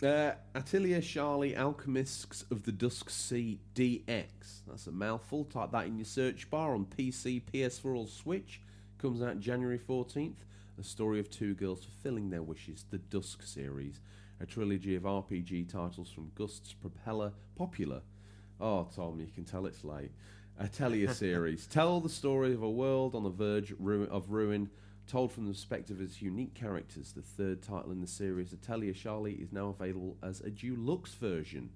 Uh, 0.00 0.32
Atelier 0.54 1.00
Shallie 1.00 1.56
Alchemists 1.56 2.44
of 2.52 2.62
the 2.62 2.70
Dusk 2.70 3.10
Sea 3.10 3.58
DX. 3.74 4.26
That's 4.68 4.86
a 4.86 4.92
mouthful. 4.92 5.44
Type 5.44 5.72
that 5.72 5.86
in 5.86 5.98
your 5.98 6.04
search 6.04 6.48
bar 6.48 6.74
on 6.74 6.86
PC, 6.86 7.42
PS4, 7.52 7.96
or 7.96 8.06
Switch. 8.06 8.60
Comes 8.98 9.20
out 9.20 9.40
January 9.40 9.78
14th. 9.78 10.36
A 10.78 10.84
story 10.84 11.18
of 11.18 11.28
two 11.28 11.54
girls 11.54 11.84
fulfilling 11.84 12.30
their 12.30 12.42
wishes. 12.42 12.84
The 12.90 12.98
Dusk 12.98 13.42
series. 13.42 14.00
A 14.40 14.46
trilogy 14.46 14.94
of 14.94 15.02
RPG 15.02 15.68
titles 15.72 16.10
from 16.10 16.30
Gust's 16.34 16.72
Propeller 16.72 17.32
Popular. 17.56 18.02
Oh, 18.60 18.88
Tom, 18.94 19.20
you 19.20 19.26
can 19.34 19.44
tell 19.44 19.66
it's 19.66 19.84
late. 19.84 20.12
Atelier 20.60 21.08
series. 21.14 21.66
Tell 21.66 22.00
the 22.00 22.08
story 22.08 22.54
of 22.54 22.62
a 22.62 22.70
world 22.70 23.14
on 23.14 23.24
the 23.24 23.30
verge 23.30 23.74
ru- 23.78 24.08
of 24.10 24.30
ruin, 24.30 24.70
told 25.08 25.32
from 25.32 25.46
the 25.46 25.52
perspective 25.52 25.96
of 25.98 26.02
its 26.02 26.22
unique 26.22 26.54
characters. 26.54 27.12
The 27.12 27.22
third 27.22 27.62
title 27.62 27.90
in 27.90 28.00
the 28.00 28.06
series, 28.06 28.52
Atelier 28.52 28.94
Shallie, 28.94 29.42
is 29.42 29.52
now 29.52 29.68
available 29.68 30.16
as 30.22 30.40
a 30.40 30.50
deluxe 30.50 31.14
version. 31.14 31.70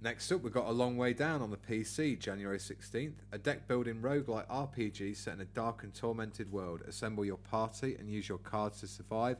Next 0.00 0.30
up, 0.30 0.42
we've 0.42 0.52
got 0.52 0.68
A 0.68 0.72
Long 0.72 0.96
Way 0.96 1.12
Down 1.12 1.42
on 1.42 1.50
the 1.50 1.56
PC, 1.56 2.18
January 2.18 2.58
16th. 2.58 3.14
A 3.32 3.38
deck 3.38 3.66
building 3.66 4.00
roguelike 4.00 4.48
RPG 4.48 5.16
set 5.16 5.34
in 5.34 5.40
a 5.40 5.44
dark 5.44 5.82
and 5.82 5.92
tormented 5.92 6.52
world. 6.52 6.82
Assemble 6.86 7.24
your 7.24 7.36
party 7.36 7.96
and 7.98 8.08
use 8.08 8.28
your 8.28 8.38
cards 8.38 8.80
to 8.80 8.86
survive. 8.86 9.38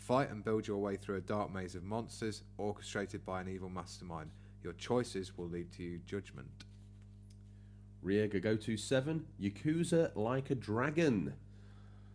Fight 0.00 0.30
and 0.30 0.42
build 0.42 0.66
your 0.66 0.78
way 0.78 0.96
through 0.96 1.16
a 1.16 1.20
dark 1.20 1.52
maze 1.52 1.74
of 1.74 1.84
monsters, 1.84 2.42
orchestrated 2.56 3.24
by 3.24 3.42
an 3.42 3.48
evil 3.48 3.68
mastermind. 3.68 4.30
Your 4.64 4.72
choices 4.72 5.36
will 5.36 5.48
lead 5.48 5.70
to 5.72 5.98
judgment. 6.06 6.48
Ryu 8.02 8.26
Ga 8.28 8.40
Gotoku 8.40 8.78
7, 8.78 9.26
Yakuza 9.40 10.10
Like 10.16 10.50
a 10.50 10.54
Dragon. 10.54 11.34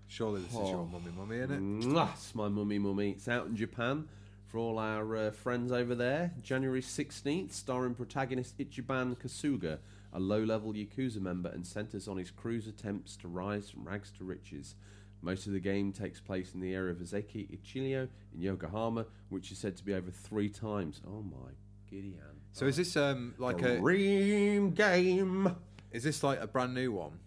Surely 0.07 0.41
this 0.41 0.49
is 0.51 0.55
your 0.69 0.77
Oh. 0.79 0.85
mummy 0.91 1.11
mummy, 1.15 1.37
isn't 1.37 1.51
it? 1.83 1.87
It's 2.13 2.33
my 2.35 2.47
mummy 2.47 2.79
mummy. 2.79 3.11
It's 3.11 3.27
out 3.27 3.45
in 3.47 3.55
Japan 3.55 4.07
for 4.47 4.57
all 4.57 4.79
our 4.79 5.15
uh, 5.15 5.31
friends 5.31 5.71
over 5.71 5.93
there. 5.95 6.33
January 6.41 6.81
16th, 6.81 7.51
starring 7.51 7.93
protagonist 7.93 8.57
Ichiban 8.57 9.15
Kasuga, 9.15 9.77
a 10.11 10.19
low 10.19 10.43
level 10.43 10.73
Yakuza 10.73 11.21
member, 11.21 11.49
and 11.49 11.65
centers 11.67 12.07
on 12.07 12.17
his 12.17 12.31
crew's 12.31 12.67
attempts 12.67 13.15
to 13.17 13.27
rise 13.27 13.69
from 13.69 13.83
rags 13.87 14.11
to 14.17 14.23
riches. 14.23 14.73
Most 15.25 15.47
of 15.47 15.53
the 15.53 15.59
game 15.59 15.91
takes 15.91 16.21
place 16.21 16.53
in 16.53 16.59
the 16.59 16.75
area 16.75 16.91
of 16.91 16.99
Isezaki 16.99 17.49
Ijincho 17.59 18.07
in 18.35 18.41
Yokohama, 18.41 19.07
which 19.29 19.51
is 19.51 19.57
said 19.57 19.75
to 19.77 19.83
be 19.83 19.95
over 19.95 20.11
three 20.11 20.49
times. 20.49 21.01
Oh 21.07 21.23
my. 21.23 21.49
Gideon. 21.89 22.19
So 22.51 22.67
is 22.67 22.77
this 22.77 22.95
um 22.95 23.33
like 23.39 23.59
a 23.63 23.79
Dream 23.79 24.71
game? 24.71 25.55
is 25.91 26.03
this 26.03 26.21
like 26.21 26.39
a 26.39 26.45
brand 26.45 26.75
new 26.75 26.91
one? 26.91 27.17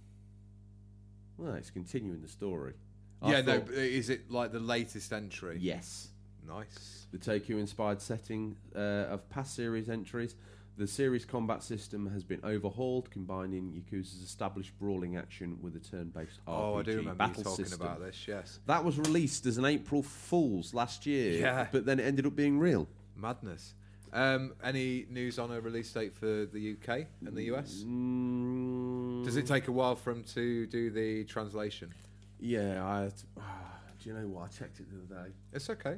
Well, 1.38 1.54
it's 1.54 1.70
continuing 1.70 2.22
the 2.22 2.28
story. 2.28 2.74
I 3.20 3.32
yeah, 3.32 3.40
no. 3.40 3.54
thought- 3.54 3.66
but 3.66 3.74
Is 3.74 4.10
it 4.10 4.30
like 4.30 4.52
the 4.52 4.60
latest 4.60 5.12
entry? 5.12 5.58
Yes. 5.60 6.08
Nice. 6.46 7.06
The 7.10 7.18
Tokyo 7.18 7.56
inspired 7.58 8.00
setting 8.00 8.56
uh, 8.76 8.78
of 9.10 9.28
past 9.28 9.56
series 9.56 9.88
entries. 9.88 10.36
The 10.78 10.86
series 10.86 11.24
combat 11.24 11.64
system 11.64 12.08
has 12.12 12.22
been 12.22 12.38
overhauled, 12.44 13.10
combining 13.10 13.72
Yakuza's 13.72 14.22
established 14.22 14.78
brawling 14.78 15.16
action 15.16 15.58
with 15.60 15.74
a 15.74 15.80
turn 15.80 16.10
based 16.10 16.38
RPG 16.46 16.52
oh, 16.56 16.78
I 16.78 16.82
do 16.82 16.90
remember 16.98 17.14
battle 17.14 17.38
you 17.38 17.44
talking 17.44 17.64
system. 17.64 17.80
about 17.84 18.00
this. 18.00 18.28
Yes. 18.28 18.60
That 18.66 18.84
was 18.84 18.96
released 18.96 19.44
as 19.46 19.58
an 19.58 19.64
April 19.64 20.04
Fool's 20.04 20.72
last 20.74 21.04
year, 21.04 21.32
Yeah. 21.32 21.66
but 21.72 21.84
then 21.84 21.98
it 21.98 22.04
ended 22.04 22.26
up 22.26 22.36
being 22.36 22.60
real. 22.60 22.86
Madness. 23.16 23.74
Um, 24.12 24.54
any 24.62 25.06
news 25.10 25.40
on 25.40 25.50
a 25.50 25.60
release 25.60 25.92
date 25.92 26.14
for 26.14 26.46
the 26.46 26.76
UK 26.80 27.06
and 27.26 27.36
the 27.36 27.52
US? 27.52 27.82
Mm, 27.84 29.24
Does 29.24 29.36
it 29.36 29.48
take 29.48 29.66
a 29.66 29.72
while 29.72 29.96
for 29.96 30.14
them 30.14 30.22
to 30.34 30.66
do 30.68 30.90
the 30.90 31.24
translation? 31.24 31.92
Yeah, 32.38 32.84
I. 32.84 33.10
do 34.00 34.08
you 34.08 34.14
know 34.14 34.28
what? 34.28 34.44
I 34.44 34.46
checked 34.46 34.78
it 34.78 34.86
the 34.88 35.16
other 35.16 35.24
day. 35.26 35.32
It's 35.52 35.68
okay. 35.70 35.96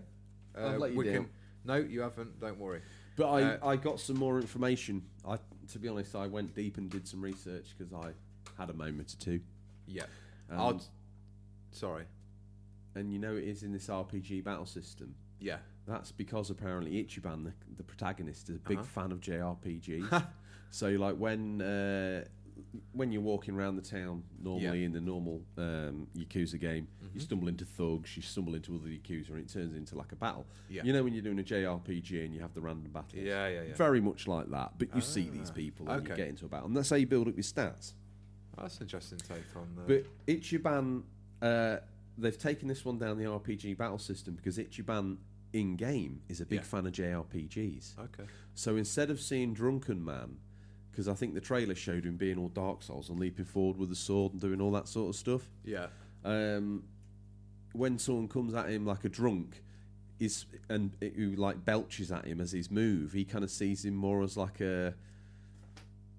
Uh, 0.58 0.68
I've 0.68 0.78
let 0.78 0.92
you 0.92 0.96
we 0.96 1.04
down. 1.04 1.14
can. 1.14 1.28
No, 1.66 1.76
you 1.76 2.00
haven't. 2.00 2.40
Don't 2.40 2.58
worry. 2.58 2.80
But 3.20 3.28
I, 3.30 3.42
Uh, 3.42 3.68
I 3.68 3.76
got 3.76 4.00
some 4.00 4.16
more 4.16 4.40
information. 4.40 5.02
I, 5.28 5.36
to 5.72 5.78
be 5.78 5.88
honest, 5.88 6.16
I 6.16 6.26
went 6.26 6.54
deep 6.54 6.78
and 6.78 6.88
did 6.90 7.06
some 7.06 7.20
research 7.20 7.74
because 7.76 7.92
I 7.92 8.12
had 8.58 8.70
a 8.70 8.72
moment 8.72 9.12
or 9.12 9.16
two. 9.18 9.40
Yeah. 9.86 10.04
Um, 10.50 10.58
I'll. 10.58 10.82
Sorry. 11.72 12.04
and 12.96 13.12
you 13.12 13.18
know 13.20 13.36
it 13.36 13.44
is 13.44 13.62
in 13.62 13.72
this 13.72 13.86
RPG 13.88 14.42
battle 14.42 14.66
system. 14.66 15.14
Yeah. 15.38 15.58
That's 15.86 16.10
because 16.12 16.50
apparently 16.50 16.92
Ichiban, 17.04 17.44
the, 17.44 17.52
the 17.76 17.82
protagonist, 17.84 18.48
is 18.48 18.56
a 18.56 18.58
big 18.60 18.78
Uh-huh. 18.78 18.86
fan 19.02 19.12
of 19.12 19.20
JRPGs. 19.20 20.26
so 20.70 20.88
like 20.90 21.16
when 21.16 21.60
uh, 21.62 22.24
when 22.92 23.10
you're 23.10 23.22
walking 23.22 23.54
around 23.54 23.76
the 23.76 23.82
town 23.82 24.22
normally 24.40 24.80
Yeah. 24.80 24.86
in 24.86 24.92
the 24.92 25.00
normal 25.00 25.42
um, 25.56 26.06
Yakuza 26.16 26.58
game, 26.58 26.86
you 27.14 27.20
Mhm. 27.20 27.22
stumble 27.22 27.48
into 27.48 27.64
thugs, 27.64 28.16
you 28.16 28.22
stumble 28.22 28.54
into 28.54 28.74
other 28.76 28.88
Yakuza, 28.88 29.30
and 29.30 29.38
it 29.40 29.48
turns 29.48 29.74
into 29.74 29.96
like 29.96 30.12
a 30.12 30.16
battle. 30.16 30.46
Yeah. 30.68 30.84
You 30.84 30.92
know 30.92 31.02
when 31.02 31.12
you're 31.12 31.22
doing 31.22 31.38
a 31.38 31.42
JRPG 31.42 32.24
and 32.24 32.32
you 32.34 32.40
have 32.40 32.54
the 32.54 32.60
random 32.60 32.92
battles. 32.92 33.14
Yeah, 33.14 33.48
yeah, 33.48 33.62
yeah. 33.62 33.74
Very 33.74 34.00
much 34.00 34.26
like 34.28 34.48
that, 34.50 34.78
but 34.78 34.94
you 34.94 35.00
see 35.00 35.28
these 35.28 35.50
Ah, 35.50 35.54
people 35.54 35.88
and 35.90 36.06
you 36.06 36.14
get 36.14 36.28
into 36.28 36.44
a 36.46 36.48
battle, 36.48 36.66
and 36.68 36.76
that's 36.76 36.90
how 36.90 36.96
you 36.96 37.06
build 37.06 37.26
up 37.28 37.34
your 37.34 37.42
stats. 37.42 37.94
That's 38.56 38.76
an 38.78 38.82
interesting 38.84 39.18
take 39.18 39.56
on. 39.56 39.68
Uh, 39.78 39.86
But 39.86 40.06
Ichiban, 40.26 41.02
uh, 41.42 41.78
they've 42.18 42.36
taken 42.38 42.68
this 42.68 42.84
one 42.84 42.98
down 42.98 43.16
the 43.18 43.24
RPG 43.24 43.74
battle 43.74 43.98
system 43.98 44.34
because 44.34 44.58
Ichiban 44.58 45.16
in 45.52 45.74
game 45.76 46.20
is 46.28 46.40
a 46.40 46.46
big 46.46 46.58
Yeah. 46.60 46.64
fan 46.64 46.86
of 46.86 46.92
JRPGs. 46.92 47.96
okay. 47.98 48.26
So 48.54 48.76
instead 48.76 49.10
of 49.10 49.20
seeing 49.20 49.54
Drunken 49.54 50.04
Man, 50.04 50.38
because 50.90 51.08
I 51.08 51.14
think 51.14 51.34
the 51.34 51.40
trailer 51.40 51.74
showed 51.74 52.04
him 52.04 52.16
being 52.16 52.38
all 52.38 52.48
Dark 52.48 52.82
Souls 52.82 53.08
and 53.08 53.18
leaping 53.18 53.44
forward 53.44 53.76
with 53.76 53.90
a 53.92 53.96
sword 53.96 54.32
and 54.32 54.40
doing 54.40 54.60
all 54.60 54.72
that 54.72 54.88
sort 54.88 55.08
of 55.10 55.16
stuff, 55.16 55.48
Yeah. 55.64 55.86
um, 56.24 56.82
when 57.72 57.98
someone 57.98 58.28
comes 58.28 58.54
at 58.54 58.68
him 58.68 58.84
like 58.84 59.04
a 59.04 59.08
drunk, 59.08 59.62
is 60.18 60.44
and 60.68 60.90
who 61.00 61.30
like 61.36 61.64
belches 61.64 62.12
at 62.12 62.26
him 62.26 62.40
as 62.42 62.52
his 62.52 62.70
move, 62.70 63.12
he 63.12 63.24
kind 63.24 63.42
of 63.42 63.50
sees 63.50 63.84
him 63.84 63.94
more 63.94 64.22
as 64.22 64.36
like 64.36 64.60
a 64.60 64.94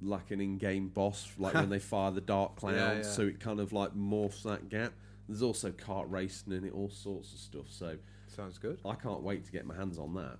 like 0.01 0.31
an 0.31 0.41
in-game 0.41 0.87
boss, 0.89 1.29
like 1.37 1.53
when 1.53 1.69
they 1.69 1.77
fire 1.79 2.09
the 2.11 2.21
dark 2.21 2.55
clouds. 2.55 2.75
Yeah, 2.77 2.93
yeah. 2.95 3.01
So 3.03 3.23
it 3.23 3.39
kind 3.39 3.59
of 3.59 3.71
like 3.73 3.93
morphs 3.95 4.41
that 4.43 4.69
gap. 4.69 4.93
There's 5.27 5.43
also 5.43 5.71
kart 5.71 6.05
racing 6.09 6.53
in 6.53 6.65
it, 6.65 6.73
all 6.73 6.89
sorts 6.89 7.31
of 7.33 7.39
stuff. 7.39 7.65
So 7.69 7.97
Sounds 8.27 8.57
good. 8.57 8.79
I 8.85 8.95
can't 8.95 9.21
wait 9.21 9.45
to 9.45 9.51
get 9.51 9.65
my 9.65 9.75
hands 9.75 9.99
on 9.99 10.13
that. 10.15 10.37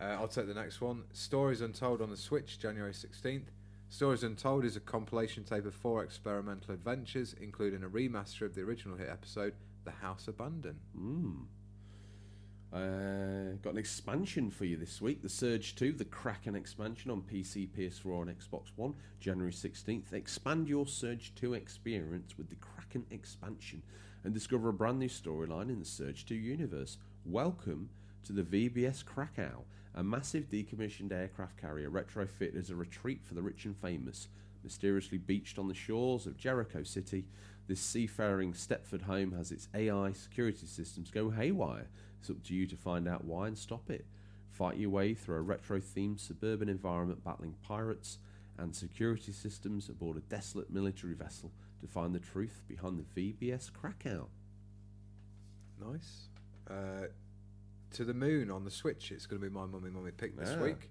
Uh, 0.00 0.16
I'll 0.18 0.28
take 0.28 0.46
the 0.46 0.54
next 0.54 0.80
one. 0.80 1.04
Stories 1.12 1.60
Untold 1.60 2.00
on 2.00 2.08
the 2.08 2.16
Switch, 2.16 2.58
January 2.58 2.92
16th. 2.92 3.48
Stories 3.90 4.22
Untold 4.22 4.64
is 4.64 4.76
a 4.76 4.80
compilation 4.80 5.44
tape 5.44 5.66
of 5.66 5.74
four 5.74 6.02
experimental 6.02 6.72
adventures, 6.72 7.34
including 7.38 7.82
a 7.82 7.88
remaster 7.88 8.42
of 8.42 8.54
the 8.54 8.62
original 8.62 8.96
hit 8.96 9.10
episode, 9.10 9.52
The 9.84 9.90
House 9.90 10.26
Abandoned. 10.26 10.78
Mm. 10.98 11.44
Uh, 12.72 13.56
got 13.62 13.72
an 13.72 13.78
expansion 13.78 14.48
for 14.50 14.64
you 14.64 14.78
this 14.78 15.02
week. 15.02 15.22
The 15.22 15.28
Surge 15.28 15.74
2, 15.74 15.92
the 15.92 16.04
Kraken 16.06 16.54
expansion 16.54 17.10
on 17.10 17.20
PC, 17.20 17.68
PS4, 17.68 18.22
and 18.22 18.38
Xbox 18.38 18.68
One, 18.76 18.94
January 19.18 19.52
16th. 19.52 20.14
Expand 20.14 20.68
your 20.68 20.86
Surge 20.86 21.34
2 21.34 21.52
experience 21.54 22.38
with 22.38 22.48
the 22.48 22.56
Kraken 22.56 23.04
expansion 23.10 23.82
and 24.24 24.32
discover 24.32 24.70
a 24.70 24.72
brand 24.72 24.98
new 24.98 25.08
storyline 25.08 25.68
in 25.68 25.80
the 25.80 25.84
Surge 25.84 26.24
2 26.24 26.34
universe. 26.34 26.96
Welcome 27.26 27.90
to 28.24 28.32
the 28.32 28.42
VBS 28.42 29.04
Kraken, 29.04 29.64
a 29.94 30.02
massive 30.02 30.48
decommissioned 30.48 31.12
aircraft 31.12 31.56
carrier 31.56 31.90
retrofitted 31.90 32.56
as 32.56 32.70
a 32.70 32.76
retreat 32.76 33.20
for 33.24 33.34
the 33.34 33.42
rich 33.42 33.64
and 33.64 33.76
famous. 33.76 34.28
Mysteriously 34.62 35.18
beached 35.18 35.58
on 35.58 35.68
the 35.68 35.74
shores 35.74 36.26
of 36.26 36.36
Jericho 36.36 36.82
City, 36.82 37.24
this 37.66 37.80
seafaring 37.80 38.52
Stepford 38.52 39.02
home 39.02 39.32
has 39.32 39.50
its 39.52 39.68
AI 39.74 40.12
security 40.12 40.66
systems 40.66 41.10
go 41.10 41.30
haywire. 41.30 41.88
It's 42.20 42.30
up 42.30 42.42
to 42.44 42.54
you 42.54 42.66
to 42.66 42.76
find 42.76 43.08
out 43.08 43.24
why 43.24 43.48
and 43.48 43.56
stop 43.56 43.90
it. 43.90 44.06
Fight 44.50 44.76
your 44.76 44.90
way 44.90 45.14
through 45.14 45.36
a 45.36 45.42
retro 45.42 45.80
themed 45.80 46.20
suburban 46.20 46.68
environment 46.68 47.24
battling 47.24 47.54
pirates 47.62 48.18
and 48.58 48.74
security 48.74 49.32
systems 49.32 49.88
aboard 49.88 50.16
a 50.16 50.20
desolate 50.20 50.70
military 50.70 51.14
vessel 51.14 51.50
to 51.80 51.86
find 51.86 52.14
the 52.14 52.18
truth 52.18 52.62
behind 52.68 52.98
the 52.98 53.20
VBS 53.34 53.72
Kraken. 53.72 54.24
Nice. 55.80 56.28
Uh, 56.68 57.06
to 57.92 58.04
the 58.04 58.14
Moon 58.14 58.50
on 58.50 58.64
the 58.64 58.70
Switch. 58.70 59.10
It's 59.12 59.26
going 59.26 59.40
to 59.42 59.48
be 59.48 59.52
my 59.52 59.66
mummy 59.66 59.90
mummy 59.90 60.10
pick 60.12 60.36
this 60.36 60.54
Ah. 60.56 60.62
week. 60.62 60.90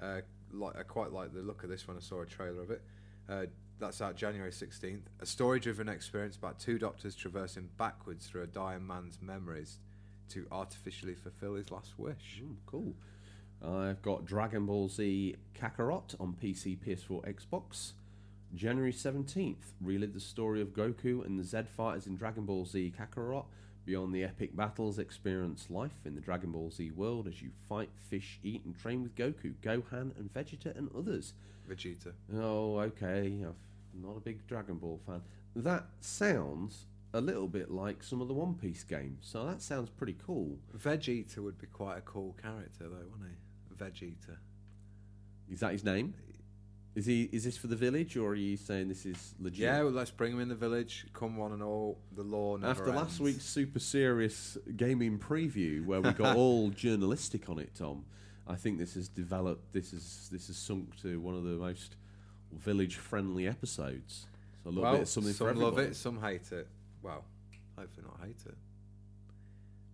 Uh, 0.00 0.20
like 0.52 0.76
I 0.76 0.82
quite 0.82 1.12
like 1.12 1.32
the 1.34 1.40
look 1.40 1.64
of 1.64 1.70
this 1.70 1.86
when 1.88 1.96
I 1.96 2.00
saw 2.00 2.22
a 2.22 2.26
trailer 2.26 2.62
of 2.62 2.70
it. 2.70 2.82
Uh, 3.28 3.46
that's 3.78 4.00
out 4.00 4.16
January 4.16 4.50
16th. 4.52 5.02
A 5.20 5.26
story-driven 5.26 5.88
experience 5.88 6.36
about 6.36 6.58
two 6.58 6.78
doctors 6.78 7.14
traversing 7.14 7.68
backwards 7.76 8.26
through 8.26 8.42
a 8.42 8.46
dying 8.46 8.86
man's 8.86 9.18
memories 9.20 9.78
to 10.30 10.46
artificially 10.50 11.14
fulfill 11.14 11.54
his 11.54 11.70
last 11.70 11.98
wish. 11.98 12.42
Mm, 12.42 12.56
cool. 12.66 12.94
I've 13.62 14.02
got 14.02 14.24
Dragon 14.24 14.66
Ball 14.66 14.88
Z 14.88 15.36
Kakarot 15.54 16.14
on 16.20 16.34
PC, 16.40 16.76
PS4, 16.78 17.24
Xbox. 17.34 17.92
January 18.54 18.92
17th, 18.92 19.72
relive 19.80 20.14
the 20.14 20.20
story 20.20 20.62
of 20.62 20.68
Goku 20.68 21.24
and 21.26 21.38
the 21.38 21.44
Z 21.44 21.62
fighters 21.76 22.06
in 22.06 22.16
Dragon 22.16 22.44
Ball 22.44 22.64
Z 22.64 22.92
Kakarot. 22.98 23.46
Beyond 23.86 24.12
the 24.12 24.24
epic 24.24 24.56
battles, 24.56 24.98
experience 24.98 25.68
life 25.70 26.04
in 26.04 26.16
the 26.16 26.20
Dragon 26.20 26.50
Ball 26.50 26.72
Z 26.72 26.90
world 26.90 27.28
as 27.28 27.40
you 27.40 27.50
fight, 27.68 27.90
fish, 28.10 28.40
eat, 28.42 28.64
and 28.64 28.76
train 28.76 29.04
with 29.04 29.14
Goku, 29.14 29.54
Gohan, 29.62 30.10
and 30.18 30.28
Vegeta 30.34 30.76
and 30.76 30.90
others. 30.96 31.34
Vegeta. 31.70 32.12
Oh, 32.34 32.80
okay. 32.80 33.44
I'm 33.44 34.02
not 34.02 34.16
a 34.16 34.20
big 34.20 34.44
Dragon 34.48 34.74
Ball 34.74 35.00
fan. 35.06 35.22
That 35.54 35.86
sounds 36.00 36.86
a 37.14 37.20
little 37.20 37.46
bit 37.46 37.70
like 37.70 38.02
some 38.02 38.20
of 38.20 38.26
the 38.26 38.34
One 38.34 38.54
Piece 38.54 38.82
games, 38.82 39.20
so 39.22 39.46
that 39.46 39.62
sounds 39.62 39.88
pretty 39.88 40.16
cool. 40.26 40.58
Vegeta 40.76 41.38
would 41.38 41.58
be 41.58 41.68
quite 41.68 41.98
a 41.98 42.02
cool 42.02 42.34
character, 42.42 42.88
though, 42.88 43.06
wouldn't 43.12 43.30
he? 43.30 43.84
Vegeta. 43.84 44.36
Is 45.48 45.60
that 45.60 45.70
his 45.70 45.84
name? 45.84 46.12
Is 46.96 47.04
he? 47.04 47.28
Is 47.30 47.44
this 47.44 47.58
for 47.58 47.66
the 47.66 47.76
village, 47.76 48.16
or 48.16 48.30
are 48.30 48.34
you 48.34 48.56
saying 48.56 48.88
this 48.88 49.04
is 49.04 49.34
legit? 49.38 49.58
Yeah, 49.58 49.82
well, 49.82 49.92
let's 49.92 50.10
bring 50.10 50.32
him 50.32 50.40
in 50.40 50.48
the 50.48 50.54
village. 50.54 51.04
Come 51.12 51.36
one 51.36 51.52
and 51.52 51.62
all. 51.62 51.98
The 52.16 52.22
law 52.22 52.56
never 52.56 52.70
After 52.70 52.90
last 52.90 53.20
week's 53.20 53.44
super 53.44 53.78
serious 53.78 54.56
gaming 54.76 55.18
preview, 55.18 55.84
where 55.84 56.00
we 56.00 56.10
got 56.12 56.36
all 56.38 56.70
journalistic 56.70 57.50
on 57.50 57.58
it, 57.58 57.74
Tom, 57.74 58.06
I 58.48 58.54
think 58.54 58.78
this 58.78 58.94
has 58.94 59.08
developed. 59.08 59.74
This 59.74 59.92
is 59.92 60.30
this 60.32 60.46
has 60.46 60.56
sunk 60.56 60.98
to 61.02 61.20
one 61.20 61.34
of 61.34 61.44
the 61.44 61.50
most 61.50 61.96
village-friendly 62.50 63.46
episodes. 63.46 64.26
So 64.64 64.70
a 64.70 64.70
little 64.70 64.82
well, 64.84 64.92
bit 64.92 65.02
of 65.02 65.08
something 65.10 65.34
some 65.34 65.48
for 65.48 65.54
love 65.54 65.78
it, 65.78 65.94
some 65.96 66.18
hate 66.18 66.50
it. 66.50 66.66
Well, 67.02 67.24
hopefully 67.78 68.06
not 68.06 68.26
hate 68.26 68.40
it. 68.46 68.56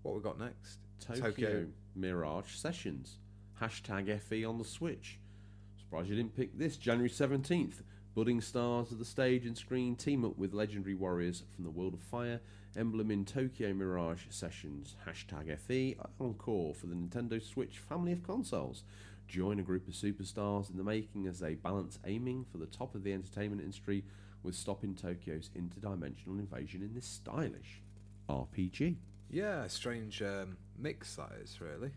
What 0.02 0.14
we 0.14 0.20
got 0.20 0.38
next? 0.38 0.78
Tokyo, 1.00 1.24
Tokyo. 1.24 1.66
Mirage 1.96 2.54
Sessions. 2.54 3.18
Hashtag 3.60 4.20
FE 4.20 4.44
on 4.44 4.58
the 4.58 4.64
Switch. 4.64 5.18
Surprised 5.92 6.08
you 6.08 6.16
didn't 6.16 6.34
pick 6.34 6.56
this. 6.56 6.78
January 6.78 7.10
17th. 7.10 7.82
Budding 8.14 8.40
stars 8.40 8.92
of 8.92 8.98
the 8.98 9.04
stage 9.04 9.44
and 9.44 9.54
screen 9.58 9.94
team 9.94 10.24
up 10.24 10.38
with 10.38 10.54
legendary 10.54 10.94
warriors 10.94 11.42
from 11.54 11.64
the 11.64 11.70
world 11.70 11.92
of 11.92 12.00
fire. 12.00 12.40
Emblem 12.74 13.10
in 13.10 13.26
Tokyo 13.26 13.74
Mirage 13.74 14.22
Sessions. 14.30 14.96
Hashtag 15.06 15.54
FE 15.58 15.96
Encore 16.18 16.72
for 16.72 16.86
the 16.86 16.94
Nintendo 16.94 17.42
Switch 17.42 17.76
family 17.78 18.12
of 18.12 18.22
consoles. 18.22 18.84
Join 19.28 19.58
a 19.58 19.62
group 19.62 19.86
of 19.86 19.92
superstars 19.92 20.70
in 20.70 20.78
the 20.78 20.82
making 20.82 21.26
as 21.26 21.40
they 21.40 21.56
balance 21.56 21.98
aiming 22.06 22.46
for 22.50 22.56
the 22.56 22.64
top 22.64 22.94
of 22.94 23.04
the 23.04 23.12
entertainment 23.12 23.60
industry 23.60 24.02
with 24.42 24.54
stopping 24.54 24.94
Tokyo's 24.94 25.50
interdimensional 25.54 26.38
invasion 26.38 26.80
in 26.80 26.94
this 26.94 27.04
stylish 27.06 27.82
RPG. 28.30 28.96
Yeah, 29.28 29.66
strange 29.66 30.22
um, 30.22 30.56
mix 30.78 31.16
that 31.16 31.32
is 31.44 31.60
really. 31.60 31.90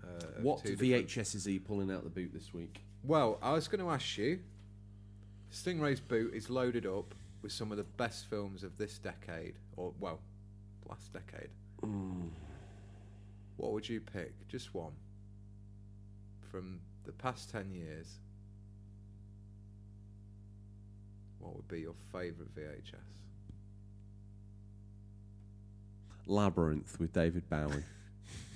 Uh, 0.00 0.40
What 0.40 0.62
two 0.64 0.76
different- 0.76 1.08
VHS 1.08 1.34
is 1.34 1.44
he 1.46 1.58
pulling 1.58 1.90
out 1.90 2.04
the 2.04 2.10
boot 2.10 2.32
this 2.32 2.54
week? 2.54 2.84
Well, 3.02 3.38
I 3.42 3.52
was 3.52 3.68
going 3.68 3.80
to 3.80 3.90
ask 3.90 4.18
you. 4.18 4.40
Stingray's 5.52 6.00
boot 6.00 6.32
is 6.34 6.48
loaded 6.48 6.86
up 6.86 7.14
with 7.42 7.50
some 7.50 7.72
of 7.72 7.76
the 7.78 7.84
best 7.84 8.26
films 8.30 8.62
of 8.62 8.76
this 8.76 8.98
decade, 8.98 9.54
or 9.76 9.92
well, 9.98 10.20
last 10.88 11.12
decade. 11.12 11.48
What 13.56 13.72
would 13.72 13.88
you 13.88 14.00
pick? 14.00 14.32
Just 14.48 14.74
one 14.74 14.92
from 16.50 16.80
the 17.04 17.12
past 17.12 17.50
10 17.50 17.72
years, 17.72 18.18
what 21.38 21.56
would 21.56 21.68
be 21.68 21.80
your 21.80 21.94
favourite 22.12 22.54
VHS? 22.54 22.94
Labyrinth 26.26 26.98
with 27.00 27.12
David 27.12 27.48
Bowie. 27.48 27.84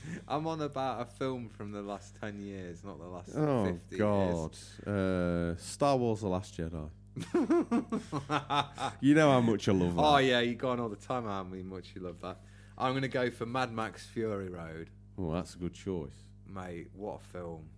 I'm 0.28 0.46
on 0.46 0.60
about 0.60 1.02
a 1.02 1.04
film 1.04 1.48
from 1.48 1.72
the 1.72 1.82
last 1.82 2.16
10 2.20 2.40
years, 2.40 2.84
not 2.84 2.98
the 2.98 3.06
last 3.06 3.30
oh 3.36 3.78
50 3.88 3.96
God! 3.96 4.56
Uh, 4.86 5.56
Star 5.56 5.96
Wars: 5.96 6.20
The 6.20 6.28
Last 6.28 6.58
Jedi. 6.58 6.88
you 9.00 9.14
know 9.14 9.30
how 9.30 9.40
much 9.40 9.68
I 9.68 9.72
love 9.72 9.94
that. 9.96 10.02
Oh, 10.02 10.16
yeah, 10.18 10.40
you 10.40 10.54
go 10.54 10.70
on 10.70 10.80
all 10.80 10.88
the 10.88 10.96
time 10.96 11.24
how 11.24 11.44
much 11.44 11.92
you 11.94 12.02
love 12.02 12.20
that. 12.22 12.40
I'm 12.76 12.92
going 12.92 13.02
to 13.02 13.08
go 13.08 13.30
for 13.30 13.46
Mad 13.46 13.72
Max 13.72 14.04
Fury 14.06 14.48
Road. 14.48 14.90
Oh, 15.16 15.32
that's 15.32 15.54
a 15.54 15.58
good 15.58 15.74
choice. 15.74 16.16
Mate, 16.46 16.88
what 16.92 17.20
a 17.20 17.24
film. 17.32 17.68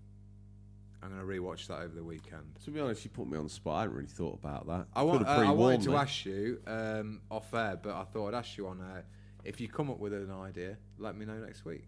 I'm 1.02 1.10
going 1.10 1.20
to 1.20 1.26
rewatch 1.26 1.66
that 1.66 1.80
over 1.80 1.94
the 1.94 2.02
weekend. 2.02 2.56
To 2.64 2.70
be 2.70 2.80
honest, 2.80 3.04
you 3.04 3.10
put 3.10 3.28
me 3.28 3.36
on 3.36 3.44
the 3.44 3.50
spot. 3.50 3.76
I 3.76 3.80
hadn't 3.82 3.96
really 3.96 4.08
thought 4.08 4.38
about 4.42 4.66
that. 4.68 4.86
I, 4.94 5.02
want, 5.02 5.26
uh, 5.26 5.30
I 5.30 5.50
wanted 5.50 5.82
to 5.82 5.90
me. 5.90 5.96
ask 5.96 6.24
you 6.24 6.60
um, 6.66 7.20
off 7.30 7.52
air, 7.52 7.78
but 7.80 7.94
I 7.94 8.04
thought 8.04 8.28
I'd 8.28 8.38
ask 8.38 8.56
you 8.56 8.66
on 8.66 8.80
air. 8.80 9.04
If 9.44 9.60
you 9.60 9.68
come 9.68 9.90
up 9.90 9.98
with 10.00 10.14
an 10.14 10.32
idea, 10.32 10.78
let 10.98 11.16
me 11.16 11.26
know 11.26 11.36
next 11.36 11.64
week. 11.64 11.84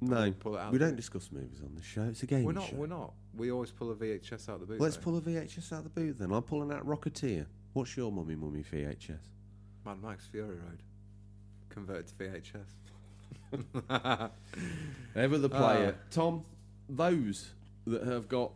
No, 0.00 0.30
pull 0.32 0.56
it 0.56 0.60
out 0.60 0.72
we 0.72 0.78
don't 0.78 0.96
discuss 0.96 1.30
movies 1.32 1.60
on 1.62 1.74
the 1.74 1.82
show. 1.82 2.02
It's 2.02 2.22
a 2.22 2.26
game 2.26 2.44
We're 2.44 2.52
not. 2.52 2.68
show. 2.68 2.76
We're 2.76 2.86
not. 2.86 3.14
We 3.34 3.50
always 3.50 3.70
pull 3.70 3.90
a 3.90 3.94
VHS 3.94 4.48
out 4.48 4.60
the 4.60 4.66
boot. 4.66 4.80
Let's 4.80 4.96
though. 4.96 5.02
pull 5.02 5.16
a 5.16 5.20
VHS 5.20 5.72
out 5.72 5.78
of 5.78 5.84
the 5.84 5.90
boot 6.00 6.18
then. 6.18 6.32
I'm 6.32 6.42
pulling 6.42 6.70
out 6.70 6.86
Rocketeer. 6.86 7.46
What's 7.72 7.96
your 7.96 8.12
mummy 8.12 8.34
mummy 8.36 8.62
VHS? 8.62 9.18
Mad 9.84 10.02
Max 10.02 10.26
Fury 10.26 10.56
Road. 10.56 10.82
Converted 11.70 12.06
to 12.08 12.14
VHS. 12.14 12.70
Ever 15.16 15.38
the 15.38 15.48
player. 15.48 15.94
Ah. 15.96 16.02
Tom, 16.10 16.44
those 16.88 17.50
that 17.86 18.06
have 18.06 18.28
got 18.28 18.52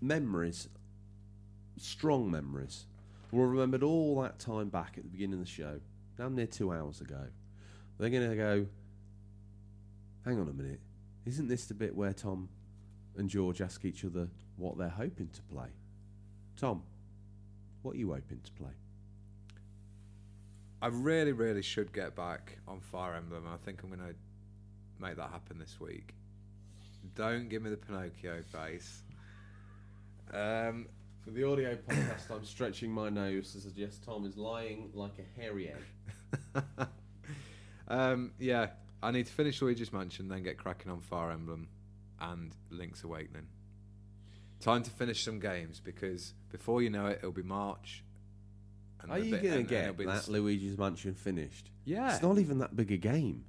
memories, 0.00 0.68
strong 1.76 2.30
memories, 2.30 2.86
will 3.30 3.46
remembered 3.46 3.82
all 3.82 4.20
that 4.22 4.38
time 4.38 4.68
back 4.68 4.94
at 4.96 5.04
the 5.04 5.10
beginning 5.10 5.34
of 5.34 5.40
the 5.40 5.50
show, 5.50 5.80
damn 6.16 6.34
near 6.34 6.46
two 6.46 6.72
hours 6.72 7.00
ago. 7.00 7.26
They're 7.98 8.10
going 8.10 8.30
to 8.30 8.36
go, 8.36 8.66
hang 10.28 10.38
on 10.38 10.48
a 10.48 10.52
minute, 10.52 10.80
isn't 11.24 11.48
this 11.48 11.64
the 11.64 11.74
bit 11.74 11.96
where 11.96 12.12
Tom 12.12 12.50
and 13.16 13.30
George 13.30 13.62
ask 13.62 13.86
each 13.86 14.04
other 14.04 14.28
what 14.56 14.76
they're 14.76 14.90
hoping 14.90 15.28
to 15.28 15.42
play? 15.42 15.68
Tom, 16.54 16.82
what 17.80 17.94
are 17.94 17.98
you 17.98 18.12
hoping 18.12 18.40
to 18.44 18.52
play? 18.52 18.72
I 20.82 20.88
really, 20.88 21.32
really 21.32 21.62
should 21.62 21.94
get 21.94 22.14
back 22.14 22.58
on 22.68 22.80
Fire 22.80 23.14
Emblem. 23.14 23.44
I 23.50 23.56
think 23.64 23.82
I'm 23.82 23.88
going 23.88 24.00
to 24.00 24.14
make 25.00 25.16
that 25.16 25.30
happen 25.30 25.58
this 25.58 25.80
week. 25.80 26.14
Don't 27.14 27.48
give 27.48 27.62
me 27.62 27.70
the 27.70 27.78
Pinocchio 27.78 28.42
face. 28.52 29.02
Um, 30.32 30.88
For 31.24 31.30
the 31.30 31.44
audio 31.44 31.74
podcast, 31.74 32.30
I'm 32.30 32.44
stretching 32.44 32.92
my 32.92 33.08
nose 33.08 33.52
to 33.52 33.60
suggest 33.60 34.04
Tom 34.04 34.26
is 34.26 34.36
lying 34.36 34.90
like 34.92 35.18
a 35.18 35.40
hairy 35.40 35.72
egg. 35.72 36.64
um, 37.88 38.32
yeah, 38.38 38.68
I 39.02 39.10
need 39.10 39.26
to 39.26 39.32
finish 39.32 39.60
Luigi's 39.62 39.92
Mansion, 39.92 40.28
then 40.28 40.42
get 40.42 40.58
cracking 40.58 40.90
on 40.90 41.00
Fire 41.00 41.30
Emblem 41.30 41.68
and 42.20 42.54
Link's 42.70 43.04
Awakening. 43.04 43.46
Time 44.60 44.82
to 44.82 44.90
finish 44.90 45.22
some 45.24 45.38
games 45.38 45.80
because 45.80 46.34
before 46.50 46.82
you 46.82 46.90
know 46.90 47.06
it, 47.06 47.18
it'll 47.18 47.30
be 47.32 47.42
March. 47.42 48.02
and 49.00 49.12
Are 49.12 49.18
a 49.18 49.20
you 49.20 49.30
bit- 49.30 49.42
going 49.44 49.52
to 49.54 49.58
and- 49.60 49.70
and 49.70 49.72
it'll 49.72 49.86
get 49.88 49.96
be 49.98 50.04
the 50.04 50.10
that 50.10 50.18
s- 50.18 50.28
Luigi's 50.28 50.76
Mansion 50.76 51.14
finished? 51.14 51.70
Yeah. 51.84 52.12
It's 52.12 52.22
not 52.22 52.38
even 52.38 52.58
that 52.58 52.74
big 52.74 52.90
a 52.90 52.96
game. 52.96 53.44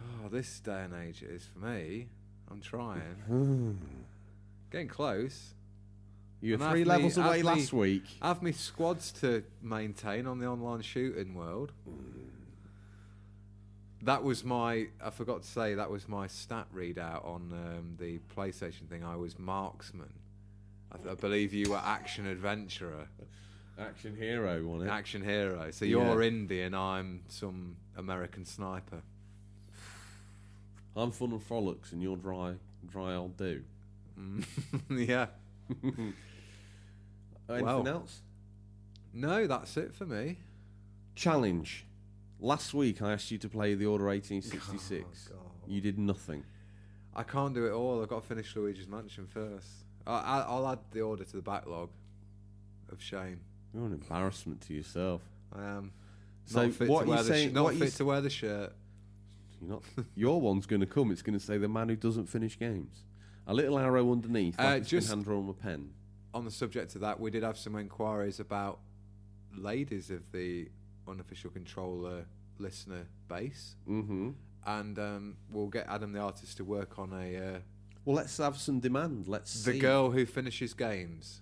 Oh, 0.00 0.28
this 0.28 0.60
day 0.60 0.84
and 0.84 0.94
age 0.94 1.22
it 1.22 1.30
is 1.30 1.44
for 1.46 1.58
me. 1.58 2.08
I'm 2.48 2.60
trying. 2.60 3.00
Hmm. 3.26 3.72
Getting 4.70 4.86
close. 4.88 5.54
You 6.40 6.56
were 6.56 6.62
And 6.64 6.72
three 6.72 6.84
levels 6.84 7.16
away 7.16 7.42
last 7.42 7.72
week. 7.72 8.04
I 8.22 8.28
have 8.28 8.42
me 8.42 8.52
squads 8.52 9.10
to 9.20 9.42
maintain 9.62 10.26
on 10.26 10.38
the 10.38 10.46
online 10.46 10.82
shooting 10.82 11.34
world. 11.34 11.72
Hmm. 11.84 12.20
That 14.04 14.22
was 14.22 14.44
my. 14.44 14.88
I 15.02 15.10
forgot 15.10 15.42
to 15.42 15.48
say 15.48 15.74
that 15.74 15.90
was 15.90 16.08
my 16.08 16.26
stat 16.26 16.66
readout 16.74 17.24
on 17.26 17.52
um, 17.52 17.96
the 17.98 18.20
PlayStation 18.36 18.86
thing. 18.88 19.02
I 19.02 19.16
was 19.16 19.38
marksman. 19.38 20.12
I, 20.92 20.96
th- 20.98 21.08
I 21.10 21.14
believe 21.14 21.52
you 21.54 21.70
were 21.70 21.80
action 21.82 22.26
adventurer, 22.26 23.08
Action 23.78 24.14
hero, 24.16 24.62
wasn't 24.64 24.88
it? 24.90 24.92
action 24.92 25.22
hero. 25.24 25.70
So 25.70 25.84
you're 25.84 26.22
Indian. 26.22 26.74
I'm 26.74 27.22
some 27.28 27.76
American 27.96 28.44
sniper. 28.44 29.02
I'm 30.96 31.10
fun 31.10 31.32
and 31.32 31.42
frolics, 31.42 31.90
and 31.92 32.00
you're 32.02 32.16
dry, 32.16 32.54
dry 32.88 33.14
old 33.16 33.36
do. 33.36 33.62
Mm. 34.20 34.44
yeah. 35.08 35.26
Anything 37.48 37.64
Wow. 37.66 37.82
else? 37.84 38.20
No, 39.12 39.46
that's 39.46 39.76
it 39.76 39.92
for 39.94 40.06
me. 40.06 40.38
Challenge. 41.14 41.84
Last 42.44 42.74
week 42.74 43.00
I 43.00 43.12
asked 43.14 43.30
you 43.30 43.38
to 43.38 43.48
play 43.48 43.74
the 43.74 43.86
Order 43.86 44.04
1866. 44.04 45.30
Oh, 45.34 45.38
you 45.66 45.80
did 45.80 45.98
nothing. 45.98 46.44
I 47.16 47.22
can't 47.22 47.54
do 47.54 47.64
it 47.66 47.72
all. 47.72 48.02
I've 48.02 48.08
got 48.10 48.20
to 48.20 48.28
finish 48.28 48.54
Luigi's 48.54 48.86
Mansion 48.86 49.26
first. 49.26 49.66
I, 50.06 50.18
I, 50.18 50.40
I'll 50.40 50.68
add 50.68 50.80
the 50.92 51.00
order 51.00 51.24
to 51.24 51.36
the 51.36 51.40
backlog 51.40 51.88
of 52.92 53.00
shame. 53.02 53.40
You're 53.72 53.86
an 53.86 53.94
embarrassment 53.94 54.60
to 54.66 54.74
yourself. 54.74 55.22
I 55.56 55.64
am. 55.64 55.92
So 56.44 56.66
not 56.66 56.74
fit 56.74 56.88
what 56.88 57.02
to 57.04 57.08
wear 57.08 57.16
you 57.18 57.22
the 57.24 57.28
saying- 57.30 57.48
sh- 57.48 57.52
not 57.54 57.64
what 57.64 57.74
fit 57.76 57.86
s- 57.88 57.96
to 57.96 58.04
wear 58.04 58.20
the 58.20 58.28
shirt. 58.28 58.72
You're 59.62 59.70
not. 59.70 59.82
your 60.14 60.38
one's 60.38 60.66
going 60.66 60.80
to 60.80 60.86
come. 60.86 61.10
It's 61.12 61.22
going 61.22 61.38
to 61.38 61.42
say 61.44 61.56
the 61.56 61.66
man 61.68 61.88
who 61.88 61.96
doesn't 61.96 62.26
finish 62.26 62.58
games. 62.58 63.04
A 63.46 63.54
little 63.54 63.78
arrow 63.78 64.12
underneath, 64.12 64.56
Uh, 64.60 64.80
just- 64.80 65.08
hand 65.08 65.24
drawn 65.24 65.46
with 65.46 65.58
pen. 65.60 65.94
On 66.34 66.44
the 66.44 66.50
subject 66.50 66.94
of 66.94 67.00
that, 67.00 67.18
we 67.18 67.30
did 67.30 67.42
have 67.42 67.56
some 67.56 67.74
inquiries 67.76 68.38
about 68.38 68.80
ladies 69.56 70.10
of 70.10 70.30
the 70.32 70.68
unofficial 71.08 71.50
controller 71.50 72.24
listener 72.58 73.06
base, 73.28 73.76
Mm-hmm. 73.88 74.30
and 74.66 74.98
um, 74.98 75.36
we'll 75.50 75.68
get 75.68 75.86
Adam 75.88 76.12
the 76.12 76.20
artist 76.20 76.56
to 76.58 76.64
work 76.64 76.98
on 76.98 77.12
a 77.12 77.36
uh, 77.36 77.58
Well, 78.04 78.16
let's 78.16 78.36
have 78.38 78.56
some 78.56 78.80
demand. 78.80 79.26
Let's 79.28 79.64
the 79.64 79.72
see. 79.72 79.78
girl 79.78 80.10
who 80.10 80.24
finishes 80.26 80.72
games. 80.74 81.40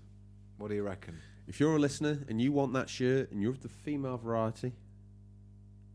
What 0.59 0.69
do 0.69 0.75
you 0.75 0.83
reckon? 0.83 1.19
If 1.49 1.59
you're 1.61 1.75
a 1.77 1.79
listener 1.79 2.21
and 2.29 2.41
you 2.41 2.53
want 2.53 2.73
that 2.75 2.89
shirt 2.89 3.31
and 3.33 3.43
you're 3.43 3.51
of 3.51 3.61
the 3.63 3.69
female 3.69 4.17
variety, 4.17 4.73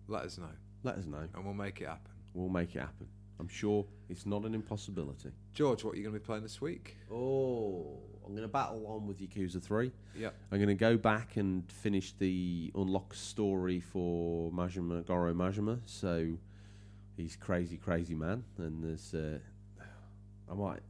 Let 0.07 0.23
us 0.23 0.38
know, 0.38 0.49
let 0.84 0.95
us 0.95 1.06
know. 1.06 1.27
and 1.34 1.44
we'll 1.45 1.53
make 1.53 1.81
it 1.81 1.88
happen. 1.88 2.11
We'll 2.34 2.49
make 2.49 2.76
it 2.76 2.80
happen. 2.80 3.07
I'm 3.39 3.48
sure 3.48 3.85
it's 4.10 4.26
not 4.26 4.44
an 4.45 4.53
impossibility. 4.56 5.30
George, 5.53 5.84
what 5.84 5.94
are 5.94 5.98
you 5.98 6.03
going 6.03 6.14
to 6.14 6.19
be 6.19 6.26
playing 6.26 6.44
this 6.44 6.60
week? 6.61 6.98
Oh, 7.11 7.99
I'm 8.28 8.34
going 8.34 8.44
to 8.48 8.52
battle 8.52 8.86
on 8.88 9.08
with 9.08 9.20
Yakuza 9.22 9.62
3. 9.64 9.90
Yep. 10.18 10.36
I'm 10.52 10.58
going 10.58 10.68
to 10.68 10.74
go 10.76 10.98
back 10.98 11.38
and 11.38 11.64
finish 11.72 12.12
the 12.20 12.72
unlock 12.76 13.14
story 13.14 13.80
for 13.80 14.52
Majima, 14.52 15.06
Goro 15.06 15.34
Majima. 15.34 15.80
So 15.86 16.28
he's 17.16 17.38
crazy, 17.38 17.78
crazy 17.78 18.16
man. 18.16 18.44
And 18.58 18.84
there's, 18.84 19.14
uh, 19.14 19.40
I 20.52 20.54
might. 20.54 20.82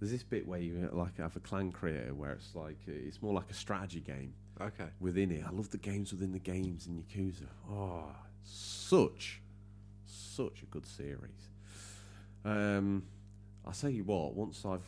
There's 0.00 0.12
this 0.12 0.22
bit 0.22 0.46
where 0.46 0.58
you 0.60 0.90
like 0.92 1.16
have 1.16 1.34
a 1.36 1.40
clan 1.40 1.72
creator 1.72 2.12
where 2.12 2.32
it's 2.32 2.54
like 2.54 2.76
uh, 2.88 2.92
it's 2.92 3.22
more 3.22 3.32
like 3.32 3.48
a 3.50 3.54
strategy 3.54 4.00
game 4.00 4.34
Okay. 4.60 4.88
within 5.00 5.30
it. 5.30 5.44
I 5.46 5.50
love 5.50 5.70
the 5.70 5.78
games 5.78 6.12
within 6.12 6.32
the 6.32 6.40
games 6.40 6.88
in 6.88 7.02
Yakuza. 7.02 7.46
Oh, 7.70 8.04
such, 8.42 9.40
such 10.04 10.62
a 10.62 10.66
good 10.66 10.84
series. 10.84 11.48
Um, 12.44 13.04
I 13.66 13.70
tell 13.72 13.90
you 13.90 14.02
what, 14.04 14.34
once 14.34 14.64
I've, 14.66 14.82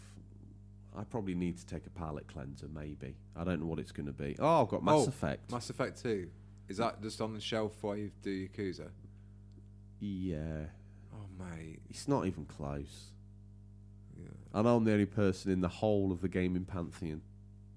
I 0.97 1.03
probably 1.05 1.35
need 1.35 1.59
to 1.59 1.66
take 1.66 1.87
a 1.87 1.91
palate 1.91 2.27
cleanser. 2.29 2.69
Maybe 2.73 3.16
I 3.37 3.43
don't 3.45 3.61
know 3.61 3.66
what 3.66 3.79
it's 3.79 3.93
going 3.93 4.07
to 4.07 4.12
be. 4.12 4.37
Oh, 4.39 4.62
I've 4.62 4.69
got 4.69 4.85
Mass 4.85 5.05
Oh, 5.05 5.09
Effect. 5.09 5.51
Mass 5.51 5.69
Effect 5.71 6.01
2. 6.03 6.29
Is 6.69 6.77
that 6.79 7.03
just 7.03 7.21
on 7.21 7.35
the 7.35 7.41
shelf 7.41 7.73
while 7.83 7.97
you 7.97 8.11
do 8.23 8.49
Yakuza? 8.49 8.89
yeah, 10.01 10.66
Oh, 11.12 11.27
mate. 11.39 11.81
it's 11.91 12.07
not 12.09 12.27
even 12.27 12.45
close. 12.45 13.11
Yeah. 14.19 14.62
Know 14.62 14.77
I'm 14.77 14.85
the 14.85 14.93
only 14.93 15.07
person 15.07 15.51
in 15.51 15.61
the 15.61 15.69
whole 15.69 16.12
of 16.12 16.21
the 16.21 16.29
gaming 16.29 16.65
pantheon, 16.65 17.23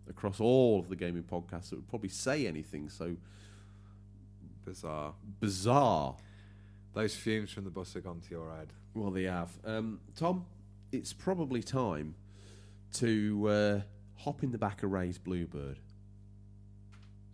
across 0.09 0.39
all 0.39 0.79
of 0.79 0.89
the 0.89 0.95
gaming 0.95 1.23
podcasts, 1.23 1.69
that 1.69 1.77
would 1.77 1.87
probably 1.87 2.09
say 2.09 2.45
anything 2.47 2.89
so 2.89 3.15
Bizarre. 4.65 5.13
bizarre. 5.39 6.15
Those 6.93 7.15
fumes 7.15 7.51
from 7.51 7.63
the 7.63 7.69
bus 7.69 7.93
have 7.93 8.03
gone 8.03 8.19
to 8.21 8.29
your 8.29 8.53
head. 8.55 8.73
Well, 8.93 9.11
they 9.11 9.23
have. 9.23 9.49
Um, 9.63 9.99
Tom, 10.15 10.45
it's 10.91 11.13
probably 11.13 11.61
time 11.63 12.15
to 12.97 13.47
uh, 13.47 13.81
hop 14.15 14.43
in 14.43 14.51
the 14.51 14.57
back 14.57 14.83
of 14.83 14.91
Ray's 14.91 15.17
Bluebird. 15.17 15.79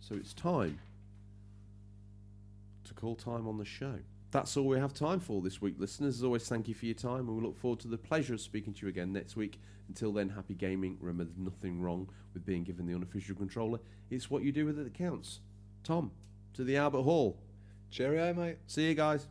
So 0.00 0.14
it's 0.14 0.34
time 0.34 0.78
to 2.84 2.94
call 2.94 3.14
time 3.16 3.48
on 3.48 3.56
the 3.56 3.64
show. 3.64 3.94
That's 4.30 4.56
all 4.56 4.66
we 4.66 4.78
have 4.78 4.92
time 4.92 5.20
for 5.20 5.40
this 5.40 5.62
week, 5.62 5.76
listeners. 5.78 6.16
As 6.16 6.24
always, 6.24 6.46
thank 6.48 6.68
you 6.68 6.74
for 6.74 6.86
your 6.86 6.94
time, 6.94 7.28
and 7.28 7.36
we 7.36 7.42
look 7.42 7.56
forward 7.56 7.80
to 7.80 7.88
the 7.88 7.96
pleasure 7.96 8.34
of 8.34 8.40
speaking 8.40 8.74
to 8.74 8.82
you 8.82 8.88
again 8.88 9.12
next 9.12 9.36
week. 9.36 9.60
Until 9.88 10.12
then, 10.12 10.28
happy 10.28 10.54
gaming. 10.54 10.98
Remember, 11.00 11.24
there's 11.24 11.38
nothing 11.38 11.80
wrong 11.80 12.08
with 12.34 12.44
being 12.44 12.64
given 12.64 12.86
the 12.86 12.94
unofficial 12.94 13.36
controller. 13.36 13.78
It's 14.10 14.28
what 14.28 14.42
you 14.42 14.52
do 14.52 14.66
with 14.66 14.78
it 14.78 14.84
that 14.84 14.94
counts. 14.94 15.40
Tom, 15.84 16.10
to 16.54 16.64
the 16.64 16.76
Albert 16.76 17.02
Hall. 17.02 17.38
Cheerio, 17.90 18.34
mate. 18.34 18.56
See 18.66 18.88
you 18.88 18.94
guys. 18.94 19.28